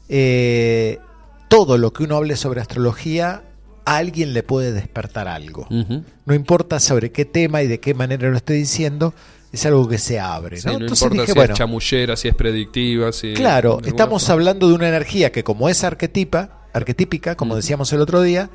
eh, 0.10 1.00
todo 1.48 1.78
lo 1.78 1.92
que 1.92 2.04
uno 2.04 2.18
hable 2.18 2.36
sobre 2.36 2.62
astrología 2.62 3.44
a 3.86 3.98
alguien 3.98 4.34
le 4.34 4.44
puede 4.44 4.72
despertar 4.72 5.28
algo. 5.28 5.68
No 5.70 6.34
importa 6.36 6.80
sobre 6.80 7.12
qué 7.12 7.26
tema 7.26 7.64
y 7.64 7.68
de 7.68 7.80
qué 7.80 7.96
manera 7.96 8.30
lo 8.30 8.38
estoy 8.38 8.58
diciendo, 8.58 9.16
es 9.52 9.66
algo 9.66 9.88
que 9.88 9.98
se 9.98 10.20
abre, 10.20 10.58
Sí, 10.58 10.68
¿no? 10.68 10.74
Entonces 10.74 11.02
importa 11.02 11.22
dije, 11.22 11.34
si 11.34 11.40
bueno, 11.40 11.54
es 11.54 11.58
chamullera, 11.58 12.16
si 12.16 12.28
es 12.28 12.36
predictiva, 12.36 13.12
si... 13.12 13.34
claro, 13.34 13.80
estamos 13.84 14.22
forma. 14.24 14.34
hablando 14.34 14.68
de 14.68 14.76
una 14.76 14.88
energía 14.90 15.32
que 15.32 15.44
como 15.44 15.70
es 15.70 15.84
arquetipa, 15.84 16.59
arquetípica, 16.74 17.36
como 17.36 17.56
decíamos 17.56 17.92
el 17.94 18.02
otro 18.02 18.22
día, 18.22 18.50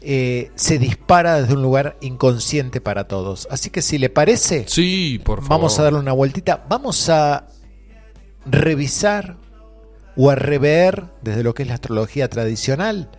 eh, 0.00 0.50
se 0.54 0.78
dispara 0.78 1.40
desde 1.40 1.54
un 1.54 1.62
lugar 1.62 1.96
inconsciente 2.00 2.80
para 2.80 3.08
todos. 3.08 3.48
Así 3.50 3.70
que 3.70 3.82
si 3.82 3.98
le 3.98 4.10
parece, 4.10 4.64
Sí, 4.68 5.20
por 5.24 5.40
favor. 5.40 5.50
Vamos 5.50 5.78
a 5.78 5.82
darle 5.82 5.98
una 5.98 6.12
vueltita. 6.12 6.64
Vamos 6.68 7.08
a 7.08 7.48
revisar 8.44 9.36
o 10.16 10.30
a 10.30 10.34
rever 10.34 11.06
desde 11.22 11.42
lo 11.42 11.54
que 11.54 11.62
es 11.62 11.68
la 11.68 11.74
astrología 11.74 12.28
tradicional 12.28 13.10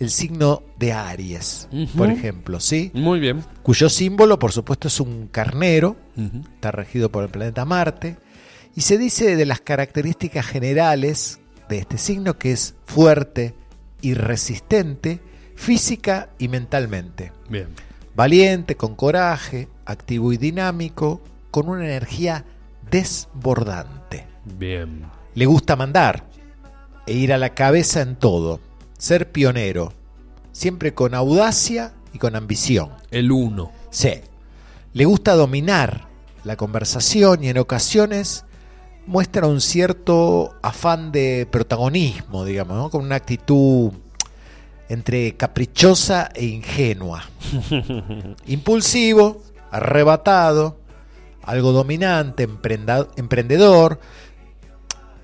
el 0.00 0.10
signo 0.10 0.62
de 0.78 0.92
Aries, 0.92 1.68
por 1.96 2.10
ejemplo, 2.10 2.58
¿sí? 2.60 2.90
Muy 2.94 3.20
bien. 3.20 3.44
Cuyo 3.62 3.88
símbolo, 3.88 4.38
por 4.38 4.52
supuesto, 4.52 4.88
es 4.88 5.00
un 5.00 5.28
carnero, 5.28 5.96
está 6.54 6.72
regido 6.72 7.10
por 7.10 7.24
el 7.24 7.30
planeta 7.30 7.64
Marte, 7.64 8.16
y 8.74 8.80
se 8.80 8.98
dice 8.98 9.36
de 9.36 9.46
las 9.46 9.60
características 9.60 10.46
generales 10.46 11.40
de 11.68 11.78
este 11.78 11.98
signo 11.98 12.38
que 12.38 12.52
es 12.52 12.74
fuerte 12.84 13.54
y 14.00 14.14
resistente 14.14 15.20
física 15.56 16.30
y 16.38 16.48
mentalmente 16.48 17.32
Bien. 17.48 17.68
valiente, 18.14 18.76
con 18.76 18.94
coraje, 18.94 19.68
activo 19.84 20.32
y 20.32 20.36
dinámico, 20.36 21.20
con 21.50 21.68
una 21.68 21.84
energía 21.84 22.44
desbordante. 22.90 24.26
Bien. 24.44 25.06
Le 25.34 25.46
gusta 25.46 25.76
mandar 25.76 26.26
e 27.06 27.12
ir 27.12 27.32
a 27.32 27.38
la 27.38 27.54
cabeza 27.54 28.02
en 28.02 28.16
todo, 28.16 28.60
ser 28.98 29.30
pionero, 29.30 29.92
siempre 30.52 30.94
con 30.94 31.14
audacia 31.14 31.92
y 32.12 32.18
con 32.18 32.36
ambición. 32.36 32.90
El 33.10 33.32
uno. 33.32 33.72
Sí. 33.90 34.20
Le 34.92 35.04
gusta 35.04 35.34
dominar 35.34 36.08
la 36.44 36.56
conversación 36.56 37.42
y 37.42 37.48
en 37.48 37.58
ocasiones 37.58 38.44
muestra 39.06 39.46
un 39.46 39.60
cierto 39.60 40.54
afán 40.62 41.12
de 41.12 41.46
protagonismo, 41.50 42.44
digamos, 42.44 42.76
¿no? 42.76 42.90
con 42.90 43.04
una 43.04 43.16
actitud 43.16 43.92
entre 44.88 45.36
caprichosa 45.36 46.30
e 46.34 46.44
ingenua. 46.46 47.24
Impulsivo, 48.46 49.42
arrebatado, 49.70 50.78
algo 51.42 51.72
dominante, 51.72 52.48
emprendedor, 53.16 54.00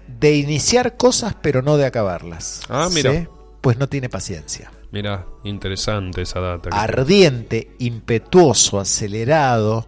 de 0.06 0.36
iniciar 0.36 0.96
cosas 0.96 1.36
pero 1.40 1.62
no 1.62 1.76
de 1.76 1.86
acabarlas. 1.86 2.62
Ah, 2.68 2.88
mira. 2.92 3.12
¿Sí? 3.12 3.26
Pues 3.60 3.76
no 3.76 3.90
tiene 3.90 4.08
paciencia 4.08 4.72
Mira, 4.90 5.26
interesante 5.44 6.22
esa 6.22 6.40
data. 6.40 6.70
ardiente, 6.72 7.76
impetuoso, 7.78 8.80
acelerado, 8.80 9.86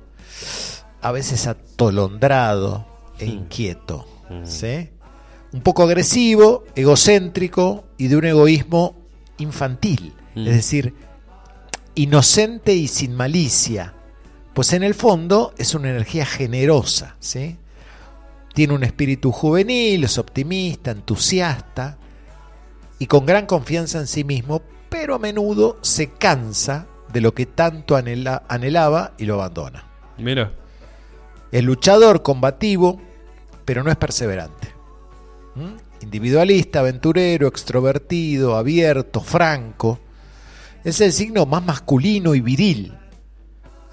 a 1.01 1.11
veces 1.11 1.47
atolondrado 1.47 2.92
e 3.23 3.27
inquieto. 3.27 4.07
¿sí? 4.45 4.89
Un 5.53 5.61
poco 5.61 5.83
agresivo, 5.83 6.65
egocéntrico 6.75 7.85
y 7.99 8.09
de 8.09 8.17
un 8.17 8.25
egoísmo 8.25 8.97
infantil, 9.39 10.15
Mm. 10.35 10.47
es 10.47 10.55
decir, 10.55 10.95
inocente 11.95 12.75
y 12.75 12.89
sin 12.89 13.15
malicia, 13.15 13.93
pues 14.55 14.73
en 14.73 14.83
el 14.83 14.95
fondo 14.95 15.53
es 15.59 15.75
una 15.75 15.91
energía 15.91 16.25
generosa, 16.25 17.17
¿sí? 17.21 17.59
Tiene 18.55 18.75
un 18.75 18.85
espíritu 18.85 19.31
juvenil, 19.33 20.05
es 20.05 20.19
optimista, 20.19 20.91
entusiasta 20.91 21.99
y 22.99 23.07
con 23.07 23.27
gran 23.27 23.47
confianza 23.47 23.99
en 23.99 24.07
sí 24.07 24.25
mismo, 24.25 24.63
pero 24.89 25.15
a 25.15 25.19
menudo 25.19 25.79
se 25.83 26.11
cansa 26.13 26.87
de 27.13 27.21
lo 27.21 27.35
que 27.35 27.47
tanto 27.47 27.97
anhela- 27.97 28.43
anhelaba 28.49 29.13
y 29.19 29.25
lo 29.27 29.35
abandona. 29.35 29.85
Mira. 30.19 30.53
Es 31.51 31.63
luchador, 31.65 32.23
combativo, 32.23 33.01
pero 33.65 33.83
no 33.83 33.91
es 33.91 33.97
perseverante. 33.97 34.69
¿Mm? 35.55 36.03
Individualista, 36.03 36.81
aventurero, 36.81 37.47
extrovertido, 37.47 38.57
abierto, 38.57 39.21
franco. 39.21 40.01
Es 40.85 41.01
el 41.01 41.13
signo 41.13 41.47
más 41.47 41.65
masculino 41.65 42.35
y 42.35 42.41
viril, 42.41 42.95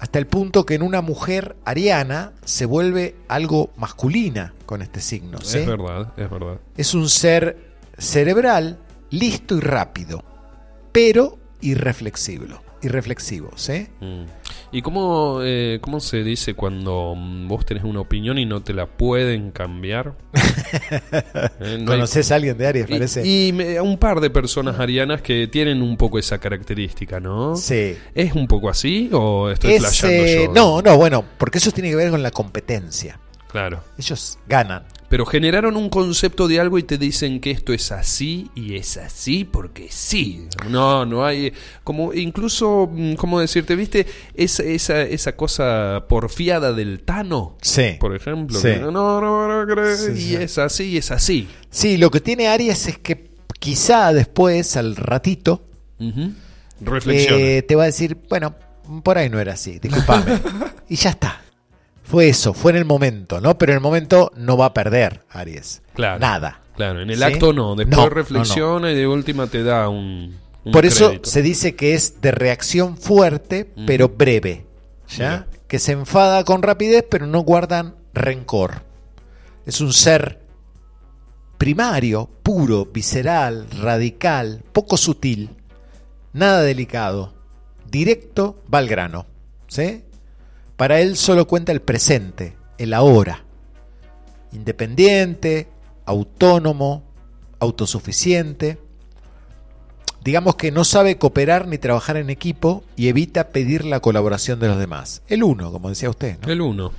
hasta 0.00 0.18
el 0.18 0.26
punto 0.26 0.64
que 0.64 0.74
en 0.74 0.82
una 0.82 1.02
mujer 1.02 1.56
ariana 1.64 2.32
se 2.44 2.64
vuelve 2.64 3.16
algo 3.28 3.70
masculina 3.76 4.54
con 4.66 4.82
este 4.82 5.00
signo. 5.00 5.38
¿sí? 5.42 5.58
Es 5.58 5.66
verdad, 5.66 6.12
es 6.16 6.30
verdad. 6.30 6.58
Es 6.76 6.94
un 6.94 7.08
ser 7.08 7.76
cerebral, 7.98 8.78
listo 9.10 9.56
y 9.56 9.60
rápido, 9.60 10.24
pero 10.90 11.38
Irreflexivo, 12.82 13.50
¿sí? 13.56 13.86
Mm. 14.00 14.24
¿Y 14.72 14.82
cómo, 14.82 15.40
eh, 15.42 15.78
cómo 15.80 16.00
se 16.00 16.22
dice 16.22 16.54
cuando 16.54 17.14
mm, 17.16 17.48
vos 17.48 17.66
tenés 17.66 17.84
una 17.84 18.00
opinión 18.00 18.38
y 18.38 18.46
no 18.46 18.62
te 18.62 18.72
la 18.72 18.86
pueden 18.86 19.50
cambiar? 19.50 20.14
Eh, 21.60 21.78
no 21.80 21.92
hay- 21.92 21.98
¿Conoces 21.98 22.30
a 22.32 22.36
alguien 22.36 22.56
de 22.56 22.66
Aries, 22.66 22.86
Y- 22.88 22.92
parece? 22.92 23.26
Y, 23.26 23.52
me- 23.52 23.80
un 23.80 23.98
par 23.98 24.20
de 24.20 24.30
personas 24.30 24.78
arianas 24.78 25.20
que 25.22 25.46
tienen 25.48 25.82
un 25.82 25.96
poco 25.96 26.18
esa 26.18 26.38
característica, 26.38 27.18
¿no? 27.20 27.56
Sí. 27.56 27.96
¿Es 28.14 28.32
un 28.34 28.46
poco 28.46 28.68
así 28.70 29.10
o 29.12 29.50
estoy 29.50 29.72
Es, 29.74 29.80
flasheando 29.80 30.24
eh, 30.24 30.44
yo? 30.46 30.52
no, 30.52 30.82
no, 30.82 30.96
bueno, 30.96 31.24
porque 31.38 31.58
eso 31.58 31.70
tiene 31.72 31.90
que 31.90 31.96
ver 31.96 32.10
con 32.10 32.22
la 32.22 32.30
competencia. 32.30 33.18
Claro. 33.50 33.82
Ellos 33.98 34.38
ganan. 34.48 34.84
Pero 35.10 35.26
generaron 35.26 35.76
un 35.76 35.88
concepto 35.90 36.46
de 36.48 36.60
algo 36.60 36.78
y 36.78 36.84
te 36.84 36.96
dicen 36.96 37.40
que 37.40 37.50
esto 37.50 37.72
es 37.72 37.90
así 37.90 38.48
y 38.54 38.76
es 38.76 38.96
así 38.96 39.44
porque 39.44 39.88
sí. 39.90 40.46
No, 40.68 41.04
no 41.04 41.24
hay. 41.26 41.52
Como 41.84 42.14
incluso, 42.14 42.88
mm, 42.90 43.14
¿cómo 43.14 43.40
decirte? 43.40 43.74
¿Viste 43.74 44.06
esa, 44.34 44.62
esa, 44.62 45.02
esa 45.02 45.34
cosa 45.36 46.04
porfiada 46.08 46.72
del 46.72 47.02
Tano? 47.02 47.58
Sí. 47.60 47.96
Por 47.98 48.14
ejemplo. 48.14 48.58
Sí. 48.58 48.68
No, 48.80 48.92
no, 48.92 49.20
no, 49.20 49.66
creo, 49.74 49.96
Sí, 49.96 50.12
y 50.12 50.16
sí. 50.20 50.36
es 50.36 50.56
así 50.58 50.84
y 50.84 50.96
es 50.98 51.10
así. 51.10 51.48
Sí, 51.70 51.96
lo 51.98 52.10
que 52.12 52.20
tiene 52.20 52.46
Aries 52.46 52.86
es 52.86 52.98
que 52.98 53.30
quizá 53.58 54.12
después, 54.12 54.76
al 54.76 54.94
ratito, 54.94 55.66
Ujú. 55.98 56.32
Reflexiona. 56.82 57.36
eh, 57.44 57.62
te 57.62 57.74
va 57.74 57.82
a 57.82 57.86
decir, 57.86 58.16
bueno, 58.28 58.54
por 59.02 59.18
ahí 59.18 59.28
no 59.28 59.40
era 59.40 59.54
así, 59.54 59.80
disculpame. 59.80 60.38
y 60.88 60.94
ya 60.94 61.10
está. 61.10 61.42
Fue 62.10 62.28
eso, 62.28 62.52
fue 62.54 62.72
en 62.72 62.78
el 62.78 62.84
momento, 62.84 63.40
¿no? 63.40 63.56
Pero 63.56 63.72
en 63.72 63.76
el 63.76 63.82
momento 63.82 64.32
no 64.36 64.56
va 64.56 64.66
a 64.66 64.74
perder 64.74 65.20
Aries. 65.30 65.82
Claro. 65.94 66.18
Nada. 66.18 66.60
Claro, 66.76 67.00
en 67.02 67.10
el 67.10 67.18
¿Sí? 67.18 67.22
acto 67.22 67.52
no. 67.52 67.74
Después 67.76 67.96
No, 67.96 68.04
no, 68.04 68.08
no. 68.08 68.14
reflexiona 68.14 68.90
y 68.90 68.94
de 68.96 69.06
última 69.06 69.46
te 69.46 69.62
da 69.62 69.88
un. 69.88 70.36
un 70.64 70.72
Por 70.72 70.86
eso 70.86 71.08
crédito. 71.08 71.28
se 71.30 71.42
dice 71.42 71.76
que 71.76 71.94
es 71.94 72.20
de 72.20 72.32
reacción 72.32 72.96
fuerte, 72.96 73.70
pero 73.86 74.08
breve. 74.08 74.66
¿ya? 75.08 75.46
Mira. 75.46 75.46
Que 75.68 75.78
se 75.78 75.92
enfada 75.92 76.42
con 76.44 76.62
rapidez, 76.62 77.04
pero 77.08 77.26
no 77.26 77.40
guardan 77.40 77.94
rencor. 78.12 78.82
Es 79.66 79.80
un 79.80 79.92
ser 79.92 80.40
primario, 81.58 82.28
puro, 82.42 82.86
visceral, 82.86 83.66
radical, 83.80 84.62
poco 84.72 84.96
sutil, 84.96 85.50
nada 86.32 86.62
delicado, 86.62 87.34
directo, 87.90 88.62
va 88.72 88.78
al 88.78 88.88
grano. 88.88 89.26
¿sí? 89.68 90.02
Para 90.80 91.02
él 91.02 91.18
solo 91.18 91.46
cuenta 91.46 91.72
el 91.72 91.82
presente, 91.82 92.56
el 92.78 92.94
ahora. 92.94 93.44
Independiente, 94.50 95.68
autónomo, 96.06 97.04
autosuficiente. 97.58 98.78
Digamos 100.24 100.56
que 100.56 100.72
no 100.72 100.84
sabe 100.84 101.18
cooperar 101.18 101.68
ni 101.68 101.76
trabajar 101.76 102.16
en 102.16 102.30
equipo 102.30 102.82
y 102.96 103.08
evita 103.08 103.48
pedir 103.48 103.84
la 103.84 104.00
colaboración 104.00 104.58
de 104.58 104.68
los 104.68 104.78
demás. 104.78 105.20
El 105.28 105.42
uno, 105.42 105.70
como 105.70 105.90
decía 105.90 106.08
usted. 106.08 106.38
¿no? 106.40 106.50
El 106.50 106.62
uno. 106.62 106.92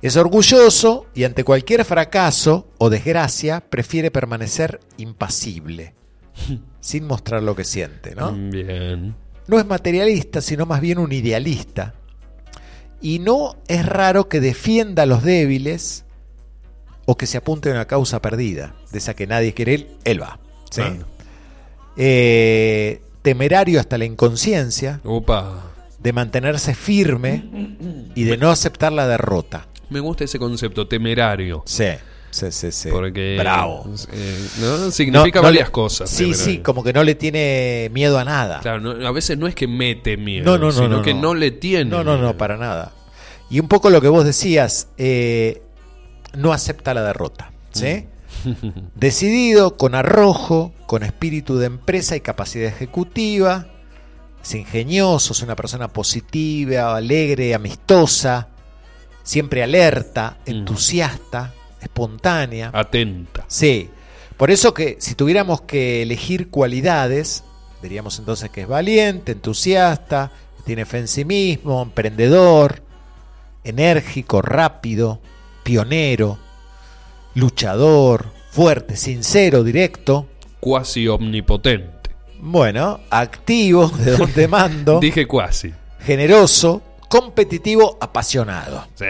Es 0.00 0.16
orgulloso 0.16 1.06
y 1.12 1.24
ante 1.24 1.42
cualquier 1.42 1.84
fracaso 1.84 2.68
o 2.78 2.88
desgracia 2.88 3.62
prefiere 3.68 4.12
permanecer 4.12 4.78
impasible, 4.96 5.92
sin 6.80 7.04
mostrar 7.04 7.42
lo 7.42 7.56
que 7.56 7.64
siente. 7.64 8.14
¿no? 8.14 8.30
Bien. 8.30 9.16
no 9.48 9.58
es 9.58 9.66
materialista, 9.66 10.40
sino 10.40 10.66
más 10.66 10.80
bien 10.80 10.98
un 10.98 11.10
idealista. 11.10 11.94
Y 13.00 13.18
no 13.20 13.56
es 13.68 13.86
raro 13.86 14.28
que 14.28 14.40
defienda 14.40 15.04
a 15.04 15.06
los 15.06 15.22
débiles 15.22 16.04
o 17.06 17.16
que 17.16 17.26
se 17.26 17.38
apunte 17.38 17.70
a 17.70 17.72
una 17.72 17.86
causa 17.86 18.20
perdida, 18.20 18.74
de 18.92 18.98
esa 18.98 19.14
que 19.14 19.26
nadie 19.26 19.54
quiere 19.54 19.72
ir, 19.74 19.96
él 20.04 20.20
va. 20.20 20.38
¿sí? 20.70 20.82
Claro. 20.82 21.06
Eh, 21.96 23.00
temerario 23.22 23.80
hasta 23.80 23.98
la 23.98 24.04
inconsciencia, 24.04 25.00
Opa. 25.04 25.72
de 25.98 26.12
mantenerse 26.12 26.74
firme 26.74 27.48
y 28.14 28.24
de 28.24 28.36
no 28.36 28.50
aceptar 28.50 28.92
la 28.92 29.06
derrota. 29.08 29.66
Me 29.90 30.00
gusta 30.00 30.24
ese 30.24 30.38
concepto, 30.38 30.86
temerario. 30.86 31.62
Sí, 31.66 31.86
sí, 32.30 32.50
sí. 32.50 32.70
sí. 32.72 32.88
Porque. 32.90 33.36
Bravo. 33.38 33.84
eh, 34.12 34.48
¿no? 34.60 34.90
Significa 34.90 35.40
No- 35.40 35.46
no 35.46 35.50
le- 35.50 35.58
varias 35.58 35.70
cosas. 35.70 36.10
Sí, 36.10 36.34
sí, 36.34 36.58
como 36.58 36.82
que 36.84 36.92
no 36.92 37.02
le 37.04 37.14
tiene 37.14 37.90
miedo 37.92 38.18
a 38.18 38.24
nada. 38.24 38.60
Claro, 38.60 38.80
no- 38.80 39.06
a 39.06 39.10
veces 39.12 39.36
no 39.38 39.46
es 39.46 39.54
que 39.54 39.66
mete 39.66 40.16
miedo, 40.16 40.44
No, 40.44 40.58
no, 40.58 40.66
no, 40.66 40.72
sino 40.72 40.88
no, 40.88 41.02
que 41.02 41.14
no. 41.14 41.34
le 41.34 41.50
tiene. 41.50 41.90
No, 41.90 42.04
no, 42.04 42.16
no, 42.18 42.36
para 42.36 42.56
nada. 42.56 42.92
Y 43.50 43.60
un 43.60 43.68
poco 43.68 43.90
lo 43.90 44.00
que 44.00 44.08
vos 44.08 44.24
decías, 44.24 44.88
eh, 44.98 45.62
no 46.36 46.52
acepta 46.52 46.92
la 46.94 47.02
derrota. 47.02 47.52
¿sí? 47.72 48.06
Decidido, 48.94 49.76
con 49.76 49.94
arrojo, 49.94 50.72
con 50.86 51.02
espíritu 51.02 51.56
de 51.58 51.66
empresa 51.66 52.16
y 52.16 52.20
capacidad 52.20 52.68
ejecutiva, 52.68 53.66
es 54.42 54.54
ingenioso, 54.54 55.32
es 55.32 55.42
una 55.42 55.56
persona 55.56 55.88
positiva, 55.88 56.96
alegre, 56.96 57.54
amistosa, 57.54 58.48
siempre 59.22 59.62
alerta, 59.62 60.38
entusiasta, 60.46 61.52
espontánea. 61.80 62.70
Atenta. 62.72 63.44
Sí. 63.48 63.90
Por 64.36 64.50
eso 64.50 64.72
que 64.72 64.96
si 65.00 65.14
tuviéramos 65.14 65.62
que 65.62 66.02
elegir 66.02 66.48
cualidades, 66.48 67.42
diríamos 67.82 68.18
entonces 68.18 68.50
que 68.50 68.62
es 68.62 68.68
valiente, 68.68 69.32
entusiasta, 69.32 70.30
tiene 70.64 70.84
fe 70.84 70.98
en 70.98 71.08
sí 71.08 71.24
mismo, 71.24 71.82
emprendedor, 71.82 72.82
enérgico, 73.64 74.40
rápido, 74.42 75.20
pionero, 75.64 76.38
luchador, 77.34 78.26
fuerte, 78.50 78.96
sincero, 78.96 79.64
directo. 79.64 80.26
Cuasi 80.60 81.08
omnipotente. 81.08 82.10
Bueno, 82.40 83.00
activo, 83.10 83.88
de 83.88 84.16
donde 84.16 84.46
mando, 84.48 85.00
Dije 85.00 85.26
cuasi. 85.26 85.72
generoso, 86.00 86.82
competitivo, 87.08 87.96
apasionado. 88.00 88.86
Sí, 88.94 89.04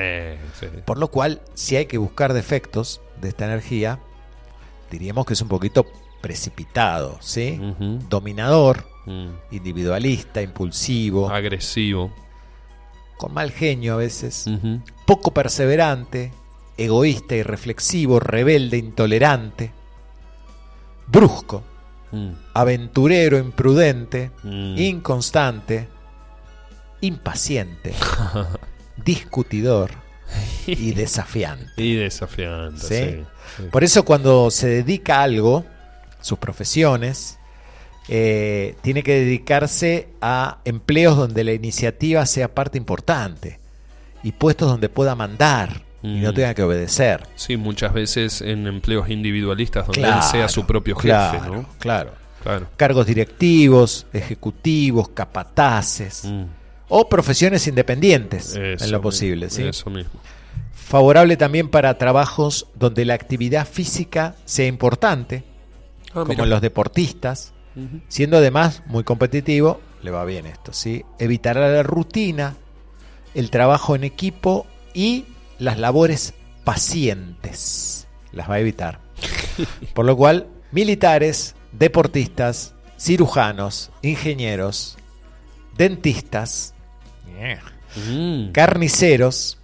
sí. 0.60 0.66
Por 0.84 0.98
lo 0.98 1.08
cual, 1.08 1.40
si 1.54 1.76
hay 1.76 1.86
que 1.86 1.98
buscar 1.98 2.32
defectos 2.32 3.00
de 3.20 3.28
esta 3.28 3.44
energía, 3.46 3.98
diríamos 4.90 5.26
que 5.26 5.32
es 5.34 5.42
un 5.42 5.48
poquito 5.48 5.86
precipitado, 6.20 7.16
¿sí? 7.20 7.60
Dominador, 8.08 8.86
Mm. 9.06 9.28
individualista, 9.52 10.42
impulsivo, 10.42 11.30
Agresivo. 11.30 12.12
con 13.16 13.32
mal 13.32 13.50
genio 13.52 13.94
a 13.94 13.96
veces, 13.96 14.44
poco 15.06 15.32
perseverante, 15.32 16.32
egoísta, 16.76 17.34
irreflexivo, 17.34 18.20
rebelde, 18.20 18.76
intolerante, 18.76 19.72
brusco, 21.06 21.62
Mm. 22.12 22.30
aventurero, 22.54 23.38
imprudente, 23.38 24.30
Mm. 24.42 24.78
inconstante, 24.78 25.88
impaciente, 27.00 27.94
discutidor 29.04 29.90
y 30.66 30.92
desafiante. 30.92 31.82
Y 31.82 31.94
desafiante. 31.94 32.80
¿Sí? 32.80 32.94
Sí. 33.16 33.24
sí. 33.56 33.62
Por 33.70 33.84
eso 33.84 34.04
cuando 34.04 34.50
se 34.50 34.68
dedica 34.68 35.20
a 35.20 35.22
algo, 35.24 35.64
sus 36.20 36.38
profesiones, 36.38 37.38
eh, 38.08 38.74
tiene 38.82 39.02
que 39.02 39.12
dedicarse 39.20 40.08
a 40.20 40.58
empleos 40.64 41.16
donde 41.16 41.44
la 41.44 41.52
iniciativa 41.52 42.24
sea 42.26 42.54
parte 42.54 42.78
importante 42.78 43.58
y 44.22 44.32
puestos 44.32 44.68
donde 44.68 44.88
pueda 44.88 45.14
mandar 45.14 45.82
y 46.02 46.20
no 46.20 46.30
Mm. 46.32 46.34
tenga 46.34 46.54
que 46.54 46.62
obedecer. 46.62 47.26
Sí, 47.34 47.56
muchas 47.56 47.92
veces 47.92 48.40
en 48.40 48.66
empleos 48.66 49.08
individualistas 49.10 49.86
donde 49.86 50.00
Claro, 50.02 50.16
él 50.18 50.22
sea 50.22 50.48
su 50.48 50.64
propio 50.66 50.94
jefe, 50.96 51.08
claro, 51.08 51.54
¿no? 51.54 51.66
Claro. 51.78 52.12
Claro. 52.42 52.68
Cargos 52.76 53.04
directivos, 53.06 54.06
ejecutivos, 54.12 55.08
capataces 55.08 56.24
Mm. 56.24 56.44
O 56.88 57.08
profesiones 57.08 57.66
independientes 57.66 58.50
Eso 58.50 58.60
en 58.60 58.70
lo 58.78 58.98
mismo, 58.98 59.02
posible. 59.02 59.50
¿sí? 59.50 59.62
Eso 59.64 59.90
mismo. 59.90 60.20
Favorable 60.72 61.36
también 61.36 61.68
para 61.68 61.96
trabajos 61.98 62.66
donde 62.74 63.04
la 63.04 63.14
actividad 63.14 63.66
física 63.68 64.36
sea 64.44 64.66
importante, 64.66 65.44
Ah, 66.10 66.24
como 66.24 66.28
mira. 66.28 66.46
los 66.46 66.60
deportistas, 66.62 67.52
siendo 68.08 68.38
además 68.38 68.82
muy 68.86 69.04
competitivo, 69.04 69.80
le 70.02 70.10
va 70.10 70.24
bien 70.24 70.46
esto, 70.46 70.72
¿sí? 70.72 71.04
Evitará 71.18 71.68
la 71.68 71.82
rutina, 71.82 72.56
el 73.34 73.50
trabajo 73.50 73.94
en 73.94 74.04
equipo 74.04 74.66
y 74.94 75.26
las 75.58 75.78
labores 75.78 76.32
pacientes. 76.64 78.06
Las 78.32 78.48
va 78.48 78.54
a 78.54 78.60
evitar. 78.60 79.00
Por 79.94 80.06
lo 80.06 80.16
cual, 80.16 80.46
militares, 80.72 81.54
deportistas, 81.72 82.74
cirujanos, 82.98 83.90
ingenieros, 84.02 84.96
dentistas, 85.76 86.74
Mm, 88.08 88.50
carniceros, 88.52 89.58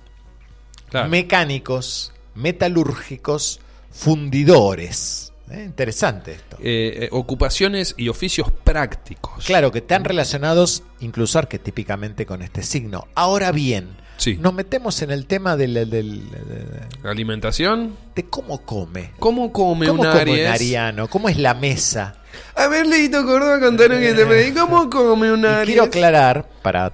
claro. 0.91 1.09
mecánicos, 1.09 2.13
metalúrgicos, 2.35 3.61
fundidores. 3.91 5.33
¿Eh? 5.51 5.63
Interesante 5.65 6.33
esto. 6.33 6.57
Eh, 6.59 7.05
eh, 7.05 7.09
ocupaciones 7.13 7.95
y 7.99 8.09
oficios 8.09 8.51
prácticos. 8.65 9.45
Claro, 9.45 9.71
que 9.71 9.79
están 9.81 10.05
relacionados 10.05 10.83
incluso 11.01 11.39
arquetípicamente 11.39 12.25
con 12.25 12.41
este 12.41 12.63
signo. 12.63 13.09
Ahora 13.15 13.53
bien, 13.53 13.89
Sí. 14.17 14.39
nos 14.41 14.55
metemos 14.55 15.03
en 15.03 15.11
el 15.11 15.27
tema 15.27 15.57
del, 15.57 15.75
del- 15.75 15.91
del- 15.91 16.31
de, 16.31 17.09
Alimentación. 17.09 17.95
de 18.15 18.25
cómo 18.25 18.63
come. 18.65 19.11
¿Cómo 19.19 19.53
come 19.53 19.87
¿Cómo 19.87 20.03
un 20.03 20.09
come 20.09 20.21
Aries? 20.21 20.47
un 20.47 20.53
ariano? 20.55 21.09
¿Cómo 21.09 21.29
es 21.29 21.37
la 21.37 21.53
mesa? 21.55 22.15
A 22.57 22.67
ver, 22.69 22.87
Leito 22.87 23.25
Córdoba, 23.27 23.61
contaron 23.61 24.01
que 24.01 24.15
te 24.15 24.25
pedí. 24.25 24.53
¿Cómo 24.55 24.89
come 24.89 25.31
un 25.31 25.43
Y 25.43 25.47
Aries? 25.47 25.67
quiero 25.67 25.85
aclarar 25.85 26.49
para 26.63 26.91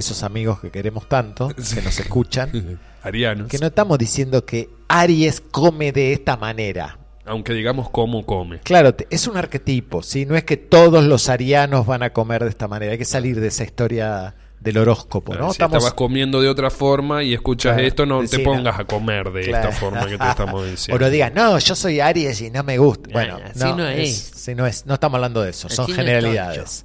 esos 0.00 0.22
amigos 0.22 0.60
que 0.60 0.70
queremos 0.70 1.08
tanto, 1.08 1.48
que 1.48 1.82
nos 1.82 1.98
escuchan, 1.98 2.78
Arianos. 3.02 3.48
que 3.48 3.58
no 3.58 3.66
estamos 3.66 3.98
diciendo 3.98 4.44
que 4.44 4.68
Aries 4.88 5.40
come 5.40 5.92
de 5.92 6.12
esta 6.12 6.36
manera. 6.36 6.98
Aunque 7.24 7.52
digamos 7.54 7.90
cómo 7.90 8.24
come. 8.24 8.60
Claro, 8.60 8.94
es 9.10 9.26
un 9.26 9.36
arquetipo, 9.36 10.02
¿sí? 10.02 10.26
No 10.26 10.36
es 10.36 10.44
que 10.44 10.56
todos 10.56 11.04
los 11.04 11.28
arianos 11.28 11.84
van 11.84 12.04
a 12.04 12.10
comer 12.12 12.44
de 12.44 12.50
esta 12.50 12.68
manera. 12.68 12.92
Hay 12.92 12.98
que 12.98 13.04
salir 13.04 13.40
de 13.40 13.48
esa 13.48 13.64
historia 13.64 14.34
del 14.60 14.78
horóscopo, 14.78 15.32
Claro, 15.32 15.46
¿no? 15.48 15.52
si 15.52 15.60
estabas 15.62 15.92
comiendo 15.92 16.40
de 16.40 16.48
otra 16.48 16.70
forma 16.70 17.22
y 17.24 17.34
escuchas 17.34 17.74
Claro, 17.74 17.86
esto, 17.88 18.06
no 18.06 18.24
te 18.24 18.38
pongas 18.40 18.78
a 18.78 18.84
comer 18.84 19.30
de 19.32 19.42
Claro. 19.42 19.68
esta 19.68 19.80
forma 19.80 20.06
que 20.06 20.16
te 20.18 20.28
estamos 20.28 20.66
diciendo. 20.70 20.96
O 20.96 21.04
no 21.04 21.10
digas, 21.10 21.32
no, 21.34 21.58
yo 21.58 21.74
soy 21.74 21.98
Aries 22.00 22.40
y 22.40 22.50
no 22.50 22.62
me 22.62 22.78
gusta. 22.78 23.10
Bueno, 23.12 23.38
así 23.44 23.58
no, 23.58 23.76
no 23.76 23.88
es. 23.88 24.08
es. 24.08 24.16
sí, 24.40 24.54
no 24.54 24.64
es. 24.66 24.86
No 24.86 24.94
estamos 24.94 25.16
hablando 25.16 25.42
de 25.42 25.50
eso, 25.50 25.68
son 25.68 25.84
Así 25.86 25.94
generalidades. 25.94 26.84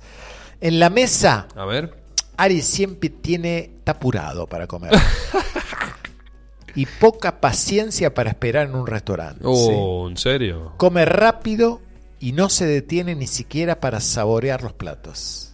En 0.60 0.80
la 0.80 0.90
mesa, 0.90 1.48
A 1.56 1.66
ver. 1.66 2.01
Aries 2.42 2.66
siempre 2.66 3.10
tiene, 3.10 3.72
está 3.78 3.92
apurado 3.92 4.48
para 4.48 4.66
comer. 4.66 4.92
y 6.76 6.88
poca 6.88 7.40
paciencia 7.40 8.16
para 8.16 8.32
esperar 8.32 8.68
en 8.68 8.74
un 8.74 8.88
restaurante. 8.88 9.42
¿sí? 9.42 9.46
Oh, 9.46 10.08
¿en 10.10 10.18
serio? 10.18 10.74
Come 10.78 11.06
rápido 11.06 11.82
y 12.20 12.32
no 12.32 12.50
se 12.50 12.66
detiene 12.66 13.14
ni 13.14 13.28
siquiera 13.28 13.80
para 13.80 14.00
saborear 14.00 14.64
los 14.64 14.74
platos. 14.74 15.51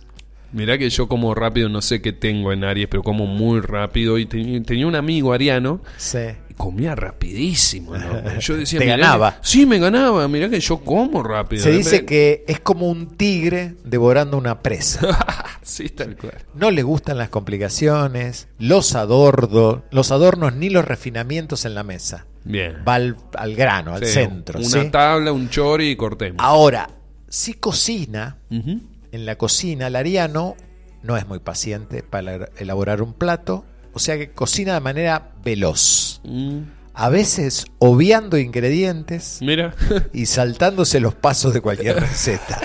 Mirá 0.53 0.78
que 0.78 0.90
yo 0.90 1.07
como 1.07 1.36
rápido, 1.36 1.68
no 1.69 1.82
sé 1.82 2.02
qué 2.02 2.14
tengo 2.14 2.53
en 2.53 2.64
Aries, 2.64 2.88
pero 2.90 3.03
como 3.03 3.26
muy 3.26 3.60
rápido. 3.60 4.18
Y 4.18 4.26
teni- 4.26 4.65
tenía 4.65 4.88
un 4.88 4.95
amigo 4.95 5.34
ariano 5.34 5.82
Sí. 5.98 6.19
y 6.49 6.53
comía 6.53 6.95
rapidísimo. 6.95 7.98
¿no? 7.98 8.40
Yo 8.40 8.56
decía, 8.57 8.80
Te 8.80 8.86
ganaba. 8.86 9.34
que- 9.34 9.40
sí, 9.48 9.65
me 9.65 9.78
ganaba. 9.80 10.28
Mirá 10.28 10.49
que 10.49 10.60
yo 10.60 10.78
como 10.80 11.22
rápido. 11.24 11.64
Se 11.64 11.72
dice 11.72 12.06
que 12.06 12.44
es 12.48 12.60
como 12.61 12.88
un 12.90 13.18
tigre 13.18 13.76
devorando 13.84 14.38
una 14.38 14.61
presa. 14.61 15.56
sí, 15.64 15.90
tal 15.90 16.15
cual. 16.15 16.36
No 16.56 16.72
le 16.72 16.82
gustan 16.84 17.18
las 17.18 17.30
complicaciones, 17.30 18.48
los 18.60 18.95
adornos, 18.95 19.80
los 19.91 20.11
adornos 20.11 20.56
ni 20.56 20.69
los 20.69 20.86
refinamientos 20.86 21.65
en 21.65 21.76
la 21.76 21.84
mesa. 21.84 22.26
Bien. 22.44 22.78
Va 22.88 22.95
al, 22.95 23.18
al 23.36 23.56
grano, 23.56 23.94
al 23.94 24.06
Sí, 24.06 24.14
centro. 24.14 24.60
Una 24.60 24.68
¿sí? 24.84 24.90
tabla, 24.90 25.32
un 25.34 25.49
chori 25.49 25.90
y 25.90 25.95
cortemos. 25.98 26.38
Ahora, 26.44 26.90
si 27.28 27.56
cocina, 27.56 28.38
Ujú. 28.49 28.80
En 29.11 29.25
la 29.25 29.38
cocina, 29.38 29.88
el 29.88 29.95
ariano 29.95 30.55
no 31.03 31.17
es 31.17 31.27
muy 31.27 31.39
paciente 31.39 32.03
para 32.03 32.49
elaborar 32.57 33.01
un 33.01 33.13
plato, 33.13 33.65
o 33.93 33.99
sea 33.99 34.17
que 34.17 34.31
cocina 34.31 34.73
de 34.73 34.79
manera 34.81 35.31
veloz. 35.43 36.21
Mm. 36.23 36.59
a 36.93 37.09
veces 37.09 37.65
obviando 37.79 38.38
ingredientes 38.39 39.38
Mira. 39.41 39.73
y 40.13 40.25
saltándose 40.25 40.99
los 40.99 41.13
pasos 41.15 41.53
de 41.53 41.61
cualquier 41.61 41.99
receta. 41.99 42.59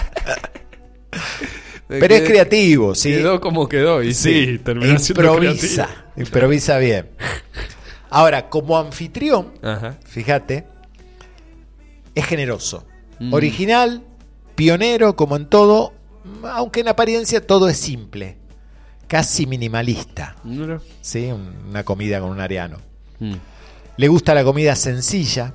Pero 1.88 2.14
es 2.14 2.22
creativo, 2.22 2.94
¿sí? 2.94 3.10
Quedó 3.10 3.38
como 3.40 3.68
quedó 3.68 4.02
y 4.02 4.14
sí, 4.14 4.58
terminó 4.64 4.98
siendo 4.98 5.22
improvisa, 5.34 5.84
creativo. 5.86 6.12
improvisa 6.16 6.78
bien. 6.78 7.10
Ahora, 8.08 8.48
como 8.48 8.78
anfitrión, 8.78 9.52
Ajá. 9.62 9.98
fíjate, 10.04 10.64
es 12.14 12.24
generoso, 12.26 12.86
Mm. 13.20 13.34
original, 13.34 14.02
pionero, 14.54 15.16
como 15.16 15.36
en 15.36 15.46
todo, 15.46 15.92
aunque 16.44 16.80
en 16.80 16.88
apariencia 16.88 17.46
todo 17.46 17.68
es 17.68 17.76
simple, 17.78 18.38
casi 19.06 19.46
minimalista. 19.46 20.36
¿sí? 21.00 21.26
Un- 21.32 21.54
Una 21.68 21.84
comida 21.84 22.20
con 22.20 22.30
un 22.30 22.40
ariano. 22.40 22.78
Mm. 23.20 23.34
Le 23.96 24.08
gusta 24.08 24.34
la 24.34 24.42
comida 24.44 24.74
sencilla, 24.74 25.54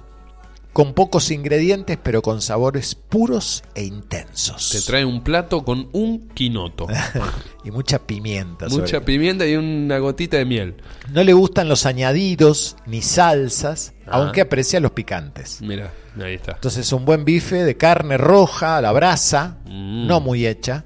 con 0.77 0.93
pocos 0.93 1.31
ingredientes, 1.31 1.97
pero 2.03 2.21
con 2.21 2.39
sabores 2.39 2.93
puros 2.93 3.63
e 3.73 3.83
intensos. 3.83 4.69
Te 4.69 4.79
trae 4.81 5.03
un 5.03 5.23
plato 5.23 5.65
con 5.65 5.89
un 5.91 6.27
quinoto. 6.35 6.85
y 7.63 7.71
mucha 7.71 7.97
pimienta. 8.05 8.67
Mucha 8.69 9.01
pimienta 9.03 9.47
y 9.47 9.55
una 9.55 9.97
gotita 9.97 10.37
de 10.37 10.45
miel. 10.45 10.75
No 11.11 11.23
le 11.23 11.33
gustan 11.33 11.67
los 11.67 11.87
añadidos 11.87 12.75
ni 12.85 13.01
salsas, 13.01 13.93
Ah. 14.05 14.17
aunque 14.21 14.41
aprecia 14.41 14.79
los 14.79 14.91
picantes. 14.91 15.63
Mira, 15.63 15.91
ahí 16.23 16.35
está. 16.35 16.51
Entonces 16.51 16.93
un 16.93 17.05
buen 17.05 17.25
bife 17.25 17.63
de 17.63 17.75
carne 17.75 18.15
roja 18.19 18.77
a 18.77 18.81
la 18.81 18.91
brasa, 18.91 19.57
Mm. 19.65 20.05
no 20.05 20.19
muy 20.21 20.45
hecha, 20.45 20.85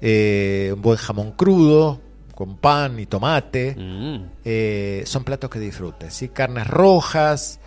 eh, 0.00 0.70
un 0.72 0.82
buen 0.82 0.98
jamón 0.98 1.32
crudo 1.32 2.00
con 2.36 2.58
pan 2.58 3.00
y 3.00 3.06
tomate, 3.06 3.74
Mm. 3.76 4.24
eh, 4.44 5.02
son 5.04 5.24
platos 5.24 5.50
que 5.50 5.58
disfrutes. 5.58 6.14
¿sí? 6.14 6.28
Carnes 6.28 6.68
rojas, 6.68 7.58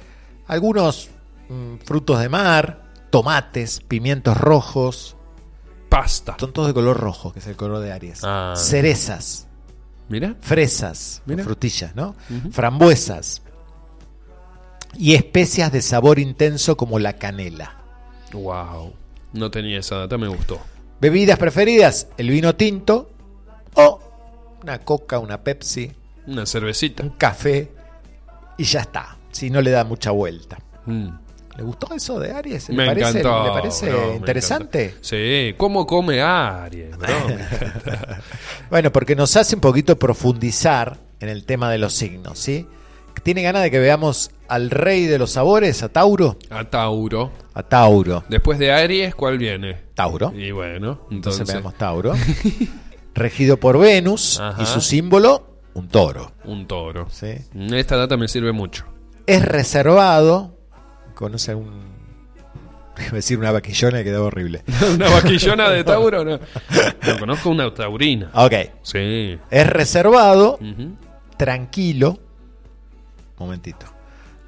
algunos 0.47 1.09
frutos 1.85 2.19
de 2.19 2.29
mar, 2.29 2.83
tomates, 3.09 3.79
pimientos 3.81 4.37
rojos, 4.37 5.15
Pasta. 5.89 6.35
son 6.39 6.53
todos 6.53 6.67
de 6.69 6.73
color 6.73 6.97
rojo, 6.99 7.31
que 7.33 7.39
es 7.39 7.47
el 7.47 7.55
color 7.55 7.79
de 7.79 7.91
Aries. 7.91 8.21
Ah. 8.23 8.53
Cerezas, 8.57 9.47
Mira. 10.09 10.35
fresas, 10.41 11.21
Mira. 11.25 11.43
frutillas, 11.43 11.95
¿no? 11.95 12.15
Frambuesas 12.51 13.41
y 14.97 15.15
especias 15.15 15.71
de 15.71 15.81
sabor 15.81 16.19
intenso 16.19 16.77
como 16.77 16.99
la 16.99 17.13
canela. 17.13 17.77
Wow. 18.33 18.93
No 19.33 19.49
tenía 19.51 19.79
esa 19.79 19.97
data, 19.97 20.17
me 20.17 20.27
gustó. 20.27 20.59
Bebidas 21.01 21.37
preferidas, 21.37 22.07
el 22.17 22.29
vino 22.29 22.55
tinto 22.55 23.09
o 23.75 23.99
una 24.61 24.79
coca, 24.79 25.19
una 25.19 25.41
Pepsi, 25.41 25.91
Una 26.27 26.45
cervecita. 26.45 27.03
un 27.03 27.09
café 27.11 27.71
y 28.57 28.63
ya 28.63 28.81
está, 28.81 29.17
si 29.31 29.49
no 29.49 29.61
le 29.61 29.71
da 29.71 29.83
mucha 29.83 30.11
vuelta. 30.11 30.57
Mm. 30.85 31.09
¿Le 31.55 31.63
gustó 31.63 31.93
eso 31.93 32.19
de 32.19 32.31
Aries? 32.31 32.69
¿Le 32.69 32.75
Me 32.75 32.85
parece, 32.87 33.19
encantó. 33.19 33.43
¿le 33.45 33.49
parece 33.51 33.89
bro, 33.89 34.15
interesante? 34.15 34.95
Sí, 35.01 35.53
¿cómo 35.57 35.85
come 35.85 36.21
Aries? 36.21 36.95
Bueno, 38.69 38.91
porque 38.91 39.15
nos 39.15 39.35
hace 39.37 39.55
un 39.55 39.61
poquito 39.61 39.97
profundizar 39.99 40.97
en 41.19 41.29
el 41.29 41.45
tema 41.45 41.69
de 41.69 41.77
los 41.77 41.93
signos, 41.93 42.39
¿sí? 42.39 42.67
¿Tiene 43.21 43.43
ganas 43.43 43.61
de 43.61 43.69
que 43.71 43.77
veamos 43.79 44.31
al 44.47 44.71
rey 44.71 45.05
de 45.05 45.19
los 45.19 45.31
sabores, 45.31 45.83
a 45.83 45.89
Tauro? 45.89 46.37
A 46.49 46.65
Tauro. 46.65 47.31
A 47.53 47.61
Tauro. 47.63 48.23
Después 48.27 48.57
de 48.57 48.71
Aries, 48.71 49.13
¿cuál 49.15 49.37
viene? 49.37 49.77
Tauro. 49.93 50.33
Y 50.35 50.49
bueno, 50.51 51.01
Entonces, 51.11 51.41
entonces. 51.41 51.55
veamos 51.55 51.75
Tauro. 51.75 52.13
Regido 53.13 53.57
por 53.57 53.77
Venus 53.77 54.39
Ajá. 54.39 54.61
y 54.61 54.65
su 54.65 54.81
símbolo, 54.81 55.59
un 55.75 55.87
toro. 55.87 56.31
Un 56.45 56.65
toro. 56.67 57.07
¿sí? 57.11 57.35
Esta 57.73 57.95
data 57.95 58.17
me 58.17 58.27
sirve 58.27 58.51
mucho. 58.51 58.85
Es 59.27 59.45
reservado. 59.45 60.57
¿Conoce 61.13 61.51
algún.? 61.51 62.03
Iba 62.97 63.07
a 63.09 63.15
decir 63.15 63.39
una 63.39 63.51
vaquillona 63.51 63.99
que 63.99 64.03
quedaba 64.05 64.25
horrible. 64.25 64.63
¿Una 64.93 65.09
vaquillona 65.09 65.69
de 65.69 65.83
Tauro? 65.85 66.23
No. 66.23 66.39
No 67.07 67.19
conozco 67.19 67.49
una 67.49 67.73
taurina. 67.73 68.29
Ok. 68.33 68.53
Sí. 68.83 69.37
Es 69.49 69.67
reservado, 69.67 70.55
Ujú. 70.61 70.95
tranquilo. 71.37 72.19
Momentito. 73.39 73.85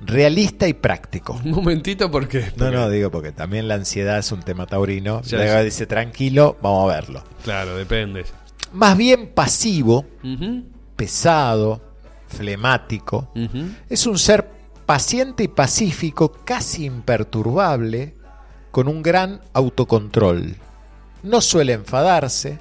Realista 0.01 0.67
y 0.67 0.73
práctico. 0.73 1.39
Un 1.43 1.51
momentito 1.51 2.11
porque. 2.11 2.51
No, 2.57 2.69
no, 2.69 2.89
digo 2.89 3.09
porque 3.09 3.31
también 3.31 3.67
la 3.67 3.75
ansiedad 3.75 4.19
es 4.19 4.31
un 4.31 4.43
tema 4.43 4.67
taurino. 4.67 5.21
Ya, 5.23 5.37
Luego 5.37 5.53
ya. 5.53 5.63
dice 5.63 5.87
tranquilo, 5.87 6.57
vamos 6.61 6.91
a 6.91 6.95
verlo. 6.95 7.23
Claro, 7.43 7.75
depende. 7.77 8.25
Más 8.73 8.95
bien 8.97 9.31
pasivo, 9.33 10.05
pesado, 10.95 11.81
flemático. 12.27 13.29
Es 13.89 14.05
un 14.05 14.19
ser 14.19 14.47
paciente 14.85 15.43
y 15.43 15.47
pacífico, 15.47 16.31
casi 16.45 16.85
imperturbable, 16.85 18.15
con 18.71 18.87
un 18.87 19.01
gran 19.01 19.41
autocontrol. 19.53 20.55
No 21.23 21.41
suele 21.41 21.73
enfadarse, 21.73 22.59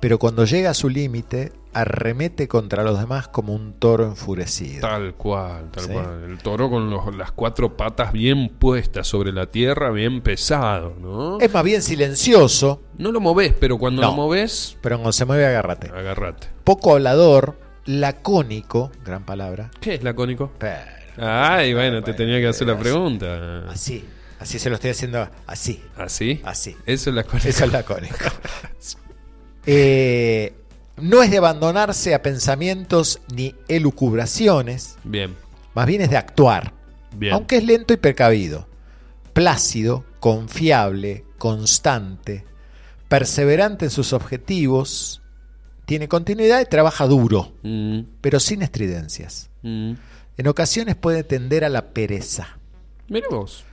pero 0.00 0.18
cuando 0.18 0.44
llega 0.44 0.70
a 0.70 0.74
su 0.74 0.88
límite, 0.88 1.52
arremete 1.72 2.46
contra 2.46 2.84
los 2.84 2.98
demás 3.00 3.26
como 3.28 3.52
un 3.52 3.72
toro 3.74 4.04
enfurecido. 4.04 4.80
Tal 4.80 5.14
cual, 5.14 5.70
tal 5.72 5.84
Sí. 5.84 5.90
cual. 5.92 6.22
El 6.24 6.38
toro 6.38 6.70
con 6.70 6.88
los- 6.88 7.14
las 7.16 7.32
cuatro 7.32 7.76
patas 7.76 8.12
bien 8.12 8.48
puestas 8.48 9.08
sobre 9.08 9.32
la 9.32 9.46
tierra, 9.46 9.90
bien 9.90 10.20
pesado, 10.22 10.94
¿no? 11.00 11.38
Es 11.40 11.52
más 11.52 11.64
bien 11.64 11.82
silencioso, 11.82 12.80
No 12.96 13.10
lo 13.10 13.20
moves, 13.20 13.54
pero 13.58 13.76
cuando 13.76 14.02
No. 14.02 14.08
lo 14.08 14.14
moves, 14.14 14.76
pero 14.80 14.96
cuando 14.98 15.12
se 15.12 15.24
mueve, 15.24 15.46
agárrate. 15.46 15.88
agárrate. 15.88 16.46
Poco 16.62 16.92
hablador, 16.92 17.58
lacónico, 17.86 18.92
gran 19.04 19.24
palabra. 19.24 19.70
¿Qué 19.80 19.94
es 19.94 20.04
lacónico? 20.04 20.52
pero 20.58 20.76
Ay, 21.16 21.74
bueno, 21.74 22.02
te 22.02 22.12
tenía 22.14 22.40
que 22.40 22.48
hacer 22.48 22.66
la 22.66 22.78
pregunta. 22.78 23.68
Así, 23.68 24.04
así 24.40 24.58
se 24.58 24.68
lo 24.68 24.74
estoy 24.76 24.90
haciendo, 24.90 25.28
así, 25.46 25.82
¿Así? 25.96 26.40
así. 26.44 26.76
Eso 26.86 27.10
es 27.10 27.16
lacónico. 27.16 27.48
Eso 27.48 27.64
es 27.64 27.72
lacónico. 27.72 28.16
Eh, 29.66 30.52
no 31.00 31.22
es 31.22 31.30
de 31.30 31.38
abandonarse 31.38 32.14
a 32.14 32.22
pensamientos 32.22 33.20
ni 33.34 33.54
elucubraciones, 33.68 34.96
Bien, 35.04 35.34
más 35.74 35.86
bien 35.86 36.02
es 36.02 36.10
de 36.10 36.16
actuar, 36.18 36.72
bien. 37.16 37.32
aunque 37.32 37.56
es 37.56 37.64
lento 37.64 37.94
y 37.94 37.96
precavido, 37.96 38.68
plácido, 39.32 40.04
confiable, 40.20 41.24
constante, 41.38 42.44
perseverante 43.08 43.86
en 43.86 43.90
sus 43.90 44.12
objetivos, 44.12 45.22
tiene 45.86 46.08
continuidad 46.08 46.60
y 46.60 46.66
trabaja 46.66 47.06
duro, 47.06 47.52
Mm, 47.62 48.00
pero 48.20 48.38
sin 48.38 48.60
estridencias. 48.62 49.48
mm. 49.62 49.92
En 50.36 50.48
ocasiones 50.48 50.96
puede 50.96 51.22
tender 51.22 51.64
a 51.64 51.68
la 51.68 51.90
pereza. 51.90 52.58
Mira 53.08 53.28
vos. 53.30 53.64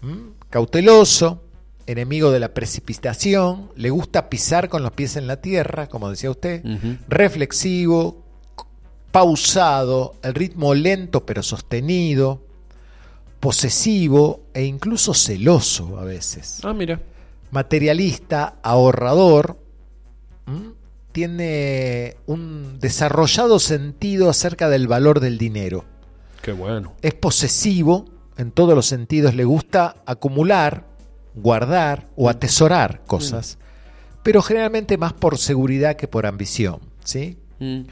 ¿Mm? 0.00 0.30
Cauteloso, 0.50 1.42
enemigo 1.86 2.30
de 2.30 2.40
la 2.40 2.54
precipitación, 2.54 3.70
le 3.76 3.90
gusta 3.90 4.28
pisar 4.28 4.68
con 4.68 4.82
los 4.82 4.92
pies 4.92 5.16
en 5.16 5.26
la 5.26 5.40
tierra, 5.40 5.88
como 5.88 6.10
decía 6.10 6.30
usted, 6.30 6.62
reflexivo, 7.08 8.22
pausado, 9.10 10.14
el 10.22 10.34
ritmo 10.34 10.74
lento 10.74 11.24
pero 11.24 11.42
sostenido, 11.42 12.42
posesivo 13.40 14.42
e 14.54 14.64
incluso 14.64 15.14
celoso 15.14 15.98
a 15.98 16.04
veces. 16.04 16.60
Ah, 16.62 16.72
mira. 16.72 17.00
Materialista, 17.50 18.56
ahorrador, 18.62 19.58
¿m? 20.46 20.72
tiene 21.12 22.16
un 22.26 22.78
desarrollado 22.80 23.58
sentido 23.58 24.30
acerca 24.30 24.68
del 24.68 24.88
valor 24.88 25.20
del 25.20 25.38
dinero. 25.38 25.84
Qué 26.42 26.52
bueno. 26.52 26.94
Es 27.02 27.14
posesivo 27.14 28.06
en 28.36 28.50
todos 28.50 28.74
los 28.74 28.86
sentidos, 28.86 29.34
le 29.34 29.44
gusta 29.44 29.96
acumular, 30.06 30.84
guardar 31.34 32.08
o 32.16 32.28
atesorar 32.28 33.02
cosas, 33.06 33.58
pero 34.22 34.42
generalmente 34.42 34.98
más 34.98 35.12
por 35.12 35.38
seguridad 35.38 35.96
que 35.96 36.08
por 36.08 36.26
ambición, 36.26 36.80
¿sí? 37.04 37.38
Mm. 37.58 37.82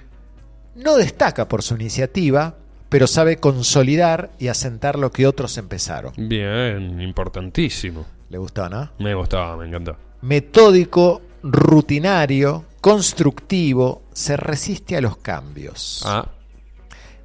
No 0.76 0.96
destaca 0.96 1.48
por 1.48 1.62
su 1.62 1.74
iniciativa, 1.74 2.56
pero 2.88 3.06
sabe 3.06 3.36
consolidar 3.36 4.30
y 4.38 4.48
asentar 4.48 4.98
lo 4.98 5.12
que 5.12 5.26
otros 5.26 5.56
empezaron. 5.58 6.12
Bien, 6.16 7.00
importantísimo. 7.00 8.06
¿Le 8.30 8.38
gustó, 8.38 8.68
no? 8.68 8.90
Me 8.98 9.14
gustaba, 9.14 9.56
me 9.56 9.66
encantó. 9.66 9.96
Metódico, 10.22 11.22
rutinario, 11.42 12.64
constructivo, 12.80 14.02
se 14.12 14.36
resiste 14.36 14.96
a 14.96 15.00
los 15.00 15.16
cambios 15.18 16.02
Ah, 16.04 16.26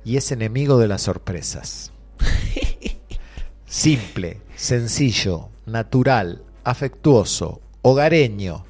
y 0.06 0.15
es 0.18 0.32
enemigo 0.32 0.77
de 0.77 0.88
las 0.88 1.02
sorpresas. 1.02 1.91
Simple, 3.65 4.41
sencillo, 4.56 5.49
natural, 5.65 6.44
afectuoso, 6.64 7.61
hogareño, 7.82 8.65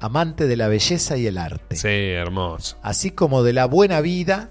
amante 0.00 0.46
de 0.46 0.56
la 0.56 0.68
belleza 0.68 1.16
y 1.16 1.26
el 1.26 1.38
arte, 1.38 1.76
sí, 1.76 1.88
hermoso. 1.88 2.76
así 2.82 3.10
como 3.12 3.42
de 3.42 3.52
la 3.52 3.66
buena 3.66 4.00
vida 4.00 4.50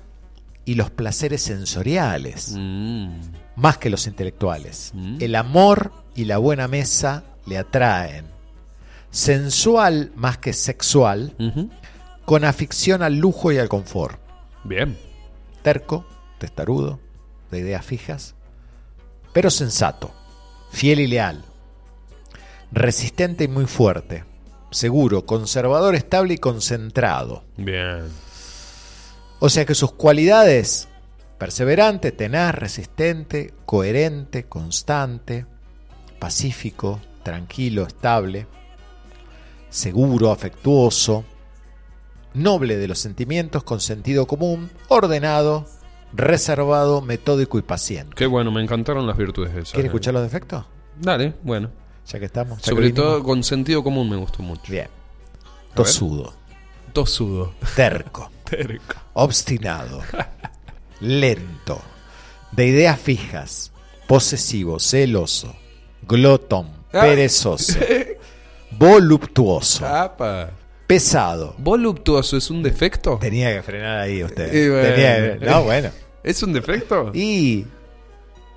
y 0.64 0.74
los 0.76 0.90
placeres 0.90 1.44
sensoriales, 1.44 2.54
Mm. 2.58 3.20
más 3.56 3.78
que 3.78 3.90
los 3.92 4.08
intelectuales. 4.08 4.92
Mm. 4.96 5.18
El 5.20 5.36
amor 5.36 5.92
y 6.16 6.26
la 6.26 6.38
buena 6.40 6.68
mesa 6.68 7.24
le 7.46 7.58
atraen. 7.60 8.26
Sensual 9.12 10.12
más 10.16 10.38
que 10.40 10.52
sexual, 10.54 11.36
con 12.26 12.44
afición 12.44 13.04
al 13.04 13.18
lujo 13.18 13.52
y 13.52 13.58
al 13.60 13.70
confort. 13.70 14.20
Bien. 14.64 14.98
Terco, 15.66 16.06
testarudo, 16.38 17.00
de 17.50 17.58
ideas 17.58 17.84
fijas, 17.84 18.36
pero 19.34 19.50
sensato, 19.50 20.14
fiel 20.70 21.00
y 21.00 21.08
leal, 21.08 21.44
resistente 22.72 23.46
y 23.46 23.48
muy 23.48 23.66
fuerte, 23.66 24.26
seguro, 24.70 25.26
conservador, 25.26 25.96
estable 25.96 26.36
y 26.36 26.38
concentrado. 26.38 27.46
Bien. 27.58 28.04
O 29.40 29.50
sea 29.50 29.66
que 29.66 29.74
sus 29.74 29.92
cualidades, 29.94 30.88
perseverante, 31.40 32.12
tenaz, 32.12 32.54
resistente, 32.54 33.52
coherente, 33.66 34.44
constante, 34.44 35.48
pacífico, 36.20 37.02
tranquilo, 37.24 37.88
estable, 37.88 38.46
seguro, 39.72 40.30
afectuoso, 40.30 41.26
noble 42.36 42.78
de 42.78 42.88
los 42.88 43.00
sentimientos, 43.00 43.64
con 43.64 43.80
sentido 43.80 44.28
común, 44.28 44.70
ordenado, 44.90 45.66
reservado, 46.14 47.02
metódico 47.02 47.58
y 47.58 47.62
paciente. 47.62 48.14
Qué 48.16 48.26
bueno, 48.28 48.52
me 48.52 48.62
encantaron 48.62 49.08
las 49.08 49.18
virtudes 49.18 49.52
esas. 49.54 49.72
¿Quiere 49.72 49.88
eh. 49.88 49.90
escuchar 49.90 50.14
los 50.14 50.24
defectos? 50.24 50.64
Dale, 51.00 51.34
bueno. 51.44 51.70
Ya 52.08 52.20
que 52.20 52.26
estamos. 52.26 52.60
ya 52.60 52.64
que 52.64 52.70
Sobre 52.70 52.88
vinimos. 52.88 53.04
todo 53.10 53.24
con 53.24 53.44
sentido 53.44 53.84
común 53.84 54.10
me 54.10 54.16
gustó 54.16 54.44
mucho. 54.44 54.62
Bien. 54.72 54.88
Tosudo, 55.74 56.34
Tosudo. 56.94 57.54
terco, 57.76 58.32
Terco. 58.46 58.96
obstinado, 59.14 60.02
lento, 61.02 61.82
de 62.52 62.68
ideas 62.68 63.00
fijas, 63.00 63.72
posesivo, 64.08 64.80
celoso, 64.80 65.54
glotón, 66.04 66.70
Ah. 66.94 67.02
perezoso, 67.02 67.78
voluptuoso, 68.72 69.86
Apa. 69.86 70.52
Pesado. 70.88 71.56
¿Voluptuoso 71.58 72.38
es 72.38 72.50
un 72.50 72.62
defecto? 72.64 73.18
Tenía 73.20 73.54
que 73.54 73.64
frenar 73.64 74.00
ahí 74.00 74.24
usted. 74.24 74.48
Bueno. 74.72 74.96
Tenía 74.96 75.40
que- 75.40 75.46
no, 75.46 75.64
bueno. 75.64 75.90
¿Es 76.24 76.42
un 76.44 76.54
defecto? 76.54 77.12
Y 77.14 77.66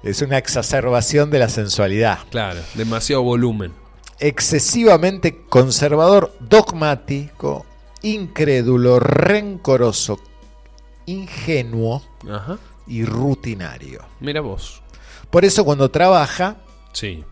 es 0.03 0.23
una 0.23 0.39
exacerbación 0.39 1.31
de 1.31 1.39
la 1.39 1.49
sensualidad. 1.49 2.19
Claro, 2.31 2.61
demasiado 2.75 3.23
volumen. 3.23 3.73
Excesivamente 4.21 5.43
conservador, 5.49 6.33
dogmático, 6.41 7.67
incrédulo, 8.03 8.99
rencoroso, 9.01 10.19
ingenuo 11.07 12.03
Ajá. 12.31 12.59
y 12.87 13.05
rutinario. 13.05 14.03
Mira 14.21 14.41
vos. 14.41 14.83
Por 15.31 15.45
eso 15.45 15.65
cuando 15.65 15.91
trabaja, 15.91 16.57
Sí. 16.93 17.23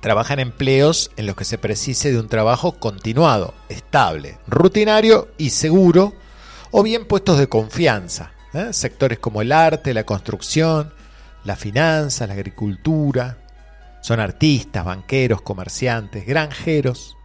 Trabaja 0.00 0.34
en 0.34 0.40
empleos 0.40 1.10
en 1.16 1.26
los 1.26 1.36
que 1.36 1.44
se 1.44 1.58
precise 1.58 2.10
de 2.12 2.18
un 2.18 2.28
trabajo 2.28 2.72
continuado, 2.72 3.54
estable, 3.68 4.38
rutinario 4.46 5.28
y 5.38 5.50
seguro, 5.50 6.14
o 6.70 6.82
bien 6.82 7.04
puestos 7.06 7.38
de 7.38 7.48
confianza. 7.48 8.32
¿eh? 8.54 8.68
Sectores 8.72 9.18
como 9.18 9.42
el 9.42 9.52
arte, 9.52 9.92
la 9.94 10.04
construcción, 10.04 10.92
la 11.44 11.56
finanza, 11.56 12.26
la 12.26 12.34
agricultura. 12.34 13.38
Son 14.02 14.18
artistas, 14.20 14.84
banqueros, 14.84 15.42
comerciantes, 15.42 16.26
granjeros. 16.26 17.16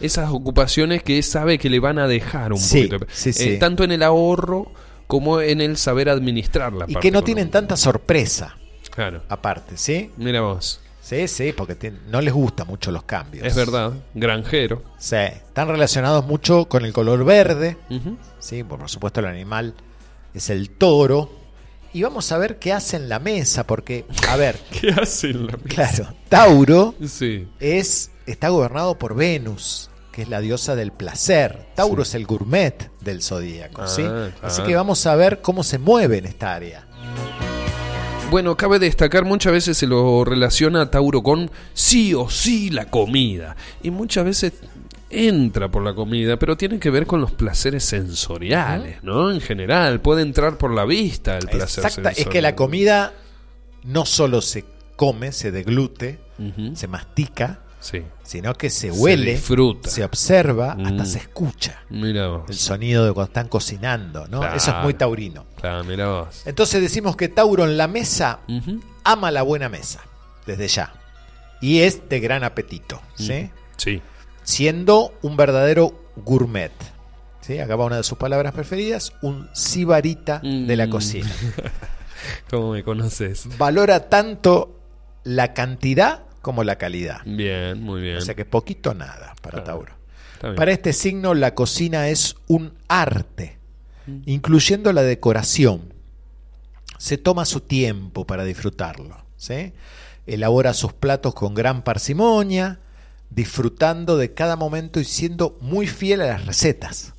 Esas 0.00 0.30
ocupaciones 0.30 1.02
que 1.02 1.20
sabe 1.24 1.58
que 1.58 1.68
le 1.68 1.80
van 1.80 1.98
a 1.98 2.06
dejar 2.06 2.52
un 2.52 2.58
Sí, 2.60 2.84
poquito. 2.86 3.06
sí, 3.12 3.30
Eh, 3.30 3.32
sí. 3.32 3.58
tanto 3.58 3.82
en 3.82 3.90
el 3.90 4.04
ahorro 4.04 4.70
como 5.08 5.40
en 5.40 5.60
el 5.60 5.76
saber 5.76 6.08
administrar 6.08 6.72
la 6.72 6.84
Y 6.86 6.94
que 6.96 7.10
no 7.10 7.24
tienen 7.24 7.50
tanta 7.50 7.76
sorpresa, 7.76 8.56
Claro. 8.94 9.22
aparte, 9.28 9.76
¿sí? 9.76 10.12
Mira 10.16 10.42
vos. 10.42 10.80
Sí, 11.08 11.26
sí, 11.26 11.52
porque 11.56 11.90
no 12.08 12.20
les 12.20 12.34
gustan 12.34 12.66
mucho 12.66 12.90
los 12.90 13.04
cambios. 13.04 13.46
Es 13.46 13.54
verdad. 13.56 13.92
Granjero. 14.14 14.82
Sí, 14.98 15.16
están 15.16 15.68
relacionados 15.68 16.26
mucho 16.26 16.66
con 16.68 16.84
el 16.84 16.92
color 16.92 17.24
verde. 17.24 17.78
Ujú. 17.88 18.18
Sí, 18.38 18.62
por 18.62 18.86
supuesto 18.90 19.20
el 19.20 19.26
animal 19.26 19.72
es 20.34 20.50
el 20.50 20.68
toro. 20.70 21.30
Y 21.94 22.02
vamos 22.02 22.30
a 22.30 22.36
ver 22.36 22.58
qué 22.58 22.74
hace 22.74 22.96
en 22.96 23.08
la 23.08 23.18
mesa, 23.20 23.66
porque, 23.66 24.04
a 24.28 24.36
ver, 24.36 24.58
¿Qué 24.70 24.90
hacen 24.90 25.46
la 25.46 25.56
mesa? 25.56 25.68
claro, 25.68 26.14
Tauro 26.28 26.94
Sí. 27.06 27.48
es, 27.58 28.10
está 28.26 28.50
gobernado 28.50 28.98
por 28.98 29.14
Venus, 29.14 29.88
que 30.12 30.20
es 30.20 30.28
la 30.28 30.40
diosa 30.42 30.76
del 30.76 30.92
placer. 30.92 31.68
Tauro 31.74 32.02
es 32.02 32.14
el 32.14 32.26
gourmet 32.26 32.90
del 33.00 33.22
zodíaco, 33.22 33.86
¿sí? 33.86 34.02
Ah, 34.04 34.28
Así 34.42 34.56
claro. 34.56 34.68
que 34.68 34.76
vamos 34.76 35.06
a 35.06 35.16
ver 35.16 35.40
cómo 35.40 35.64
se 35.64 35.78
mueve 35.78 36.18
en 36.18 36.26
esta 36.26 36.54
área. 36.54 36.86
Bueno, 38.30 38.58
cabe 38.58 38.78
destacar, 38.78 39.24
muchas 39.24 39.54
veces 39.54 39.78
se 39.78 39.86
lo 39.86 40.22
relaciona 40.22 40.82
a 40.82 40.90
Tauro 40.90 41.22
con 41.22 41.50
sí 41.72 42.12
o 42.12 42.28
sí 42.28 42.68
la 42.68 42.84
comida. 42.90 43.56
Y 43.82 43.90
muchas 43.90 44.26
veces 44.26 44.52
entra 45.08 45.70
por 45.70 45.82
la 45.82 45.94
comida, 45.94 46.38
pero 46.38 46.54
tiene 46.58 46.78
que 46.78 46.90
ver 46.90 47.06
con 47.06 47.22
los 47.22 47.32
placeres 47.32 47.84
sensoriales, 47.84 49.02
¿no? 49.02 49.30
En 49.30 49.40
general, 49.40 50.00
puede 50.02 50.20
entrar 50.20 50.58
por 50.58 50.74
la 50.74 50.84
vista 50.84 51.38
el 51.38 51.46
placer 51.46 51.86
Exacta, 51.86 52.10
es 52.10 52.16
sensorial. 52.16 52.32
que 52.32 52.42
la 52.42 52.54
comida 52.54 53.14
no 53.84 54.04
solo 54.04 54.42
se 54.42 54.66
come, 54.96 55.32
se 55.32 55.50
deglute, 55.50 56.18
se 56.74 56.86
mastica, 56.86 57.60
Sí. 57.80 58.02
sino 58.24 58.54
que 58.54 58.70
se 58.70 58.90
Se 58.90 59.00
huele, 59.00 59.32
disfruta. 59.32 59.88
se 59.88 60.02
observa, 60.04 60.72
hasta 60.72 60.90
Mm. 61.04 61.06
se 61.06 61.18
escucha. 61.18 61.82
Mira 61.90 62.42
El 62.48 62.54
sonido 62.54 63.04
de 63.06 63.12
cuando 63.12 63.28
están 63.30 63.48
cocinando, 63.48 64.26
¿no? 64.28 64.40
Claro. 64.40 64.56
Eso 64.56 64.70
es 64.76 64.82
muy 64.82 64.94
taurino. 64.94 65.46
Claro, 65.60 65.84
mira 65.84 66.08
vos. 66.08 66.42
Entonces 66.44 66.80
decimos 66.82 67.16
que 67.16 67.28
Tauro 67.28 67.64
en 67.64 67.76
la 67.76 67.86
mesa 67.88 68.40
ama 69.04 69.30
la 69.30 69.42
buena 69.42 69.68
mesa, 69.68 70.00
desde 70.46 70.66
ya. 70.68 70.92
Y 71.60 71.80
es 71.80 72.08
de 72.08 72.20
gran 72.20 72.44
apetito, 72.44 73.00
¿sí? 73.16 73.50
Sí. 73.76 74.02
Siendo 74.42 75.12
un 75.22 75.36
verdadero 75.36 75.94
gourmet. 76.16 76.72
¿sí? 77.40 77.58
Acá 77.60 77.76
va 77.76 77.84
una 77.86 77.96
de 77.96 78.02
sus 78.02 78.18
palabras 78.18 78.52
preferidas, 78.52 79.12
un 79.22 79.48
sibarita 79.54 80.40
de 80.42 80.76
la 80.76 80.86
Mm. 80.86 80.90
cocina. 80.90 81.30
¿Cómo 82.50 82.72
me 82.72 82.82
conoces? 82.82 83.46
Valora 83.56 84.08
tanto 84.08 84.74
la 85.24 85.54
cantidad 85.54 86.24
como 86.42 86.64
la 86.64 86.76
calidad. 86.76 87.20
Bien, 87.24 87.80
muy 87.82 88.00
bien. 88.00 88.16
O 88.16 88.20
sea 88.20 88.34
que 88.34 88.44
poquito 88.44 88.94
nada 88.94 89.34
para 89.42 89.62
Claro. 89.62 89.84
Tauro. 90.40 90.54
Para 90.56 90.70
este 90.72 90.92
signo 90.92 91.34
la 91.34 91.54
cocina 91.54 92.08
es 92.08 92.36
un 92.46 92.72
arte, 92.88 93.58
Mm. 94.06 94.22
incluyendo 94.26 94.92
la 94.92 95.02
decoración. 95.02 95.92
Se 96.98 97.18
toma 97.18 97.44
su 97.44 97.60
tiempo 97.60 98.26
para 98.26 98.44
disfrutarlo. 98.44 99.16
¿sí? 99.36 99.72
Elabora 100.26 100.74
sus 100.74 100.92
platos 100.92 101.34
con 101.34 101.54
gran 101.54 101.82
parsimonia, 101.82 102.80
disfrutando 103.30 104.16
de 104.16 104.32
cada 104.34 104.56
momento 104.56 104.98
y 105.00 105.04
siendo 105.04 105.56
muy 105.60 105.86
fiel 105.86 106.22
a 106.22 106.26
las 106.26 106.46
recetas. 106.46 107.12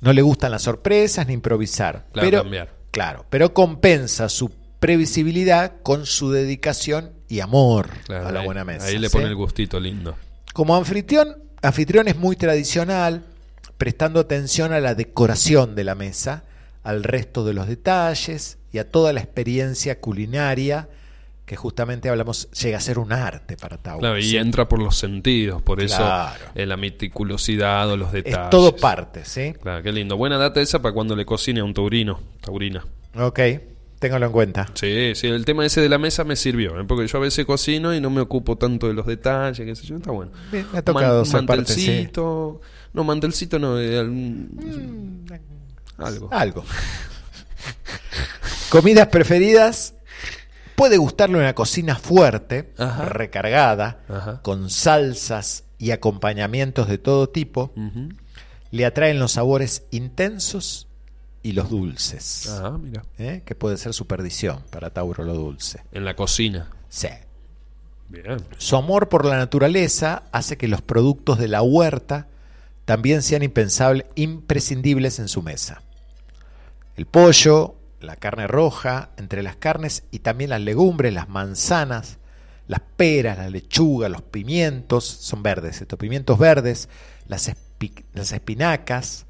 No 0.00 0.12
le 0.12 0.22
gustan 0.22 0.50
las 0.50 0.62
sorpresas 0.62 1.26
ni 1.26 1.32
improvisar. 1.34 2.06
Claro, 2.12 2.26
pero, 2.28 2.42
cambiar. 2.42 2.72
claro, 2.90 3.24
pero 3.30 3.54
compensa 3.54 4.28
su 4.28 4.50
previsibilidad 4.80 5.74
con 5.82 6.06
su 6.06 6.30
dedicación 6.30 7.12
y 7.28 7.40
amor 7.40 7.88
Claro, 8.04 8.28
a 8.28 8.32
la 8.32 8.40
ahí- 8.40 8.46
buena 8.46 8.64
mesa. 8.64 8.86
Ahí 8.86 8.98
le 8.98 9.08
¿sí? 9.08 9.12
pone 9.16 9.26
el 9.28 9.34
gustito 9.34 9.80
lindo. 9.80 10.16
Como 10.52 10.76
anfitrión, 10.76 11.36
anfitrión 11.62 12.08
es 12.08 12.16
muy 12.16 12.36
tradicional, 12.36 13.24
prestando 13.78 14.20
atención 14.20 14.72
a 14.72 14.80
la 14.80 14.94
decoración 14.94 15.74
de 15.74 15.84
la 15.84 15.94
mesa, 15.94 16.44
al 16.82 17.02
resto 17.02 17.44
de 17.44 17.52
los 17.52 17.66
detalles 17.66 18.58
y 18.72 18.78
a 18.78 18.90
toda 18.90 19.12
la 19.12 19.20
experiencia 19.20 20.00
culinaria 20.00 20.88
que 21.44 21.54
justamente 21.56 22.08
hablamos 22.08 22.50
llega 22.50 22.78
a 22.78 22.80
ser 22.80 22.98
un 22.98 23.12
arte 23.12 23.56
para 23.56 23.76
Tauro. 23.78 24.00
Claro, 24.00 24.18
y 24.18 24.36
entra 24.36 24.68
por 24.68 24.80
los 24.82 24.96
sentidos, 24.96 25.62
por 25.62 25.80
eso 25.80 26.02
eh, 26.56 26.66
la 26.66 26.76
meticulosidad 26.76 27.88
o 27.90 27.96
los 27.96 28.10
detalles. 28.12 28.38
es 28.44 28.50
todo 28.50 28.74
parte, 28.74 29.24
¿sí? 29.24 29.52
Claro, 29.62 29.80
qué 29.82 29.92
lindo. 29.92 30.16
Buena 30.16 30.38
data 30.38 30.60
esa 30.60 30.82
para 30.82 30.92
cuando 30.92 31.14
le 31.14 31.24
cocine 31.24 31.60
a 31.60 31.64
un 31.64 31.72
taurino, 31.72 32.20
taurina. 32.40 32.84
Ok, 33.14 33.38
téngalo 33.98 34.26
en 34.26 34.32
cuenta. 34.32 34.66
Sí, 34.74 35.12
sí, 35.14 35.26
el 35.28 35.44
tema 35.44 35.64
ese 35.66 35.80
de 35.80 35.88
la 35.88 35.98
mesa 35.98 36.24
me 36.24 36.36
sirvió, 36.36 36.78
¿eh? 36.80 36.84
porque 36.86 37.06
yo 37.06 37.18
a 37.18 37.20
veces 37.22 37.44
cocino 37.46 37.94
y 37.94 38.00
no 38.00 38.10
me 38.10 38.20
ocupo 38.20 38.56
tanto 38.56 38.88
de 38.88 38.94
los 38.94 39.06
detalles, 39.06 39.64
qué 39.66 39.74
sé 39.74 39.86
yo, 39.86 39.96
está 39.96 40.10
bueno. 40.10 40.32
Bien, 40.52 40.66
me 40.72 40.78
ha 40.78 40.82
tocado 40.82 41.18
Man- 41.24 41.26
ser 41.26 41.46
parte, 41.46 41.72
sí. 41.72 41.86
mantelcito, 41.86 42.60
no, 42.92 43.04
mantelcito 43.04 43.58
no, 43.58 43.78
eh, 43.80 43.98
algún- 43.98 45.26
algo. 45.98 46.28
Algo. 46.30 46.64
Comidas 48.70 49.08
preferidas. 49.08 49.94
Puede 50.74 50.98
gustarle 50.98 51.38
una 51.38 51.54
cocina 51.54 51.96
fuerte, 51.96 52.74
Ajá. 52.76 53.06
recargada, 53.06 54.00
Ajá. 54.10 54.42
con 54.42 54.68
salsas 54.68 55.64
y 55.78 55.90
acompañamientos 55.92 56.86
de 56.88 56.98
todo 56.98 57.30
tipo. 57.30 57.72
Le 58.70 58.84
atraen 58.84 59.18
los 59.18 59.32
sabores 59.32 59.84
intensos 59.90 60.85
y 61.48 61.52
los 61.52 61.70
dulces. 61.70 62.48
Ah, 62.50 62.76
mira. 62.80 63.02
¿eh? 63.18 63.42
Que 63.44 63.54
puede 63.54 63.76
ser 63.76 63.92
su 63.94 64.06
perdición 64.06 64.62
para 64.70 64.90
Tauro 64.90 65.24
lo 65.24 65.34
dulce. 65.34 65.80
En 65.92 66.04
la 66.04 66.16
cocina. 66.16 66.70
Sí. 66.88 67.08
Bien. 68.08 68.38
Su 68.58 68.76
amor 68.76 69.08
por 69.08 69.24
la 69.24 69.36
naturaleza 69.36 70.24
hace 70.32 70.56
que 70.56 70.68
los 70.68 70.80
productos 70.82 71.38
de 71.38 71.48
la 71.48 71.62
huerta 71.62 72.28
también 72.84 73.22
sean 73.22 73.42
impensable- 73.42 74.06
imprescindibles 74.14 75.18
en 75.18 75.28
su 75.28 75.42
mesa. 75.42 75.82
El 76.96 77.06
pollo, 77.06 77.74
la 78.00 78.16
carne 78.16 78.46
roja, 78.46 79.10
entre 79.16 79.42
las 79.42 79.56
carnes 79.56 80.04
y 80.10 80.20
también 80.20 80.50
las 80.50 80.60
legumbres, 80.60 81.12
las 81.12 81.28
manzanas, 81.28 82.18
las 82.68 82.80
peras, 82.96 83.38
la 83.38 83.50
lechuga, 83.50 84.08
los 84.08 84.22
pimientos, 84.22 85.04
son 85.04 85.42
verdes, 85.42 85.80
estos 85.80 85.98
pimientos 85.98 86.38
verdes, 86.38 86.88
las, 87.28 87.48
espi- 87.48 88.04
las 88.14 88.32
espinacas, 88.32 89.25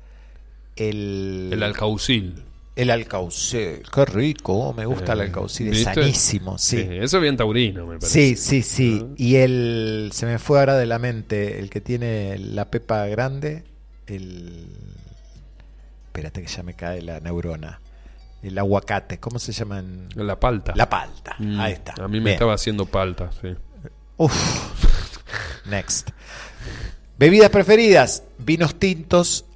el, 0.76 1.50
El 1.52 1.62
alcaucil. 1.62 2.42
El 2.76 2.90
alcaucil, 2.90 3.82
qué 3.90 4.04
rico, 4.04 4.74
me 4.74 4.84
gusta 4.84 5.14
el 5.14 5.22
alcaucil, 5.22 5.68
es 5.68 5.84
sanísimo, 5.84 6.58
sí. 6.58 6.76
Eso 6.90 7.16
es 7.16 7.22
bien 7.22 7.34
taurino, 7.34 7.86
me 7.86 7.94
Sí, 8.02 8.32
parece. 8.32 8.36
sí, 8.36 8.62
sí. 8.62 9.06
Y 9.16 9.36
el, 9.36 10.10
se 10.12 10.26
me 10.26 10.38
fue 10.38 10.58
ahora 10.58 10.76
de 10.76 10.84
la 10.84 10.98
mente, 10.98 11.58
el 11.58 11.70
que 11.70 11.80
tiene 11.80 12.36
la 12.38 12.66
pepa 12.70 13.06
grande, 13.06 13.64
el... 14.06 14.66
Espérate 16.08 16.42
que 16.42 16.48
ya 16.48 16.62
me 16.62 16.74
cae 16.74 17.00
la 17.00 17.18
neurona. 17.20 17.80
El 18.42 18.58
aguacate, 18.58 19.18
¿cómo 19.20 19.38
se 19.38 19.52
llama? 19.52 19.78
en- 19.78 20.08
La 20.14 20.38
palta. 20.38 20.74
La 20.76 20.88
palta, 20.88 21.34
Mm, 21.38 21.58
ahí 21.58 21.72
está. 21.72 21.94
A 21.98 22.08
mí 22.08 22.18
me 22.18 22.24
Bien. 22.24 22.34
estaba 22.34 22.52
haciendo 22.54 22.84
palta, 22.84 23.30
sí. 23.40 23.54
Uf. 24.18 24.34
Next. 25.64 26.10
Bebidas 27.18 27.48
preferidas, 27.50 28.22
vinos 28.38 28.74
tintos. 28.78 29.46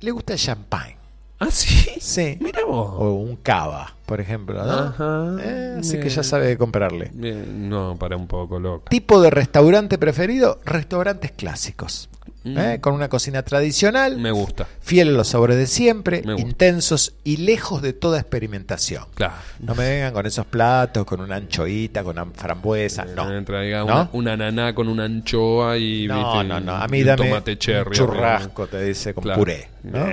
Le 0.00 0.10
gusta 0.10 0.34
el 0.34 0.38
champagne. 0.38 0.96
¿Ah, 1.38 1.50
sí? 1.50 1.90
Sí. 2.00 2.38
Mira 2.40 2.64
vos. 2.64 2.94
O 2.96 3.12
un 3.14 3.36
cava, 3.36 3.94
por 4.06 4.20
ejemplo. 4.20 4.62
¿no? 4.64 4.72
Ajá. 4.72 5.36
Eh, 5.40 5.76
así 5.80 6.00
que 6.00 6.08
ya 6.08 6.22
sabe 6.22 6.46
de 6.46 6.56
comprarle. 6.56 7.10
Bien, 7.12 7.68
No, 7.68 7.96
para 7.98 8.16
un 8.16 8.26
poco, 8.26 8.58
loca. 8.58 8.88
Tipo 8.90 9.20
de 9.20 9.30
restaurante 9.30 9.98
preferido, 9.98 10.60
restaurantes 10.64 11.32
clásicos. 11.32 12.08
Mm. 12.54 12.58
¿eh? 12.58 12.80
Con 12.80 12.94
una 12.94 13.08
cocina 13.08 13.42
tradicional, 13.42 14.18
Me 14.18 14.30
gusta. 14.30 14.68
fiel 14.80 15.08
a 15.08 15.12
los 15.12 15.28
sabores 15.28 15.56
de 15.56 15.66
siempre, 15.66 16.22
intensos 16.38 17.14
y 17.24 17.38
lejos 17.38 17.82
de 17.82 17.92
toda 17.92 18.20
experimentación. 18.20 19.04
Claro. 19.14 19.34
No 19.58 19.74
me 19.74 19.88
vengan 19.88 20.12
con 20.12 20.26
esos 20.26 20.46
platos, 20.46 21.04
con 21.04 21.20
una 21.20 21.36
anchoita, 21.36 22.04
con 22.04 22.18
una 22.18 22.30
frambuesa. 22.34 23.04
No. 23.04 23.36
Eh, 23.36 23.42
traiga 23.42 23.80
¿No? 23.80 23.84
una, 23.86 24.08
una 24.12 24.32
ananá 24.34 24.74
con 24.74 24.88
una 24.88 25.04
anchoa 25.04 25.76
y, 25.76 26.06
No, 26.06 26.34
¿viste? 26.34 26.48
no, 26.48 26.60
no. 26.60 26.72
y 26.78 26.82
A 26.84 26.86
mí 26.88 27.02
dame 27.02 27.28
tomate 27.28 27.58
cherry. 27.58 27.88
un 27.88 27.94
churrasco, 27.94 28.66
te 28.68 28.82
dice, 28.84 29.12
con 29.12 29.22
Claro. 29.24 29.38
puré. 29.40 29.68
¿no? 29.82 30.06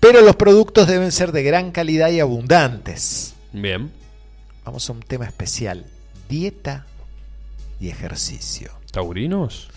Pero 0.00 0.20
los 0.22 0.36
productos 0.36 0.86
deben 0.86 1.12
ser 1.12 1.32
de 1.32 1.42
gran 1.42 1.72
calidad 1.72 2.10
y 2.10 2.20
abundantes. 2.20 3.34
Bien. 3.52 3.90
Vamos 4.64 4.88
a 4.88 4.92
un 4.92 5.00
tema 5.00 5.24
especial. 5.26 5.84
Dieta 6.28 6.86
y 7.80 7.88
ejercicio. 7.88 8.70
¿Taurinos? 8.92 9.68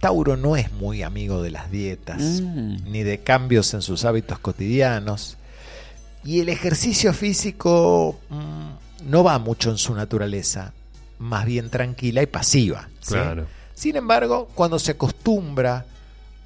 Tauro 0.00 0.36
no 0.36 0.56
es 0.56 0.70
muy 0.72 1.02
amigo 1.02 1.42
de 1.42 1.50
las 1.50 1.70
dietas, 1.70 2.20
Mm. 2.42 2.90
ni 2.90 3.02
de 3.02 3.18
cambios 3.18 3.74
en 3.74 3.82
sus 3.82 4.04
hábitos 4.04 4.38
cotidianos. 4.38 5.36
Y 6.24 6.40
el 6.40 6.48
ejercicio 6.48 7.12
físico 7.12 8.18
mm, 8.30 9.10
no 9.10 9.24
va 9.24 9.38
mucho 9.38 9.70
en 9.70 9.78
su 9.78 9.94
naturaleza, 9.94 10.72
más 11.18 11.44
bien 11.46 11.70
tranquila 11.70 12.22
y 12.22 12.26
pasiva. 12.26 12.88
¿sí? 13.00 13.14
Claro. 13.14 13.46
Sin 13.74 13.96
embargo, 13.96 14.48
cuando 14.54 14.78
se 14.78 14.92
acostumbra 14.92 15.84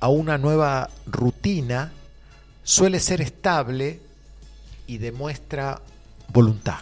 a 0.01 0.09
una 0.09 0.39
nueva 0.39 0.89
rutina, 1.07 1.93
suele 2.63 3.01
ser 3.01 3.21
estable 3.21 4.01
y 4.87 4.99
demuestra 4.99 5.81
voluntad. 6.29 6.79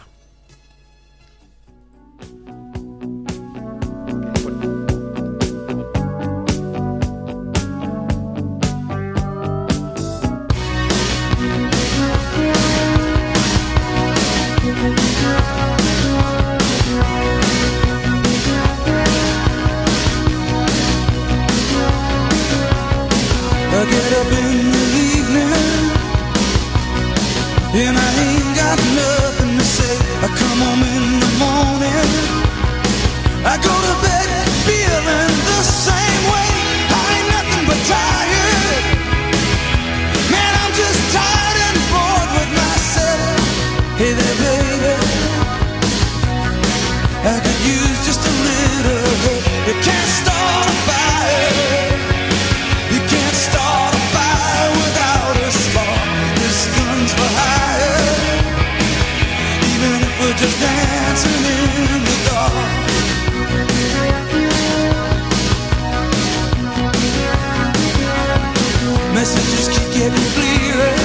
Getting 70.01 70.29
clearer. 70.33 70.97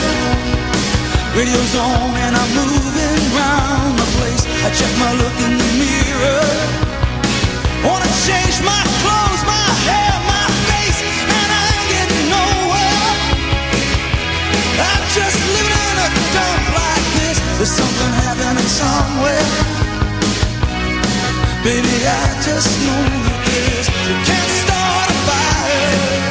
Radio's 1.36 1.74
on 1.76 2.16
and 2.24 2.32
I'm 2.32 2.50
moving 2.56 3.20
round 3.36 3.92
the 4.00 4.08
place. 4.16 4.42
I 4.64 4.68
check 4.72 4.92
my 4.96 5.12
look 5.20 5.36
in 5.44 5.52
the 5.60 5.70
mirror. 5.84 6.48
Wanna 7.84 8.08
change 8.24 8.56
my 8.64 8.82
clothes, 9.04 9.42
my 9.44 9.68
hair, 9.84 10.14
my 10.32 10.48
face, 10.68 11.00
and 11.36 11.48
I 11.60 11.64
ain't 11.76 11.88
getting 11.92 12.28
nowhere. 12.36 13.08
I'm 14.88 15.04
just 15.12 15.36
living 15.44 15.82
in 15.92 15.96
a 16.06 16.08
dump 16.32 16.64
like 16.80 17.06
this. 17.20 17.36
There's 17.60 17.74
something 17.82 18.12
happening 18.24 18.70
somewhere. 18.80 19.48
Baby, 21.68 21.96
I 22.08 22.24
just 22.48 22.70
know 22.86 23.04
this. 23.44 23.84
You 24.08 24.16
can't 24.24 24.52
start 24.64 25.08
a 25.12 25.16
fire. 25.28 26.25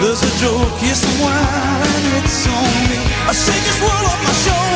There's 0.00 0.22
a 0.22 0.38
joke, 0.38 0.80
yes, 0.80 1.04
wine, 1.20 2.22
it's 2.22 2.46
on 2.46 2.88
me. 2.88 2.98
I 3.26 3.32
shake 3.32 3.64
this 3.64 3.80
world 3.82 4.04
off 4.06 4.24
my 4.24 4.32
shoulders. 4.32 4.67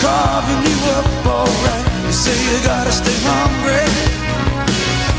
Carving 0.00 0.62
you 0.64 0.76
up 0.96 1.06
alright. 1.26 1.84
You 2.06 2.12
say 2.12 2.36
you 2.48 2.56
gotta 2.64 2.92
stay 2.92 3.18
hungry. 3.20 3.84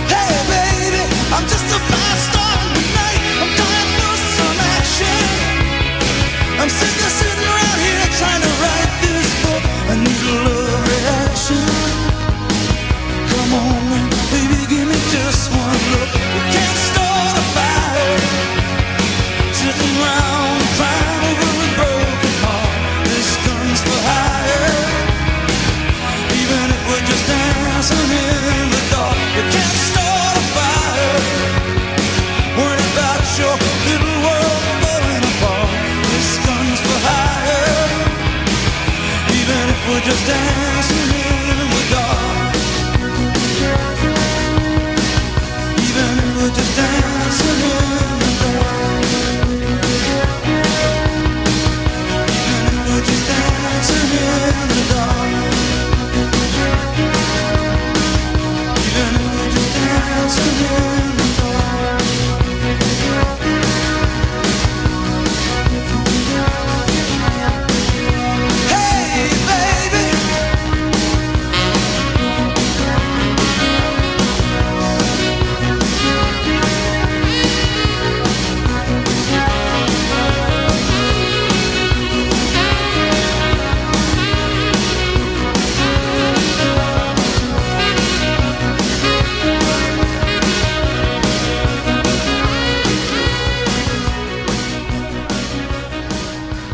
Hey, 0.10 0.34
baby, 0.50 1.04
I'm 1.36 1.46
just 1.46 1.68
a 1.70 1.80
fast 1.90 2.22
star 2.30 2.56
tonight. 2.74 3.22
I'm 3.42 3.52
dying 3.62 3.92
for 3.98 4.16
some 4.38 4.60
action. 4.78 5.22
I'm 6.60 6.70
sick 6.70 6.96
of 7.06 7.12
sitting 7.22 7.46
around 7.54 7.80
here 7.86 8.06
trying 8.20 8.42
to 8.42 8.52
write 8.62 8.94
this 9.02 9.11
Stand. 40.24 40.61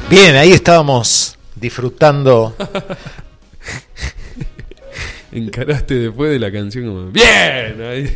Bien, 0.09 0.35
ahí 0.35 0.51
estábamos 0.53 1.37
disfrutando. 1.55 2.55
Encaraste 5.29 5.93
después 5.95 6.31
de 6.31 6.39
la 6.39 6.51
canción 6.51 6.85
como. 6.87 7.11
¡Bien! 7.11 7.81
Ahí- 7.85 8.09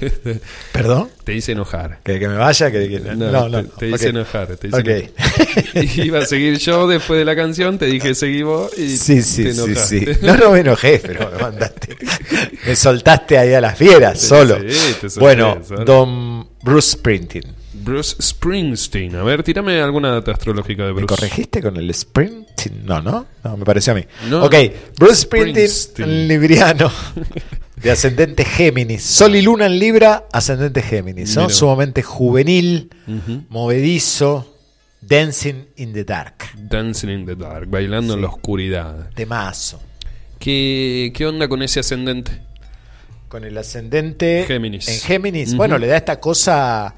¿Perdón? 0.71 1.09
Te 1.25 1.35
hice 1.35 1.51
enojar. 1.51 1.99
¿Que, 2.03 2.17
que 2.19 2.27
me 2.27 2.35
vaya? 2.37 2.71
Que, 2.71 2.87
que- 2.89 2.99
No, 2.99 3.29
no, 3.29 3.49
no. 3.49 3.63
te, 3.63 3.69
te 3.77 3.87
hice 3.89 4.05
ok. 4.07 4.09
enojar. 4.15 4.47
Te 4.55 4.67
hice 4.69 4.77
Ok. 4.77 4.87
enojar. 4.87 5.99
Iba 6.05 6.19
a 6.19 6.25
seguir 6.25 6.57
yo 6.57 6.87
después 6.87 7.19
de 7.19 7.25
la 7.25 7.35
canción, 7.35 7.77
te 7.77 7.85
dije 7.87 8.15
seguí 8.15 8.41
vos 8.43 8.71
y 8.77 8.95
Sí, 8.97 9.21
sí, 9.21 9.43
te 9.43 9.53
sí, 9.53 9.59
enojaste. 9.61 10.13
sí. 10.15 10.19
No, 10.23 10.37
no 10.37 10.51
me 10.51 10.61
enojé, 10.61 10.99
pero 11.05 11.29
me 11.29 11.37
mandaste. 11.37 11.97
Me 12.65 12.75
soltaste 12.75 13.37
ahí 13.37 13.53
a 13.53 13.61
las 13.61 13.77
fieras, 13.77 14.19
Sí, 14.19 14.27
solo. 14.27 14.55
sí, 14.59 14.95
te 15.01 15.09
solté, 15.09 15.19
bueno, 15.19 15.59
solo. 15.67 15.83
don 15.85 16.47
Bruce 16.63 16.91
Springsteen. 16.93 17.60
Bruce 17.83 18.15
Springsteen. 18.21 19.15
A 19.15 19.23
ver, 19.23 19.43
tírame 19.43 19.81
alguna 19.81 20.11
data 20.11 20.31
astrológica 20.31 20.83
de 20.83 20.89
¿Me 20.93 21.01
Bruce. 21.01 21.07
corregiste 21.15 21.61
con 21.61 21.77
el 21.77 21.93
Springsteen? 21.93 22.85
No, 22.85 23.01
¿no? 23.01 23.25
No, 23.43 23.57
me 23.57 23.65
pareció 23.65 23.93
a 23.93 23.95
mí. 23.95 24.05
No, 24.29 24.45
ok. 24.45 24.55
Bruce 24.97 25.21
Springsteen, 25.23 25.69
Springsteen. 25.69 26.27
libriano, 26.27 26.91
de 27.75 27.91
ascendente 27.91 28.45
Géminis. 28.45 29.03
Sol 29.03 29.35
y 29.35 29.41
luna 29.41 29.65
en 29.65 29.79
Libra, 29.79 30.25
ascendente 30.31 30.81
Géminis. 30.81 31.35
¿no? 31.35 31.49
Sumamente 31.49 32.03
juvenil, 32.03 32.89
movedizo, 33.49 34.57
dancing 35.01 35.65
in 35.77 35.93
the 35.93 36.03
dark. 36.03 36.35
Dancing 36.55 37.09
in 37.09 37.25
the 37.25 37.35
Dark, 37.35 37.67
bailando 37.69 38.13
en 38.13 38.21
la 38.21 38.27
oscuridad. 38.27 39.09
Temazo. 39.15 39.81
¿Qué, 40.39 41.11
¿Qué 41.15 41.25
onda 41.25 41.47
con 41.47 41.61
ese 41.61 41.79
ascendente? 41.81 42.41
Con 43.27 43.43
el 43.43 43.57
ascendente 43.57 44.43
Géminis. 44.47 44.87
en 44.87 44.99
Géminis. 44.99 45.55
Bueno, 45.55 45.77
le 45.77 45.87
da 45.87 45.97
esta 45.97 46.19
cosa 46.19 46.95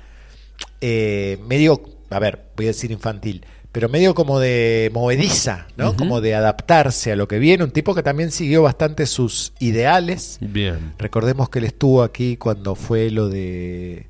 eh, 0.82 1.40
medio, 1.48 1.82
a 2.10 2.20
ver, 2.20 2.46
voy 2.56 2.66
a 2.66 2.70
decir 2.70 2.92
infantil, 2.92 3.46
pero 3.74 3.90
medio 3.90 4.14
como 4.14 4.40
de 4.40 4.92
movediza, 4.94 5.66
¿no? 5.78 5.96
Como 5.96 6.22
de 6.22 6.36
adaptarse 6.36 7.12
a 7.12 7.16
lo 7.16 7.28
que 7.28 7.40
viene. 7.40 7.64
Un 7.64 7.72
tipo 7.72 7.96
que 7.96 8.04
también 8.04 8.32
siguió 8.32 8.62
bastante 8.62 9.08
sus 9.08 9.52
ideales. 9.60 10.38
Bien. 10.42 10.94
Recordemos 11.00 11.50
que 11.50 11.58
él 11.58 11.66
estuvo 11.66 12.04
aquí 12.04 12.38
cuando 12.38 12.76
fue 12.76 13.10
lo 13.10 13.30
de... 13.30 14.06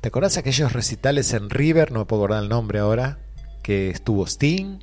¿Te 0.00 0.08
acordás 0.08 0.36
aquellos 0.36 0.72
recitales 0.72 1.32
en 1.32 1.50
River? 1.50 1.90
No 1.90 1.98
me 1.98 2.04
puedo 2.04 2.22
acordar 2.22 2.44
el 2.44 2.48
nombre 2.48 2.78
ahora. 2.78 3.18
Que 3.64 3.90
estuvo 3.90 4.24
Sting, 4.24 4.78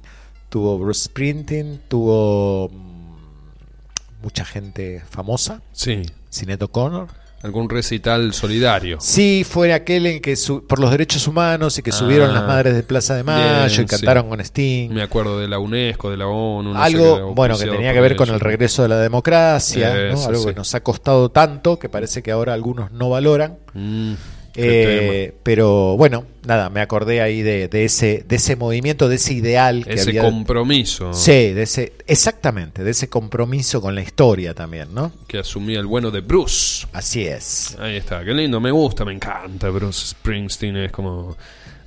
tuvo 0.49 0.77
Bruce 0.77 1.05
Springsteen, 1.05 1.79
tuvo 1.87 2.69
mm, 2.69 4.21
mucha 4.21 4.43
gente 4.43 5.01
famosa. 5.09 5.61
Sí. 5.71 6.01
Sinead 6.29 6.61
O'Connor. 6.61 7.07
¿Algún 7.41 7.69
recital 7.69 8.33
solidario? 8.33 8.97
Sí, 8.99 9.45
fue 9.49 9.71
aquel 9.73 10.05
en 10.07 10.19
que 10.21 10.35
su- 10.35 10.65
por 10.67 10.79
los 10.79 10.91
derechos 10.91 11.25
humanos 11.25 11.77
y 11.77 11.81
que 11.81 11.91
subieron 11.93 12.31
Ah, 12.31 12.33
las 12.33 12.43
madres 12.45 12.75
de 12.75 12.83
Plaza 12.83 13.15
de 13.15 13.23
Mayo 13.23 13.65
bien, 13.69 13.81
y 13.81 13.85
cantaron 13.85 14.23
sí. 14.25 14.29
con 14.29 14.39
Sting. 14.41 14.89
Me 14.89 15.01
acuerdo 15.01 15.39
de 15.39 15.47
la 15.47 15.57
UNESCO, 15.57 16.11
de 16.11 16.17
la 16.17 16.27
ONU. 16.27 16.73
no 16.73 16.79
sé 16.79 16.85
Algo, 16.85 17.33
bueno, 17.33 17.57
que 17.57 17.65
tenía 17.65 17.93
que 17.93 18.01
ver 18.01 18.17
con 18.17 18.27
el 18.29 18.41
regreso 18.41 18.81
de 18.83 18.89
la 18.89 18.97
democracia, 18.99 19.93
¿no? 20.11 20.21
Algo 20.25 20.41
sí. 20.41 20.47
que 20.49 20.53
nos 20.55 20.75
ha 20.75 20.81
costado 20.83 21.29
tanto 21.29 21.79
que 21.79 21.87
parece 21.87 22.21
que 22.21 22.31
ahora 22.31 22.53
algunos 22.53 22.91
no 22.91 23.09
valoran. 23.09 23.57
Mm, 23.73 24.13
Eh, 24.61 25.33
pero 25.43 25.95
bueno, 25.97 26.25
nada, 26.45 26.69
me 26.69 26.81
acordé 26.81 27.21
ahí 27.21 27.41
de, 27.41 27.67
de 27.67 27.85
ese 27.85 28.23
de 28.27 28.35
ese 28.35 28.55
movimiento, 28.55 29.07
de 29.09 29.15
ese 29.15 29.33
ideal 29.33 29.85
que 29.85 29.93
Ese 29.93 30.09
había. 30.09 30.21
compromiso 30.23 31.13
Sí, 31.13 31.53
de 31.53 31.63
ese 31.63 31.93
exactamente, 32.07 32.83
de 32.83 32.91
ese 32.91 33.07
compromiso 33.09 33.81
con 33.81 33.95
la 33.95 34.01
historia 34.01 34.53
también, 34.53 34.93
¿no? 34.93 35.11
que 35.27 35.37
asumía 35.39 35.79
el 35.79 35.85
bueno 35.87 36.11
de 36.11 36.21
Bruce. 36.21 36.87
Así 36.93 37.25
es. 37.25 37.77
Ahí 37.79 37.97
está, 37.97 38.23
qué 38.23 38.33
lindo, 38.33 38.59
me 38.59 38.71
gusta, 38.71 39.05
me 39.05 39.13
encanta 39.13 39.69
Bruce 39.69 40.07
Springsteen, 40.07 40.77
es 40.77 40.91
como 40.91 41.37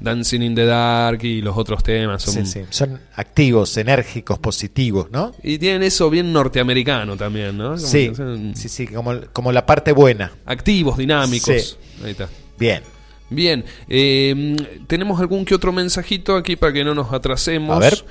Dancing 0.01 0.41
in 0.43 0.55
the 0.57 0.65
Dark 0.65 1.23
y 1.23 1.41
los 1.43 1.57
otros 1.57 1.83
temas. 1.85 2.23
Son... 2.25 2.35
Sí, 2.35 2.45
sí. 2.45 2.61
Son 2.71 2.99
activos, 3.15 3.77
enérgicos, 3.77 4.39
positivos, 4.41 5.09
¿no? 5.13 5.33
Y 5.45 5.59
tienen 5.59 5.85
eso 5.85 6.11
bien 6.11 6.33
norteamericano 6.33 7.17
también, 7.17 7.57
¿no? 7.57 7.67
Como 7.77 7.79
Sí, 7.79 8.11
son 8.15 8.53
sí, 8.57 8.69
sí, 8.69 8.89
como, 8.89 9.15
como 9.33 9.53
la 9.53 9.65
parte 9.65 9.93
buena. 9.93 10.33
Activos, 10.45 10.97
dinámicos. 10.99 11.79
Ahí 12.05 12.11
está. 12.11 12.29
Bien. 12.63 12.83
Bien, 13.31 13.65
eh, 13.89 14.83
tenemos 14.87 15.19
algún 15.21 15.45
que 15.45 15.55
otro 15.55 15.73
mensajito 15.73 16.37
aquí 16.37 16.55
para 16.57 16.73
que 16.73 16.85
no 16.85 16.95
nos 16.95 17.13
atrasemos. 17.13 17.75
A 17.77 17.79
ver. 17.79 18.05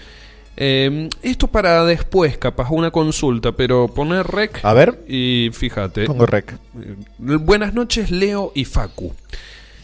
Eh, 0.58 1.10
esto 1.22 1.48
para 1.48 1.86
después, 1.86 2.38
capaz 2.38 2.70
una 2.72 2.92
consulta, 2.92 3.52
pero 3.52 3.88
poner 3.88 4.26
rec. 4.28 4.60
A 4.64 4.74
ver. 4.74 5.04
Y 5.08 5.50
fíjate. 5.54 6.06
Pongo 6.06 6.26
rec. 6.26 6.54
Eh, 6.54 6.96
Buenas 7.20 7.74
noches, 7.74 8.10
Leo 8.12 8.52
y 8.56 8.66
Facu. 8.66 9.14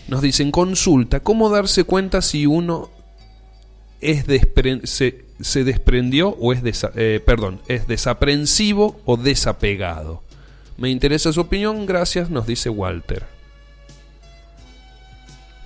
Nos 0.08 0.22
dicen 0.22 0.52
consulta, 0.52 1.20
¿cómo 1.20 1.50
darse 1.50 1.84
cuenta 1.84 2.22
si 2.22 2.46
uno 2.46 2.90
es 4.02 4.26
despre- 4.28 4.86
se, 4.86 5.26
se 5.40 5.64
desprendió 5.64 6.30
o 6.30 6.52
es 6.54 6.64
desa- 6.64 6.92
eh, 6.96 7.22
perdón, 7.26 7.60
es 7.68 7.88
desaprensivo 7.88 9.00
o 9.06 9.18
desapegado? 9.18 10.24
Me 10.78 10.90
interesa 10.90 11.32
su 11.34 11.42
opinión, 11.42 11.86
gracias, 11.86 12.30
nos 12.30 12.46
dice 12.48 12.70
Walter. 12.70 13.26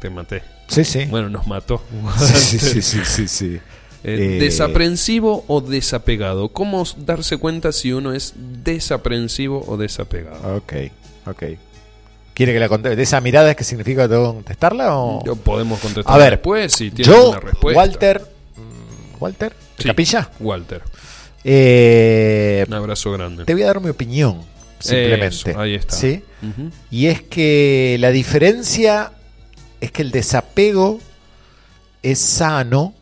Te 0.01 0.09
maté. 0.09 0.43
Sí, 0.67 0.83
sí. 0.83 1.05
Bueno, 1.05 1.29
nos 1.29 1.47
mató. 1.47 1.81
Sí, 2.19 2.59
sí, 2.59 2.81
sí, 2.81 2.99
sí, 3.05 3.27
sí. 3.27 3.59
Eh, 4.03 4.15
Eh, 4.17 4.39
¿Desaprensivo 4.39 5.45
o 5.47 5.61
desapegado? 5.61 6.49
¿Cómo 6.49 6.83
darse 6.97 7.37
cuenta 7.37 7.71
si 7.71 7.93
uno 7.93 8.13
es 8.13 8.33
desaprensivo 8.35 9.63
o 9.67 9.77
desapegado? 9.77 10.55
Ok, 10.57 10.73
ok. 11.27 11.43
¿Quiere 12.33 12.51
que 12.53 12.59
la 12.59 12.67
conteste? 12.67 12.95
¿De 12.95 13.03
esa 13.03 13.21
mirada 13.21 13.51
es 13.51 13.55
que 13.55 13.63
significa 13.63 14.01
que 14.03 14.09
tengo 14.15 14.29
que 14.31 14.35
contestarla 14.37 14.97
o...? 14.97 15.23
Yo 15.23 15.35
podemos 15.35 15.79
contestar 15.79 16.15
A 16.15 16.17
ver, 16.17 16.31
después 16.31 16.73
si 16.73 16.89
tiene 16.89 17.13
una 17.13 17.39
respuesta. 17.41 17.77
Walter... 17.79 18.21
mm, 18.57 19.21
¿Walter? 19.23 19.51
¿De 19.51 19.83
Sí, 19.83 19.87
Capilla? 19.89 20.31
Walter. 20.39 20.81
Eh, 21.43 22.65
Un 22.67 22.73
abrazo 22.73 23.11
grande. 23.11 23.45
te 23.45 23.53
voy 23.53 23.61
a 23.61 23.67
dar 23.67 23.81
mi 23.81 23.89
opinión, 23.89 24.41
simplemente. 24.79 25.51
Eso, 25.51 25.59
ahí 25.59 25.75
está. 25.75 25.95
¿Sí? 25.95 26.23
Y 26.89 27.05
es 27.05 27.21
que 27.21 27.97
la 27.99 28.09
diferencia 28.09 29.11
es 29.81 29.91
que 29.91 30.03
el 30.03 30.11
desapego 30.11 30.99
es 32.03 32.19
sano 32.19 32.93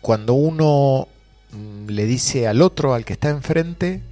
cuando 0.00 0.34
uno 0.34 1.08
mm, 1.52 1.88
le 1.88 2.06
dice 2.06 2.46
al 2.46 2.62
otro, 2.62 2.94
al 2.94 3.04
que 3.04 3.14
está 3.14 3.28
enfrente, 3.28 4.02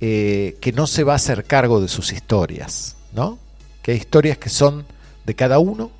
eh, 0.00 0.56
que 0.60 0.72
no 0.72 0.86
se 0.86 1.04
va 1.04 1.12
a 1.14 1.16
hacer 1.16 1.44
cargo 1.44 1.80
de 1.80 1.88
sus 1.88 2.12
historias, 2.12 2.96
¿no? 3.12 3.38
Que 3.82 3.92
hay 3.92 3.98
historias 3.98 4.38
que 4.38 4.48
son 4.48 4.86
de 5.26 5.34
cada 5.34 5.58
uno 5.58 5.90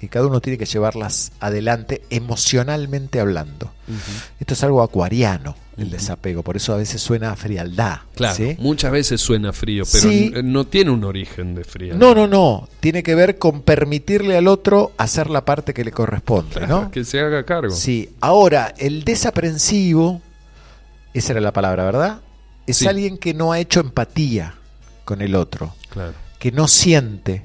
y 0.00 0.08
cada 0.08 0.26
uno 0.26 0.40
tiene 0.40 0.58
que 0.58 0.66
llevarlas 0.66 1.32
adelante 1.40 2.02
emocionalmente 2.10 3.20
hablando. 3.20 3.72
Esto 4.38 4.54
es 4.54 4.62
algo 4.62 4.82
acuariano, 4.82 5.56
el 5.78 5.90
desapego, 5.90 6.42
por 6.42 6.56
eso 6.56 6.72
a 6.72 6.76
veces 6.78 7.02
suena 7.02 7.32
a 7.32 7.36
frialdad. 7.36 7.98
Claro, 8.14 8.34
¿sí? 8.34 8.56
muchas 8.58 8.90
veces 8.92 9.20
suena 9.20 9.52
frío, 9.52 9.84
pero 9.90 10.08
Sí. 10.08 10.32
no 10.42 10.66
tiene 10.66 10.90
un 10.90 11.04
origen 11.04 11.54
de 11.54 11.64
frío. 11.64 11.94
No, 11.96 12.14
no, 12.14 12.26
no. 12.26 12.66
Tiene 12.80 13.02
que 13.02 13.14
ver 13.14 13.38
con 13.38 13.60
permitirle 13.60 14.36
al 14.38 14.48
otro 14.48 14.92
hacer 14.96 15.28
la 15.28 15.44
parte 15.44 15.74
que 15.74 15.84
le 15.84 15.92
corresponde, 15.92 16.66
¿no? 16.66 16.90
Que 16.90 17.04
se 17.04 17.20
haga 17.20 17.44
cargo. 17.44 17.74
Sí. 17.74 18.08
Ahora, 18.20 18.74
el 18.78 19.04
desaprensivo, 19.04 20.22
esa 21.12 21.32
era 21.32 21.40
la 21.42 21.52
palabra, 21.52 21.84
¿verdad? 21.84 22.20
Es 22.66 22.78
Sí. 22.78 22.86
alguien 22.88 23.18
que 23.18 23.34
no 23.34 23.52
ha 23.52 23.60
hecho 23.60 23.80
empatía 23.80 24.54
con 25.04 25.20
el 25.20 25.34
otro, 25.34 25.74
Claro. 25.90 26.14
que 26.38 26.52
no 26.52 26.68
siente 26.68 27.44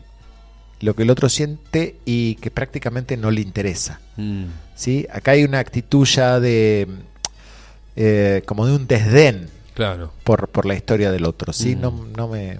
lo 0.79 0.95
que 0.95 1.03
el 1.03 1.09
otro 1.11 1.29
siente 1.29 1.97
y 2.05 2.35
que 2.35 2.49
prácticamente 2.49 3.15
no 3.17 3.29
le 3.29 3.41
interesa. 3.41 3.99
Mm, 4.17 4.45
¿sí? 4.73 5.05
Acá 5.13 5.31
hay 5.31 5.43
una 5.43 5.59
actitud 5.59 6.07
ya 6.07 6.39
de 6.39 6.87
eh, 7.95 8.41
como 8.45 8.65
de 8.65 8.73
un 8.73 8.87
desdén 8.87 9.49
claro. 9.73 10.11
por, 10.23 10.47
por 10.49 10.65
la 10.65 10.75
historia 10.75 11.11
del 11.11 11.25
otro, 11.25 11.53
¿sí? 11.53 11.75
Mm. 11.75 11.81
No, 11.81 12.05
no 12.17 12.27
me 12.27 12.59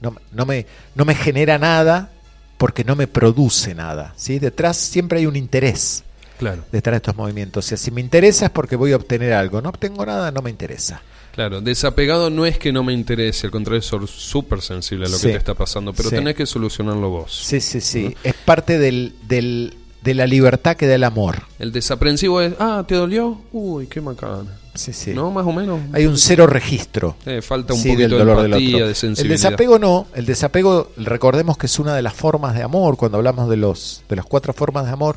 no, 0.00 0.14
no 0.32 0.46
me 0.46 0.66
no 0.94 1.04
me 1.04 1.14
genera 1.14 1.58
nada 1.58 2.10
porque 2.58 2.84
no 2.84 2.96
me 2.96 3.06
produce 3.06 3.74
nada, 3.74 4.14
¿sí? 4.16 4.38
Detrás 4.38 4.76
siempre 4.76 5.18
hay 5.20 5.26
un 5.26 5.36
interés 5.36 6.02
Claro. 6.38 6.64
detrás 6.70 6.92
de 6.92 6.96
estos 6.98 7.16
movimientos. 7.16 7.64
O 7.64 7.68
sea, 7.68 7.78
si 7.78 7.90
me 7.90 8.00
interesa 8.02 8.46
es 8.46 8.50
porque 8.50 8.76
voy 8.76 8.92
a 8.92 8.96
obtener 8.96 9.32
algo, 9.32 9.62
no 9.62 9.70
obtengo 9.70 10.04
nada, 10.04 10.30
no 10.30 10.42
me 10.42 10.50
interesa. 10.50 11.00
Claro, 11.32 11.60
desapegado 11.60 12.28
no 12.30 12.44
es 12.46 12.58
que 12.58 12.72
no 12.72 12.82
me 12.82 12.92
interese, 12.94 13.46
al 13.46 13.50
contrario, 13.50 13.82
soy 13.82 14.06
súper 14.06 14.60
sensible 14.62 15.06
a 15.06 15.08
lo 15.10 15.16
Sí. 15.18 15.26
que 15.26 15.32
te 15.32 15.38
está 15.38 15.54
pasando, 15.54 15.92
pero 15.92 16.08
Sí. 16.10 16.16
tenés 16.16 16.34
que 16.34 16.46
solucionarlo 16.46 17.10
vos. 17.10 17.42
Sí, 17.44 17.60
sí, 17.60 17.80
sí. 17.82 18.14
Es 18.24 18.32
parte 18.34 18.78
del, 18.78 19.14
del, 19.28 19.76
de 20.06 20.14
la 20.14 20.26
libertad 20.28 20.76
que 20.76 20.86
da 20.86 20.94
el 20.94 21.02
amor. 21.02 21.42
El 21.58 21.72
desaprensivo 21.72 22.40
es, 22.40 22.54
ah, 22.60 22.84
¿te 22.86 22.94
dolió? 22.94 23.40
Uy, 23.52 23.88
qué 23.88 24.00
macana. 24.00 24.56
Sí, 24.74 24.92
sí. 24.92 25.12
¿No? 25.12 25.32
Más 25.32 25.44
o 25.44 25.50
menos. 25.52 25.80
Hay 25.92 26.06
un 26.06 26.16
cero 26.16 26.46
registro. 26.46 27.16
Eh, 27.26 27.42
falta 27.42 27.74
un 27.74 27.80
sí, 27.80 27.88
poquito 27.88 28.02
del 28.02 28.10
de 28.12 28.16
dolor 28.18 28.36
del 28.42 28.52
empatía, 28.52 28.76
otro. 28.76 28.84
de 28.86 28.90
El 28.92 28.96
sensibilidad. 28.96 29.34
desapego 29.36 29.78
no, 29.80 30.06
el 30.14 30.24
desapego, 30.24 30.92
recordemos 30.96 31.58
que 31.58 31.66
es 31.66 31.78
una 31.80 31.92
de 31.96 32.02
las 32.02 32.14
formas 32.14 32.54
de 32.54 32.62
amor, 32.62 32.96
cuando 32.96 33.18
hablamos 33.18 33.50
de 33.50 33.56
los 33.56 34.04
de 34.08 34.14
las 34.14 34.24
cuatro 34.26 34.52
formas 34.52 34.84
de 34.86 34.92
amor, 34.92 35.16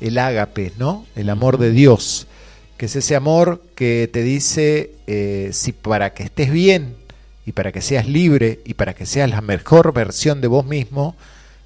el 0.00 0.18
ágape, 0.18 0.72
¿no? 0.78 1.06
El 1.16 1.30
amor 1.30 1.56
de 1.56 1.70
Dios, 1.70 2.26
que 2.76 2.84
es 2.86 2.96
ese 2.96 3.16
amor 3.16 3.62
que 3.74 4.10
te 4.12 4.22
dice 4.22 4.90
eh, 5.06 5.50
si 5.52 5.72
para 5.72 6.12
que 6.12 6.24
estés 6.24 6.50
bien 6.52 6.96
y 7.46 7.52
para 7.52 7.72
que 7.72 7.80
seas 7.80 8.06
libre 8.06 8.60
y 8.66 8.74
para 8.74 8.92
que 8.94 9.06
seas 9.06 9.30
la 9.30 9.40
mejor 9.40 9.94
versión 9.94 10.42
de 10.42 10.48
vos 10.48 10.66
mismo, 10.66 11.14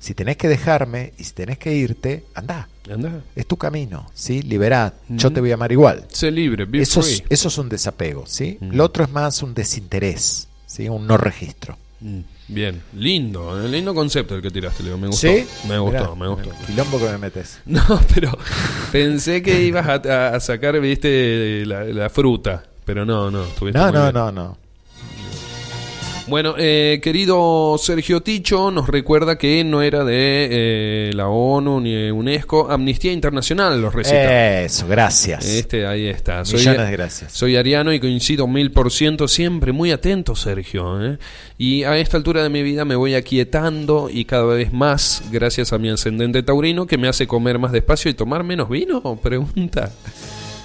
Si 0.02 0.14
tenés 0.14 0.36
que 0.36 0.48
dejarme 0.48 1.12
y 1.16 1.22
si 1.22 1.32
tenés 1.32 1.58
que 1.58 1.72
irte, 1.76 2.24
anda. 2.34 2.68
Anda. 2.92 3.20
Es 3.36 3.46
tu 3.46 3.56
camino, 3.56 4.10
¿sí? 4.14 4.42
Liberá. 4.42 4.94
Yo 5.08 5.28
Ujú. 5.28 5.34
te 5.34 5.40
voy 5.40 5.52
a 5.52 5.54
amar 5.54 5.70
igual. 5.70 6.04
Sé 6.08 6.32
libre, 6.32 6.64
be 6.64 6.82
Eso 6.82 7.02
free. 7.02 7.12
es, 7.12 7.22
eso 7.30 7.46
es 7.46 7.56
un 7.58 7.68
desapego, 7.68 8.24
¿sí? 8.26 8.58
Mm. 8.60 8.72
Lo 8.74 8.84
otro 8.84 9.04
es 9.04 9.12
más 9.12 9.40
un 9.44 9.54
desinterés, 9.54 10.48
¿sí? 10.66 10.88
Un 10.88 11.06
no 11.06 11.16
registro. 11.16 11.78
Mm, 12.00 12.18
Bien, 12.48 12.82
lindo, 12.94 13.64
eh, 13.64 13.68
lindo 13.68 13.94
concepto 13.94 14.34
el 14.34 14.42
que 14.42 14.50
tiraste, 14.50 14.82
Leo. 14.82 14.98
Me 14.98 15.06
gustó. 15.06 15.28
¿Sí? 15.28 15.46
Me 15.68 15.78
gustó, 15.78 16.16
Mirá, 16.16 16.26
me 16.26 16.28
gustó. 16.34 16.50
Quilombo 16.66 16.98
que 16.98 17.04
me 17.04 17.18
metes. 17.18 17.60
No, 17.66 17.82
pero 18.12 18.36
pensé 18.90 19.40
que 19.40 19.62
ibas 19.62 19.86
a, 19.86 20.40
sacar, 20.40 20.80
viste, 20.80 21.64
la, 21.64 21.84
la 21.84 22.10
fruta. 22.10 22.64
Pero 22.84 23.06
no, 23.06 23.30
no. 23.30 23.44
estuviste 23.44 23.78
No, 23.78 23.92
no, 23.92 24.10
no, 24.10 24.32
no. 24.32 24.58
Bueno, 26.32 26.54
eh, 26.56 27.00
querido 27.02 27.76
Sergio 27.76 28.22
Ticho, 28.22 28.70
nos 28.70 28.88
recuerda 28.88 29.36
que 29.36 29.62
no 29.64 29.82
era 29.82 30.02
de 30.02 30.48
eh, 30.50 31.10
la 31.12 31.28
ONU 31.28 31.78
ni 31.78 31.92
de 31.92 32.10
UNESCO, 32.10 32.70
Amnistía 32.70 33.12
Internacional 33.12 33.82
los 33.82 33.94
recita. 33.94 34.62
Eso, 34.62 34.88
gracias. 34.88 35.44
Este, 35.44 35.86
ahí 35.86 36.06
está. 36.06 36.42
Millones 36.50 36.86
de 36.86 36.92
gracias. 36.92 37.32
Soy 37.34 37.56
ariano 37.56 37.92
y 37.92 38.00
coincido 38.00 38.46
mil 38.46 38.72
por 38.72 38.90
ciento, 38.90 39.28
siempre 39.28 39.72
muy 39.72 39.90
atento, 39.90 40.34
Sergio. 40.34 41.04
¿eh? 41.04 41.18
Y 41.58 41.84
a 41.84 41.98
esta 41.98 42.16
altura 42.16 42.42
de 42.42 42.48
mi 42.48 42.62
vida 42.62 42.86
me 42.86 42.96
voy 42.96 43.14
aquietando 43.14 44.08
y 44.10 44.24
cada 44.24 44.46
vez 44.46 44.72
más, 44.72 45.24
gracias 45.30 45.74
a 45.74 45.78
mi 45.78 45.90
ascendente 45.90 46.42
taurino, 46.42 46.86
que 46.86 46.96
me 46.96 47.08
hace 47.08 47.26
comer 47.26 47.58
más 47.58 47.72
despacio 47.72 48.10
y 48.10 48.14
tomar 48.14 48.42
menos 48.42 48.70
vino. 48.70 49.02
Pregunta. 49.22 49.92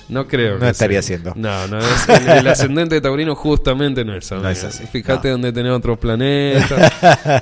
No 0.09 0.27
creo. 0.27 0.53
No 0.55 0.61
que 0.61 0.69
estaría 0.69 1.01
sea. 1.01 1.17
haciendo. 1.17 1.33
No, 1.35 1.67
no 1.67 1.79
es 1.79 2.07
el, 2.09 2.27
el 2.29 2.47
ascendente 2.47 3.01
taurino 3.01 3.35
justamente 3.35 4.05
no 4.05 4.15
es. 4.15 4.31
amigo. 4.31 4.47
es 4.49 4.63
así, 4.63 4.85
Fíjate 4.87 5.27
no. 5.27 5.33
dónde 5.33 5.51
tenés 5.51 5.71
otros 5.73 5.97
planetas, 5.99 6.93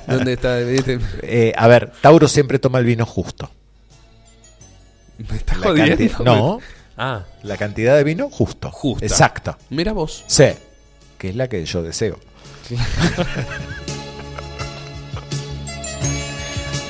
dónde 0.08 0.32
está, 0.32 0.56
¿viste? 0.58 0.98
Eh, 1.22 1.52
a 1.56 1.68
ver, 1.68 1.92
Tauro 2.00 2.26
siempre 2.28 2.58
toma 2.58 2.78
el 2.80 2.84
vino 2.84 3.06
justo. 3.06 3.50
Me 5.18 5.36
estás 5.36 5.58
La 5.60 5.66
jodiendo. 5.68 6.24
no. 6.24 6.58
Ah, 6.98 7.24
La 7.42 7.56
cantidad 7.56 7.94
de 7.96 8.04
vino 8.04 8.28
justo. 8.30 8.70
Justa. 8.70 9.04
Exacto. 9.06 9.56
mira 9.70 9.92
vos. 9.92 10.24
Sí. 10.26 10.46
Que 11.18 11.28
es 11.30 11.36
la 11.36 11.48
que 11.48 11.64
yo 11.64 11.82
deseo. 11.82 12.18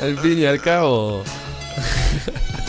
Al 0.02 0.16
fin 0.18 0.38
y 0.38 0.44
al 0.46 0.60
cabo. 0.60 1.22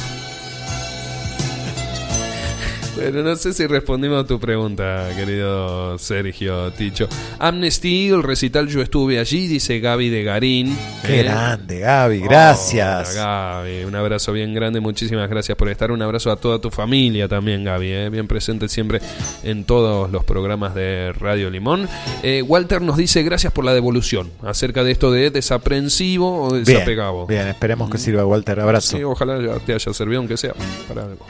Bueno, 2.97 3.21
no 3.21 3.35
sé 3.35 3.53
si 3.53 3.67
respondimos 3.67 4.23
a 4.23 4.27
tu 4.27 4.39
pregunta, 4.39 5.07
querido 5.15 5.99
Sergio 5.99 6.71
Ticho. 6.71 7.07
Amnesty, 7.37 8.07
el 8.07 8.23
recital 8.23 8.67
yo 8.67 8.81
estuve 8.81 9.19
allí, 9.19 9.45
dice 9.45 9.79
Gaby 9.79 10.09
de 10.09 10.23
Garín. 10.23 10.75
Qué 11.05 11.19
¿eh? 11.19 11.23
grande, 11.23 11.77
Gaby. 11.77 12.21
Gracias. 12.21 13.15
Gaby. 13.15 13.83
Un 13.83 13.93
abrazo 13.93 14.33
bien 14.33 14.51
grande, 14.55 14.79
muchísimas 14.79 15.29
gracias 15.29 15.55
por 15.55 15.69
estar. 15.69 15.91
Un 15.91 16.01
abrazo 16.01 16.31
a 16.31 16.37
toda 16.37 16.59
tu 16.59 16.71
familia 16.71 17.27
también, 17.27 17.63
Gaby. 17.63 17.91
¿eh? 17.91 18.09
Bien 18.09 18.27
presente 18.27 18.67
siempre 18.67 18.99
en 19.43 19.63
todos 19.63 20.11
los 20.11 20.23
programas 20.23 20.73
de 20.73 21.13
Radio 21.13 21.51
Limón. 21.51 21.87
Eh, 22.23 22.41
Walter 22.41 22.81
nos 22.81 22.97
dice 22.97 23.21
gracias 23.21 23.53
por 23.53 23.63
la 23.63 23.75
devolución 23.75 24.31
acerca 24.41 24.83
de 24.83 24.91
esto 24.91 25.11
de 25.11 25.29
desaprensivo 25.29 26.47
o 26.47 26.53
desapegado. 26.55 27.27
bien, 27.27 27.47
esperemos 27.47 27.91
que 27.91 27.99
sirva, 27.99 28.25
Walter. 28.25 28.59
Abrazo. 28.59 28.97
Sí, 28.97 29.03
ojalá 29.03 29.59
te 29.59 29.75
haya 29.75 29.93
servido, 29.93 30.17
aunque 30.17 30.35
sea 30.35 30.55
para 30.87 31.03
algo. 31.03 31.27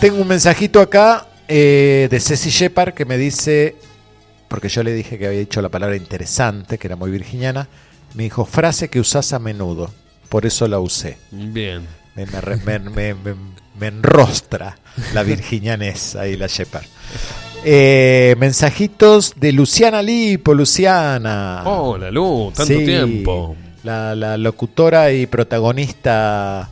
Tengo 0.00 0.22
un 0.22 0.28
mensajito 0.28 0.80
acá 0.80 1.26
eh, 1.46 2.08
de 2.10 2.20
Ceci 2.20 2.50
Shepard 2.50 2.94
que 2.94 3.04
me 3.04 3.18
dice, 3.18 3.76
porque 4.48 4.68
yo 4.68 4.82
le 4.82 4.92
dije 4.94 5.18
que 5.18 5.26
había 5.26 5.40
dicho 5.40 5.60
la 5.60 5.68
palabra 5.68 5.96
interesante, 5.96 6.78
que 6.78 6.86
era 6.86 6.96
muy 6.96 7.10
virginiana, 7.10 7.68
me 8.14 8.22
dijo, 8.24 8.44
frase 8.46 8.88
que 8.88 8.98
usás 8.98 9.32
a 9.34 9.38
menudo, 9.38 9.92
por 10.30 10.46
eso 10.46 10.66
la 10.68 10.78
usé. 10.80 11.18
Bien. 11.30 11.86
Me, 12.14 12.26
me 12.26 12.56
me- 12.64 12.78
me- 12.90 13.14
me- 13.14 13.34
me 13.78 13.86
enrostra 13.86 14.76
la 15.14 15.22
virginianés 15.22 16.16
ahí, 16.16 16.36
la 16.36 16.46
Shepard. 16.46 16.84
Eh, 17.64 18.34
mensajitos 18.38 19.34
de 19.36 19.52
Luciana 19.52 20.02
Lipo, 20.02 20.54
Luciana. 20.54 21.62
Hola, 21.66 22.10
Lu, 22.10 22.52
tanto 22.56 22.72
Sí, 22.78 22.84
tiempo. 22.86 23.54
La, 23.84 24.14
la 24.14 24.36
locutora 24.38 25.12
y 25.12 25.26
protagonista 25.26 26.68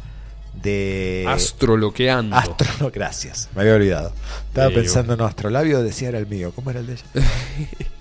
de 0.62 1.24
Astroloqueando. 1.28 2.36
Astro, 2.36 2.90
gracias, 2.94 3.48
me 3.54 3.62
había 3.62 3.74
olvidado. 3.74 4.12
Estaba 4.48 4.70
pensando 4.70 5.14
en 5.14 5.20
astrolabio, 5.20 5.82
decía 5.82 6.08
era 6.08 6.18
el 6.18 6.26
mío. 6.26 6.52
¿Cómo 6.54 6.70
era 6.70 6.80
el 6.80 6.86
de 6.86 6.92
ella? 6.94 7.04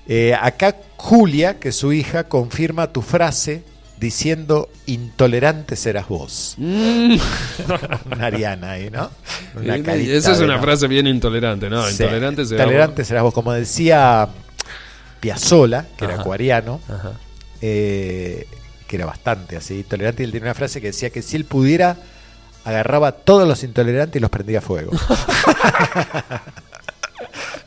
Eh, 0.10 0.34
acá 0.34 0.74
Julia, 0.96 1.60
que 1.60 1.68
es 1.68 1.76
su 1.76 1.92
hija, 1.92 2.30
confirma 2.30 2.94
tu 2.94 3.02
frase 3.02 3.66
diciendo 4.00 4.70
intolerante 4.86 5.76
serás 5.76 6.08
vos. 6.08 6.56
Mm. 6.58 7.18
Una 8.14 8.26
ariana 8.28 8.72
ahí, 8.72 8.90
¿no? 8.90 9.10
Una 9.56 9.76
Esa 9.76 10.32
es 10.32 10.40
una 10.40 10.56
no. 10.56 10.62
frase 10.62 10.88
bien 10.88 11.08
intolerante, 11.08 11.70
¿no? 11.70 11.84
Sí, 11.88 12.04
Intolerante 12.04 12.46
será 12.46 12.64
intolerante 12.64 13.04
serás 13.04 13.24
vos. 13.24 13.34
Como 13.34 13.52
decía 13.54 14.30
Piazzola, 15.20 15.88
que 15.98 16.06
era 16.06 16.22
acuariano, 16.22 16.80
eh, 17.62 18.48
que 18.88 18.96
era 18.96 19.06
bastante 19.06 19.58
así, 19.58 19.80
intolerante, 19.80 20.24
y 20.24 20.26
él 20.26 20.32
tenía 20.32 20.46
una 20.46 20.54
frase 20.54 20.80
que 20.80 20.88
decía 20.88 21.10
que 21.10 21.22
si 21.22 21.36
él 21.36 21.46
pudiera, 21.46 21.98
agarraba 22.68 23.08
a 23.08 23.12
todos 23.14 23.48
los 23.48 23.64
intolerantes 23.64 24.18
y 24.18 24.20
los 24.20 24.30
prendía 24.30 24.60
a 24.60 24.62
fuego. 24.62 24.92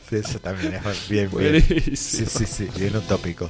Sí, 0.08 0.16
Eso 0.16 0.40
también 0.40 0.74
es 0.74 1.08
bien, 1.08 1.30
bien. 1.32 1.62
Sí, 1.96 2.26
sí, 2.26 2.44
sí, 2.44 2.66
bien 2.76 2.96
utópico. 2.96 3.48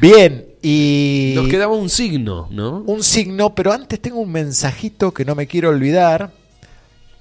Bien, 0.00 0.46
y 0.62 1.34
Nos 1.36 1.48
quedaba 1.48 1.74
un 1.74 1.90
signo, 1.90 2.48
¿no? 2.50 2.78
un 2.86 3.02
signo, 3.02 3.54
pero 3.54 3.74
antes 3.74 4.00
tengo 4.00 4.18
un 4.20 4.32
mensajito 4.32 5.12
que 5.12 5.26
no 5.26 5.34
me 5.34 5.46
quiero 5.46 5.68
olvidar 5.68 6.32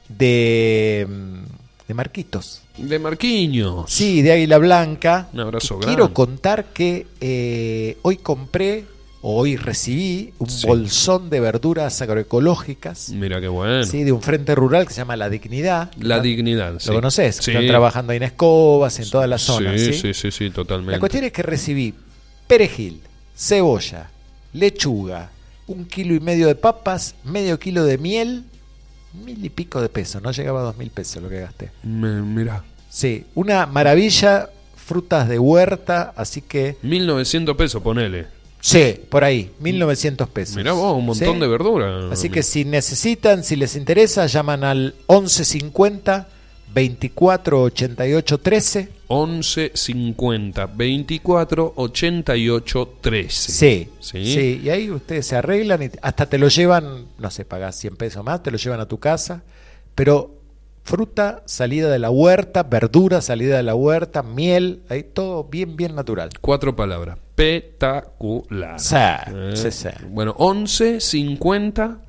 de, 0.08 1.06
de 1.86 1.94
Marquitos. 1.94 2.62
De 2.78 2.98
Marquinhos. 2.98 3.92
Sí, 3.92 4.22
de 4.22 4.32
Águila 4.32 4.58
Blanca. 4.58 5.28
Un 5.34 5.42
abrazo 5.42 5.80
grande. 5.80 5.88
Quiero 5.88 6.14
contar 6.14 6.68
que 6.68 7.08
eh, 7.20 7.98
hoy 8.04 8.16
compré 8.16 8.86
hoy 9.22 9.56
recibí 9.58 10.34
un 10.40 10.50
Sí. 10.50 10.68
bolsón 10.68 11.30
de 11.30 11.40
verduras 11.40 12.02
agroecológicas 12.02 13.10
Mira 13.10 13.42
qué 13.42 13.48
bueno. 13.48 13.84
sí, 13.84 14.04
de 14.04 14.12
un 14.12 14.22
frente 14.22 14.54
rural 14.56 14.86
que 14.88 14.94
se 14.94 14.98
llama 15.02 15.16
La 15.18 15.30
Dignidad. 15.30 15.92
La 16.00 16.18
¿Lo- 16.18 16.24
dignidad. 16.24 16.74
¿Lo 16.74 16.80
sí. 16.80 16.92
conoces? 16.92 17.38
Sí. 17.38 17.52
Están 17.52 17.68
trabajando 17.68 18.12
ahí 18.12 18.18
en 18.18 18.24
Escobas, 18.24 19.00
en 19.00 19.10
toda 19.10 19.28
la 19.28 19.38
zona. 19.38 19.78
Sí, 19.78 19.94
¿sí? 19.94 19.94
sí, 19.94 20.14
sí, 20.14 20.32
sí, 20.32 20.50
totalmente. 20.52 20.92
La 20.94 21.00
cuestión 21.00 21.24
es 21.24 21.32
que 21.32 21.44
recibí 21.44 21.94
perejil, 22.48 23.02
cebolla, 23.36 24.10
lechuga, 24.54 25.30
un 25.68 25.86
kilo 25.86 26.14
y 26.16 26.20
medio 26.20 26.48
de 26.48 26.56
papas, 26.56 27.16
medio 27.24 27.60
kilo 27.60 27.84
de 27.84 27.98
miel, 27.98 28.44
mil 29.26 29.44
y 29.44 29.50
pico 29.50 29.82
de 29.82 29.90
pesos. 29.90 30.22
No 30.22 30.32
llegaba 30.32 30.62
a 30.62 30.64
dos 30.64 30.78
mil 30.78 30.90
pesos 30.92 31.22
lo 31.22 31.30
que 31.30 31.40
gasté. 31.42 31.72
Me- 31.84 32.22
Mira. 32.22 32.64
Sí, 32.90 33.26
una 33.36 33.66
maravilla, 33.66 34.50
frutas 34.76 35.28
de 35.28 35.38
huerta, 35.38 36.14
así 36.16 36.42
que 36.42 36.78
1900 36.82 37.58
pesos, 37.58 37.82
ponele. 37.84 38.28
Sí, 38.60 38.96
por 39.10 39.24
ahí, 39.24 39.52
1900 39.60 40.30
pesos. 40.30 40.56
Mirá 40.58 40.74
vos, 40.74 40.96
un 40.98 41.06
montón 41.06 41.36
Sí. 41.36 41.40
de 41.42 41.48
verdura. 41.48 42.10
Así 42.12 42.30
que 42.30 42.44
si 42.44 42.66
necesitan, 42.66 43.44
si 43.44 43.56
les 43.56 43.76
interesa, 43.76 44.26
llaman 44.28 44.64
al 44.64 44.96
1150 45.10 46.28
24 46.74 47.62
88 47.64 48.38
13. 48.40 48.90
11 49.08 49.72
50 49.74 50.66
24 50.68 51.74
88 51.78 52.94
13. 53.02 53.52
Sí, 53.52 53.90
Sí. 54.00 54.34
sí, 54.34 54.62
y 54.64 54.70
ahí 54.70 54.92
ustedes 54.92 55.26
se 55.28 55.36
arreglan 55.38 55.84
y 55.84 55.90
hasta 56.02 56.26
te 56.28 56.38
lo 56.38 56.50
llevan, 56.50 57.06
no 57.18 57.32
sé, 57.32 57.46
pagas 57.46 57.76
100 57.78 57.96
pesos 57.96 58.24
más, 58.24 58.44
te 58.44 58.52
lo 58.52 58.58
llevan 58.58 58.82
a 58.82 58.86
tu 58.86 59.00
casa, 59.00 59.44
pero 59.96 60.37
fruta 60.88 61.44
salida 61.46 61.90
de 61.92 62.00
la 62.00 62.10
huerta, 62.10 62.64
verdura 62.64 63.20
salida 63.22 63.58
de 63.58 63.64
la 63.64 63.76
huerta, 63.76 64.24
miel, 64.24 64.82
ahí 64.90 65.04
todo 65.04 65.44
bien, 65.44 65.76
bien 65.76 65.94
natural. 65.96 66.30
Cuatro 66.42 66.76
palabras. 66.76 67.18
Espectacular. 67.38 68.80
Sí, 68.80 68.96
Eh, 68.96 69.52
sí, 69.56 69.72
sí. 69.72 69.90
Bueno, 70.10 70.34
11 70.38 71.00
50 71.02 72.00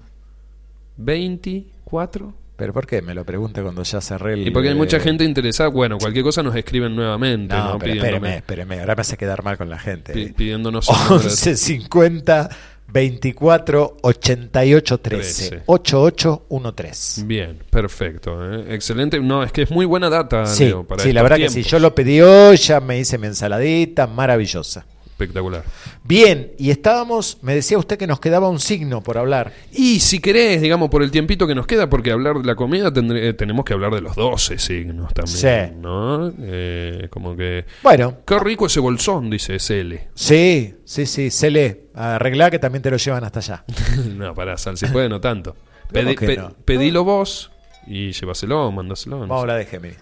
24. 0.96 2.34
¿Pero 2.56 2.72
por 2.72 2.86
qué? 2.86 3.02
Me 3.02 3.14
lo 3.14 3.24
pregunta 3.24 3.62
cuando 3.62 3.84
ya 3.84 4.00
cerré 4.00 4.32
el... 4.34 4.46
Y 4.48 4.50
porque 4.50 4.70
hay 4.70 4.74
mucha 4.74 4.96
eh, 4.96 5.00
gente 5.00 5.22
interesada. 5.24 5.68
Bueno, 5.70 5.96
cualquier 5.98 6.24
cosa 6.24 6.42
nos 6.42 6.56
escriben 6.56 6.94
nuevamente. 6.96 7.54
No, 7.54 7.74
¿no? 7.74 7.78
pero 7.78 7.94
espéreme, 7.94 8.36
espéreme, 8.38 8.80
ahora 8.80 8.96
me 8.96 9.00
hace 9.02 9.16
quedar 9.16 9.44
mal 9.44 9.56
con 9.56 9.68
la 9.70 9.78
gente. 9.78 10.12
pi- 10.12 10.32
pidiéndonos 10.32 10.88
el 10.90 10.96
número 10.96 11.18
de- 11.20 11.24
11 11.26 11.56
50 11.56 12.48
24 12.90 13.96
88 14.02 14.98
13 14.98 15.48
13. 15.50 15.62
8813. 15.66 17.24
Bien, 17.24 17.58
perfecto. 17.70 18.38
¿eh? 18.54 18.74
Excelente. 18.74 19.20
No, 19.20 19.42
es 19.42 19.52
que 19.52 19.62
es 19.62 19.70
muy 19.70 19.86
buena 19.86 20.08
data, 20.08 20.46
Sí, 20.46 20.66
Leo, 20.66 20.84
para 20.84 21.02
sí 21.02 21.12
la 21.12 21.22
verdad 21.22 21.36
que 21.36 21.48
sí. 21.48 21.54
tiempos. 21.56 21.70
Yo 21.72 21.78
lo 21.78 21.94
pedí 21.94 22.20
hoy, 22.20 22.56
ya 22.56 22.80
me 22.80 22.98
hice 22.98 23.18
mi 23.18 23.26
ensaladita, 23.26 24.06
maravillosa. 24.06 24.86
Espectacular. 25.22 25.64
Bien, 26.04 26.52
y 26.58 26.70
estábamos, 26.70 27.38
me 27.42 27.52
decía 27.52 27.76
usted 27.76 27.98
que 27.98 28.06
nos 28.06 28.20
quedaba 28.20 28.48
un 28.48 28.60
signo 28.60 29.02
por 29.02 29.18
hablar. 29.18 29.52
Y 29.72 29.98
si 29.98 30.20
querés, 30.20 30.62
digamos, 30.62 30.90
por 30.90 31.02
el 31.02 31.10
tiempito 31.10 31.44
que 31.48 31.56
nos 31.56 31.66
queda, 31.66 31.90
porque 31.90 32.12
hablar 32.12 32.36
de 32.38 32.44
la 32.44 32.54
comida 32.54 32.92
tendré- 32.92 33.34
tenemos 33.36 33.64
que 33.64 33.72
hablar 33.72 33.92
de 33.94 34.00
los 34.00 34.14
12 34.14 34.58
signos 34.60 35.12
también, 35.12 35.36
Sí. 35.72 35.74
¿no? 35.80 36.32
Eh, 36.40 37.08
como 37.10 37.34
que... 37.36 37.64
Bueno. 37.82 38.18
Qué 38.24 38.38
rico 38.38 38.66
ese 38.66 38.78
bolsón, 38.78 39.28
dice 39.28 39.58
Cele. 39.58 40.06
Sí, 40.14 40.76
sí, 40.84 41.04
sí, 41.04 41.30
se 41.32 41.50
lee. 41.50 41.76
Arreglá 41.94 42.48
que 42.52 42.60
también 42.60 42.82
te 42.82 42.90
lo 42.92 42.96
llevan 42.96 43.24
hasta 43.24 43.40
allá. 43.40 43.64
no, 44.16 44.32
pará, 44.36 44.56
Sal, 44.56 44.78
si 44.78 44.86
puede, 44.86 45.08
no 45.08 45.20
tanto. 45.20 45.56
¿Cómo 45.92 46.00
Pedí- 46.10 46.16
que 46.16 46.26
pe- 46.26 46.36
no? 46.36 46.52
Pedilo 46.64 47.02
vos 47.02 47.50
y 47.88 48.12
llévaselo, 48.12 48.70
mandáselo. 48.70 49.16
no 49.16 49.22
Vamos 49.22 49.38
a 49.38 49.40
hablar 49.40 49.58
de 49.58 49.66
Géminis. 49.66 49.98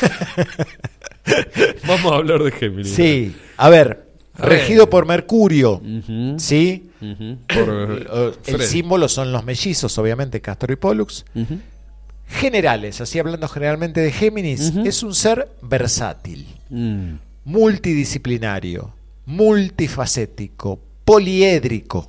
Vamos 1.86 2.12
a 2.12 2.16
hablar 2.16 2.42
de 2.44 2.50
Géminis. 2.52 2.94
Sí, 2.94 3.34
A 3.56 3.68
ver. 3.68 4.09
Regido 4.42 4.88
por 4.90 5.06
Mercurio. 5.06 5.80
¿sí? 6.38 6.90
Ujú. 7.00 7.36
Por, 7.46 8.06
Eh, 8.12 8.32
El 8.46 8.54
Fred. 8.56 8.66
símbolo 8.66 9.08
son 9.08 9.32
los 9.32 9.44
mellizos, 9.44 9.96
obviamente, 9.98 10.40
Castor 10.40 10.70
y 10.72 10.76
Pollux. 10.76 11.24
Generales, 12.28 13.00
así 13.00 13.18
hablando 13.18 13.48
generalmente 13.48 14.00
de 14.00 14.12
Géminis, 14.12 14.72
es 14.84 15.02
un 15.02 15.14
ser 15.14 15.48
versátil, 15.62 16.46
Mm. 16.68 17.14
multidisciplinario, 17.44 18.92
multifacético, 19.26 20.78
poliédrico, 21.04 22.08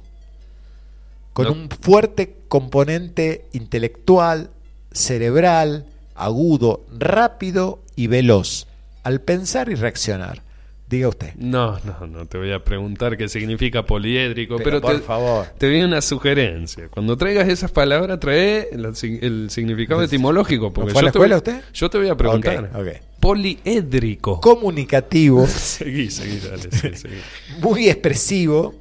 con 1.34 1.46
No. 1.46 1.52
un 1.54 1.70
fuerte 1.70 2.36
componente 2.48 3.46
intelectual, 3.54 4.52
cerebral, 4.92 5.86
agudo, 6.16 6.86
rápido 6.98 7.80
y 7.96 8.08
veloz, 8.08 8.68
al 9.04 9.22
pensar 9.22 9.70
y 9.70 9.76
reaccionar. 9.76 10.44
Diga 10.92 11.08
usted. 11.08 11.34
No, 11.38 11.80
no, 11.86 12.06
no 12.06 12.26
te 12.28 12.38
voy 12.38 12.52
a 12.52 12.64
preguntar 12.64 13.16
qué 13.18 13.30
significa 13.30 13.84
poliédrico, 13.86 14.58
Pero 14.58 14.66
pero, 14.66 14.82
por 14.82 14.96
te, 14.96 15.00
favor. 15.02 15.46
te 15.58 15.68
doy 15.68 15.82
una 15.84 16.02
sugerencia. 16.02 16.90
Cuando 16.90 17.16
traigas 17.18 17.48
esas 17.48 17.72
palabras, 17.72 18.20
trae 18.20 18.68
el, 18.74 19.50
significado 19.50 20.04
etimológico. 20.04 20.74
Porque 20.74 20.90
¿No 20.92 21.00
fue 21.00 21.02
a 21.02 21.06
yo 21.06 21.12
te 21.14 21.18
voy- 21.20 21.34
usted? 21.34 21.62
Yo 21.74 21.90
te 21.90 21.98
voy 21.98 22.10
a 22.10 22.16
preguntar. 22.16 22.72
Ok, 22.76 22.82
ok. 22.82 22.88
Poliédrico. 23.22 24.42
Comunicativo, 24.42 25.48
seguí, 25.48 26.12
seguí, 26.12 26.40
dale, 26.40 26.70
sí, 26.72 26.90
seguí. 26.96 27.16
muy 27.62 27.88
expresivo, 27.88 28.76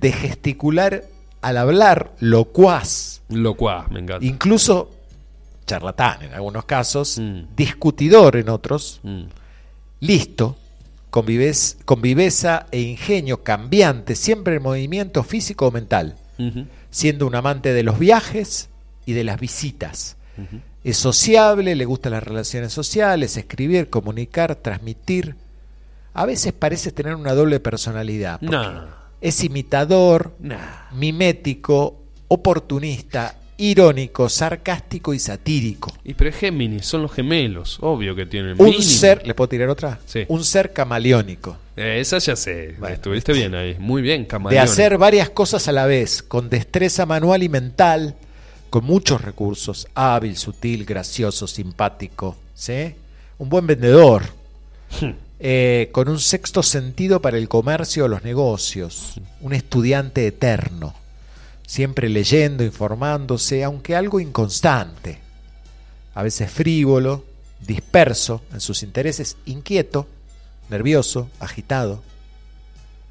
de 0.00 0.12
gesticular 0.12 1.02
al 1.40 1.56
hablar, 1.56 2.12
locuaz, 2.20 3.22
Locuaz, 3.28 3.90
me 3.90 3.98
encanta. 4.00 4.24
incluso 4.24 4.90
charlatán 5.66 6.22
en 6.22 6.34
algunos 6.34 6.64
casos, 6.66 7.18
Mm. 7.18 7.54
discutidor 7.56 8.36
en 8.36 8.48
otros, 8.48 9.00
Mm. 9.02 9.22
listo, 10.00 10.56
con, 11.12 11.26
vives- 11.26 11.76
con 11.84 12.00
viveza 12.00 12.66
e 12.70 12.80
ingenio 12.80 13.42
cambiante, 13.44 14.14
siempre 14.16 14.56
en 14.56 14.62
movimiento 14.62 15.22
físico 15.22 15.66
o 15.66 15.70
mental, 15.70 16.16
siendo 16.90 17.26
un 17.26 17.34
amante 17.34 17.74
de 17.74 17.82
los 17.82 17.98
viajes 17.98 18.70
y 19.04 19.12
de 19.12 19.22
las 19.22 19.38
visitas. 19.38 20.16
Es 20.82 20.96
sociable, 20.96 21.76
le 21.76 21.84
gustan 21.84 22.12
las 22.12 22.22
relaciones 22.22 22.72
sociales, 22.72 23.36
escribir, 23.36 23.90
comunicar, 23.90 24.54
transmitir. 24.56 25.36
A 26.14 26.24
veces 26.24 26.54
parece 26.54 26.92
tener 26.92 27.14
una 27.14 27.34
doble 27.34 27.60
personalidad. 27.60 28.40
No. 28.40 28.86
Es 29.20 29.44
imitador, 29.44 30.32
mimético, 30.96 31.98
oportunista, 32.28 33.36
irónico, 33.70 34.28
sarcástico 34.28 35.14
y 35.14 35.18
satírico. 35.18 35.92
Y 36.04 36.14
pero 36.14 36.30
es 36.30 36.36
Géminis, 36.36 36.84
son 36.86 37.02
los 37.02 37.12
gemelos, 37.12 37.78
obvio 37.80 38.14
que 38.14 38.26
tienen 38.26 38.56
Un 38.58 38.66
mínimo. 38.66 38.82
ser, 38.82 39.26
¿le 39.26 39.34
puedo 39.34 39.48
tirar 39.48 39.68
otra? 39.68 40.00
Sí. 40.06 40.24
Un 40.28 40.44
ser 40.44 40.72
camaleónico. 40.72 41.56
Eh, 41.76 41.98
esa 42.00 42.18
ya 42.18 42.36
sé, 42.36 42.74
Bueno, 42.78 42.94
estuviste 42.94 43.32
bien 43.32 43.54
ahí, 43.54 43.76
muy 43.78 44.02
bien, 44.02 44.22
de 44.22 44.28
camaleón. 44.28 44.64
hacer 44.64 44.98
varias 44.98 45.30
cosas 45.30 45.68
a 45.68 45.72
la 45.72 45.86
vez, 45.86 46.22
con 46.22 46.50
destreza 46.50 47.06
manual 47.06 47.42
y 47.42 47.48
mental, 47.48 48.16
con 48.68 48.84
muchos 48.84 49.20
recursos, 49.22 49.86
hábil, 49.94 50.36
sutil, 50.36 50.84
gracioso, 50.84 51.46
simpático, 51.46 52.36
¿sí? 52.54 52.94
Un 53.38 53.48
buen 53.48 53.66
vendedor, 53.66 54.22
eh, 55.40 55.88
con 55.92 56.08
un 56.08 56.18
sexto 56.18 56.62
sentido 56.62 57.20
para 57.22 57.38
el 57.38 57.48
comercio 57.48 58.04
o 58.04 58.08
los 58.08 58.22
negocios, 58.24 59.20
un 59.40 59.52
estudiante 59.52 60.26
eterno, 60.26 60.94
siempre 61.66 62.08
leyendo, 62.08 62.64
informándose, 62.64 63.64
aunque 63.64 63.96
algo 63.96 64.20
inconstante, 64.20 65.18
a 66.14 66.22
veces 66.22 66.50
frívolo, 66.50 67.24
disperso 67.66 68.42
en 68.52 68.60
sus 68.60 68.82
intereses, 68.82 69.36
inquieto, 69.46 70.06
nervioso, 70.68 71.28
agitado, 71.40 72.02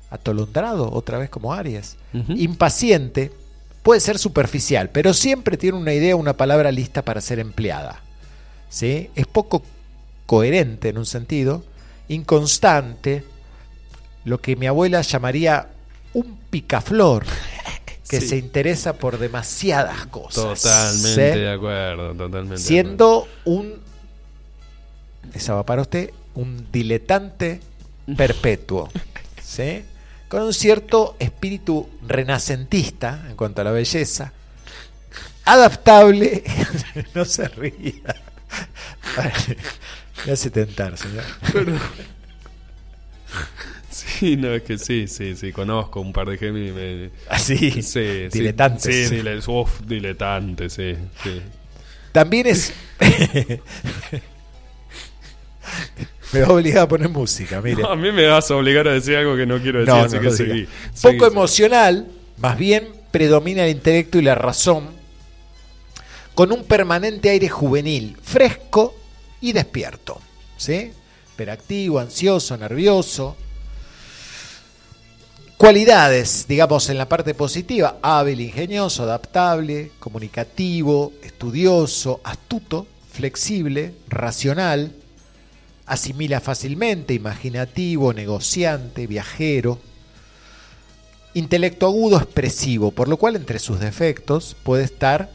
atolondrado, 0.10 0.92
otra 0.92 1.18
vez 1.18 1.30
como 1.30 1.54
Aries, 1.54 1.96
Ujú. 2.14 2.34
impaciente, 2.34 3.32
puede 3.82 4.02
ser 4.02 4.20
superficial, 4.20 4.90
pero 4.90 5.14
siempre 5.14 5.58
tiene 5.58 5.78
una 5.78 5.94
idea, 5.94 6.16
una 6.16 6.34
palabra 6.38 6.72
lista 6.72 7.02
para 7.04 7.22
ser 7.22 7.40
empleada. 7.40 8.02
¿sí? 8.70 9.10
Es 9.16 9.26
poco 9.26 9.64
coherente 10.26 10.90
en 10.90 10.98
un 10.98 11.06
sentido, 11.06 11.64
inconstante, 12.08 13.24
lo 14.26 14.40
que 14.40 14.56
mi 14.56 14.68
abuela 14.68 15.02
llamaría 15.02 15.70
un 16.14 16.38
picaflor, 16.50 17.26
que 18.12 18.20
Sí. 18.22 18.28
se 18.28 18.38
interesa 18.38 18.94
por 18.94 19.18
demasiadas 19.18 20.06
cosas. 20.08 20.62
Totalmente 20.62 21.34
¿sí? 21.34 21.40
de 21.40 21.52
acuerdo, 21.52 22.10
totalmente. 22.10 22.32
de 22.34 22.38
acuerdo. 22.40 22.58
siendo 22.60 23.28
un 23.46 23.82
esa 25.34 25.54
va 25.56 25.66
para 25.66 25.82
usted 25.84 26.12
un 26.36 26.68
diletante 26.72 27.62
perpetuo 28.18 28.90
¿sí? 29.42 29.84
con 30.28 30.44
un 30.44 30.54
cierto 30.54 31.16
espíritu 31.20 31.88
renacentista 32.06 33.24
en 33.30 33.36
cuanto 33.38 33.62
a 33.62 33.64
la 33.64 33.72
belleza 33.72 34.34
adaptable 35.46 36.44
no 37.16 37.24
se 37.26 37.48
ría 37.48 38.16
me 40.26 40.32
hace 40.34 40.50
tentar 40.52 40.98
señor 40.98 41.24
Perdón. 41.54 41.80
Sí, 44.06 44.36
no, 44.38 44.54
es 44.54 44.64
que 44.64 44.78
sí, 44.78 45.08
sí, 45.08 45.36
sí, 45.36 45.52
conozco 45.52 46.00
un 46.02 46.12
par 46.14 46.28
de 46.30 46.38
Géminis. 46.38 46.74
Me... 46.74 47.10
Así, 47.30 47.58
sí, 47.82 47.82
sí, 47.84 48.28
diletantes. 48.30 49.10
Sí, 49.10 49.16
dile- 49.16 49.48
uf, 49.48 49.82
diletante, 49.86 50.70
sí, 50.70 50.96
sí. 51.24 51.42
también 52.12 52.48
es 52.48 52.74
me 56.34 56.42
va 56.42 56.48
a 56.48 56.52
obligar 56.54 56.84
a 56.84 56.88
poner 56.88 57.10
música 57.10 57.62
mire 57.62 57.82
No, 57.84 57.90
a 57.90 57.96
mí 57.96 58.12
me 58.12 58.26
vas 58.28 58.50
a 58.52 58.56
obligar 58.56 58.88
a 58.88 58.94
decir 58.94 59.16
algo 59.18 59.36
que 59.36 59.46
no 59.46 59.60
quiero 59.62 59.80
decir, 59.80 59.94
No, 59.94 60.02
así 60.02 60.16
no 60.16 60.22
que 60.22 60.32
seguí. 60.32 60.68
Poco 61.02 61.26
emocional, 61.28 62.08
más 62.38 62.58
bien 62.58 62.90
predomina 63.12 63.66
el 63.66 63.72
intelecto 63.72 64.18
y 64.20 64.22
la 64.22 64.36
razón, 64.36 64.90
con 66.34 66.52
un 66.52 66.64
permanente 66.64 67.30
aire 67.30 67.50
juvenil, 67.50 68.18
fresco 68.22 68.96
y 69.42 69.52
despierto. 69.52 70.22
¿sí? 70.58 70.92
Hiperactivo, 71.34 72.00
ansioso, 72.00 72.56
nervioso. 72.58 73.36
Cualidades, 75.62 76.48
digamos, 76.48 76.90
en 76.90 76.98
la 76.98 77.08
parte 77.08 77.36
positiva, 77.36 78.00
hábil, 78.02 78.42
ingenioso, 78.42 79.04
adaptable, 79.04 79.92
comunicativo, 80.00 81.14
estudioso, 81.22 82.20
astuto, 82.24 82.88
flexible, 83.14 83.94
racional, 84.08 84.92
asimila 85.86 86.40
fácilmente, 86.40 87.14
imaginativo, 87.14 88.12
negociante, 88.12 89.06
viajero, 89.06 89.78
intelecto 91.36 91.86
agudo, 91.86 92.18
expresivo, 92.18 92.90
por 92.90 93.08
lo 93.08 93.18
cual 93.18 93.36
entre 93.36 93.60
sus 93.60 93.80
defectos 93.80 94.58
puede 94.64 94.86
estar 94.86 95.30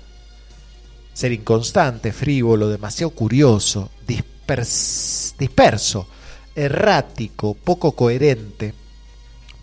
ser 1.15 1.31
inconstante, 1.31 2.13
frívolo, 2.13 2.69
demasiado 2.69 3.11
curioso, 3.11 3.91
dispers- 4.09 5.37
disperso, 5.39 6.09
errático, 6.57 7.55
poco 7.55 7.93
coherente, 7.93 8.75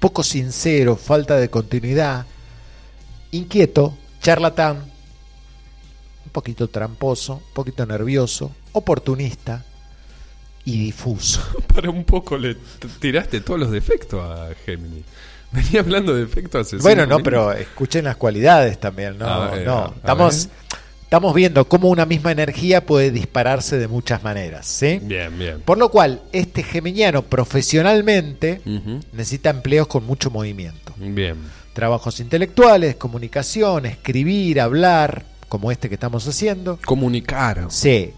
poco 0.03 0.21
sincero, 0.21 0.97
falta 0.97 1.37
de 1.37 1.47
continuidad, 1.47 2.25
inquieto, 3.31 3.97
charlatán, 4.21 4.79
un 6.25 6.31
poquito 6.33 6.67
tramposo, 6.67 7.35
un 7.35 7.53
poquito 7.53 7.85
nervioso, 7.85 8.51
oportunista 8.73 9.63
y 10.65 10.77
difuso. 10.77 11.41
Para 11.73 11.89
un 11.89 12.03
poco 12.03 12.37
le 12.37 12.57
tiraste 12.99 13.39
todos 13.39 13.61
los 13.61 13.71
defectos 13.71 14.21
a 14.21 14.49
Géminis. 14.65 15.05
Venía 15.53 15.79
hablando 15.79 16.13
de 16.13 16.25
defectos 16.25 16.67
hace 16.67 16.83
Bueno, 16.83 17.05
no, 17.05 17.19
pero 17.19 17.53
escuchen 17.53 18.03
las 18.03 18.17
cualidades 18.17 18.81
también, 18.81 19.17
¿no? 19.17 19.51
Ver, 19.51 19.65
no, 19.65 19.93
estamos, 19.95 20.49
estamos 21.13 21.35
viendo 21.35 21.65
cómo 21.65 21.89
una 21.89 22.07
misma 22.07 22.31
energía 22.31 22.87
puede 22.87 23.11
dispararse 23.11 23.77
de 23.77 23.87
muchas 23.87 24.23
maneras, 24.23 24.65
¿sí? 24.65 24.99
Bien, 24.99 25.37
bien. 25.37 25.61
Por 25.61 25.77
lo 25.77 25.89
cual, 25.89 26.23
este 26.31 26.63
geminiano 26.63 27.21
profesionalmente 27.21 28.61
necesita 29.11 29.51
empleos 29.51 29.85
con 29.85 30.07
mucho 30.07 30.31
movimiento. 30.31 30.91
Bien. 30.97 31.35
Trabajos 31.73 32.19
intelectuales, 32.19 32.95
comunicación, 32.95 33.85
escribir, 33.85 34.59
hablar, 34.59 35.23
como 35.49 35.71
este 35.71 35.87
que 35.87 35.93
estamos 35.93 36.27
haciendo. 36.27 36.79
Comunicar. 36.83 37.67
Sí. 37.69 38.11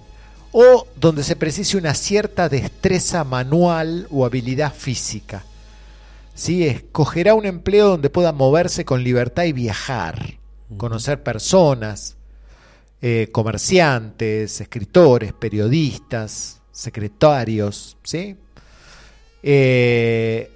O 0.54 0.88
donde 0.96 1.24
se 1.24 1.36
precise 1.36 1.76
una 1.76 1.96
cierta 1.96 2.48
destreza 2.48 3.26
manual 3.26 4.08
o 4.10 4.26
habilidad 4.26 4.74
física. 4.74 5.44
¿sí? 6.34 6.66
escogerá 6.66 7.34
un 7.34 7.46
empleo 7.46 7.90
donde 7.90 8.10
pueda 8.10 8.32
moverse 8.32 8.86
con 8.86 9.04
libertad 9.04 9.44
y 9.44 9.52
viajar, 9.52 10.36
conocer 10.78 11.22
personas, 11.24 12.16
eh, 13.08 13.30
comerciantes, 13.32 14.62
escritores, 14.62 15.32
periodistas, 15.32 16.60
secretarios, 16.72 17.98
¿sí? 18.02 18.36
Eh, 19.44 20.52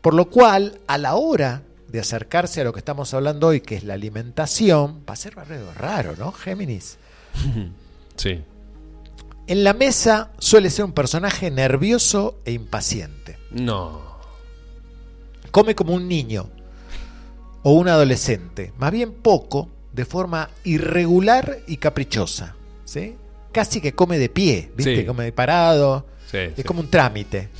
por 0.00 0.14
lo 0.14 0.30
cual, 0.30 0.78
a 0.86 0.96
la 0.96 1.16
hora 1.16 1.64
de 1.88 1.98
acercarse 1.98 2.60
a 2.60 2.64
lo 2.64 2.72
que 2.72 2.78
estamos 2.78 3.12
hablando 3.14 3.48
hoy, 3.48 3.62
que 3.62 3.74
es 3.74 3.82
la 3.82 3.94
alimentación, 3.94 5.02
va 5.10 5.14
a 5.14 5.16
ser 5.16 5.36
algo 5.36 5.72
raro, 5.74 6.14
¿no, 6.16 6.30
Géminis? 6.30 6.98
Sí. 8.16 8.40
En 9.48 9.64
la 9.64 9.72
mesa 9.72 10.30
suele 10.38 10.70
ser 10.70 10.84
un 10.84 10.92
personaje 10.92 11.50
nervioso 11.50 12.38
e 12.44 12.52
impaciente. 12.52 13.38
No. 13.50 14.20
Come 15.50 15.74
como 15.74 15.94
un 15.94 16.06
niño 16.06 16.48
o 17.64 17.72
un 17.72 17.88
adolescente, 17.88 18.72
más 18.78 18.92
bien 18.92 19.14
poco, 19.14 19.73
de 19.94 20.04
forma 20.04 20.50
irregular 20.64 21.58
y 21.66 21.76
caprichosa. 21.78 22.54
¿sí? 22.84 23.14
Casi 23.52 23.80
que 23.80 23.94
come 23.94 24.18
de 24.18 24.28
pie, 24.28 24.70
¿viste? 24.76 24.96
Sí. 25.00 25.04
Come 25.06 25.24
de 25.24 25.32
parado. 25.32 26.06
Sí, 26.30 26.38
es 26.38 26.52
sí. 26.56 26.62
como 26.64 26.80
un 26.80 26.90
trámite. 26.90 27.50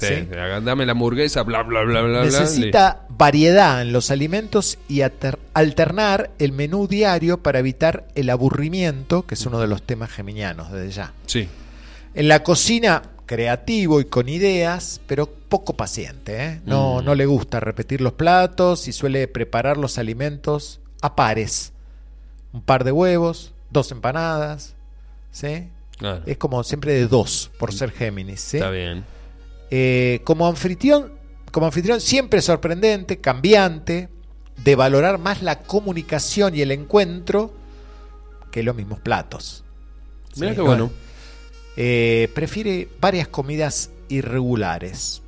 Dame 0.65 0.85
la 0.85 0.93
hamburguesa, 0.93 1.43
bla, 1.43 1.63
bla, 1.63 1.83
bla, 1.83 2.01
bla, 2.03 2.23
bla. 2.23 2.25
Necesita 2.25 3.07
variedad 3.09 3.81
en 3.83 3.93
los 3.93 4.11
alimentos 4.11 4.79
y 4.89 5.03
alternar 5.03 6.31
el 6.41 6.51
menú 6.53 6.89
diario 6.89 7.41
para 7.43 7.61
evitar 7.61 8.09
el 8.17 8.31
aburrimiento, 8.31 9.27
que 9.27 9.35
es 9.35 9.47
uno 9.47 9.61
de 9.61 9.69
los 9.69 9.83
temas 9.85 10.11
geminianos 10.11 10.73
desde 10.73 10.91
ya. 10.91 11.13
Sí. 11.27 11.49
En 12.15 12.27
la 12.27 12.43
cocina, 12.43 13.03
creativo 13.27 14.01
y 14.01 14.07
con 14.07 14.29
ideas, 14.29 15.01
pero 15.07 15.27
poco 15.27 15.77
paciente. 15.77 16.45
¿eh? 16.45 16.61
No, 16.67 17.01
Mm. 17.01 17.05
no 17.05 17.15
le 17.15 17.27
gusta 17.27 17.61
repetir 17.61 18.01
los 18.01 18.15
platos 18.15 18.89
y 18.89 18.93
suele 18.93 19.29
preparar 19.29 19.77
los 19.77 19.99
alimentos 19.99 20.81
a 21.01 21.15
pares. 21.15 21.73
Un 22.55 22.63
par 22.63 22.85
de 22.85 22.93
huevos, 22.93 23.53
dos 23.71 23.91
empanadas. 23.93 24.75
¿sí? 25.31 25.69
Claro. 25.99 26.23
Es 26.25 26.39
como 26.39 26.63
siempre 26.65 26.95
de 26.95 27.07
dos, 27.07 27.51
por 27.59 27.75
ser 27.75 27.91
Géminis. 27.91 28.41
¿sí? 28.41 28.57
Está 28.57 28.71
bien. 28.71 29.05
Eh, 29.71 30.21
como 30.25 30.47
anfitrión, 30.47 31.13
como 31.53 31.67
anfitrión 31.67 32.01
siempre 32.01 32.41
sorprendente, 32.41 33.19
cambiante, 33.21 34.09
de 34.63 34.77
valorar 34.77 35.19
más 35.19 35.43
la 35.43 35.61
comunicación 35.63 36.55
y 36.55 36.61
el 36.63 36.71
encuentro 36.71 37.53
que 38.53 38.63
los 38.63 38.75
mismos 38.77 39.01
platos. 39.01 39.65
Mira 40.37 40.51
Sí, 40.51 40.55
qué 40.55 40.63
no, 40.63 40.65
bueno. 40.67 40.91
eh, 41.77 42.31
prefiere 42.35 42.89
varias 43.01 43.27
comidas 43.29 43.91
irregulares. 44.09 45.23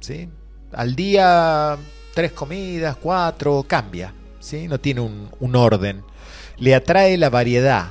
¿sí? 0.00 0.28
Al 0.72 0.96
día, 0.96 1.76
tres 2.14 2.32
comidas, 2.32 2.96
cuatro, 2.96 3.64
cambia. 3.66 4.12
¿sí? 4.40 4.66
No 4.66 4.78
tiene 4.80 5.00
un, 5.02 5.28
un 5.38 5.54
orden. 5.56 6.02
Le 6.58 6.74
atrae 6.74 7.16
la 7.16 7.30
variedad, 7.30 7.90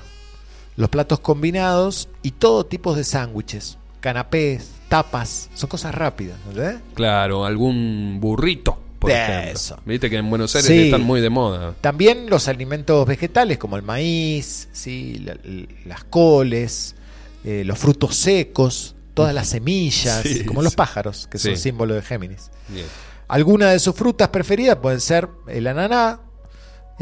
los 0.75 0.89
platos 0.89 1.19
combinados 1.19 2.09
y 2.21 2.31
todo 2.31 2.65
tipo 2.65 2.95
de 2.95 3.03
sándwiches, 3.03 3.77
canapés, 3.99 4.69
tapas, 4.89 5.49
son 5.53 5.69
cosas 5.69 5.93
rápidas. 5.95 6.37
¿verdad? 6.47 6.81
Claro, 6.93 7.45
algún 7.45 8.17
burrito, 8.19 8.77
por 8.99 9.11
eso. 9.11 9.77
Viste 9.85 10.09
que 10.09 10.17
en 10.17 10.29
Buenos 10.29 10.55
Aires 10.55 10.67
Sí. 10.69 10.85
están 10.85 11.03
muy 11.03 11.19
de 11.21 11.29
moda. 11.29 11.73
También 11.81 12.29
los 12.29 12.47
alimentos 12.47 13.05
vegetales 13.05 13.57
como 13.57 13.75
el 13.75 13.83
maíz, 13.83 14.69
¿sí? 14.71 15.19
La- 15.25 15.37
las 15.85 16.03
coles, 16.05 16.95
eh, 17.43 17.63
los 17.65 17.77
frutos 17.77 18.15
secos, 18.15 18.95
todas 19.13 19.33
las 19.35 19.49
semillas, 19.49 20.21
Sí, 20.23 20.45
como 20.45 20.61
los 20.61 20.75
pájaros, 20.75 21.27
que 21.27 21.37
son 21.37 21.55
Sí. 21.57 21.61
símbolo 21.63 21.93
de 21.95 22.01
Géminis. 22.01 22.49
Bien. 22.69 22.85
Algunas 23.27 23.71
de 23.73 23.79
sus 23.79 23.95
frutas 23.95 24.29
preferidas 24.29 24.77
pueden 24.77 24.99
ser 25.01 25.27
el 25.47 25.67
ananá, 25.67 26.19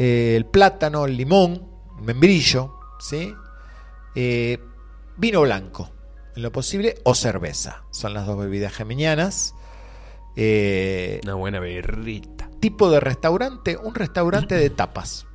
eh, 0.04 0.36
el 0.36 0.46
plátano, 0.48 1.06
el 1.06 1.16
limón, 1.16 1.68
el 2.00 2.04
membrillo, 2.04 2.80
¿sí? 3.00 3.36
Eh, 4.16 4.58
vino 5.16 5.42
blanco, 5.42 5.92
en 6.36 6.42
lo 6.42 6.52
posible, 6.52 6.96
o 7.04 7.14
cerveza. 7.14 7.84
Son 7.92 8.16
las 8.16 8.26
dos 8.26 8.40
bebidas 8.40 8.74
geminianas. 8.74 9.54
Eh, 10.36 11.22
Una 11.24 11.36
buena 11.36 11.60
birrita. 11.60 12.50
tipo 12.60 12.90
de 12.90 13.00
restaurante, 13.00 13.78
un 13.78 13.94
restaurante 13.94 14.56
de 14.56 14.72
tapas. 14.72 15.28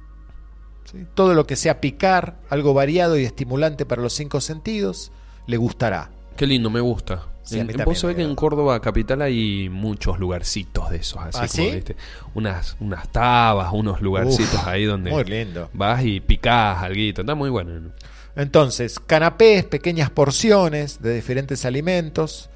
¿sí? 0.91 1.07
Todo 1.15 1.35
lo 1.35 1.47
que 1.47 1.55
sea 1.55 1.81
picar, 1.81 2.41
algo 2.51 2.75
variado 2.75 3.17
y 3.17 3.25
estimulante 3.25 3.87
para 3.87 4.03
los 4.03 4.15
cinco 4.15 4.41
sentidos, 4.41 5.13
le 5.47 5.59
gustará. 5.59 6.11
Qué 6.37 6.47
lindo, 6.47 6.71
me 6.71 6.81
gusta. 6.81 7.23
Sí, 7.43 7.59
a 7.59 7.61
En- 7.61 7.69
mí 7.69 7.75
Vos 7.85 7.99
sabés 8.01 8.17
que 8.17 8.23
en 8.23 8.35
Córdoba 8.35 8.81
capital 8.81 9.23
hay 9.23 9.69
muchos 9.69 10.19
lugarcitos 10.19 10.91
de 10.91 10.97
esos, 10.97 11.21
así 11.23 11.39
¿Ah, 11.39 11.47
como, 11.49 11.69
sí? 11.69 11.75
¿viste? 11.77 11.97
Unas, 12.35 12.77
unas 12.81 13.09
tabas, 13.13 13.71
unos 13.73 14.01
lugarcitos 14.01 14.55
Uf, 14.55 14.67
ahí 14.67 14.85
donde 14.85 15.11
muy 15.13 15.25
lindo. 15.25 15.71
vas 15.73 16.05
y 16.05 16.19
picás 16.21 16.83
alguito. 16.83 17.21
Está 17.23 17.35
muy 17.37 17.49
bueno. 17.51 17.93
Entonces, 18.35 18.99
canapés, 18.99 19.65
pequeñas 19.65 20.11
porciones 20.11 21.01
de 21.01 21.15
diferentes 21.15 21.65
alimentos. 21.65 22.51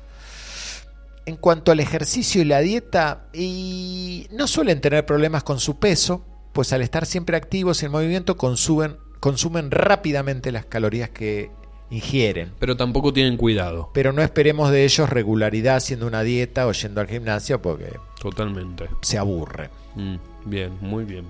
En 1.26 1.36
cuanto 1.36 1.70
al 1.70 1.78
ejercicio 1.80 2.42
y 2.42 2.44
la 2.46 2.58
dieta, 2.60 3.26
y 3.32 4.26
no 4.32 4.48
suelen 4.48 4.80
tener 4.80 5.06
problemas 5.06 5.44
con 5.44 5.60
su 5.60 5.78
peso, 5.78 6.24
pues 6.52 6.72
al 6.72 6.82
estar 6.82 7.06
siempre 7.06 7.36
activos 7.36 7.82
y 7.82 7.86
en 7.86 7.92
movimiento 7.92 8.36
consumen, 8.36 8.96
consumen 9.20 9.70
rápidamente 9.70 10.50
las 10.50 10.64
calorías 10.64 11.10
que 11.10 11.50
ingieren. 11.90 12.52
Pero 12.58 12.76
tampoco 12.76 13.12
tienen 13.12 13.36
cuidado. 13.36 13.90
Pero 13.92 14.12
no 14.12 14.22
esperemos 14.22 14.70
de 14.70 14.84
ellos 14.84 15.10
regularidad 15.10 15.76
haciendo 15.76 16.06
una 16.06 16.22
dieta 16.22 16.66
o 16.66 16.72
yendo 16.72 17.00
al 17.00 17.08
gimnasio 17.08 17.60
porque 17.60 17.92
Totalmente. 18.20 18.88
se 19.02 19.18
aburre. 19.18 19.70
Mm, 19.96 20.16
bien, 20.46 20.72
muy 20.80 21.04
bien. 21.04 21.24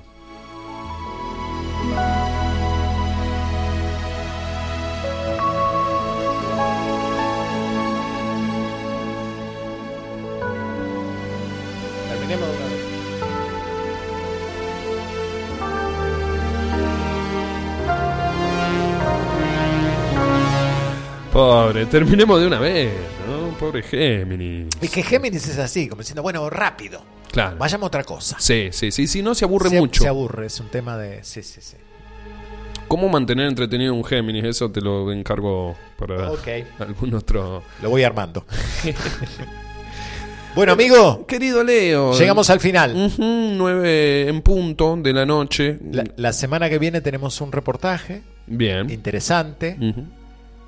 Pobre, 21.66 21.86
terminemos 21.86 22.40
de 22.40 22.46
una 22.46 22.58
vez, 22.58 22.90
¿no? 23.28 23.56
Pobre 23.58 23.82
Géminis. 23.82 24.68
Es 24.80 24.90
que 24.90 25.02
Géminis 25.02 25.46
es 25.48 25.58
así, 25.58 25.88
como 25.88 26.00
diciendo, 26.00 26.22
bueno, 26.22 26.48
rápido, 26.48 27.02
Claro. 27.30 27.56
vayamos 27.58 27.84
a 27.84 27.86
otra 27.88 28.04
cosa. 28.04 28.36
Sí, 28.38 28.68
sí, 28.72 28.90
sí, 28.90 29.06
si 29.06 29.22
no 29.22 29.34
se 29.34 29.44
aburre 29.44 29.68
se, 29.68 29.78
mucho. 29.78 30.02
Se 30.02 30.08
aburre, 30.08 30.46
es 30.46 30.58
un 30.58 30.68
tema 30.68 30.96
de... 30.96 31.22
Sí, 31.22 31.42
sí, 31.42 31.60
sí. 31.60 31.76
¿Cómo 32.88 33.08
mantener 33.08 33.46
entretenido 33.46 33.94
un 33.94 34.02
Géminis? 34.04 34.44
Eso 34.44 34.70
te 34.70 34.80
lo 34.80 35.12
encargo 35.12 35.76
para 35.98 36.30
Ok. 36.30 36.48
algún 36.78 37.14
otro. 37.14 37.62
Lo 37.82 37.90
voy 37.90 38.02
armando. 38.02 38.44
bueno, 40.56 40.72
amigo, 40.72 41.24
Querido 41.26 41.62
Leo. 41.62 42.12
llegamos 42.18 42.50
al 42.50 42.58
final. 42.60 42.96
Ujú, 42.96 43.22
nueve 43.22 44.28
en 44.28 44.40
punto 44.42 44.96
de 44.96 45.12
la 45.12 45.24
noche. 45.26 45.78
La, 45.92 46.04
la 46.16 46.32
semana 46.32 46.68
que 46.68 46.78
viene 46.78 47.00
tenemos 47.00 47.40
un 47.40 47.52
reportaje 47.52 48.22
Bien. 48.46 48.90
interesante. 48.90 49.76
Ujú. 49.80 50.04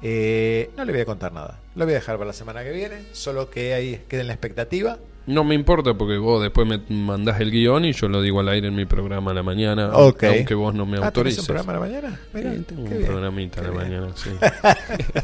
Eh, 0.03 0.71
no 0.77 0.85
le 0.85 0.93
voy 0.93 1.01
a 1.03 1.05
contar 1.05 1.33
nada. 1.33 1.61
Lo 1.77 1.85
voy 1.85 1.93
a 1.95 1.97
dejar 1.99 2.17
para 2.17 2.27
la 2.29 2.33
semana 2.33 2.63
que 2.65 2.71
viene. 2.73 2.97
Solo 3.13 3.49
que 3.51 3.75
ahí 3.75 4.01
quede 4.09 4.23
en 4.23 4.27
la 4.29 4.33
expectativa. 4.33 4.99
No 5.25 5.45
me 5.45 5.55
importa 5.55 5.95
porque 5.95 6.17
vos 6.19 6.43
después 6.43 6.67
me 6.67 6.79
mandás 6.93 7.41
el 7.41 7.53
guion 7.53 7.85
y 7.85 7.93
yo 7.93 8.09
lo 8.09 8.21
digo 8.21 8.41
al 8.41 8.49
aire 8.49 8.67
en 8.69 8.75
mi 8.75 8.87
programa 8.87 9.31
a 9.31 9.35
la 9.35 9.45
mañana. 9.45 9.91
Aunque 9.93 10.55
vos 10.55 10.75
no 10.75 10.85
me 10.85 10.97
Ah, 10.99 11.13
¿tenés 11.13 11.39
autorices. 11.39 11.39
un 11.41 11.47
programa 11.47 11.73
a 11.73 11.75
la 11.77 11.81
mañana? 11.81 12.21
Mirá, 12.35 12.53
Sí, 12.55 12.61
tengo 12.67 12.83
qué 12.85 12.91
un 12.91 12.99
bien, 12.99 13.07
programita 13.13 13.61
a 13.61 13.65
la 13.65 13.71
bien. 13.71 13.83
mañana, 13.83 14.09
sí. 14.17 14.31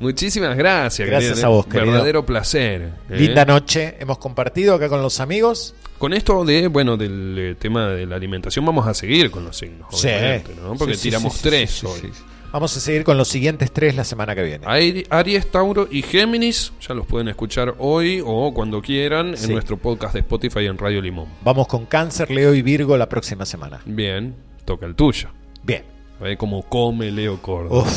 Muchísimas 0.00 0.56
gracias. 0.56 1.08
Gracias 1.08 1.32
querido. 1.32 1.46
a 1.46 1.50
vos, 1.50 1.66
querido. 1.66 1.92
Verdadero 1.92 2.26
placer. 2.26 2.82
¿eh? 3.10 3.16
Linda 3.16 3.44
noche. 3.44 3.96
Hemos 3.98 4.18
compartido 4.18 4.74
acá 4.74 4.88
con 4.88 5.02
los 5.02 5.20
amigos. 5.20 5.74
Con 5.98 6.12
esto 6.12 6.44
de, 6.44 6.68
bueno, 6.68 6.96
del 6.96 7.34
eh, 7.38 7.54
tema 7.58 7.88
de 7.88 8.06
la 8.06 8.14
alimentación 8.16 8.64
vamos 8.64 8.86
a 8.86 8.94
seguir 8.94 9.30
con 9.32 9.44
los 9.44 9.56
signos, 9.56 9.88
Sí. 10.00 10.06
obviamente, 10.06 10.54
¿no? 10.62 10.74
Porque 10.76 10.94
Sí, 10.94 11.08
tiramos 11.08 11.40
tres 11.40 11.82
hoy. 11.82 12.12
Vamos 12.50 12.74
a 12.76 12.80
seguir 12.80 13.04
con 13.04 13.18
los 13.18 13.28
siguientes 13.28 13.70
tres 13.72 13.94
la 13.94 14.04
semana 14.04 14.34
que 14.34 14.42
viene. 14.42 14.66
Aries, 15.10 15.50
Tauro 15.50 15.86
y 15.90 16.00
Géminis, 16.02 16.72
ya 16.80 16.94
los 16.94 17.06
pueden 17.06 17.28
escuchar 17.28 17.74
hoy 17.78 18.22
o 18.24 18.52
cuando 18.54 18.80
quieran 18.80 19.36
Sí. 19.36 19.44
en 19.46 19.52
nuestro 19.52 19.76
podcast 19.76 20.14
de 20.14 20.20
Spotify 20.20 20.64
en 20.66 20.78
Radio 20.78 21.02
Limón. 21.02 21.26
Vamos 21.44 21.66
con 21.68 21.84
Cáncer, 21.84 22.30
Leo 22.30 22.54
y 22.54 22.62
Virgo 22.62 22.96
la 22.96 23.06
próxima 23.08 23.44
semana. 23.44 23.80
Bien, 23.84 24.34
toca 24.64 24.86
el 24.86 24.94
tuyo. 24.94 25.28
Bien. 25.62 25.84
A 26.20 26.24
ver 26.24 26.38
cómo 26.38 26.62
come 26.62 27.10
Leo 27.12 27.40
Córdoba. 27.42 27.86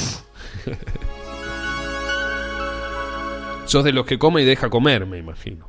Sos 3.65 3.83
de 3.85 3.93
los 3.93 4.05
que 4.05 4.19
come 4.19 4.41
y 4.41 4.45
deja 4.45 4.69
comer, 4.69 5.05
me 5.05 5.17
imagino. 5.17 5.65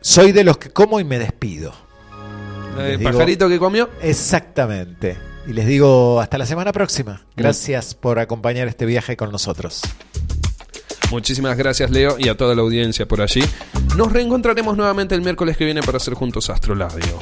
Soy 0.00 0.32
de 0.32 0.42
los 0.42 0.56
que 0.56 0.70
como 0.70 0.98
y 1.00 1.04
me 1.04 1.18
despido. 1.18 1.74
El 2.78 2.88
Les 2.92 2.98
digo- 2.98 3.10
pajarito 3.12 3.48
que 3.48 3.58
comió. 3.58 3.90
Exactamente. 4.00 5.16
Y 5.46 5.52
les 5.52 5.66
digo 5.66 6.20
hasta 6.20 6.38
la 6.38 6.46
semana 6.46 6.72
próxima. 6.72 7.22
Gracias 7.36 7.94
por 7.94 8.18
acompañar 8.18 8.66
este 8.66 8.84
viaje 8.84 9.16
con 9.16 9.30
nosotros. 9.30 9.82
Muchísimas 11.10 11.56
gracias 11.56 11.90
Leo 11.90 12.16
y 12.18 12.28
a 12.28 12.36
toda 12.36 12.54
la 12.56 12.62
audiencia 12.62 13.06
por 13.06 13.20
allí. 13.20 13.42
Nos 13.96 14.12
reencontraremos 14.12 14.76
nuevamente 14.76 15.14
el 15.14 15.22
miércoles 15.22 15.56
que 15.56 15.64
viene 15.64 15.82
para 15.82 15.98
hacer 15.98 16.14
juntos 16.14 16.50
Astrolabio. 16.50 17.20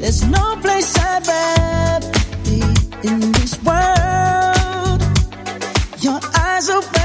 There's 0.00 0.24
no 0.26 0.56
place 0.62 0.96
I'd 0.96 1.26
rather 1.26 2.10
be 2.44 2.62
in 3.06 3.32
this 3.32 3.62
world. 3.62 3.97
so 6.68 6.97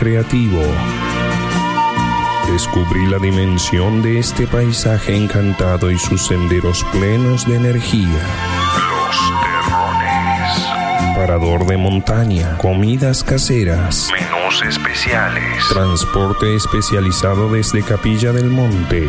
creativo. 0.00 0.62
Descubrí 2.50 3.06
la 3.06 3.18
dimensión 3.18 4.00
de 4.00 4.18
este 4.18 4.46
paisaje 4.46 5.14
encantado 5.14 5.90
y 5.90 5.98
sus 5.98 6.26
senderos 6.26 6.82
plenos 6.90 7.46
de 7.46 7.56
energía. 7.56 8.08
Los 8.88 9.16
terrones. 9.42 11.16
Parador 11.16 11.66
de 11.66 11.76
montaña, 11.76 12.56
comidas 12.56 13.22
caseras, 13.22 14.08
menús 14.10 14.62
especiales, 14.66 15.68
transporte 15.68 16.56
especializado 16.56 17.52
desde 17.52 17.82
Capilla 17.82 18.32
del 18.32 18.46
Monte. 18.46 18.96